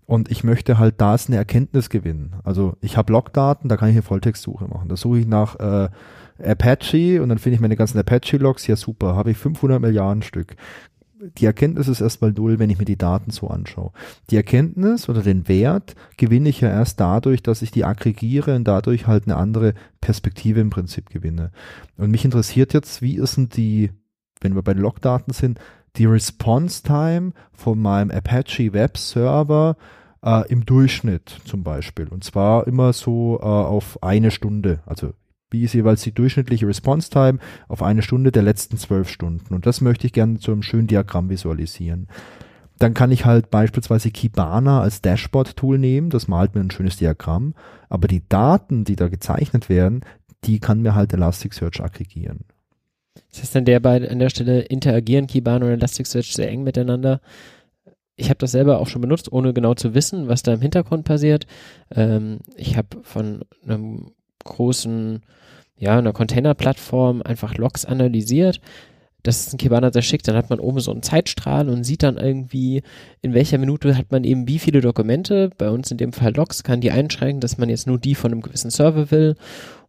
und 0.06 0.30
ich 0.30 0.44
möchte 0.44 0.78
halt 0.78 1.00
da 1.00 1.16
eine 1.26 1.36
Erkenntnis 1.36 1.90
gewinnen. 1.90 2.36
Also 2.44 2.76
ich 2.80 2.96
habe 2.96 3.12
Logdaten, 3.12 3.68
da 3.68 3.76
kann 3.76 3.88
ich 3.88 3.94
eine 3.94 4.02
Volltextsuche 4.02 4.66
machen. 4.66 4.88
Da 4.88 4.96
suche 4.96 5.18
ich 5.18 5.26
nach 5.26 5.56
äh, 5.58 5.88
Apache 6.44 7.20
und 7.22 7.28
dann 7.28 7.38
finde 7.38 7.54
ich 7.56 7.60
meine 7.60 7.76
ganzen 7.76 7.98
Apache-Logs, 7.98 8.66
ja 8.66 8.76
super, 8.76 9.16
habe 9.16 9.32
ich 9.32 9.36
500 9.36 9.80
Milliarden 9.80 10.22
Stück 10.22 10.56
die 11.20 11.46
Erkenntnis 11.46 11.88
ist 11.88 12.00
erstmal 12.00 12.32
null, 12.32 12.58
wenn 12.58 12.70
ich 12.70 12.78
mir 12.78 12.84
die 12.84 12.98
Daten 12.98 13.30
so 13.30 13.48
anschaue. 13.48 13.92
Die 14.30 14.36
Erkenntnis 14.36 15.08
oder 15.08 15.22
den 15.22 15.48
Wert 15.48 15.94
gewinne 16.16 16.48
ich 16.48 16.60
ja 16.60 16.68
erst 16.68 17.00
dadurch, 17.00 17.42
dass 17.42 17.62
ich 17.62 17.70
die 17.70 17.84
aggregiere 17.84 18.54
und 18.56 18.64
dadurch 18.64 19.06
halt 19.06 19.26
eine 19.26 19.36
andere 19.36 19.74
Perspektive 20.00 20.60
im 20.60 20.70
Prinzip 20.70 21.10
gewinne. 21.10 21.50
Und 21.96 22.10
mich 22.10 22.24
interessiert 22.24 22.74
jetzt, 22.74 23.02
wie 23.02 23.16
ist 23.16 23.36
denn 23.36 23.48
die, 23.48 23.90
wenn 24.40 24.54
wir 24.54 24.62
bei 24.62 24.74
den 24.74 24.82
Logdaten 24.82 25.32
sind, 25.32 25.58
die 25.96 26.06
Response 26.06 26.82
Time 26.82 27.32
von 27.52 27.78
meinem 27.78 28.10
Apache 28.10 28.72
Web 28.72 28.98
Server 28.98 29.76
äh, 30.22 30.46
im 30.48 30.66
Durchschnitt 30.66 31.40
zum 31.44 31.62
Beispiel. 31.62 32.08
Und 32.08 32.24
zwar 32.24 32.66
immer 32.66 32.92
so 32.92 33.38
äh, 33.40 33.44
auf 33.44 34.02
eine 34.02 34.30
Stunde. 34.30 34.80
Also 34.86 35.12
wie 35.54 35.62
ist 35.62 35.72
jeweils 35.72 36.02
die 36.02 36.12
durchschnittliche 36.12 36.66
Response 36.66 37.08
Time 37.08 37.38
auf 37.68 37.82
eine 37.82 38.02
Stunde 38.02 38.32
der 38.32 38.42
letzten 38.42 38.76
zwölf 38.76 39.08
Stunden. 39.08 39.54
Und 39.54 39.66
das 39.66 39.80
möchte 39.80 40.06
ich 40.06 40.12
gerne 40.12 40.40
zu 40.40 40.50
einem 40.50 40.62
schönen 40.62 40.88
Diagramm 40.88 41.30
visualisieren. 41.30 42.08
Dann 42.78 42.92
kann 42.92 43.12
ich 43.12 43.24
halt 43.24 43.50
beispielsweise 43.50 44.10
Kibana 44.10 44.80
als 44.80 45.00
Dashboard-Tool 45.00 45.78
nehmen, 45.78 46.10
das 46.10 46.26
malt 46.26 46.56
mir 46.56 46.60
ein 46.60 46.72
schönes 46.72 46.96
Diagramm, 46.96 47.54
aber 47.88 48.08
die 48.08 48.28
Daten, 48.28 48.82
die 48.82 48.96
da 48.96 49.06
gezeichnet 49.06 49.68
werden, 49.68 50.04
die 50.42 50.58
kann 50.58 50.82
mir 50.82 50.96
halt 50.96 51.12
Elasticsearch 51.12 51.80
aggregieren. 51.80 52.40
Das 53.30 53.40
heißt 53.42 53.56
an 53.56 53.64
der, 53.64 53.78
bei, 53.78 54.10
an 54.10 54.18
der 54.18 54.28
Stelle 54.28 54.62
interagieren 54.62 55.28
Kibana 55.28 55.66
und 55.66 55.72
Elasticsearch 55.72 56.34
sehr 56.34 56.50
eng 56.50 56.64
miteinander. 56.64 57.20
Ich 58.16 58.28
habe 58.28 58.38
das 58.38 58.52
selber 58.52 58.80
auch 58.80 58.88
schon 58.88 59.02
benutzt, 59.02 59.30
ohne 59.30 59.52
genau 59.52 59.74
zu 59.74 59.94
wissen, 59.94 60.28
was 60.28 60.42
da 60.42 60.54
im 60.54 60.60
Hintergrund 60.60 61.04
passiert. 61.04 61.46
Ähm, 61.94 62.38
ich 62.56 62.76
habe 62.76 63.02
von 63.02 63.44
einem 63.64 64.10
großen 64.44 65.22
ja, 65.76 65.98
einer 65.98 66.12
Containerplattform 66.12 67.22
einfach 67.22 67.56
Logs 67.56 67.84
analysiert. 67.84 68.60
Das 69.22 69.40
ist 69.40 69.54
ein 69.54 69.58
Kibana 69.58 69.90
sehr 69.90 70.02
schick. 70.02 70.22
Dann 70.22 70.36
hat 70.36 70.50
man 70.50 70.60
oben 70.60 70.80
so 70.80 70.92
einen 70.92 71.02
Zeitstrahl 71.02 71.68
und 71.68 71.84
sieht 71.84 72.02
dann 72.02 72.18
irgendwie, 72.18 72.82
in 73.22 73.32
welcher 73.32 73.58
Minute 73.58 73.96
hat 73.96 74.12
man 74.12 74.22
eben 74.22 74.46
wie 74.46 74.58
viele 74.58 74.82
Dokumente. 74.82 75.50
Bei 75.56 75.70
uns 75.70 75.90
in 75.90 75.96
dem 75.96 76.12
Fall 76.12 76.34
Logs 76.34 76.62
kann 76.62 76.82
die 76.82 76.90
einschränken, 76.90 77.40
dass 77.40 77.58
man 77.58 77.70
jetzt 77.70 77.86
nur 77.86 77.98
die 77.98 78.14
von 78.14 78.32
einem 78.32 78.42
gewissen 78.42 78.70
Server 78.70 79.10
will 79.10 79.36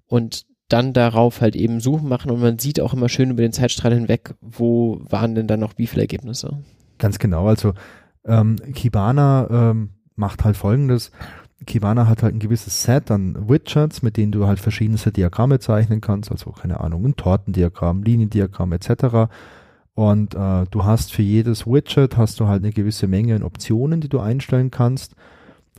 und 0.08 0.46
dann 0.70 0.94
darauf 0.94 1.42
halt 1.42 1.56
eben 1.56 1.80
Suchen 1.80 2.10
machen 2.10 2.32
und 2.32 2.42
man 2.42 2.60
sieht 2.60 2.80
auch 2.80 2.94
immer 2.94 3.10
schön 3.10 3.30
über 3.30 3.42
den 3.42 3.54
Zeitstrahl 3.54 3.94
hinweg, 3.94 4.34
wo 4.42 5.00
waren 5.10 5.36
denn 5.36 5.48
dann 5.48 5.60
noch 5.60 5.78
wie 5.78 5.86
viele 5.86 6.04
Ergebnisse. 6.04 6.58
Ganz 6.98 7.20
genau. 7.20 7.48
Also 7.48 7.74
ähm, 8.26 8.56
Kibana 8.74 9.48
ähm, 9.52 9.92
macht 10.16 10.44
halt 10.44 10.58
folgendes 10.58 11.12
Kibana 11.66 12.08
hat 12.08 12.22
halt 12.22 12.36
ein 12.36 12.40
gewisses 12.40 12.84
Set 12.84 13.10
an 13.12 13.50
Widgets, 13.50 14.02
mit 14.02 14.18
denen 14.18 14.32
du 14.32 14.46
halt 14.46 14.60
verschiedenste 14.60 15.12
Diagramme 15.12 15.60
zeichnen 15.60 16.02
kannst, 16.02 16.32
also 16.32 16.52
keine 16.52 16.82
Ahnung, 16.82 17.06
ein 17.06 17.16
Tortendiagramm, 17.16 18.04
Liniendiagramm 18.04 18.74
etc. 18.74 19.32
Und 19.94 20.36
äh, 20.36 20.66
du 20.70 20.84
hast 20.84 21.14
für 21.14 21.22
jedes 21.22 21.66
Widget 21.66 22.18
hast 22.18 22.40
du 22.40 22.48
halt 22.48 22.64
eine 22.64 22.74
gewisse 22.74 23.08
Menge 23.08 23.36
an 23.36 23.44
Optionen, 23.44 24.02
die 24.02 24.10
du 24.10 24.20
einstellen 24.20 24.70
kannst. 24.70 25.16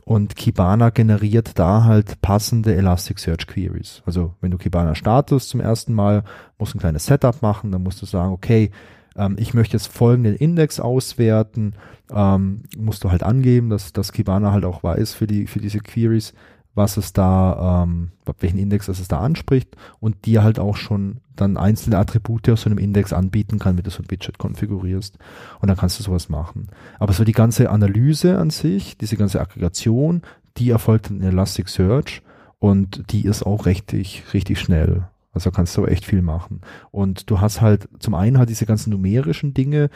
Und 0.03 0.35
Kibana 0.35 0.89
generiert 0.89 1.59
da 1.59 1.83
halt 1.83 2.21
passende 2.21 2.73
Elasticsearch 2.73 3.45
Queries. 3.45 4.01
Also 4.05 4.33
wenn 4.41 4.51
du 4.51 4.57
Kibana 4.57 4.95
startest 4.95 5.49
zum 5.49 5.59
ersten 5.59 5.93
Mal, 5.93 6.23
musst 6.57 6.73
du 6.73 6.77
ein 6.77 6.79
kleines 6.79 7.05
Setup 7.05 7.41
machen, 7.41 7.71
dann 7.71 7.83
musst 7.83 8.01
du 8.01 8.05
sagen, 8.05 8.31
okay, 8.31 8.71
ähm, 9.17 9.35
ich 9.39 9.53
möchte 9.53 9.75
jetzt 9.75 9.87
folgenden 9.87 10.35
Index 10.35 10.79
auswerten, 10.79 11.73
ähm, 12.13 12.63
musst 12.77 13.03
du 13.03 13.11
halt 13.11 13.23
angeben, 13.23 13.69
dass, 13.69 13.91
dass 13.93 14.13
Kibana 14.13 14.51
halt 14.51 14.65
auch 14.65 14.83
weiß 14.83 15.13
für 15.13 15.27
die, 15.27 15.47
für 15.47 15.59
diese 15.59 15.79
Queries, 15.79 16.33
was 16.75 16.95
es 16.95 17.11
da, 17.11 17.83
ähm, 17.83 18.11
welchen 18.39 18.59
Index 18.59 18.87
es 18.87 19.07
da 19.07 19.19
anspricht 19.19 19.75
und 19.99 20.25
dir 20.25 20.43
halt 20.43 20.59
auch 20.59 20.77
schon 20.77 21.21
dann 21.35 21.57
einzelne 21.57 21.97
Attribute 21.97 22.49
aus 22.49 22.61
so 22.61 22.69
einem 22.69 22.77
Index 22.77 23.13
anbieten 23.13 23.57
kann, 23.57 23.77
wenn 23.77 23.83
du 23.83 23.89
so 23.89 24.03
ein 24.03 24.11
Widget 24.11 24.37
konfigurierst. 24.37 25.17
Und 25.59 25.69
dann 25.69 25.77
kannst 25.77 25.99
du 25.99 26.03
sowas 26.03 26.29
machen. 26.29 26.67
Aber 26.99 27.13
so 27.13 27.23
die 27.23 27.31
ganze 27.31 27.71
Analyse 27.71 28.37
an 28.37 28.51
sich, 28.51 28.97
diese 28.97 29.17
ganze 29.17 29.41
Aggregation, 29.41 30.21
die 30.57 30.69
erfolgt 30.69 31.09
in 31.09 31.21
Elasticsearch 31.21 32.21
und 32.59 33.11
die 33.11 33.25
ist 33.25 33.43
auch 33.43 33.65
richtig, 33.65 34.23
richtig 34.33 34.59
schnell. 34.59 35.07
Also 35.37 35.51
kannst 35.51 35.77
du 35.77 35.85
echt 35.85 36.03
viel 36.03 36.23
machen. 36.23 36.61
Und 36.89 37.29
du 37.29 37.39
hast 37.39 37.61
halt 37.61 37.87
zum 37.99 38.15
einen 38.15 38.39
halt 38.39 38.49
diese 38.49 38.65
ganzen 38.65 38.89
numerischen 38.89 39.53
Dinge, 39.53 39.91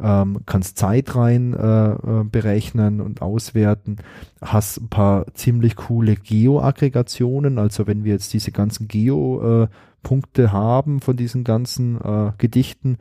ähm, 0.00 0.38
kannst 0.46 0.78
Zeit 0.78 1.14
rein 1.14 1.52
äh, 1.52 1.90
äh, 1.92 2.24
berechnen 2.24 3.02
und 3.02 3.20
auswerten, 3.20 3.96
hast 4.40 4.78
ein 4.78 4.88
paar 4.88 5.26
ziemlich 5.34 5.76
coole 5.76 6.16
Geo-Aggregationen, 6.16 7.58
also 7.58 7.86
wenn 7.86 8.04
wir 8.04 8.12
jetzt 8.12 8.32
diese 8.32 8.52
ganzen 8.52 8.88
Geo-Punkte 8.88 10.42
äh, 10.42 10.48
haben 10.48 11.00
von 11.00 11.16
diesen 11.16 11.44
ganzen 11.44 12.00
äh, 12.00 12.32
Gedichten, 12.38 12.96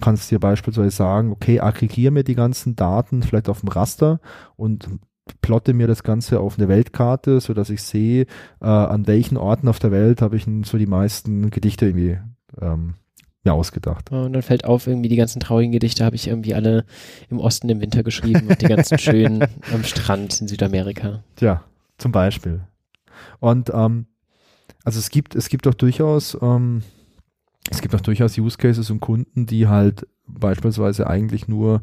kannst 0.00 0.30
du 0.30 0.34
dir 0.34 0.40
beispielsweise 0.40 0.90
sagen, 0.90 1.30
okay, 1.30 1.60
aggregiere 1.60 2.12
mir 2.12 2.24
die 2.24 2.34
ganzen 2.34 2.74
Daten 2.74 3.22
vielleicht 3.22 3.48
auf 3.48 3.60
dem 3.60 3.68
Raster 3.68 4.20
und 4.56 4.88
plotte 5.40 5.74
mir 5.74 5.86
das 5.86 6.02
Ganze 6.02 6.40
auf 6.40 6.58
eine 6.58 6.68
Weltkarte, 6.68 7.40
so 7.40 7.54
dass 7.54 7.70
ich 7.70 7.82
sehe, 7.82 8.22
äh, 8.60 8.66
an 8.66 9.06
welchen 9.06 9.36
Orten 9.36 9.68
auf 9.68 9.78
der 9.78 9.90
Welt 9.90 10.22
habe 10.22 10.36
ich 10.36 10.46
so 10.64 10.78
die 10.78 10.86
meisten 10.86 11.50
Gedichte 11.50 11.86
irgendwie 11.86 12.18
ähm, 12.60 12.94
mir 13.44 13.54
ausgedacht. 13.54 14.10
Und 14.10 14.32
dann 14.32 14.42
fällt 14.42 14.64
auf, 14.64 14.86
irgendwie 14.86 15.08
die 15.08 15.16
ganzen 15.16 15.40
traurigen 15.40 15.72
Gedichte 15.72 16.04
habe 16.04 16.16
ich 16.16 16.28
irgendwie 16.28 16.54
alle 16.54 16.84
im 17.30 17.38
Osten 17.38 17.68
im 17.68 17.80
Winter 17.80 18.02
geschrieben 18.02 18.48
und 18.48 18.60
die 18.60 18.66
ganzen 18.66 18.98
schönen 18.98 19.44
am 19.72 19.84
Strand 19.84 20.40
in 20.40 20.48
Südamerika. 20.48 21.22
Ja, 21.40 21.64
zum 21.98 22.12
Beispiel. 22.12 22.60
Und 23.40 23.70
ähm, 23.72 24.06
also 24.84 24.98
es 24.98 25.10
gibt, 25.10 25.34
es 25.34 25.48
gibt 25.48 25.66
auch 25.66 25.74
durchaus, 25.74 26.36
ähm, 26.40 26.82
es 27.70 27.80
gibt 27.80 27.94
auch 27.94 28.00
durchaus 28.00 28.38
Use 28.38 28.56
Cases 28.56 28.90
und 28.90 29.00
Kunden, 29.00 29.46
die 29.46 29.68
halt 29.68 30.06
beispielsweise 30.26 31.06
eigentlich 31.06 31.48
nur 31.48 31.82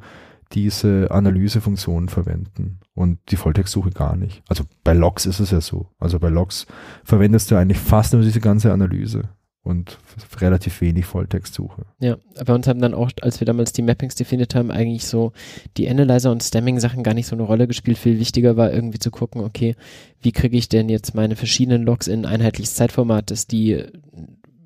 diese 0.51 1.11
Analysefunktionen 1.11 2.09
verwenden 2.09 2.79
und 2.93 3.19
die 3.29 3.35
Volltextsuche 3.35 3.91
gar 3.91 4.15
nicht. 4.15 4.43
Also 4.47 4.63
bei 4.83 4.93
Logs 4.93 5.25
ist 5.25 5.39
es 5.39 5.51
ja 5.51 5.61
so. 5.61 5.87
Also 5.99 6.19
bei 6.19 6.29
Logs 6.29 6.67
verwendest 7.03 7.51
du 7.51 7.55
eigentlich 7.55 7.79
fast 7.79 8.13
nur 8.13 8.21
diese 8.21 8.39
ganze 8.39 8.71
Analyse 8.71 9.29
und 9.65 9.97
relativ 10.39 10.79
wenig 10.81 11.05
Volltextsuche. 11.05 11.87
Ja, 11.99 12.17
bei 12.45 12.53
uns 12.53 12.67
haben 12.67 12.79
dann 12.79 12.93
auch, 12.93 13.09
als 13.21 13.39
wir 13.41 13.45
damals 13.45 13.73
die 13.73 13.81
Mappings 13.81 14.13
definiert 14.13 14.53
haben, 14.53 14.69
eigentlich 14.69 15.07
so 15.07 15.33
die 15.75 15.89
Analyzer 15.89 16.31
und 16.31 16.43
Stemming-Sachen 16.43 17.01
gar 17.01 17.15
nicht 17.15 17.25
so 17.25 17.35
eine 17.35 17.43
Rolle 17.43 17.67
gespielt. 17.67 17.97
Viel 17.97 18.19
wichtiger 18.19 18.57
war 18.57 18.71
irgendwie 18.71 18.99
zu 18.99 19.09
gucken, 19.09 19.41
okay, 19.41 19.75
wie 20.21 20.31
kriege 20.31 20.55
ich 20.55 20.69
denn 20.69 20.87
jetzt 20.87 21.15
meine 21.15 21.35
verschiedenen 21.35 21.81
Logs 21.83 22.07
in 22.07 22.25
ein 22.25 22.31
einheitliches 22.31 22.75
Zeitformat, 22.75 23.31
dass 23.31 23.47
die, 23.47 23.83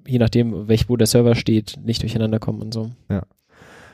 je 0.05 0.19
nachdem, 0.19 0.67
welch 0.67 0.89
wo 0.89 0.97
der 0.97 1.07
Server 1.07 1.35
steht, 1.35 1.79
nicht 1.81 2.01
durcheinander 2.01 2.39
kommen 2.39 2.61
und 2.61 2.73
so. 2.73 2.91
Ja. 3.09 3.23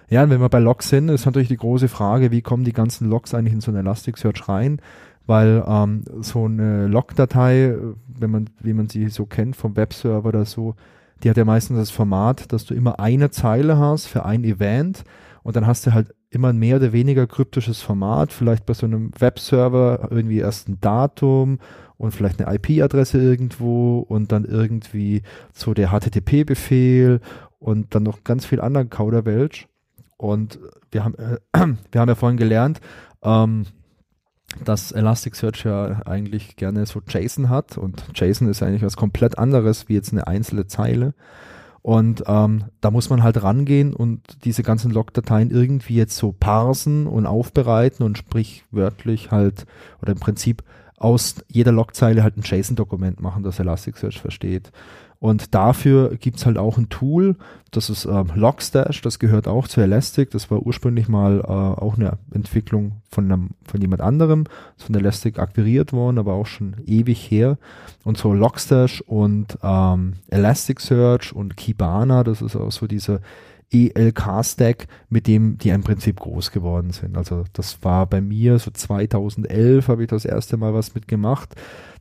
Ja, 0.10 0.23
und 0.23 0.30
wenn 0.30 0.41
wir 0.41 0.49
bei 0.49 0.60
Logs 0.60 0.90
sind, 0.90 1.10
ist 1.10 1.26
natürlich 1.26 1.48
die 1.48 1.57
große 1.57 1.88
Frage, 1.88 2.32
wie 2.32 2.41
kommen 2.41 2.64
die 2.64 2.73
ganzen 2.73 3.10
Logs 3.10 3.34
eigentlich 3.34 3.53
in 3.53 3.61
so 3.61 3.72
eine 3.72 3.80
Elasticsearch 3.80 4.48
rein? 4.48 4.80
Weil 5.26 5.64
ähm, 5.68 6.03
so 6.22 6.45
eine 6.45 6.88
Log-Datei, 6.88 7.76
wenn 8.07 8.30
man, 8.30 8.49
wie 8.60 8.73
man 8.73 8.88
sie 8.88 9.10
so 9.10 9.26
kennt 9.26 9.56
vom 9.56 9.76
Webserver 9.76 10.30
oder 10.30 10.45
so, 10.45 10.76
die 11.23 11.30
hat 11.30 11.38
ja 11.38 11.45
meistens 11.45 11.77
das 11.77 11.90
Format, 11.90 12.52
dass 12.52 12.65
du 12.65 12.76
immer 12.76 12.99
eine 12.99 13.32
Zeile 13.32 13.77
hast 13.77 14.06
für 14.06 14.26
ein 14.26 14.44
Event 14.44 15.03
und 15.44 15.56
dann 15.56 15.65
hast 15.65 15.88
du 15.88 15.94
halt 15.94 16.14
immer 16.30 16.49
ein 16.49 16.57
mehr 16.57 16.76
oder 16.76 16.91
weniger 16.91 17.26
kryptisches 17.27 17.82
Format, 17.82 18.32
vielleicht 18.34 18.65
bei 18.65 18.73
so 18.73 18.86
einem 18.86 19.11
Webserver 19.18 20.10
irgendwie 20.11 20.40
erst 20.40 20.68
ein 20.68 20.80
Datum 20.82 21.60
und 21.98 22.11
vielleicht 22.11 22.44
eine 22.44 22.56
IP-Adresse 22.56 23.19
irgendwo 23.19 23.99
und 23.99 24.32
dann 24.32 24.44
irgendwie 24.44 25.22
so 25.53 25.73
der 25.73 25.90
HTTP-Befehl 25.90 27.22
und 27.60 27.95
dann 27.95 28.03
noch 28.03 28.23
ganz 28.23 28.45
viel 28.45 28.60
anderen 28.60 28.90
Kauderwelsch. 28.90 29.68
Und 30.26 30.60
wir 30.92 31.04
haben, 31.04 31.16
äh, 31.16 31.38
wir 31.92 32.02
haben 32.02 32.10
ja 32.10 32.16
vorhin 32.16 32.38
gelernt, 32.38 32.82
ähm, 33.22 33.66
dass 34.64 34.92
Elasticsearch 34.92 35.66
ja 35.66 36.02
eigentlich 36.06 36.56
gerne 36.56 36.86
so 36.86 37.02
JSON 37.06 37.50
hat 37.50 37.78
und 37.78 38.06
JSON 38.16 38.48
ist 38.48 38.64
eigentlich 38.64 38.84
was 38.84 38.96
komplett 38.96 39.38
anderes 39.38 39.90
wie 39.90 39.94
jetzt 39.94 40.14
eine 40.14 40.28
einzelne 40.28 40.68
Zeile. 40.68 41.14
Und 41.82 42.24
ähm, 42.26 42.66
da 42.82 42.90
muss 42.90 43.12
man 43.12 43.22
halt 43.22 43.44
rangehen 43.44 43.94
und 43.94 44.44
diese 44.44 44.64
ganzen 44.64 44.90
Logdateien 44.90 45.52
irgendwie 45.52 45.96
jetzt 45.96 46.18
so 46.18 46.32
parsen 46.32 47.06
und 47.06 47.28
aufbereiten 47.28 48.04
und 48.04 48.18
sprichwörtlich 48.18 49.30
halt 49.30 49.68
oder 50.02 50.14
im 50.14 50.20
Prinzip 50.20 50.64
aus 50.98 51.36
jeder 51.48 51.72
Logzeile 51.72 52.24
halt 52.24 52.38
ein 52.38 52.44
JSON-Dokument 52.44 53.22
machen, 53.22 53.44
das 53.44 53.60
Elasticsearch 53.60 54.20
versteht. 54.20 54.72
Und 55.20 55.56
dafür 55.56 56.16
gibt's 56.18 56.46
halt 56.46 56.58
auch 56.58 56.78
ein 56.78 56.90
Tool, 56.90 57.36
das 57.76 57.90
ist 57.90 58.06
ähm, 58.06 58.28
Logstash, 58.36 59.02
das 59.02 59.20
gehört 59.20 59.50
auch 59.50 59.68
zu 59.68 59.82
Elastic. 59.82 60.32
Das 60.32 60.50
war 60.50 60.62
ursprünglich 60.62 61.10
mal 61.10 61.42
äh, 61.42 61.44
auch 61.44 61.98
eine 61.98 62.18
Entwicklung 62.34 63.02
von, 63.10 63.26
einem, 63.26 63.50
von 63.66 63.82
jemand 63.82 64.02
anderem, 64.02 64.46
ist 64.78 64.86
von 64.86 64.96
Elastic 64.96 65.40
akquiriert 65.40 65.92
worden, 65.92 66.18
aber 66.18 66.34
auch 66.34 66.46
schon 66.46 66.78
ewig 66.86 67.30
her. 67.30 67.58
Und 68.06 68.18
so 68.18 68.34
Logstash 68.34 69.02
und 69.02 69.58
ähm, 69.62 70.14
Elasticsearch 70.30 71.36
und 71.36 71.58
Kibana, 71.58 72.24
das 72.24 72.42
ist 72.42 72.56
auch 72.56 72.72
so 72.72 72.88
diese 72.88 73.20
ELK-Stack, 73.74 74.88
mit 75.10 75.28
dem 75.28 75.58
die 75.58 75.70
im 75.70 75.84
Prinzip 75.84 76.20
groß 76.20 76.52
geworden 76.52 76.92
sind. 76.92 77.18
Also 77.18 77.44
das 77.52 77.84
war 77.84 78.06
bei 78.06 78.22
mir 78.22 78.58
so 78.60 78.72
2011 78.72 79.88
habe 79.90 80.04
ich 80.04 80.10
das 80.10 80.24
erste 80.24 80.56
Mal 80.56 80.74
was 80.74 80.96
mitgemacht. 80.96 81.56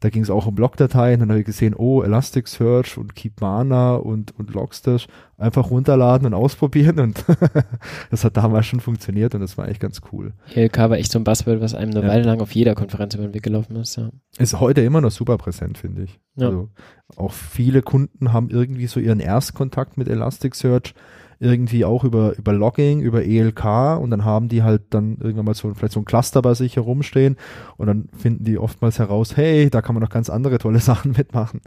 Da 0.05 0.11
ging 0.11 0.23
es 0.23 0.29
auch 0.29 0.45
um 0.45 0.57
Logdateien. 0.57 1.21
Dann 1.21 1.31
habe 1.31 1.41
ich 1.41 1.47
gesehen, 1.47 1.75
oh, 1.75 2.03
Elasticsearch 2.03 2.99
und 2.99 3.17
Kibana 3.17 3.95
und, 3.95 4.39
und 4.39 4.53
Logstash 4.53 5.07
einfach 5.39 5.71
runterladen 5.71 6.27
und 6.27 6.35
ausprobieren 6.35 7.01
und 7.01 7.25
das 8.11 8.23
hat 8.23 8.37
damals 8.37 8.67
schon 8.67 8.81
funktioniert 8.81 9.35
und 9.35 9.41
das 9.41 9.57
war 9.57 9.67
echt 9.67 9.81
ganz 9.81 10.03
cool. 10.13 10.35
ELK 10.55 10.77
war 10.77 10.99
echt 10.99 11.11
so 11.11 11.19
ein 11.19 11.25
Buzzword, 11.25 11.63
was 11.63 11.75
einem 11.75 11.93
eine 11.93 12.03
ja. 12.03 12.09
Weile 12.09 12.25
lang 12.25 12.43
auf 12.43 12.55
jeder 12.55 12.75
Konferenz 12.75 13.15
über 13.15 13.25
den 13.25 13.33
Weg 13.33 13.45
gelaufen 13.45 13.77
ist. 13.77 13.97
Ja. 13.97 14.11
Ist 14.37 14.61
heute 14.61 14.83
immer 14.83 15.01
noch 15.01 15.11
super 15.11 15.39
präsent, 15.39 15.79
finde 15.79 16.03
ich. 16.03 16.21
Ja. 16.37 16.49
Also 16.49 16.69
auch 17.17 17.33
viele 17.33 17.81
Kunden 17.81 18.35
haben 18.35 18.51
irgendwie 18.51 18.89
so 18.89 19.01
ihren 19.01 19.21
Erstkontakt 19.21 19.97
mit 19.97 20.09
Elasticsearch 20.09 20.93
irgendwie 21.39 21.85
auch 21.85 22.05
über, 22.05 22.37
über 22.37 22.53
Logging, 22.53 23.01
über 23.01 23.25
ELK 23.25 23.99
und 24.01 24.11
dann 24.11 24.25
haben 24.25 24.49
die 24.49 24.63
halt 24.63 24.83
dann 24.91 25.19
irgendwann 25.21 25.47
mal 25.47 25.55
so 25.55 25.73
vielleicht 25.75 25.93
so 25.93 26.01
ein 26.01 26.05
Cluster 26.05 26.43
bei 26.43 26.55
sich 26.55 26.77
herumstehen 26.77 27.37
und 27.77 27.87
dann 27.87 28.09
finden 28.17 28.45
die 28.45 28.59
oftmals 28.59 28.99
heraus, 28.99 29.37
hey, 29.37 29.71
da 29.71 29.83
kann 29.83 29.95
man 29.95 30.03
noch 30.03 30.11
ganz 30.11 30.31
andere 30.31 30.59
tolle 30.59 30.79
Sachen 30.81 31.13
mitmachen. 31.13 31.61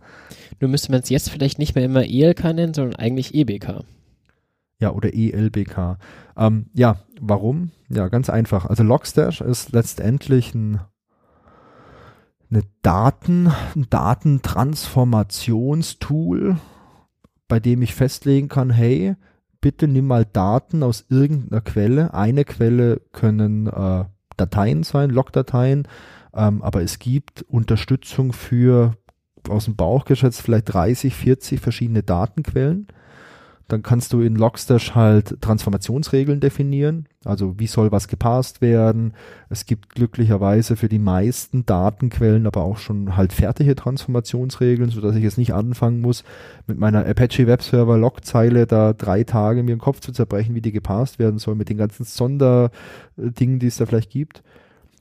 Nur 0.60 0.70
müsste 0.70 0.92
man 0.92 1.02
es 1.02 1.10
jetzt 1.10 1.30
vielleicht 1.30 1.60
nicht 1.60 1.76
mehr 1.76 1.86
immer 1.86 2.04
ELK 2.04 2.44
nennen, 2.54 2.74
sondern 2.74 2.96
eigentlich 2.96 3.36
EBK. 3.36 3.84
Ja, 4.80 4.92
oder 4.92 5.14
ELBK. 5.14 5.98
Ähm, 6.38 6.68
ja, 6.74 7.00
warum? 7.20 7.72
Ja, 7.90 8.10
ganz 8.10 8.30
einfach. 8.30 8.68
Also 8.68 8.84
Logstash 8.84 9.42
ist 9.42 9.72
letztendlich 9.72 10.54
ein 10.54 10.82
eine 12.50 12.64
Daten, 12.82 13.52
ein 13.76 13.88
Datentransformationstool, 13.90 16.56
bei 17.48 17.60
dem 17.60 17.82
ich 17.82 17.94
festlegen 17.94 18.48
kann, 18.48 18.70
hey, 18.70 19.16
bitte 19.68 19.90
nimm 19.90 20.08
mal 20.08 20.24
Daten 20.24 20.82
aus 20.82 21.04
irgendeiner 21.10 21.60
Quelle. 21.60 22.14
Eine 22.14 22.46
Quelle 22.46 23.02
können 23.12 23.68
äh, 23.68 24.06
Dateien 24.38 24.84
sein, 24.84 25.10
Logdateien, 25.10 25.90
ähm, 26.34 26.62
aber 26.62 26.84
es 26.84 27.00
gibt 27.00 27.42
Unterstützung 27.50 28.32
für 28.32 28.96
aus 29.50 29.66
dem 29.66 29.76
Bauch 29.76 30.06
geschätzt 30.06 30.42
vielleicht 30.42 30.74
30, 30.74 31.14
40 31.14 31.60
verschiedene 31.60 32.02
Datenquellen. 32.02 32.88
Dann 33.70 33.84
kannst 33.84 34.14
du 34.14 34.22
in 34.22 34.36
Logstash 34.36 34.96
halt 34.96 35.42
Transformationsregeln 35.42 36.40
definieren. 36.40 37.08
Also 37.26 37.60
wie 37.60 37.68
soll 37.68 37.92
was 37.92 38.08
gepasst 38.08 38.62
werden. 38.62 39.14
Es 39.50 39.66
gibt 39.66 39.90
glücklicherweise 39.90 40.78
für 40.78 40.88
die 40.88 41.00
meisten 41.00 41.66
Datenquellen 41.66 42.48
aber 42.48 42.64
auch 42.64 42.78
schon 42.78 43.18
halt 43.18 43.34
fertige 43.34 43.76
Transformationsregeln, 43.76 44.90
so 44.90 45.02
dass 45.02 45.18
ich 45.18 45.24
jetzt 45.24 45.38
nicht 45.38 45.54
anfangen 45.54 46.00
muss, 46.00 46.24
mit 46.66 46.80
meiner 46.80 47.06
Apache 47.06 47.46
Webserver 47.48 47.98
Logzeile 47.98 48.68
da 48.68 48.94
drei 48.94 49.26
Tage 49.26 49.64
mir 49.64 49.76
den 49.76 49.80
Kopf 49.80 50.00
zu 50.00 50.14
zerbrechen, 50.14 50.56
wie 50.56 50.62
die 50.62 50.72
gepasst 50.72 51.20
werden 51.20 51.38
soll, 51.38 51.56
mit 51.56 51.68
den 51.68 51.78
ganzen 51.78 52.06
Sonderdingen, 52.06 53.60
die 53.60 53.68
es 53.68 53.78
da 53.78 53.86
vielleicht 53.86 54.12
gibt. 54.12 54.44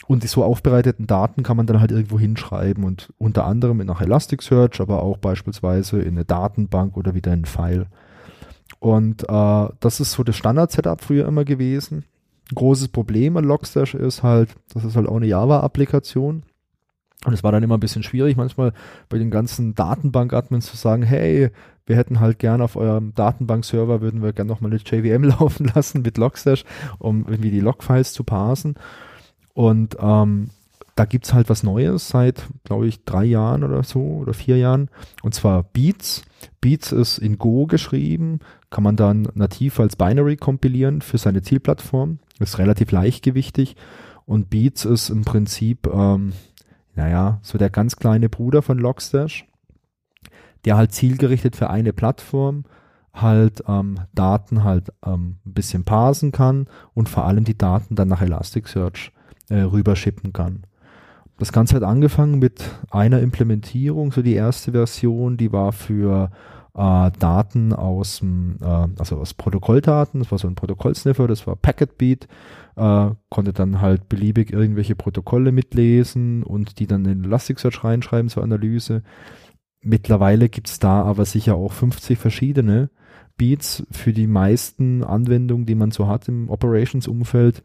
und 0.06 0.22
die 0.22 0.28
so 0.28 0.44
aufbereiteten 0.44 1.06
Daten 1.06 1.42
kann 1.42 1.56
man 1.56 1.66
dann 1.66 1.80
halt 1.80 1.90
irgendwo 1.90 2.18
hinschreiben 2.18 2.84
und 2.84 3.12
unter 3.18 3.44
anderem 3.44 3.78
nach 3.78 4.00
Elasticsearch, 4.00 4.80
aber 4.80 5.02
auch 5.02 5.16
beispielsweise 5.18 6.00
in 6.00 6.14
eine 6.14 6.24
Datenbank 6.24 6.96
oder 6.96 7.14
wieder 7.14 7.32
in 7.32 7.40
ein 7.40 7.44
File. 7.44 7.86
Und 8.78 9.28
äh, 9.28 9.68
das 9.80 10.00
ist 10.00 10.12
so 10.12 10.22
das 10.22 10.36
Standard-Setup 10.36 11.00
früher 11.00 11.26
immer 11.26 11.44
gewesen. 11.44 12.04
Ein 12.50 12.54
großes 12.54 12.88
Problem 12.88 13.36
an 13.36 13.44
Logstash 13.44 13.94
ist 13.94 14.22
halt, 14.22 14.50
das 14.72 14.84
ist 14.84 14.96
halt 14.96 15.08
auch 15.08 15.16
eine 15.16 15.26
Java-Applikation. 15.26 16.42
Und 17.24 17.32
es 17.32 17.42
war 17.42 17.50
dann 17.50 17.62
immer 17.62 17.76
ein 17.76 17.80
bisschen 17.80 18.02
schwierig, 18.02 18.36
manchmal 18.36 18.72
bei 19.08 19.18
den 19.18 19.30
ganzen 19.30 19.74
Datenbank-Admins 19.74 20.66
zu 20.66 20.76
sagen, 20.76 21.02
hey, 21.02 21.50
wir 21.86 21.96
hätten 21.96 22.20
halt 22.20 22.38
gern 22.38 22.60
auf 22.60 22.76
eurem 22.76 23.14
Datenbank-Server, 23.14 24.00
würden 24.00 24.22
wir 24.22 24.32
gerne 24.32 24.48
nochmal 24.48 24.70
eine 24.70 24.80
JVM 24.80 25.24
laufen 25.40 25.70
lassen 25.74 26.02
mit 26.02 26.18
Logstash, 26.18 26.64
um 26.98 27.26
irgendwie 27.26 27.50
die 27.50 27.60
Logfiles 27.60 28.12
zu 28.12 28.22
parsen. 28.22 28.74
Und 29.54 29.96
ähm, 29.98 30.50
da 30.96 31.04
gibt's 31.04 31.34
halt 31.34 31.48
was 31.48 31.62
Neues 31.62 32.08
seit, 32.08 32.46
glaube 32.64 32.86
ich, 32.86 33.04
drei 33.04 33.24
Jahren 33.24 33.64
oder 33.64 33.82
so 33.82 34.00
oder 34.00 34.34
vier 34.34 34.56
Jahren. 34.56 34.88
Und 35.22 35.34
zwar 35.34 35.62
Beats. 35.62 36.22
Beats 36.60 36.92
ist 36.92 37.18
in 37.18 37.38
Go 37.38 37.66
geschrieben, 37.66 38.40
kann 38.70 38.84
man 38.84 38.96
dann 38.96 39.28
nativ 39.34 39.80
als 39.80 39.96
Binary 39.96 40.36
kompilieren 40.36 41.00
für 41.00 41.18
seine 41.18 41.42
Zielplattform. 41.42 42.18
Ist 42.38 42.58
relativ 42.58 42.90
leichtgewichtig. 42.90 43.76
Und 44.24 44.50
Beats 44.50 44.84
ist 44.84 45.08
im 45.08 45.24
Prinzip, 45.24 45.86
ähm, 45.86 46.32
naja, 46.94 47.38
so 47.42 47.58
der 47.58 47.70
ganz 47.70 47.96
kleine 47.96 48.28
Bruder 48.28 48.62
von 48.62 48.78
Logstash, 48.78 49.46
der 50.64 50.76
halt 50.76 50.92
zielgerichtet 50.92 51.54
für 51.54 51.70
eine 51.70 51.92
Plattform 51.92 52.64
halt 53.16 53.64
ähm, 53.66 54.00
Daten 54.14 54.62
halt 54.62 54.92
ähm, 55.04 55.36
ein 55.46 55.54
bisschen 55.54 55.84
parsen 55.84 56.32
kann 56.32 56.66
und 56.94 57.08
vor 57.08 57.24
allem 57.24 57.44
die 57.44 57.56
Daten 57.56 57.94
dann 57.94 58.08
nach 58.08 58.22
Elasticsearch 58.22 59.12
äh, 59.48 59.60
rüberschippen 59.60 60.32
kann. 60.32 60.64
Das 61.38 61.52
Ganze 61.52 61.76
hat 61.76 61.82
angefangen 61.82 62.38
mit 62.38 62.64
einer 62.90 63.20
Implementierung, 63.20 64.12
so 64.12 64.22
die 64.22 64.34
erste 64.34 64.72
Version, 64.72 65.36
die 65.36 65.52
war 65.52 65.72
für 65.72 66.30
äh, 66.76 67.10
Daten 67.18 67.72
aus 67.72 68.18
dem, 68.18 68.58
äh, 68.60 68.88
also 68.98 69.16
aus 69.16 69.34
Protokolldaten, 69.34 70.20
das 70.20 70.30
war 70.30 70.38
so 70.38 70.46
ein 70.46 70.54
Protokollsniffer, 70.54 71.26
das 71.26 71.46
war 71.46 71.56
Packetbeat, 71.56 72.28
äh, 72.76 73.10
konnte 73.30 73.52
dann 73.52 73.80
halt 73.80 74.08
beliebig 74.08 74.52
irgendwelche 74.52 74.94
Protokolle 74.94 75.52
mitlesen 75.52 76.42
und 76.42 76.78
die 76.78 76.86
dann 76.86 77.04
in 77.06 77.24
Elasticsearch 77.24 77.82
reinschreiben 77.82 78.28
zur 78.28 78.42
Analyse. 78.42 79.02
Mittlerweile 79.80 80.48
gibt's 80.48 80.78
da 80.78 81.02
aber 81.02 81.24
sicher 81.24 81.54
auch 81.54 81.72
50 81.72 82.18
verschiedene 82.18 82.90
Beats 83.38 83.86
für 83.90 84.12
die 84.12 84.26
meisten 84.26 85.04
Anwendungen, 85.04 85.66
die 85.66 85.74
man 85.74 85.90
so 85.90 86.08
hat 86.08 86.28
im 86.28 86.50
Operations-Umfeld. 86.50 87.62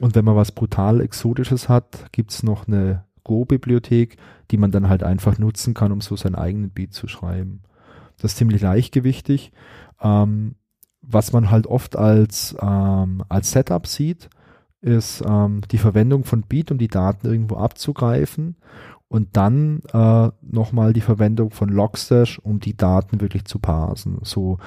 Und 0.00 0.14
wenn 0.14 0.24
man 0.24 0.36
was 0.36 0.52
brutal 0.52 1.00
Exotisches 1.00 1.68
hat, 1.68 2.06
gibt's 2.12 2.42
noch 2.42 2.66
eine 2.66 3.04
Go-Bibliothek, 3.24 4.16
die 4.50 4.56
man 4.56 4.70
dann 4.70 4.88
halt 4.88 5.02
einfach 5.02 5.38
nutzen 5.38 5.74
kann, 5.74 5.92
um 5.92 6.00
so 6.00 6.16
seinen 6.16 6.34
eigenen 6.34 6.70
Beat 6.70 6.92
zu 6.92 7.06
schreiben. 7.08 7.62
Das 8.22 8.32
ist 8.32 8.38
ziemlich 8.38 8.62
leichtgewichtig. 8.62 9.52
Ähm, 10.00 10.54
was 11.02 11.32
man 11.32 11.50
halt 11.50 11.66
oft 11.66 11.96
als, 11.96 12.56
ähm, 12.62 13.24
als 13.28 13.50
Setup 13.50 13.86
sieht, 13.86 14.30
ist 14.80 15.22
ähm, 15.26 15.62
die 15.70 15.78
Verwendung 15.78 16.24
von 16.24 16.42
Beat, 16.42 16.70
um 16.70 16.78
die 16.78 16.88
Daten 16.88 17.26
irgendwo 17.26 17.56
abzugreifen 17.56 18.56
und 19.08 19.36
dann 19.36 19.80
äh, 19.92 20.30
nochmal 20.40 20.92
die 20.92 21.00
Verwendung 21.00 21.50
von 21.50 21.68
Logstash, 21.68 22.38
um 22.38 22.60
die 22.60 22.76
Daten 22.76 23.20
wirklich 23.20 23.44
zu 23.44 23.58
parsen. 23.58 24.18
So 24.22 24.58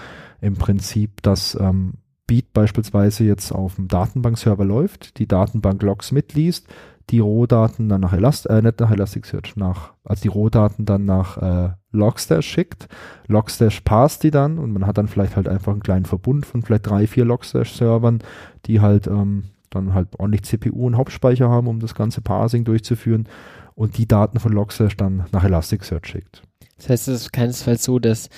im 0.42 0.56
Prinzip, 0.56 1.24
dass 1.24 1.58
ähm, 1.60 1.94
Beat 2.28 2.54
beispielsweise 2.54 3.24
jetzt 3.24 3.52
auf 3.52 3.76
dem 3.76 3.88
Datenbankserver 3.88 4.66
läuft, 4.66 5.18
die 5.20 5.28
Datenbank 5.28 5.82
Logs 5.82 6.12
mitliest, 6.12 6.68
die 7.10 7.20
Rohdaten 7.20 7.88
dann 7.88 8.02
nach 8.02 8.14
Elast 8.14 8.48
äh, 8.48 8.62
nicht 8.62 8.80
nach 8.80 8.92
Elasticsearch, 8.92 9.56
nach, 9.56 9.94
also 10.04 10.24
die 10.24 10.28
Rohdaten 10.28 10.86
dann 10.86 11.06
nach 11.06 11.38
äh, 11.38 11.74
Logstash 11.96 12.48
schickt. 12.48 12.88
Logstash 13.28 13.82
passt 13.82 14.24
die 14.24 14.32
dann 14.32 14.58
und 14.58 14.72
man 14.72 14.86
hat 14.86 14.98
dann 14.98 15.08
vielleicht 15.08 15.36
halt 15.36 15.48
einfach 15.48 15.72
einen 15.72 15.84
kleinen 15.84 16.06
Verbund 16.06 16.46
von 16.46 16.62
vielleicht 16.62 16.88
drei, 16.88 17.08
vier 17.08 17.26
Logstash-Servern, 17.26 18.20
die 18.66 18.82
halt 18.82 19.08
ähm, 19.08 19.46
dann 19.70 19.94
halt 19.94 20.10
ordentlich 20.20 20.44
CPU 20.44 20.88
und 20.88 20.98
Hauptspeicher 20.98 21.50
haben, 21.50 21.68
um 21.68 21.80
das 21.80 21.96
ganze 21.96 22.22
Parsing 22.22 22.64
durchzuführen 22.64 23.28
und 23.76 23.98
die 23.98 24.08
Daten 24.08 24.40
von 24.40 24.54
Logstash 24.54 24.96
dann 24.98 25.26
nach 25.32 25.44
Elasticsearch 25.44 26.06
schickt. 26.06 26.44
Das 26.78 26.90
heißt, 26.90 27.08
es 27.08 27.22
ist 27.22 27.34
keinesfalls 27.34 27.84
so, 27.84 28.00
dass 28.00 28.30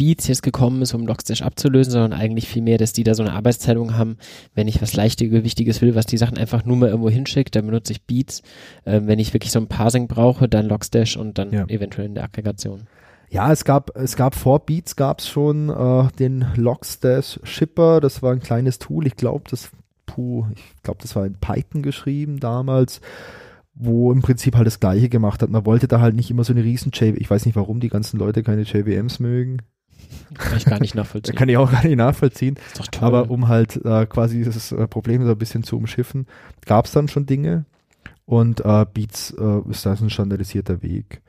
Beats 0.00 0.28
jetzt 0.28 0.42
gekommen 0.42 0.80
ist, 0.80 0.94
um 0.94 1.06
Logstash 1.06 1.42
abzulösen, 1.42 1.92
sondern 1.92 2.14
eigentlich 2.14 2.48
vielmehr, 2.48 2.78
dass 2.78 2.94
die 2.94 3.04
da 3.04 3.14
so 3.14 3.22
eine 3.22 3.34
Arbeitsteilung 3.34 3.98
haben, 3.98 4.16
wenn 4.54 4.66
ich 4.66 4.80
was 4.80 4.94
Leichtgewichtiges 4.94 5.82
will, 5.82 5.94
was 5.94 6.06
die 6.06 6.16
Sachen 6.16 6.38
einfach 6.38 6.64
nur 6.64 6.78
mal 6.78 6.88
irgendwo 6.88 7.10
hinschickt, 7.10 7.54
dann 7.54 7.66
benutze 7.66 7.92
ich 7.92 8.06
Beats. 8.06 8.40
Ähm, 8.86 9.06
wenn 9.08 9.18
ich 9.18 9.34
wirklich 9.34 9.52
so 9.52 9.58
ein 9.58 9.66
Parsing 9.66 10.08
brauche, 10.08 10.48
dann 10.48 10.64
Logstash 10.64 11.18
und 11.18 11.36
dann 11.36 11.52
ja. 11.52 11.66
eventuell 11.66 12.06
in 12.06 12.14
der 12.14 12.24
Aggregation. 12.24 12.86
Ja, 13.28 13.52
es 13.52 13.66
gab, 13.66 13.94
es 13.94 14.16
gab 14.16 14.34
vor 14.34 14.60
Beats 14.60 14.96
gab 14.96 15.18
es 15.18 15.28
schon 15.28 15.68
äh, 15.68 16.08
den 16.18 16.46
Logstash 16.56 17.38
Shipper, 17.42 18.00
das 18.00 18.22
war 18.22 18.32
ein 18.32 18.40
kleines 18.40 18.78
Tool, 18.78 19.06
ich 19.06 19.16
glaube, 19.16 19.44
das, 19.50 19.68
puh, 20.06 20.46
ich 20.54 20.82
glaube, 20.82 21.00
das 21.02 21.14
war 21.14 21.26
in 21.26 21.34
Python 21.34 21.82
geschrieben 21.82 22.40
damals 22.40 23.02
wo 23.82 24.12
im 24.12 24.20
Prinzip 24.20 24.56
halt 24.56 24.66
das 24.66 24.78
Gleiche 24.78 25.08
gemacht 25.08 25.40
hat. 25.40 25.48
Man 25.48 25.64
wollte 25.64 25.88
da 25.88 26.00
halt 26.00 26.14
nicht 26.14 26.30
immer 26.30 26.44
so 26.44 26.52
eine 26.52 26.62
riesen 26.62 26.92
JVM, 26.92 27.16
ich 27.18 27.30
weiß 27.30 27.46
nicht, 27.46 27.56
warum 27.56 27.80
die 27.80 27.88
ganzen 27.88 28.18
Leute 28.18 28.42
keine 28.42 28.62
JVMs 28.62 29.20
mögen. 29.20 29.62
Kann 30.34 30.56
ich 30.56 30.64
gar 30.64 30.80
nicht 30.80 30.94
nachvollziehen. 30.94 31.34
Kann 31.36 31.48
ich 31.48 31.56
auch 31.56 31.70
gar 31.70 31.84
nicht 31.84 31.96
nachvollziehen. 31.96 32.56
Ist 32.56 32.80
doch 32.80 32.86
toll. 32.86 33.06
Aber 33.06 33.30
um 33.30 33.48
halt 33.48 33.76
äh, 33.84 34.06
quasi 34.06 34.38
dieses 34.38 34.72
äh, 34.72 34.86
Problem 34.86 35.24
so 35.24 35.32
ein 35.32 35.38
bisschen 35.38 35.62
zu 35.62 35.76
umschiffen, 35.76 36.26
gab 36.66 36.86
es 36.86 36.92
dann 36.92 37.08
schon 37.08 37.26
Dinge 37.26 37.64
und 38.26 38.60
äh, 38.64 38.86
Beats 38.92 39.34
äh, 39.38 39.70
ist 39.70 39.84
da 39.86 39.92
ein 39.92 40.10
standardisierter 40.10 40.82
Weg. 40.82 41.20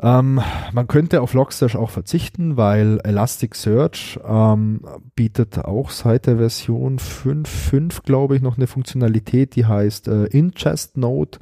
Ähm, 0.00 0.40
man 0.72 0.86
könnte 0.88 1.22
auf 1.22 1.32
Logstash 1.32 1.74
auch 1.74 1.90
verzichten, 1.90 2.56
weil 2.56 3.00
Elasticsearch 3.02 4.20
ähm, 4.26 4.82
bietet 5.14 5.64
auch 5.64 5.90
seit 5.90 6.26
der 6.26 6.36
Version 6.36 6.98
5.5, 6.98 8.02
glaube 8.04 8.36
ich, 8.36 8.42
noch 8.42 8.58
eine 8.58 8.66
Funktionalität, 8.66 9.56
die 9.56 9.64
heißt 9.64 10.08
äh, 10.08 10.24
Ingest 10.26 10.98
Node. 10.98 11.38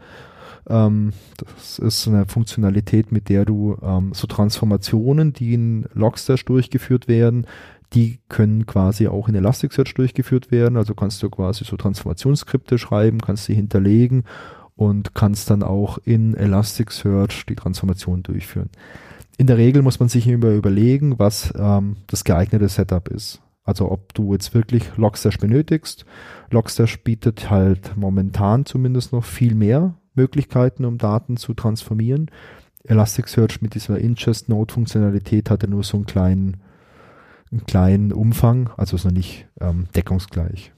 Ähm, 0.68 1.12
das 1.36 1.78
ist 1.78 2.08
eine 2.08 2.26
Funktionalität, 2.26 3.12
mit 3.12 3.28
der 3.28 3.44
du 3.44 3.76
ähm, 3.82 4.12
so 4.14 4.26
Transformationen, 4.26 5.32
die 5.32 5.54
in 5.54 5.86
Logstash 5.94 6.44
durchgeführt 6.44 7.08
werden, 7.08 7.46
die 7.92 8.18
können 8.28 8.66
quasi 8.66 9.06
auch 9.06 9.28
in 9.28 9.34
Elasticsearch 9.34 9.94
durchgeführt 9.94 10.50
werden. 10.50 10.76
Also 10.76 10.94
kannst 10.94 11.22
du 11.22 11.30
quasi 11.30 11.64
so 11.64 11.76
Transformationsskripte 11.76 12.78
schreiben, 12.78 13.20
kannst 13.20 13.44
sie 13.44 13.54
hinterlegen 13.54 14.24
und 14.74 15.14
kannst 15.14 15.50
dann 15.50 15.62
auch 15.62 15.98
in 15.98 16.34
Elasticsearch 16.34 17.46
die 17.46 17.54
Transformation 17.54 18.22
durchführen. 18.22 18.70
In 19.36 19.46
der 19.46 19.56
Regel 19.56 19.82
muss 19.82 20.00
man 20.00 20.08
sich 20.08 20.26
immer 20.26 20.50
überlegen, 20.50 21.18
was 21.18 21.52
ähm, 21.56 21.96
das 22.06 22.24
geeignete 22.24 22.68
Setup 22.68 23.08
ist. 23.08 23.40
Also 23.64 23.90
ob 23.90 24.12
du 24.14 24.32
jetzt 24.32 24.54
wirklich 24.54 24.96
Logstash 24.96 25.38
benötigst. 25.38 26.04
Logstash 26.50 27.02
bietet 27.02 27.50
halt 27.50 27.96
momentan 27.96 28.66
zumindest 28.66 29.12
noch 29.12 29.24
viel 29.24 29.54
mehr 29.54 29.94
Möglichkeiten, 30.14 30.84
um 30.84 30.98
Daten 30.98 31.36
zu 31.36 31.54
transformieren. 31.54 32.30
Elasticsearch 32.84 33.62
mit 33.62 33.74
dieser 33.74 33.98
Ingest-Node-Funktionalität 33.98 35.50
hatte 35.50 35.68
nur 35.68 35.84
so 35.84 35.96
einen 35.96 36.06
kleinen, 36.06 36.56
einen 37.50 37.66
kleinen 37.66 38.12
Umfang, 38.12 38.70
also 38.76 38.96
ist 38.96 39.04
noch 39.04 39.12
nicht 39.12 39.46
ähm, 39.60 39.86
deckungsgleich. 39.96 40.72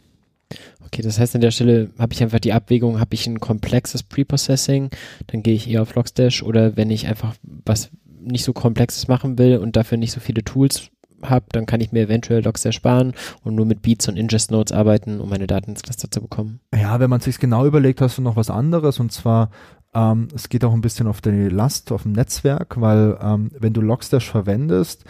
Okay, 0.84 1.02
das 1.02 1.18
heißt, 1.18 1.34
an 1.34 1.40
der 1.40 1.50
Stelle 1.50 1.90
habe 1.98 2.12
ich 2.12 2.22
einfach 2.22 2.38
die 2.38 2.52
Abwägung, 2.52 3.00
habe 3.00 3.14
ich 3.14 3.26
ein 3.26 3.40
komplexes 3.40 4.04
Preprocessing, 4.04 4.90
dann 5.26 5.42
gehe 5.42 5.54
ich 5.54 5.68
eher 5.68 5.82
auf 5.82 5.94
Logstash 5.94 6.42
oder 6.44 6.76
wenn 6.76 6.90
ich 6.90 7.08
einfach 7.08 7.34
was 7.42 7.90
nicht 8.20 8.44
so 8.44 8.52
komplexes 8.52 9.08
machen 9.08 9.38
will 9.38 9.58
und 9.58 9.76
dafür 9.76 9.98
nicht 9.98 10.12
so 10.12 10.20
viele 10.20 10.44
Tools 10.44 10.90
habe, 11.30 11.46
dann 11.52 11.66
kann 11.66 11.80
ich 11.80 11.92
mir 11.92 12.02
eventuell 12.02 12.42
Logstash 12.42 12.76
sparen 12.76 13.14
und 13.42 13.54
nur 13.54 13.66
mit 13.66 13.82
Beats 13.82 14.08
und 14.08 14.16
Ingest 14.16 14.50
Nodes 14.50 14.72
arbeiten, 14.72 15.20
um 15.20 15.28
meine 15.28 15.46
Daten 15.46 15.70
ins 15.70 15.82
Cluster 15.82 16.10
zu 16.10 16.20
bekommen. 16.20 16.60
Ja, 16.74 17.00
wenn 17.00 17.10
man 17.10 17.20
sich 17.20 17.38
genau 17.38 17.66
überlegt, 17.66 18.00
hast 18.00 18.18
du 18.18 18.22
noch 18.22 18.36
was 18.36 18.50
anderes 18.50 19.00
und 19.00 19.12
zwar 19.12 19.50
ähm, 19.94 20.28
es 20.34 20.48
geht 20.48 20.64
auch 20.64 20.72
ein 20.72 20.80
bisschen 20.80 21.06
auf 21.06 21.20
die 21.20 21.48
Last 21.48 21.92
auf 21.92 22.02
dem 22.02 22.12
Netzwerk, 22.12 22.80
weil 22.80 23.18
ähm, 23.20 23.50
wenn 23.58 23.72
du 23.72 23.80
Logstash 23.80 24.28
verwendest, 24.28 25.04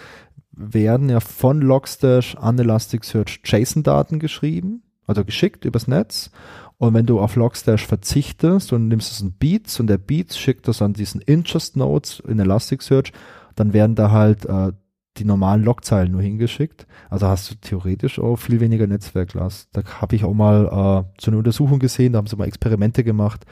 werden 0.53 1.09
ja 1.09 1.21
von 1.21 1.61
Logstash 1.61 2.37
an 2.37 2.59
Elasticsearch 2.59 3.41
JSON-Daten 3.45 4.19
geschrieben 4.19 4.83
also 5.07 5.25
geschickt 5.25 5.65
übers 5.65 5.87
Netz. 5.87 6.31
Und 6.79 6.93
wenn 6.93 7.07
du 7.07 7.21
auf 7.21 7.37
Logstash 7.37 7.87
verzichtest 7.87 8.73
und 8.73 8.89
nimmst 8.89 9.13
es 9.13 9.23
ein 9.23 9.33
Beats 9.33 9.81
und 9.81 9.87
der 9.87 9.99
Beats 9.99 10.39
schickt 10.39 10.69
das 10.69 10.83
an 10.83 10.93
diesen 10.93 11.23
Ingest 11.23 11.77
Nodes 11.77 12.21
in 12.21 12.39
Elasticsearch, 12.39 13.13
dann 13.55 13.73
werden 13.73 13.95
da 13.95 14.11
halt 14.11 14.45
äh, 14.45 14.73
die 15.19 15.25
normalen 15.25 15.63
Logzeilen 15.65 16.13
nur 16.13 16.23
hingeschickt. 16.23 16.87
Also 17.11 17.27
hast 17.27 17.51
du 17.51 17.55
theoretisch 17.57 18.19
auch 18.19 18.37
viel 18.37 18.61
weniger 18.61 18.87
Netzwerklast. 18.87 19.69
Da 19.73 19.83
habe 20.01 20.17
ich 20.17 20.25
auch 20.25 20.35
mal 20.35 20.67
äh, 20.67 21.21
so 21.21 21.31
eine 21.31 21.39
Untersuchung 21.39 21.79
gesehen, 21.79 22.13
da 22.13 22.19
haben 22.19 22.27
sie 22.27 22.37
mal 22.37 22.47
Experimente 22.49 23.05
gemacht. 23.05 23.45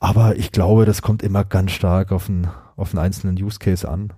Aber 0.00 0.36
ich 0.36 0.52
glaube, 0.52 0.84
das 0.84 1.02
kommt 1.02 1.22
immer 1.22 1.44
ganz 1.44 1.72
stark 1.72 2.12
auf 2.12 2.28
einen, 2.28 2.48
auf 2.76 2.92
einen 2.92 3.04
einzelnen 3.04 3.42
Use 3.42 3.58
Case 3.58 3.88
an. 3.88 4.12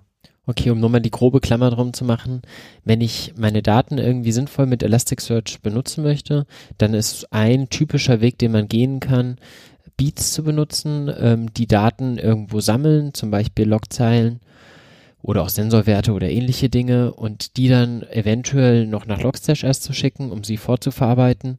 Okay, 0.45 0.69
um 0.69 0.79
nochmal 0.79 1.01
die 1.01 1.11
grobe 1.11 1.41
Klammer 1.41 1.69
drum 1.71 1.91
zu 1.91 2.05
machen, 2.05 2.41
wenn 2.85 3.01
ich 3.01 3.33
meine 3.37 3.61
Daten 3.61 3.97
irgendwie 3.97 4.31
sinnvoll 4.31 4.65
mit 4.65 4.81
Elasticsearch 4.81 5.61
benutzen 5.61 6.03
möchte, 6.03 6.45
dann 6.77 6.93
ist 6.93 7.33
ein 7.33 7.69
typischer 7.69 8.21
Weg, 8.21 8.37
den 8.37 8.53
man 8.53 8.69
gehen 8.69 9.01
kann, 9.01 9.35
Beats 9.97 10.31
zu 10.31 10.43
benutzen, 10.43 11.11
ähm, 11.17 11.53
die 11.53 11.67
Daten 11.67 12.17
irgendwo 12.17 12.61
sammeln, 12.61 13.13
zum 13.13 13.29
Beispiel 13.29 13.67
Logzeilen 13.67 14.39
oder 15.21 15.43
auch 15.43 15.49
Sensorwerte 15.49 16.13
oder 16.13 16.29
ähnliche 16.29 16.69
Dinge 16.69 17.13
und 17.13 17.57
die 17.57 17.67
dann 17.67 18.03
eventuell 18.03 18.85
noch 18.87 19.05
nach 19.05 19.21
Logstash 19.21 19.63
erst 19.63 19.83
zu 19.83 19.93
schicken, 19.93 20.31
um 20.31 20.43
sie 20.43 20.57
fortzuverarbeiten. 20.57 21.57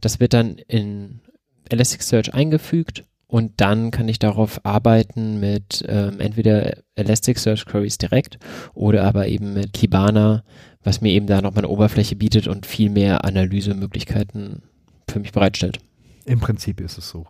Das 0.00 0.20
wird 0.20 0.32
dann 0.32 0.58
in 0.58 1.20
Elasticsearch 1.68 2.34
eingefügt 2.34 3.04
und 3.28 3.60
dann 3.60 3.90
kann 3.90 4.08
ich 4.08 4.18
darauf 4.18 4.64
arbeiten 4.64 5.40
mit 5.40 5.84
ähm, 5.88 6.20
entweder 6.20 6.78
Elasticsearch 6.94 7.66
Queries 7.66 7.98
direkt 7.98 8.38
oder 8.74 9.04
aber 9.04 9.26
eben 9.28 9.52
mit 9.52 9.72
Kibana, 9.72 10.44
was 10.82 11.00
mir 11.00 11.12
eben 11.12 11.26
da 11.26 11.42
nochmal 11.42 11.64
eine 11.64 11.72
Oberfläche 11.72 12.16
bietet 12.16 12.46
und 12.46 12.66
viel 12.66 12.90
mehr 12.90 13.24
Analysemöglichkeiten 13.24 14.62
für 15.08 15.18
mich 15.18 15.32
bereitstellt. 15.32 15.78
Im 16.24 16.40
Prinzip 16.40 16.80
ist 16.80 16.98
es 16.98 17.08
so. 17.08 17.26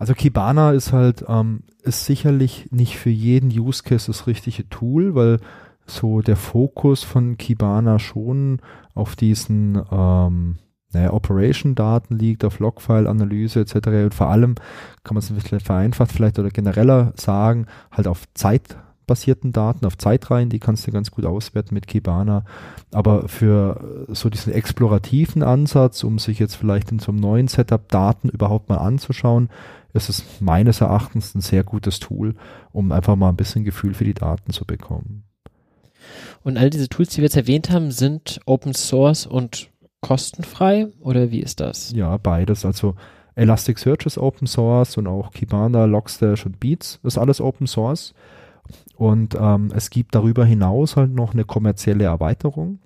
Also 0.00 0.14
Kibana 0.14 0.72
ist 0.72 0.94
halt, 0.94 1.26
ähm, 1.28 1.60
ist 1.82 2.06
sicherlich 2.06 2.68
nicht 2.70 2.96
für 2.96 3.10
jeden 3.10 3.50
Use 3.50 3.82
Case 3.82 4.06
das 4.06 4.26
richtige 4.26 4.66
Tool, 4.70 5.14
weil 5.14 5.40
so 5.84 6.22
der 6.22 6.36
Fokus 6.36 7.04
von 7.04 7.36
Kibana 7.36 7.98
schon 7.98 8.62
auf 8.94 9.14
diesen 9.14 9.78
ähm, 9.92 10.56
naja, 10.94 11.12
Operation-Daten 11.12 12.16
liegt, 12.16 12.46
auf 12.46 12.60
Logfile-Analyse 12.60 13.60
etc. 13.60 13.74
Und 14.04 14.14
vor 14.14 14.28
allem 14.28 14.54
kann 15.04 15.14
man 15.14 15.18
es 15.18 15.28
ein 15.28 15.36
bisschen 15.36 15.60
vereinfacht 15.60 16.12
vielleicht 16.12 16.38
oder 16.38 16.48
genereller 16.48 17.12
sagen, 17.16 17.66
halt 17.92 18.08
auf 18.08 18.22
zeitbasierten 18.32 19.52
Daten, 19.52 19.84
auf 19.84 19.98
Zeitreihen, 19.98 20.48
die 20.48 20.60
kannst 20.60 20.86
du 20.86 20.92
ganz 20.92 21.10
gut 21.10 21.26
auswerten 21.26 21.74
mit 21.74 21.86
Kibana. 21.86 22.46
Aber 22.90 23.28
für 23.28 24.06
so 24.08 24.30
diesen 24.30 24.54
explorativen 24.54 25.42
Ansatz, 25.42 26.02
um 26.04 26.18
sich 26.18 26.38
jetzt 26.38 26.54
vielleicht 26.54 26.90
in 26.90 27.00
so 27.00 27.12
einem 27.12 27.20
neuen 27.20 27.48
Setup 27.48 27.86
Daten 27.90 28.30
überhaupt 28.30 28.70
mal 28.70 28.78
anzuschauen, 28.78 29.50
ist 29.92 30.08
es 30.08 30.24
meines 30.40 30.80
Erachtens 30.80 31.34
ein 31.34 31.40
sehr 31.40 31.64
gutes 31.64 31.98
Tool, 31.98 32.34
um 32.72 32.92
einfach 32.92 33.16
mal 33.16 33.28
ein 33.28 33.36
bisschen 33.36 33.64
Gefühl 33.64 33.94
für 33.94 34.04
die 34.04 34.14
Daten 34.14 34.52
zu 34.52 34.64
bekommen. 34.64 35.24
Und 36.42 36.56
all 36.56 36.70
diese 36.70 36.88
Tools, 36.88 37.10
die 37.10 37.18
wir 37.18 37.24
jetzt 37.24 37.36
erwähnt 37.36 37.70
haben, 37.70 37.90
sind 37.90 38.40
Open 38.46 38.74
Source 38.74 39.26
und 39.26 39.70
kostenfrei 40.00 40.88
oder 41.00 41.30
wie 41.30 41.40
ist 41.40 41.60
das? 41.60 41.92
Ja, 41.92 42.16
beides. 42.16 42.64
Also 42.64 42.94
Elasticsearch 43.34 44.06
ist 44.06 44.18
Open 44.18 44.46
Source 44.46 44.96
und 44.96 45.06
auch 45.06 45.32
Kibana, 45.32 45.84
Logstash 45.84 46.46
und 46.46 46.60
Beats 46.60 47.00
ist 47.02 47.18
alles 47.18 47.40
Open 47.40 47.66
Source. 47.66 48.14
Und 48.96 49.34
ähm, 49.34 49.72
es 49.74 49.90
gibt 49.90 50.14
darüber 50.14 50.44
hinaus 50.44 50.96
halt 50.96 51.10
noch 51.10 51.32
eine 51.32 51.44
kommerzielle 51.44 52.04
Erweiterung. 52.04 52.78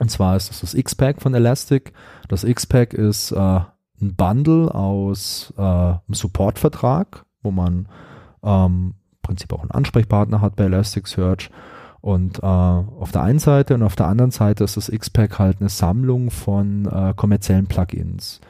Und 0.00 0.10
zwar 0.10 0.36
ist 0.36 0.48
das 0.48 0.60
das 0.60 0.74
X-Pack 0.74 1.20
von 1.20 1.34
Elastic. 1.34 1.92
Das 2.28 2.44
X-Pack 2.44 2.94
ist 2.94 3.32
äh, 3.32 3.60
ein 4.02 4.14
Bundle 4.14 4.74
aus 4.74 5.52
äh, 5.56 5.62
einem 5.62 6.00
Supportvertrag, 6.10 7.24
wo 7.42 7.50
man 7.50 7.88
ähm, 8.42 8.94
im 9.12 9.18
Prinzip 9.22 9.52
auch 9.52 9.62
einen 9.62 9.70
Ansprechpartner 9.70 10.40
hat 10.40 10.56
bei 10.56 10.64
Elasticsearch 10.64 11.50
und 12.02 12.40
äh, 12.40 12.46
auf 12.46 13.12
der 13.12 13.22
einen 13.22 13.38
Seite 13.38 13.74
und 13.74 13.84
auf 13.84 13.94
der 13.94 14.08
anderen 14.08 14.32
Seite 14.32 14.64
ist 14.64 14.76
das 14.76 14.88
X-Pack 14.88 15.38
halt 15.38 15.60
eine 15.60 15.68
Sammlung 15.68 16.32
von 16.32 16.86
äh, 16.86 17.14
kommerziellen 17.14 17.68
Plugins. 17.68 18.40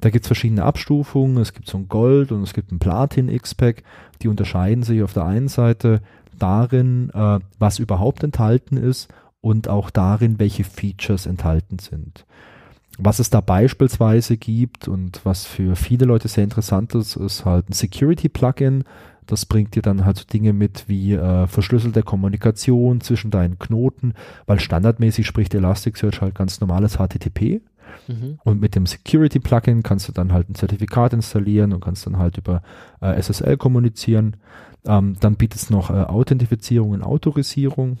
Da 0.00 0.08
gibt 0.08 0.24
es 0.24 0.28
verschiedene 0.28 0.64
Abstufungen. 0.64 1.36
Es 1.36 1.52
gibt 1.52 1.68
so 1.68 1.76
ein 1.76 1.88
Gold 1.88 2.32
und 2.32 2.42
es 2.42 2.54
gibt 2.54 2.72
ein 2.72 2.78
Platin 2.78 3.28
X-Pack. 3.28 3.84
Die 4.22 4.28
unterscheiden 4.28 4.82
sich 4.82 5.02
auf 5.02 5.12
der 5.12 5.26
einen 5.26 5.48
Seite 5.48 6.00
darin, 6.38 7.10
äh, 7.10 7.38
was 7.58 7.78
überhaupt 7.78 8.24
enthalten 8.24 8.78
ist 8.78 9.12
und 9.42 9.68
auch 9.68 9.90
darin, 9.90 10.38
welche 10.38 10.64
Features 10.64 11.26
enthalten 11.26 11.78
sind. 11.78 12.24
Was 13.04 13.18
es 13.18 13.30
da 13.30 13.40
beispielsweise 13.40 14.36
gibt 14.36 14.86
und 14.86 15.24
was 15.24 15.44
für 15.44 15.76
viele 15.76 16.06
Leute 16.06 16.28
sehr 16.28 16.44
interessant 16.44 16.94
ist, 16.94 17.16
ist 17.16 17.44
halt 17.44 17.68
ein 17.68 17.72
Security-Plugin, 17.72 18.84
das 19.26 19.46
bringt 19.46 19.74
dir 19.74 19.82
dann 19.82 20.04
halt 20.04 20.18
so 20.18 20.24
Dinge 20.24 20.52
mit 20.52 20.84
wie 20.88 21.14
äh, 21.14 21.46
verschlüsselte 21.46 22.02
Kommunikation 22.02 23.00
zwischen 23.00 23.30
deinen 23.30 23.58
Knoten, 23.58 24.14
weil 24.46 24.60
standardmäßig 24.60 25.26
spricht 25.26 25.54
Elasticsearch 25.54 26.20
halt 26.20 26.34
ganz 26.34 26.60
normales 26.60 26.96
HTTP. 26.96 27.62
Mhm. 28.08 28.38
Und 28.44 28.60
mit 28.60 28.74
dem 28.74 28.86
Security-Plugin 28.86 29.82
kannst 29.82 30.08
du 30.08 30.12
dann 30.12 30.32
halt 30.32 30.48
ein 30.48 30.54
Zertifikat 30.54 31.12
installieren 31.12 31.72
und 31.72 31.80
kannst 31.80 32.06
dann 32.06 32.18
halt 32.18 32.38
über 32.38 32.62
äh, 33.00 33.20
SSL 33.20 33.56
kommunizieren. 33.56 34.36
Ähm, 34.84 35.16
dann 35.20 35.36
bietet 35.36 35.62
es 35.62 35.70
noch 35.70 35.90
äh, 35.90 35.94
Authentifizierung 35.94 36.90
und 36.90 37.02
Autorisierung. 37.02 37.98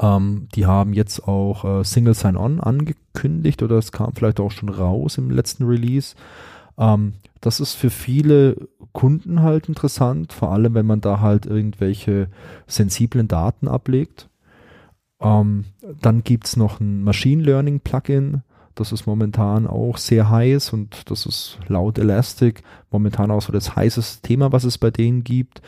Ähm, 0.00 0.48
die 0.54 0.66
haben 0.66 0.92
jetzt 0.92 1.26
auch 1.26 1.64
äh, 1.64 1.84
Single 1.84 2.14
Sign-On 2.14 2.60
angekündigt 2.60 3.62
oder 3.62 3.76
es 3.76 3.92
kam 3.92 4.12
vielleicht 4.14 4.40
auch 4.40 4.50
schon 4.50 4.68
raus 4.68 5.18
im 5.18 5.30
letzten 5.30 5.64
Release. 5.64 6.14
Ähm, 6.78 7.14
das 7.40 7.60
ist 7.60 7.74
für 7.74 7.90
viele 7.90 8.56
Kunden 8.92 9.42
halt 9.42 9.68
interessant, 9.68 10.32
vor 10.32 10.52
allem 10.52 10.74
wenn 10.74 10.86
man 10.86 11.00
da 11.00 11.20
halt 11.20 11.46
irgendwelche 11.46 12.28
sensiblen 12.66 13.28
Daten 13.28 13.68
ablegt. 13.68 14.28
Ähm, 15.20 15.66
dann 16.00 16.22
es 16.42 16.56
noch 16.56 16.80
ein 16.80 17.02
Machine 17.02 17.42
Learning 17.42 17.80
Plugin. 17.80 18.42
Das 18.74 18.90
ist 18.90 19.06
momentan 19.06 19.66
auch 19.66 19.98
sehr 19.98 20.30
heiß 20.30 20.72
und 20.72 21.10
das 21.10 21.26
ist 21.26 21.58
laut 21.68 21.98
Elastic 21.98 22.62
momentan 22.90 23.30
auch 23.30 23.42
so 23.42 23.52
das 23.52 23.76
heißeste 23.76 24.22
Thema, 24.26 24.52
was 24.52 24.64
es 24.64 24.78
bei 24.78 24.90
denen 24.90 25.22
gibt. 25.22 25.62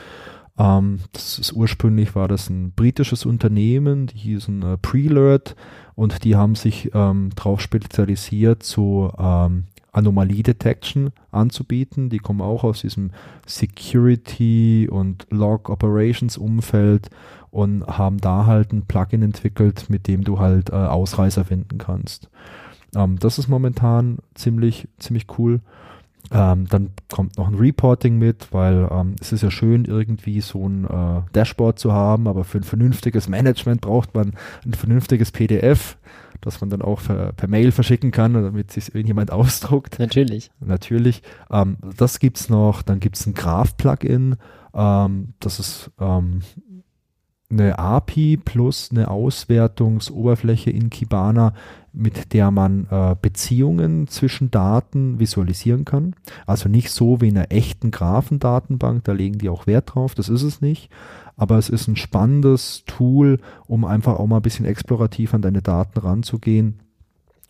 Ähm, 0.59 1.01
das 1.13 1.39
ist 1.39 1.53
ursprünglich 1.53 2.15
war 2.15 2.29
das 2.29 2.49
ein 2.49 2.73
britisches 2.73 3.27
Unternehmen, 3.27 4.07
die 4.07 4.19
hießen 4.19 4.63
äh, 4.63 4.77
Prelert 4.79 5.57
und 5.95 6.25
die 6.25 6.37
haben 6.37 6.55
sich 6.55 6.91
ähm, 6.95 7.31
darauf 7.35 7.61
spezialisiert, 7.61 8.63
so 8.63 9.13
ähm, 9.19 9.65
Anomalie 9.93 10.43
Detection 10.43 11.11
anzubieten. 11.31 12.11
Die 12.11 12.19
kommen 12.19 12.43
auch 12.43 12.65
aus 12.65 12.83
diesem 12.83 13.11
Security 13.47 14.89
und 14.91 15.27
Log 15.31 15.71
Operations 15.71 16.37
Umfeld 16.37 17.09
und 17.51 17.87
haben 17.87 18.19
da 18.19 18.45
halt 18.45 18.73
ein 18.73 18.83
Plugin 18.83 19.23
entwickelt, 19.23 19.87
mit 19.89 20.07
dem 20.07 20.23
du 20.23 20.39
halt 20.39 20.71
äh, 20.71 20.75
Ausreißer 20.75 21.45
finden 21.45 21.79
kannst. 21.79 22.29
Ähm, 22.95 23.19
das 23.19 23.39
ist 23.39 23.49
momentan 23.49 24.19
ziemlich, 24.35 24.89
ziemlich 24.99 25.27
cool. 25.39 25.61
Ähm, 26.33 26.67
dann 26.69 26.91
kommt 27.13 27.39
noch 27.39 27.49
ein 27.49 27.55
Reporting 27.55 28.19
mit, 28.19 28.49
weil 28.53 28.89
ähm, 28.91 29.15
es 29.21 29.33
ist 29.33 29.43
ja 29.43 29.51
schön, 29.51 29.85
irgendwie 29.85 30.41
so 30.41 30.69
ein 30.69 30.85
äh, 30.85 31.23
Dashboard 31.33 31.79
zu 31.79 31.93
haben, 31.93 32.27
aber 32.27 32.45
für 32.45 32.59
ein 32.59 32.65
vernünftiges 32.65 33.29
Management 33.29 33.81
braucht 33.81 34.15
man 34.15 34.33
ein 34.65 34.75
vernünftiges 34.75 35.31
PDF 35.31 35.97
das 36.41 36.61
man 36.61 36.71
dann 36.71 36.83
auch 36.83 37.03
per, 37.03 37.33
per 37.33 37.49
Mail 37.49 37.73
verschicken 37.73 38.11
kann, 38.11 38.35
damit 38.35 38.71
sich 38.71 38.95
irgendjemand 38.95 39.31
ausdruckt. 39.33 39.99
Natürlich. 39.99 40.51
Natürlich. 40.61 41.23
Ähm, 41.51 41.79
das 41.97 42.19
gibt's 42.19 42.49
noch. 42.49 42.83
Dann 42.83 43.01
gibt's 43.01 43.27
ein 43.27 43.35
Graph-Plugin. 43.35 44.37
Ähm, 44.75 45.35
das 45.41 45.59
ist 45.59 45.91
ähm, 45.99 46.43
eine 47.51 47.79
API 47.79 48.37
plus 48.37 48.91
eine 48.91 49.09
Auswertungsoberfläche 49.09 50.71
in 50.71 50.91
Kibana, 50.91 51.55
mit 51.97 52.33
der 52.33 52.51
man 52.51 52.87
äh, 52.91 53.17
Beziehungen 53.21 54.07
zwischen 54.07 54.51
Daten 54.51 55.19
visualisieren 55.19 55.85
kann. 55.85 56.15
Also 56.47 56.69
nicht 56.69 56.91
so 56.91 57.21
wie 57.21 57.29
in 57.29 57.39
einer 57.39 57.51
echten 57.51 57.91
Graphendatenbank, 57.91 59.05
da 59.05 59.13
legen 59.13 59.39
die 59.39 59.49
auch 59.49 59.67
Wert 59.67 59.95
drauf, 59.95 60.15
das 60.15 60.29
ist 60.29 60.43
es 60.43 60.61
nicht 60.61 60.91
aber 61.37 61.59
es 61.59 61.69
ist 61.69 61.87
ein 61.87 61.97
spannendes 61.97 62.85
Tool, 62.87 63.39
um 63.67 63.85
einfach 63.85 64.19
auch 64.19 64.27
mal 64.27 64.37
ein 64.37 64.43
bisschen 64.43 64.67
explorativ 64.67 65.35
an 65.35 65.43
deine 65.43 65.63
Daten 65.63 65.99
ranzugehen 65.99 66.81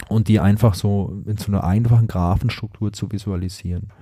und 0.09 0.29
die 0.29 0.41
einfach 0.41 0.75
so 0.75 1.23
in 1.25 1.37
so 1.37 1.53
einer 1.53 1.65
einfachen 1.65 2.09
Graphenstruktur 2.09 2.93
zu 2.93 3.11
visualisieren. 3.13 3.93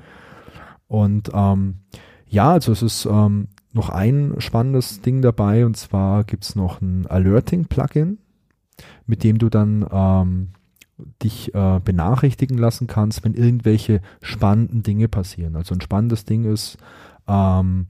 Und 0.88 1.30
ähm, 1.34 1.76
ja, 2.26 2.52
also 2.52 2.72
es 2.72 2.82
ist 2.82 3.06
ähm, 3.06 3.48
noch 3.72 3.90
ein 3.90 4.34
spannendes 4.38 5.02
Ding 5.02 5.20
dabei 5.20 5.66
und 5.66 5.76
zwar 5.76 6.24
gibt 6.24 6.44
es 6.44 6.56
noch 6.56 6.80
ein 6.80 7.06
Alerting-Plugin, 7.06 8.18
mit 9.06 9.24
dem 9.24 9.38
du 9.38 9.48
dann 9.48 9.86
ähm, 9.90 10.48
dich 11.22 11.54
äh, 11.54 11.80
benachrichtigen 11.84 12.58
lassen 12.58 12.86
kannst, 12.86 13.24
wenn 13.24 13.34
irgendwelche 13.34 14.00
spannenden 14.22 14.82
Dinge 14.82 15.08
passieren. 15.08 15.56
Also 15.56 15.74
ein 15.74 15.80
spannendes 15.80 16.24
Ding 16.24 16.44
ist, 16.44 16.78
ähm, 17.26 17.86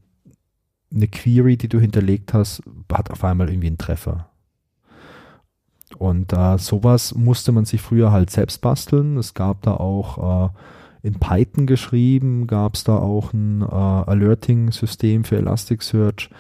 eine 0.95 1.09
Query, 1.09 1.57
die 1.57 1.69
du 1.69 1.81
hinterlegt 1.81 2.33
hast, 2.35 2.63
hat 2.93 3.11
auf 3.11 3.25
einmal 3.25 3.49
irgendwie 3.49 3.67
einen 3.67 3.79
Treffer. 3.79 4.29
Und 5.99 6.33
äh, 6.33 6.59
sowas 6.59 7.15
musste 7.15 7.53
man 7.53 7.65
sich 7.65 7.81
früher 7.81 8.11
halt 8.11 8.31
selbst 8.31 8.61
basteln. 8.61 9.17
Es 9.17 9.35
gab 9.35 9.63
da 9.63 9.75
auch 9.75 10.49
äh, 10.49 11.09
in 11.09 11.21
Python 11.21 11.67
geschrieben, 11.67 12.47
gab 12.47 12.75
es 12.75 12.85
da 12.85 12.97
auch 12.97 13.33
ein 13.33 13.63
äh, 13.63 13.65
Alerting-System 13.65 15.25
für 15.25 15.37
Elasticsearch, 15.37 16.31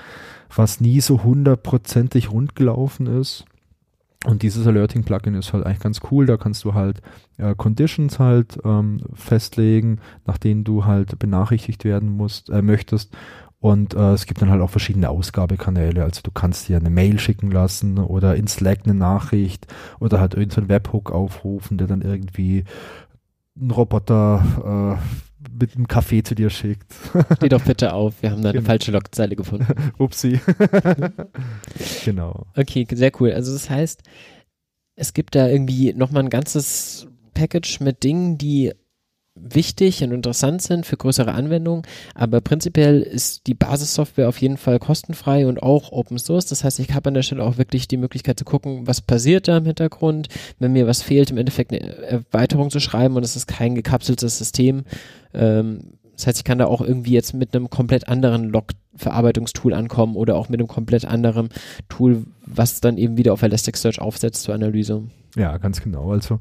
was 0.54 0.80
nie 0.80 1.00
so 1.00 1.22
hundertprozentig 1.22 2.30
rund 2.32 2.56
gelaufen 2.56 3.06
ist. 3.06 3.44
Und 4.26 4.42
dieses 4.42 4.66
Alerting-Plugin 4.66 5.34
ist 5.34 5.52
halt 5.52 5.66
eigentlich 5.66 5.80
ganz 5.80 6.00
cool. 6.10 6.24
Da 6.26 6.36
kannst 6.38 6.64
du 6.64 6.72
halt 6.74 7.02
äh, 7.36 7.54
Conditions 7.54 8.18
halt 8.18 8.58
ähm, 8.64 9.00
festlegen, 9.12 10.00
nach 10.26 10.38
denen 10.38 10.64
du 10.64 10.86
halt 10.86 11.18
benachrichtigt 11.18 11.84
werden 11.84 12.08
musst, 12.08 12.48
äh, 12.50 12.62
möchtest 12.62 13.14
Und 13.60 13.94
äh, 13.94 14.12
es 14.12 14.26
gibt 14.26 14.42
dann 14.42 14.50
halt 14.50 14.60
auch 14.60 14.68
verschiedene 14.70 15.08
Ausgabekanäle. 15.08 16.04
Also 16.04 16.20
du 16.22 16.30
kannst 16.30 16.68
dir 16.68 16.76
eine 16.76 16.90
Mail 16.90 17.18
schicken 17.18 17.50
lassen 17.50 17.98
oder 17.98 18.36
in 18.36 18.46
Slack 18.46 18.80
eine 18.84 18.94
Nachricht 18.94 19.66
oder 20.00 20.20
halt 20.20 20.34
irgendeinen 20.34 20.68
Webhook 20.68 21.10
aufrufen, 21.10 21.78
der 21.78 21.86
dann 21.86 22.02
irgendwie 22.02 22.64
einen 23.58 23.70
Roboter 23.70 24.98
äh, 25.00 25.33
mit 25.58 25.74
einem 25.76 25.88
Kaffee 25.88 26.22
zu 26.22 26.34
dir 26.34 26.50
schickt. 26.50 26.92
Steh 27.36 27.48
doch 27.48 27.62
bitte 27.62 27.92
auf, 27.92 28.14
wir 28.22 28.30
haben 28.30 28.42
da 28.42 28.50
eine 28.50 28.58
Genau. 28.58 28.66
falsche 28.68 28.92
Logzeile 28.92 29.36
gefunden. 29.36 29.66
Upsi. 29.98 30.40
genau. 32.04 32.46
Okay, 32.56 32.86
sehr 32.92 33.12
cool. 33.20 33.32
Also 33.32 33.52
das 33.52 33.70
heißt, 33.70 34.02
es 34.96 35.12
gibt 35.14 35.34
da 35.34 35.48
irgendwie 35.48 35.92
nochmal 35.92 36.22
ein 36.22 36.30
ganzes 36.30 37.06
Package 37.34 37.80
mit 37.80 38.02
Dingen, 38.04 38.38
die 38.38 38.72
wichtig 39.36 40.00
und 40.04 40.12
interessant 40.12 40.62
sind 40.62 40.86
für 40.86 40.96
größere 40.96 41.32
Anwendungen, 41.32 41.82
aber 42.14 42.40
prinzipiell 42.40 43.00
ist 43.02 43.48
die 43.48 43.54
Basissoftware 43.54 44.28
auf 44.28 44.38
jeden 44.40 44.56
Fall 44.56 44.78
kostenfrei 44.78 45.48
und 45.48 45.60
auch 45.60 45.90
Open 45.90 46.18
Source. 46.18 46.46
Das 46.46 46.62
heißt, 46.62 46.78
ich 46.78 46.94
habe 46.94 47.08
an 47.08 47.14
der 47.14 47.22
Stelle 47.22 47.42
auch 47.42 47.58
wirklich 47.58 47.88
die 47.88 47.96
Möglichkeit 47.96 48.38
zu 48.38 48.44
gucken, 48.44 48.86
was 48.86 49.00
passiert 49.00 49.48
da 49.48 49.56
im 49.56 49.64
Hintergrund, 49.64 50.28
wenn 50.60 50.72
mir 50.72 50.86
was 50.86 51.02
fehlt, 51.02 51.32
im 51.32 51.38
Endeffekt 51.38 51.72
eine 51.72 51.80
Erweiterung 51.80 52.70
zu 52.70 52.78
schreiben 52.78 53.16
und 53.16 53.24
es 53.24 53.34
ist 53.34 53.48
kein 53.48 53.74
gekapseltes 53.74 54.38
System. 54.38 54.84
Ähm, 55.34 55.98
das 56.14 56.26
heißt, 56.26 56.38
ich 56.38 56.44
kann 56.44 56.58
da 56.58 56.66
auch 56.66 56.80
irgendwie 56.80 57.12
jetzt 57.12 57.34
mit 57.34 57.54
einem 57.54 57.70
komplett 57.70 58.08
anderen 58.08 58.48
Log-Verarbeitungstool 58.48 59.74
ankommen 59.74 60.14
oder 60.16 60.36
auch 60.36 60.48
mit 60.48 60.60
einem 60.60 60.68
komplett 60.68 61.04
anderen 61.04 61.48
Tool, 61.88 62.24
was 62.46 62.80
dann 62.80 62.98
eben 62.98 63.16
wieder 63.16 63.32
auf 63.32 63.42
Elasticsearch 63.42 64.00
aufsetzt 64.00 64.42
zur 64.42 64.54
Analyse. 64.54 65.04
Ja, 65.36 65.58
ganz 65.58 65.80
genau. 65.80 66.12
Also 66.12 66.38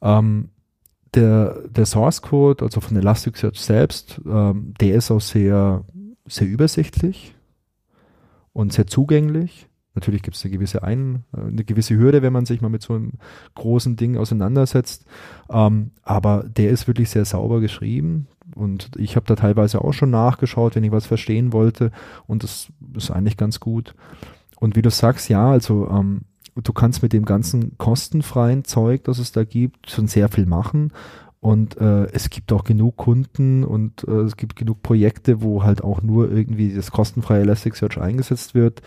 ähm, 0.00 0.50
der, 1.14 1.68
der 1.68 1.86
Source 1.86 2.22
Code, 2.22 2.64
also 2.64 2.80
von 2.80 2.96
Elasticsearch 2.96 3.60
selbst, 3.60 4.20
ähm, 4.26 4.74
der 4.80 4.94
ist 4.96 5.10
auch 5.10 5.20
sehr, 5.20 5.84
sehr 6.26 6.48
übersichtlich 6.48 7.34
und 8.52 8.72
sehr 8.72 8.86
zugänglich. 8.86 9.68
Natürlich 9.94 10.22
gibt 10.22 10.36
es 10.36 10.44
eine 10.44 10.52
gewisse 10.52 10.82
Ein, 10.82 11.24
äh, 11.36 11.40
eine 11.40 11.64
gewisse 11.64 11.96
Hürde, 11.96 12.22
wenn 12.22 12.32
man 12.32 12.46
sich 12.46 12.60
mal 12.60 12.68
mit 12.68 12.82
so 12.82 12.94
einem 12.94 13.12
großen 13.54 13.96
Ding 13.96 14.16
auseinandersetzt. 14.16 15.04
Ähm, 15.50 15.90
aber 16.02 16.44
der 16.44 16.70
ist 16.70 16.86
wirklich 16.86 17.10
sehr 17.10 17.24
sauber 17.24 17.60
geschrieben. 17.60 18.26
Und 18.54 18.90
ich 18.96 19.16
habe 19.16 19.26
da 19.26 19.36
teilweise 19.36 19.82
auch 19.82 19.92
schon 19.92 20.10
nachgeschaut, 20.10 20.74
wenn 20.74 20.84
ich 20.84 20.92
was 20.92 21.06
verstehen 21.06 21.52
wollte. 21.52 21.90
Und 22.26 22.42
das 22.42 22.68
ist 22.94 23.10
eigentlich 23.10 23.36
ganz 23.36 23.60
gut. 23.60 23.94
Und 24.56 24.76
wie 24.76 24.82
du 24.82 24.90
sagst, 24.90 25.28
ja, 25.28 25.50
also 25.50 25.88
ähm, 25.90 26.22
du 26.54 26.72
kannst 26.72 27.02
mit 27.02 27.12
dem 27.12 27.24
ganzen 27.24 27.76
kostenfreien 27.78 28.64
Zeug, 28.64 29.04
das 29.04 29.18
es 29.18 29.32
da 29.32 29.44
gibt, 29.44 29.90
schon 29.90 30.06
sehr 30.06 30.28
viel 30.28 30.46
machen. 30.46 30.92
Und 31.40 31.76
äh, 31.78 32.04
es 32.12 32.30
gibt 32.30 32.52
auch 32.52 32.62
genug 32.62 32.96
Kunden 32.96 33.64
und 33.64 34.06
äh, 34.06 34.20
es 34.20 34.36
gibt 34.36 34.54
genug 34.54 34.80
Projekte, 34.82 35.42
wo 35.42 35.64
halt 35.64 35.82
auch 35.82 36.00
nur 36.00 36.30
irgendwie 36.30 36.72
das 36.72 36.92
kostenfreie 36.92 37.40
Elasticsearch 37.40 37.98
eingesetzt 37.98 38.54
wird, 38.54 38.80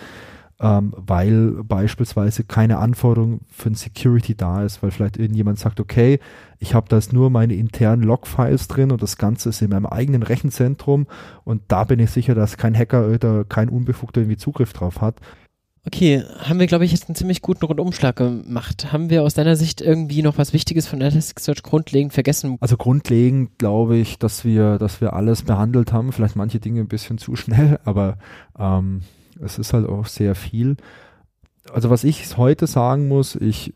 ähm, 0.60 0.94
weil 0.96 1.64
beispielsweise 1.64 2.44
keine 2.44 2.78
Anforderung 2.78 3.42
für 3.50 3.70
ein 3.70 3.76
Security 3.76 4.36
da 4.36 4.64
ist, 4.64 4.82
weil 4.82 4.92
vielleicht 4.92 5.18
irgendjemand 5.18 5.60
sagt, 5.60 5.80
okay, 5.80 6.20
ich 6.60 6.74
habe 6.74 6.88
da 6.88 6.96
jetzt 6.96 7.12
nur 7.12 7.30
meine 7.30 7.56
internen 7.56 8.04
Log-Files 8.04 8.68
drin 8.68 8.92
und 8.92 9.02
das 9.02 9.18
Ganze 9.18 9.50
ist 9.50 9.62
in 9.62 9.70
meinem 9.70 9.86
eigenen 9.86 10.24
Rechenzentrum 10.24 11.08
und 11.44 11.64
da 11.68 11.84
bin 11.84 12.00
ich 12.00 12.12
sicher, 12.12 12.36
dass 12.36 12.58
kein 12.58 12.76
Hacker 12.76 13.08
oder 13.08 13.44
kein 13.44 13.70
Unbefugter 13.70 14.22
irgendwie 14.22 14.38
Zugriff 14.38 14.72
drauf 14.72 15.02
hat. 15.02 15.20
Okay, 15.88 16.24
haben 16.40 16.60
wir, 16.60 16.66
glaube 16.66 16.84
ich, 16.84 16.92
jetzt 16.92 17.10
einen 17.10 17.16
ziemlich 17.16 17.44
guten 17.44 17.64
Rundumschlag 17.64 18.16
gemacht. 18.16 18.92
Haben 18.92 19.12
wir 19.12 19.22
aus 19.22 19.36
deiner 19.36 19.56
Sicht 19.56 19.82
irgendwie 19.82 20.24
noch 20.24 20.40
was 20.40 20.52
Wichtiges 20.52 20.88
von 20.88 21.00
Elasticsearch 21.00 21.62
grundlegend 21.62 22.12
vergessen? 22.12 22.58
Also 22.60 22.76
grundlegend 22.76 23.60
glaube 23.60 23.96
ich, 23.98 24.18
dass 24.18 24.44
wir, 24.44 24.80
dass 24.80 25.00
wir 25.00 25.14
alles 25.14 25.44
behandelt 25.44 25.94
haben. 25.94 26.12
Vielleicht 26.12 26.36
manche 26.36 26.60
Dinge 26.60 26.80
ein 26.80 26.88
bisschen 26.88 27.20
zu 27.20 27.36
schnell, 27.36 27.80
aber 27.86 28.18
ähm, 28.58 29.02
es 29.42 29.60
ist 29.60 29.74
halt 29.74 29.88
auch 29.88 30.06
sehr 30.06 30.36
viel. 30.36 30.78
Also 31.72 31.90
was 31.90 32.04
ich 32.04 32.38
heute 32.38 32.68
sagen 32.68 33.08
muss, 33.08 33.36
ich, 33.36 33.74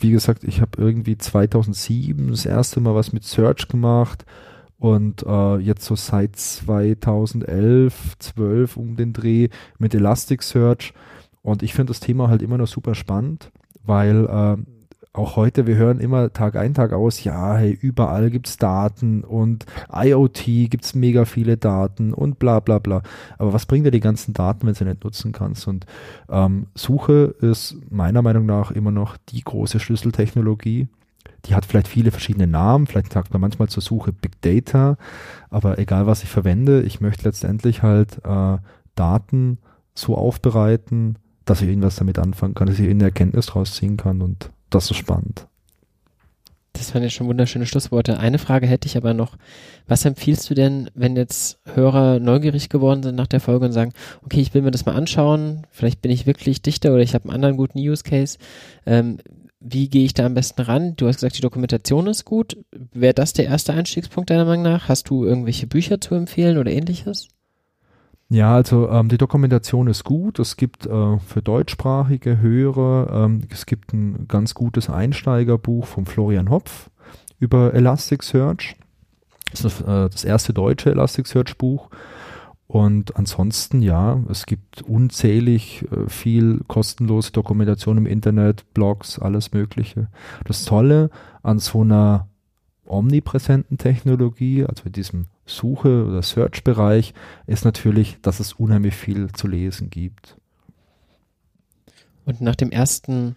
wie 0.00 0.10
gesagt, 0.10 0.44
ich 0.44 0.60
habe 0.60 0.80
irgendwie 0.80 1.16
2007 1.16 2.28
das 2.28 2.46
erste 2.46 2.80
Mal 2.80 2.94
was 2.94 3.12
mit 3.12 3.24
Search 3.24 3.68
gemacht 3.68 4.24
und 4.78 5.24
äh, 5.24 5.56
jetzt 5.58 5.84
so 5.84 5.94
seit 5.94 6.36
2011, 6.36 8.18
12 8.18 8.76
um 8.76 8.96
den 8.96 9.12
Dreh 9.12 9.48
mit 9.78 9.94
Elasticsearch. 9.94 10.94
Und 11.42 11.62
ich 11.62 11.74
finde 11.74 11.90
das 11.92 12.00
Thema 12.00 12.28
halt 12.28 12.42
immer 12.42 12.58
noch 12.58 12.66
super 12.66 12.94
spannend, 12.94 13.50
weil 13.84 14.26
äh, 14.26 14.56
auch 15.18 15.36
heute, 15.36 15.66
wir 15.66 15.76
hören 15.76 16.00
immer 16.00 16.32
Tag 16.32 16.56
ein, 16.56 16.74
Tag 16.74 16.92
aus, 16.92 17.22
ja, 17.24 17.56
hey, 17.56 17.76
überall 17.80 18.30
gibt's 18.30 18.56
Daten 18.56 19.24
und 19.24 19.66
IoT 19.92 20.70
gibt's 20.70 20.94
mega 20.94 21.24
viele 21.24 21.56
Daten 21.56 22.14
und 22.14 22.38
bla 22.38 22.60
bla 22.60 22.78
bla. 22.78 23.02
Aber 23.36 23.52
was 23.52 23.66
bringt 23.66 23.84
dir 23.84 23.90
die 23.90 24.00
ganzen 24.00 24.32
Daten, 24.32 24.62
wenn 24.62 24.74
du 24.74 24.78
sie 24.78 24.84
nicht 24.84 25.04
nutzen 25.04 25.32
kannst? 25.32 25.66
Und 25.66 25.86
ähm, 26.30 26.68
Suche 26.74 27.34
ist 27.40 27.76
meiner 27.90 28.22
Meinung 28.22 28.46
nach 28.46 28.70
immer 28.70 28.90
noch 28.90 29.16
die 29.28 29.42
große 29.42 29.80
Schlüsseltechnologie. 29.80 30.88
Die 31.44 31.54
hat 31.54 31.64
vielleicht 31.64 31.88
viele 31.88 32.10
verschiedene 32.10 32.46
Namen, 32.46 32.86
vielleicht 32.86 33.12
sagt 33.12 33.32
man 33.32 33.40
manchmal 33.40 33.68
zur 33.68 33.82
Suche 33.82 34.12
Big 34.12 34.40
Data, 34.40 34.96
aber 35.50 35.78
egal 35.78 36.06
was 36.06 36.22
ich 36.22 36.28
verwende, 36.28 36.82
ich 36.82 37.00
möchte 37.00 37.24
letztendlich 37.24 37.82
halt 37.82 38.24
äh, 38.24 38.58
Daten 38.94 39.58
so 39.94 40.16
aufbereiten, 40.16 41.16
dass 41.44 41.62
ich 41.62 41.68
irgendwas 41.68 41.96
damit 41.96 42.18
anfangen 42.18 42.54
kann, 42.54 42.66
dass 42.66 42.78
ich 42.78 42.84
irgendeine 42.84 43.10
Erkenntnis 43.10 43.46
draus 43.46 43.74
ziehen 43.74 43.96
kann 43.96 44.20
und 44.20 44.50
das 44.70 44.90
ist 44.90 44.96
spannend. 44.96 45.46
Das 46.78 46.94
waren 46.94 47.02
ja 47.02 47.10
schon 47.10 47.26
wunderschöne 47.26 47.66
Schlussworte. 47.66 48.20
Eine 48.20 48.38
Frage 48.38 48.66
hätte 48.66 48.86
ich 48.86 48.96
aber 48.96 49.12
noch. 49.12 49.36
Was 49.88 50.04
empfiehlst 50.04 50.48
du 50.48 50.54
denn, 50.54 50.90
wenn 50.94 51.16
jetzt 51.16 51.58
Hörer 51.74 52.20
neugierig 52.20 52.68
geworden 52.68 53.02
sind 53.02 53.16
nach 53.16 53.26
der 53.26 53.40
Folge 53.40 53.66
und 53.66 53.72
sagen, 53.72 53.92
okay, 54.22 54.40
ich 54.40 54.54
will 54.54 54.62
mir 54.62 54.70
das 54.70 54.86
mal 54.86 54.94
anschauen, 54.94 55.66
vielleicht 55.70 56.02
bin 56.02 56.12
ich 56.12 56.26
wirklich 56.26 56.62
Dichter 56.62 56.92
oder 56.92 57.02
ich 57.02 57.14
habe 57.14 57.24
einen 57.24 57.34
anderen 57.34 57.56
guten 57.56 57.78
Use 57.78 58.04
Case. 58.04 58.38
Ähm, 58.86 59.18
wie 59.60 59.88
gehe 59.88 60.04
ich 60.04 60.14
da 60.14 60.26
am 60.26 60.34
besten 60.34 60.62
ran? 60.62 60.94
Du 60.94 61.08
hast 61.08 61.16
gesagt, 61.16 61.36
die 61.36 61.42
Dokumentation 61.42 62.06
ist 62.06 62.24
gut. 62.24 62.56
Wäre 62.92 63.14
das 63.14 63.32
der 63.32 63.46
erste 63.46 63.72
Einstiegspunkt 63.72 64.30
deiner 64.30 64.44
Meinung 64.44 64.62
nach? 64.62 64.88
Hast 64.88 65.10
du 65.10 65.24
irgendwelche 65.24 65.66
Bücher 65.66 66.00
zu 66.00 66.14
empfehlen 66.14 66.58
oder 66.58 66.70
ähnliches? 66.70 67.28
Ja, 68.30 68.54
also 68.54 68.90
ähm, 68.90 69.08
die 69.08 69.16
Dokumentation 69.16 69.86
ist 69.86 70.04
gut. 70.04 70.38
Es 70.38 70.56
gibt 70.56 70.84
äh, 70.86 71.18
für 71.18 71.40
deutschsprachige 71.42 72.40
Hörer, 72.40 73.24
ähm, 73.24 73.42
es 73.50 73.64
gibt 73.64 73.94
ein 73.94 74.28
ganz 74.28 74.52
gutes 74.54 74.90
Einsteigerbuch 74.90 75.86
von 75.86 76.04
Florian 76.04 76.50
Hopf 76.50 76.90
über 77.38 77.72
Elasticsearch. 77.72 78.76
Das 79.50 79.64
ist 79.64 79.80
äh, 79.80 80.10
das 80.10 80.24
erste 80.24 80.52
deutsche 80.52 80.90
Elasticsearch-Buch. 80.90 81.88
Und 82.66 83.16
ansonsten, 83.16 83.80
ja, 83.80 84.20
es 84.28 84.44
gibt 84.44 84.82
unzählig 84.82 85.86
äh, 85.90 86.10
viel 86.10 86.60
kostenlose 86.68 87.32
Dokumentation 87.32 87.96
im 87.96 88.04
Internet, 88.04 88.74
Blogs, 88.74 89.18
alles 89.18 89.52
Mögliche. 89.52 90.08
Das 90.44 90.66
Tolle 90.66 91.08
an 91.42 91.60
so 91.60 91.80
einer 91.80 92.28
omnipräsenten 92.84 93.78
Technologie, 93.78 94.66
also 94.66 94.84
in 94.84 94.92
diesem 94.92 95.26
Suche- 95.48 96.04
oder 96.04 96.22
Search-Bereich, 96.22 97.14
ist 97.46 97.64
natürlich, 97.64 98.18
dass 98.22 98.40
es 98.40 98.52
unheimlich 98.52 98.94
viel 98.94 99.32
zu 99.32 99.48
lesen 99.48 99.90
gibt. 99.90 100.36
Und 102.24 102.40
nach 102.40 102.56
dem 102.56 102.70
ersten 102.70 103.36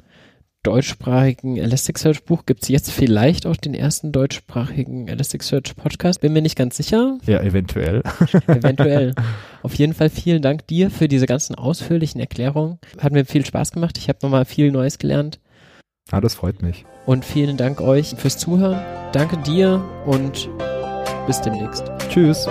deutschsprachigen 0.64 1.58
Elasticsearch-Buch 1.58 2.46
gibt 2.46 2.64
es 2.64 2.70
jetzt 2.70 2.92
vielleicht 2.92 3.46
auch 3.48 3.56
den 3.56 3.74
ersten 3.74 4.12
deutschsprachigen 4.12 5.08
Elasticsearch-Podcast. 5.08 6.22
Bin 6.22 6.34
mir 6.34 6.42
nicht 6.42 6.58
ganz 6.58 6.78
sicher. 6.78 7.18
Ja, 7.26 7.42
eventuell. 7.42 8.04
Eventuell. 8.48 9.16
Auf 9.64 9.74
jeden 9.76 9.94
Fall 9.94 10.10
vielen 10.10 10.42
Dank 10.42 10.68
dir 10.68 10.92
für 10.92 11.08
diese 11.08 11.26
ganzen 11.26 11.56
ausführlichen 11.56 12.20
Erklärungen. 12.20 12.80
Hat 13.00 13.14
mir 13.14 13.26
viel 13.26 13.46
Spaß 13.46 13.72
gemacht. 13.72 13.98
Ich 13.98 14.10
habe 14.10 14.20
nochmal 14.22 14.46
viel 14.46 14.72
Neues 14.72 15.00
gelernt. 15.00 15.40
Ah, 16.12 16.22
das 16.22 16.36
freut 16.36 16.62
mich. 16.62 16.86
Und 17.06 17.26
vielen 17.26 17.58
Dank 17.58 17.82
euch 17.82 18.16
fürs 18.18 18.38
Zuhören. 18.38 18.82
Danke 19.14 19.38
dir 19.38 19.84
und 20.06 20.50
bis 21.32 21.40
demnächst. 21.40 21.86
Tschüss. 22.10 22.46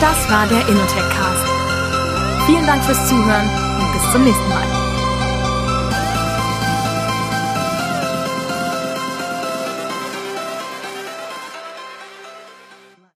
Das 0.00 0.30
war 0.30 0.46
der 0.46 0.60
Innotech 0.68 1.08
Cast. 1.10 1.46
Vielen 2.46 2.64
Dank 2.64 2.84
fürs 2.84 3.08
Zuhören 3.08 3.48
und 3.80 3.92
bis 3.92 4.12
zum 4.12 4.22
nächsten 4.22 4.48
Mal. 4.48 4.77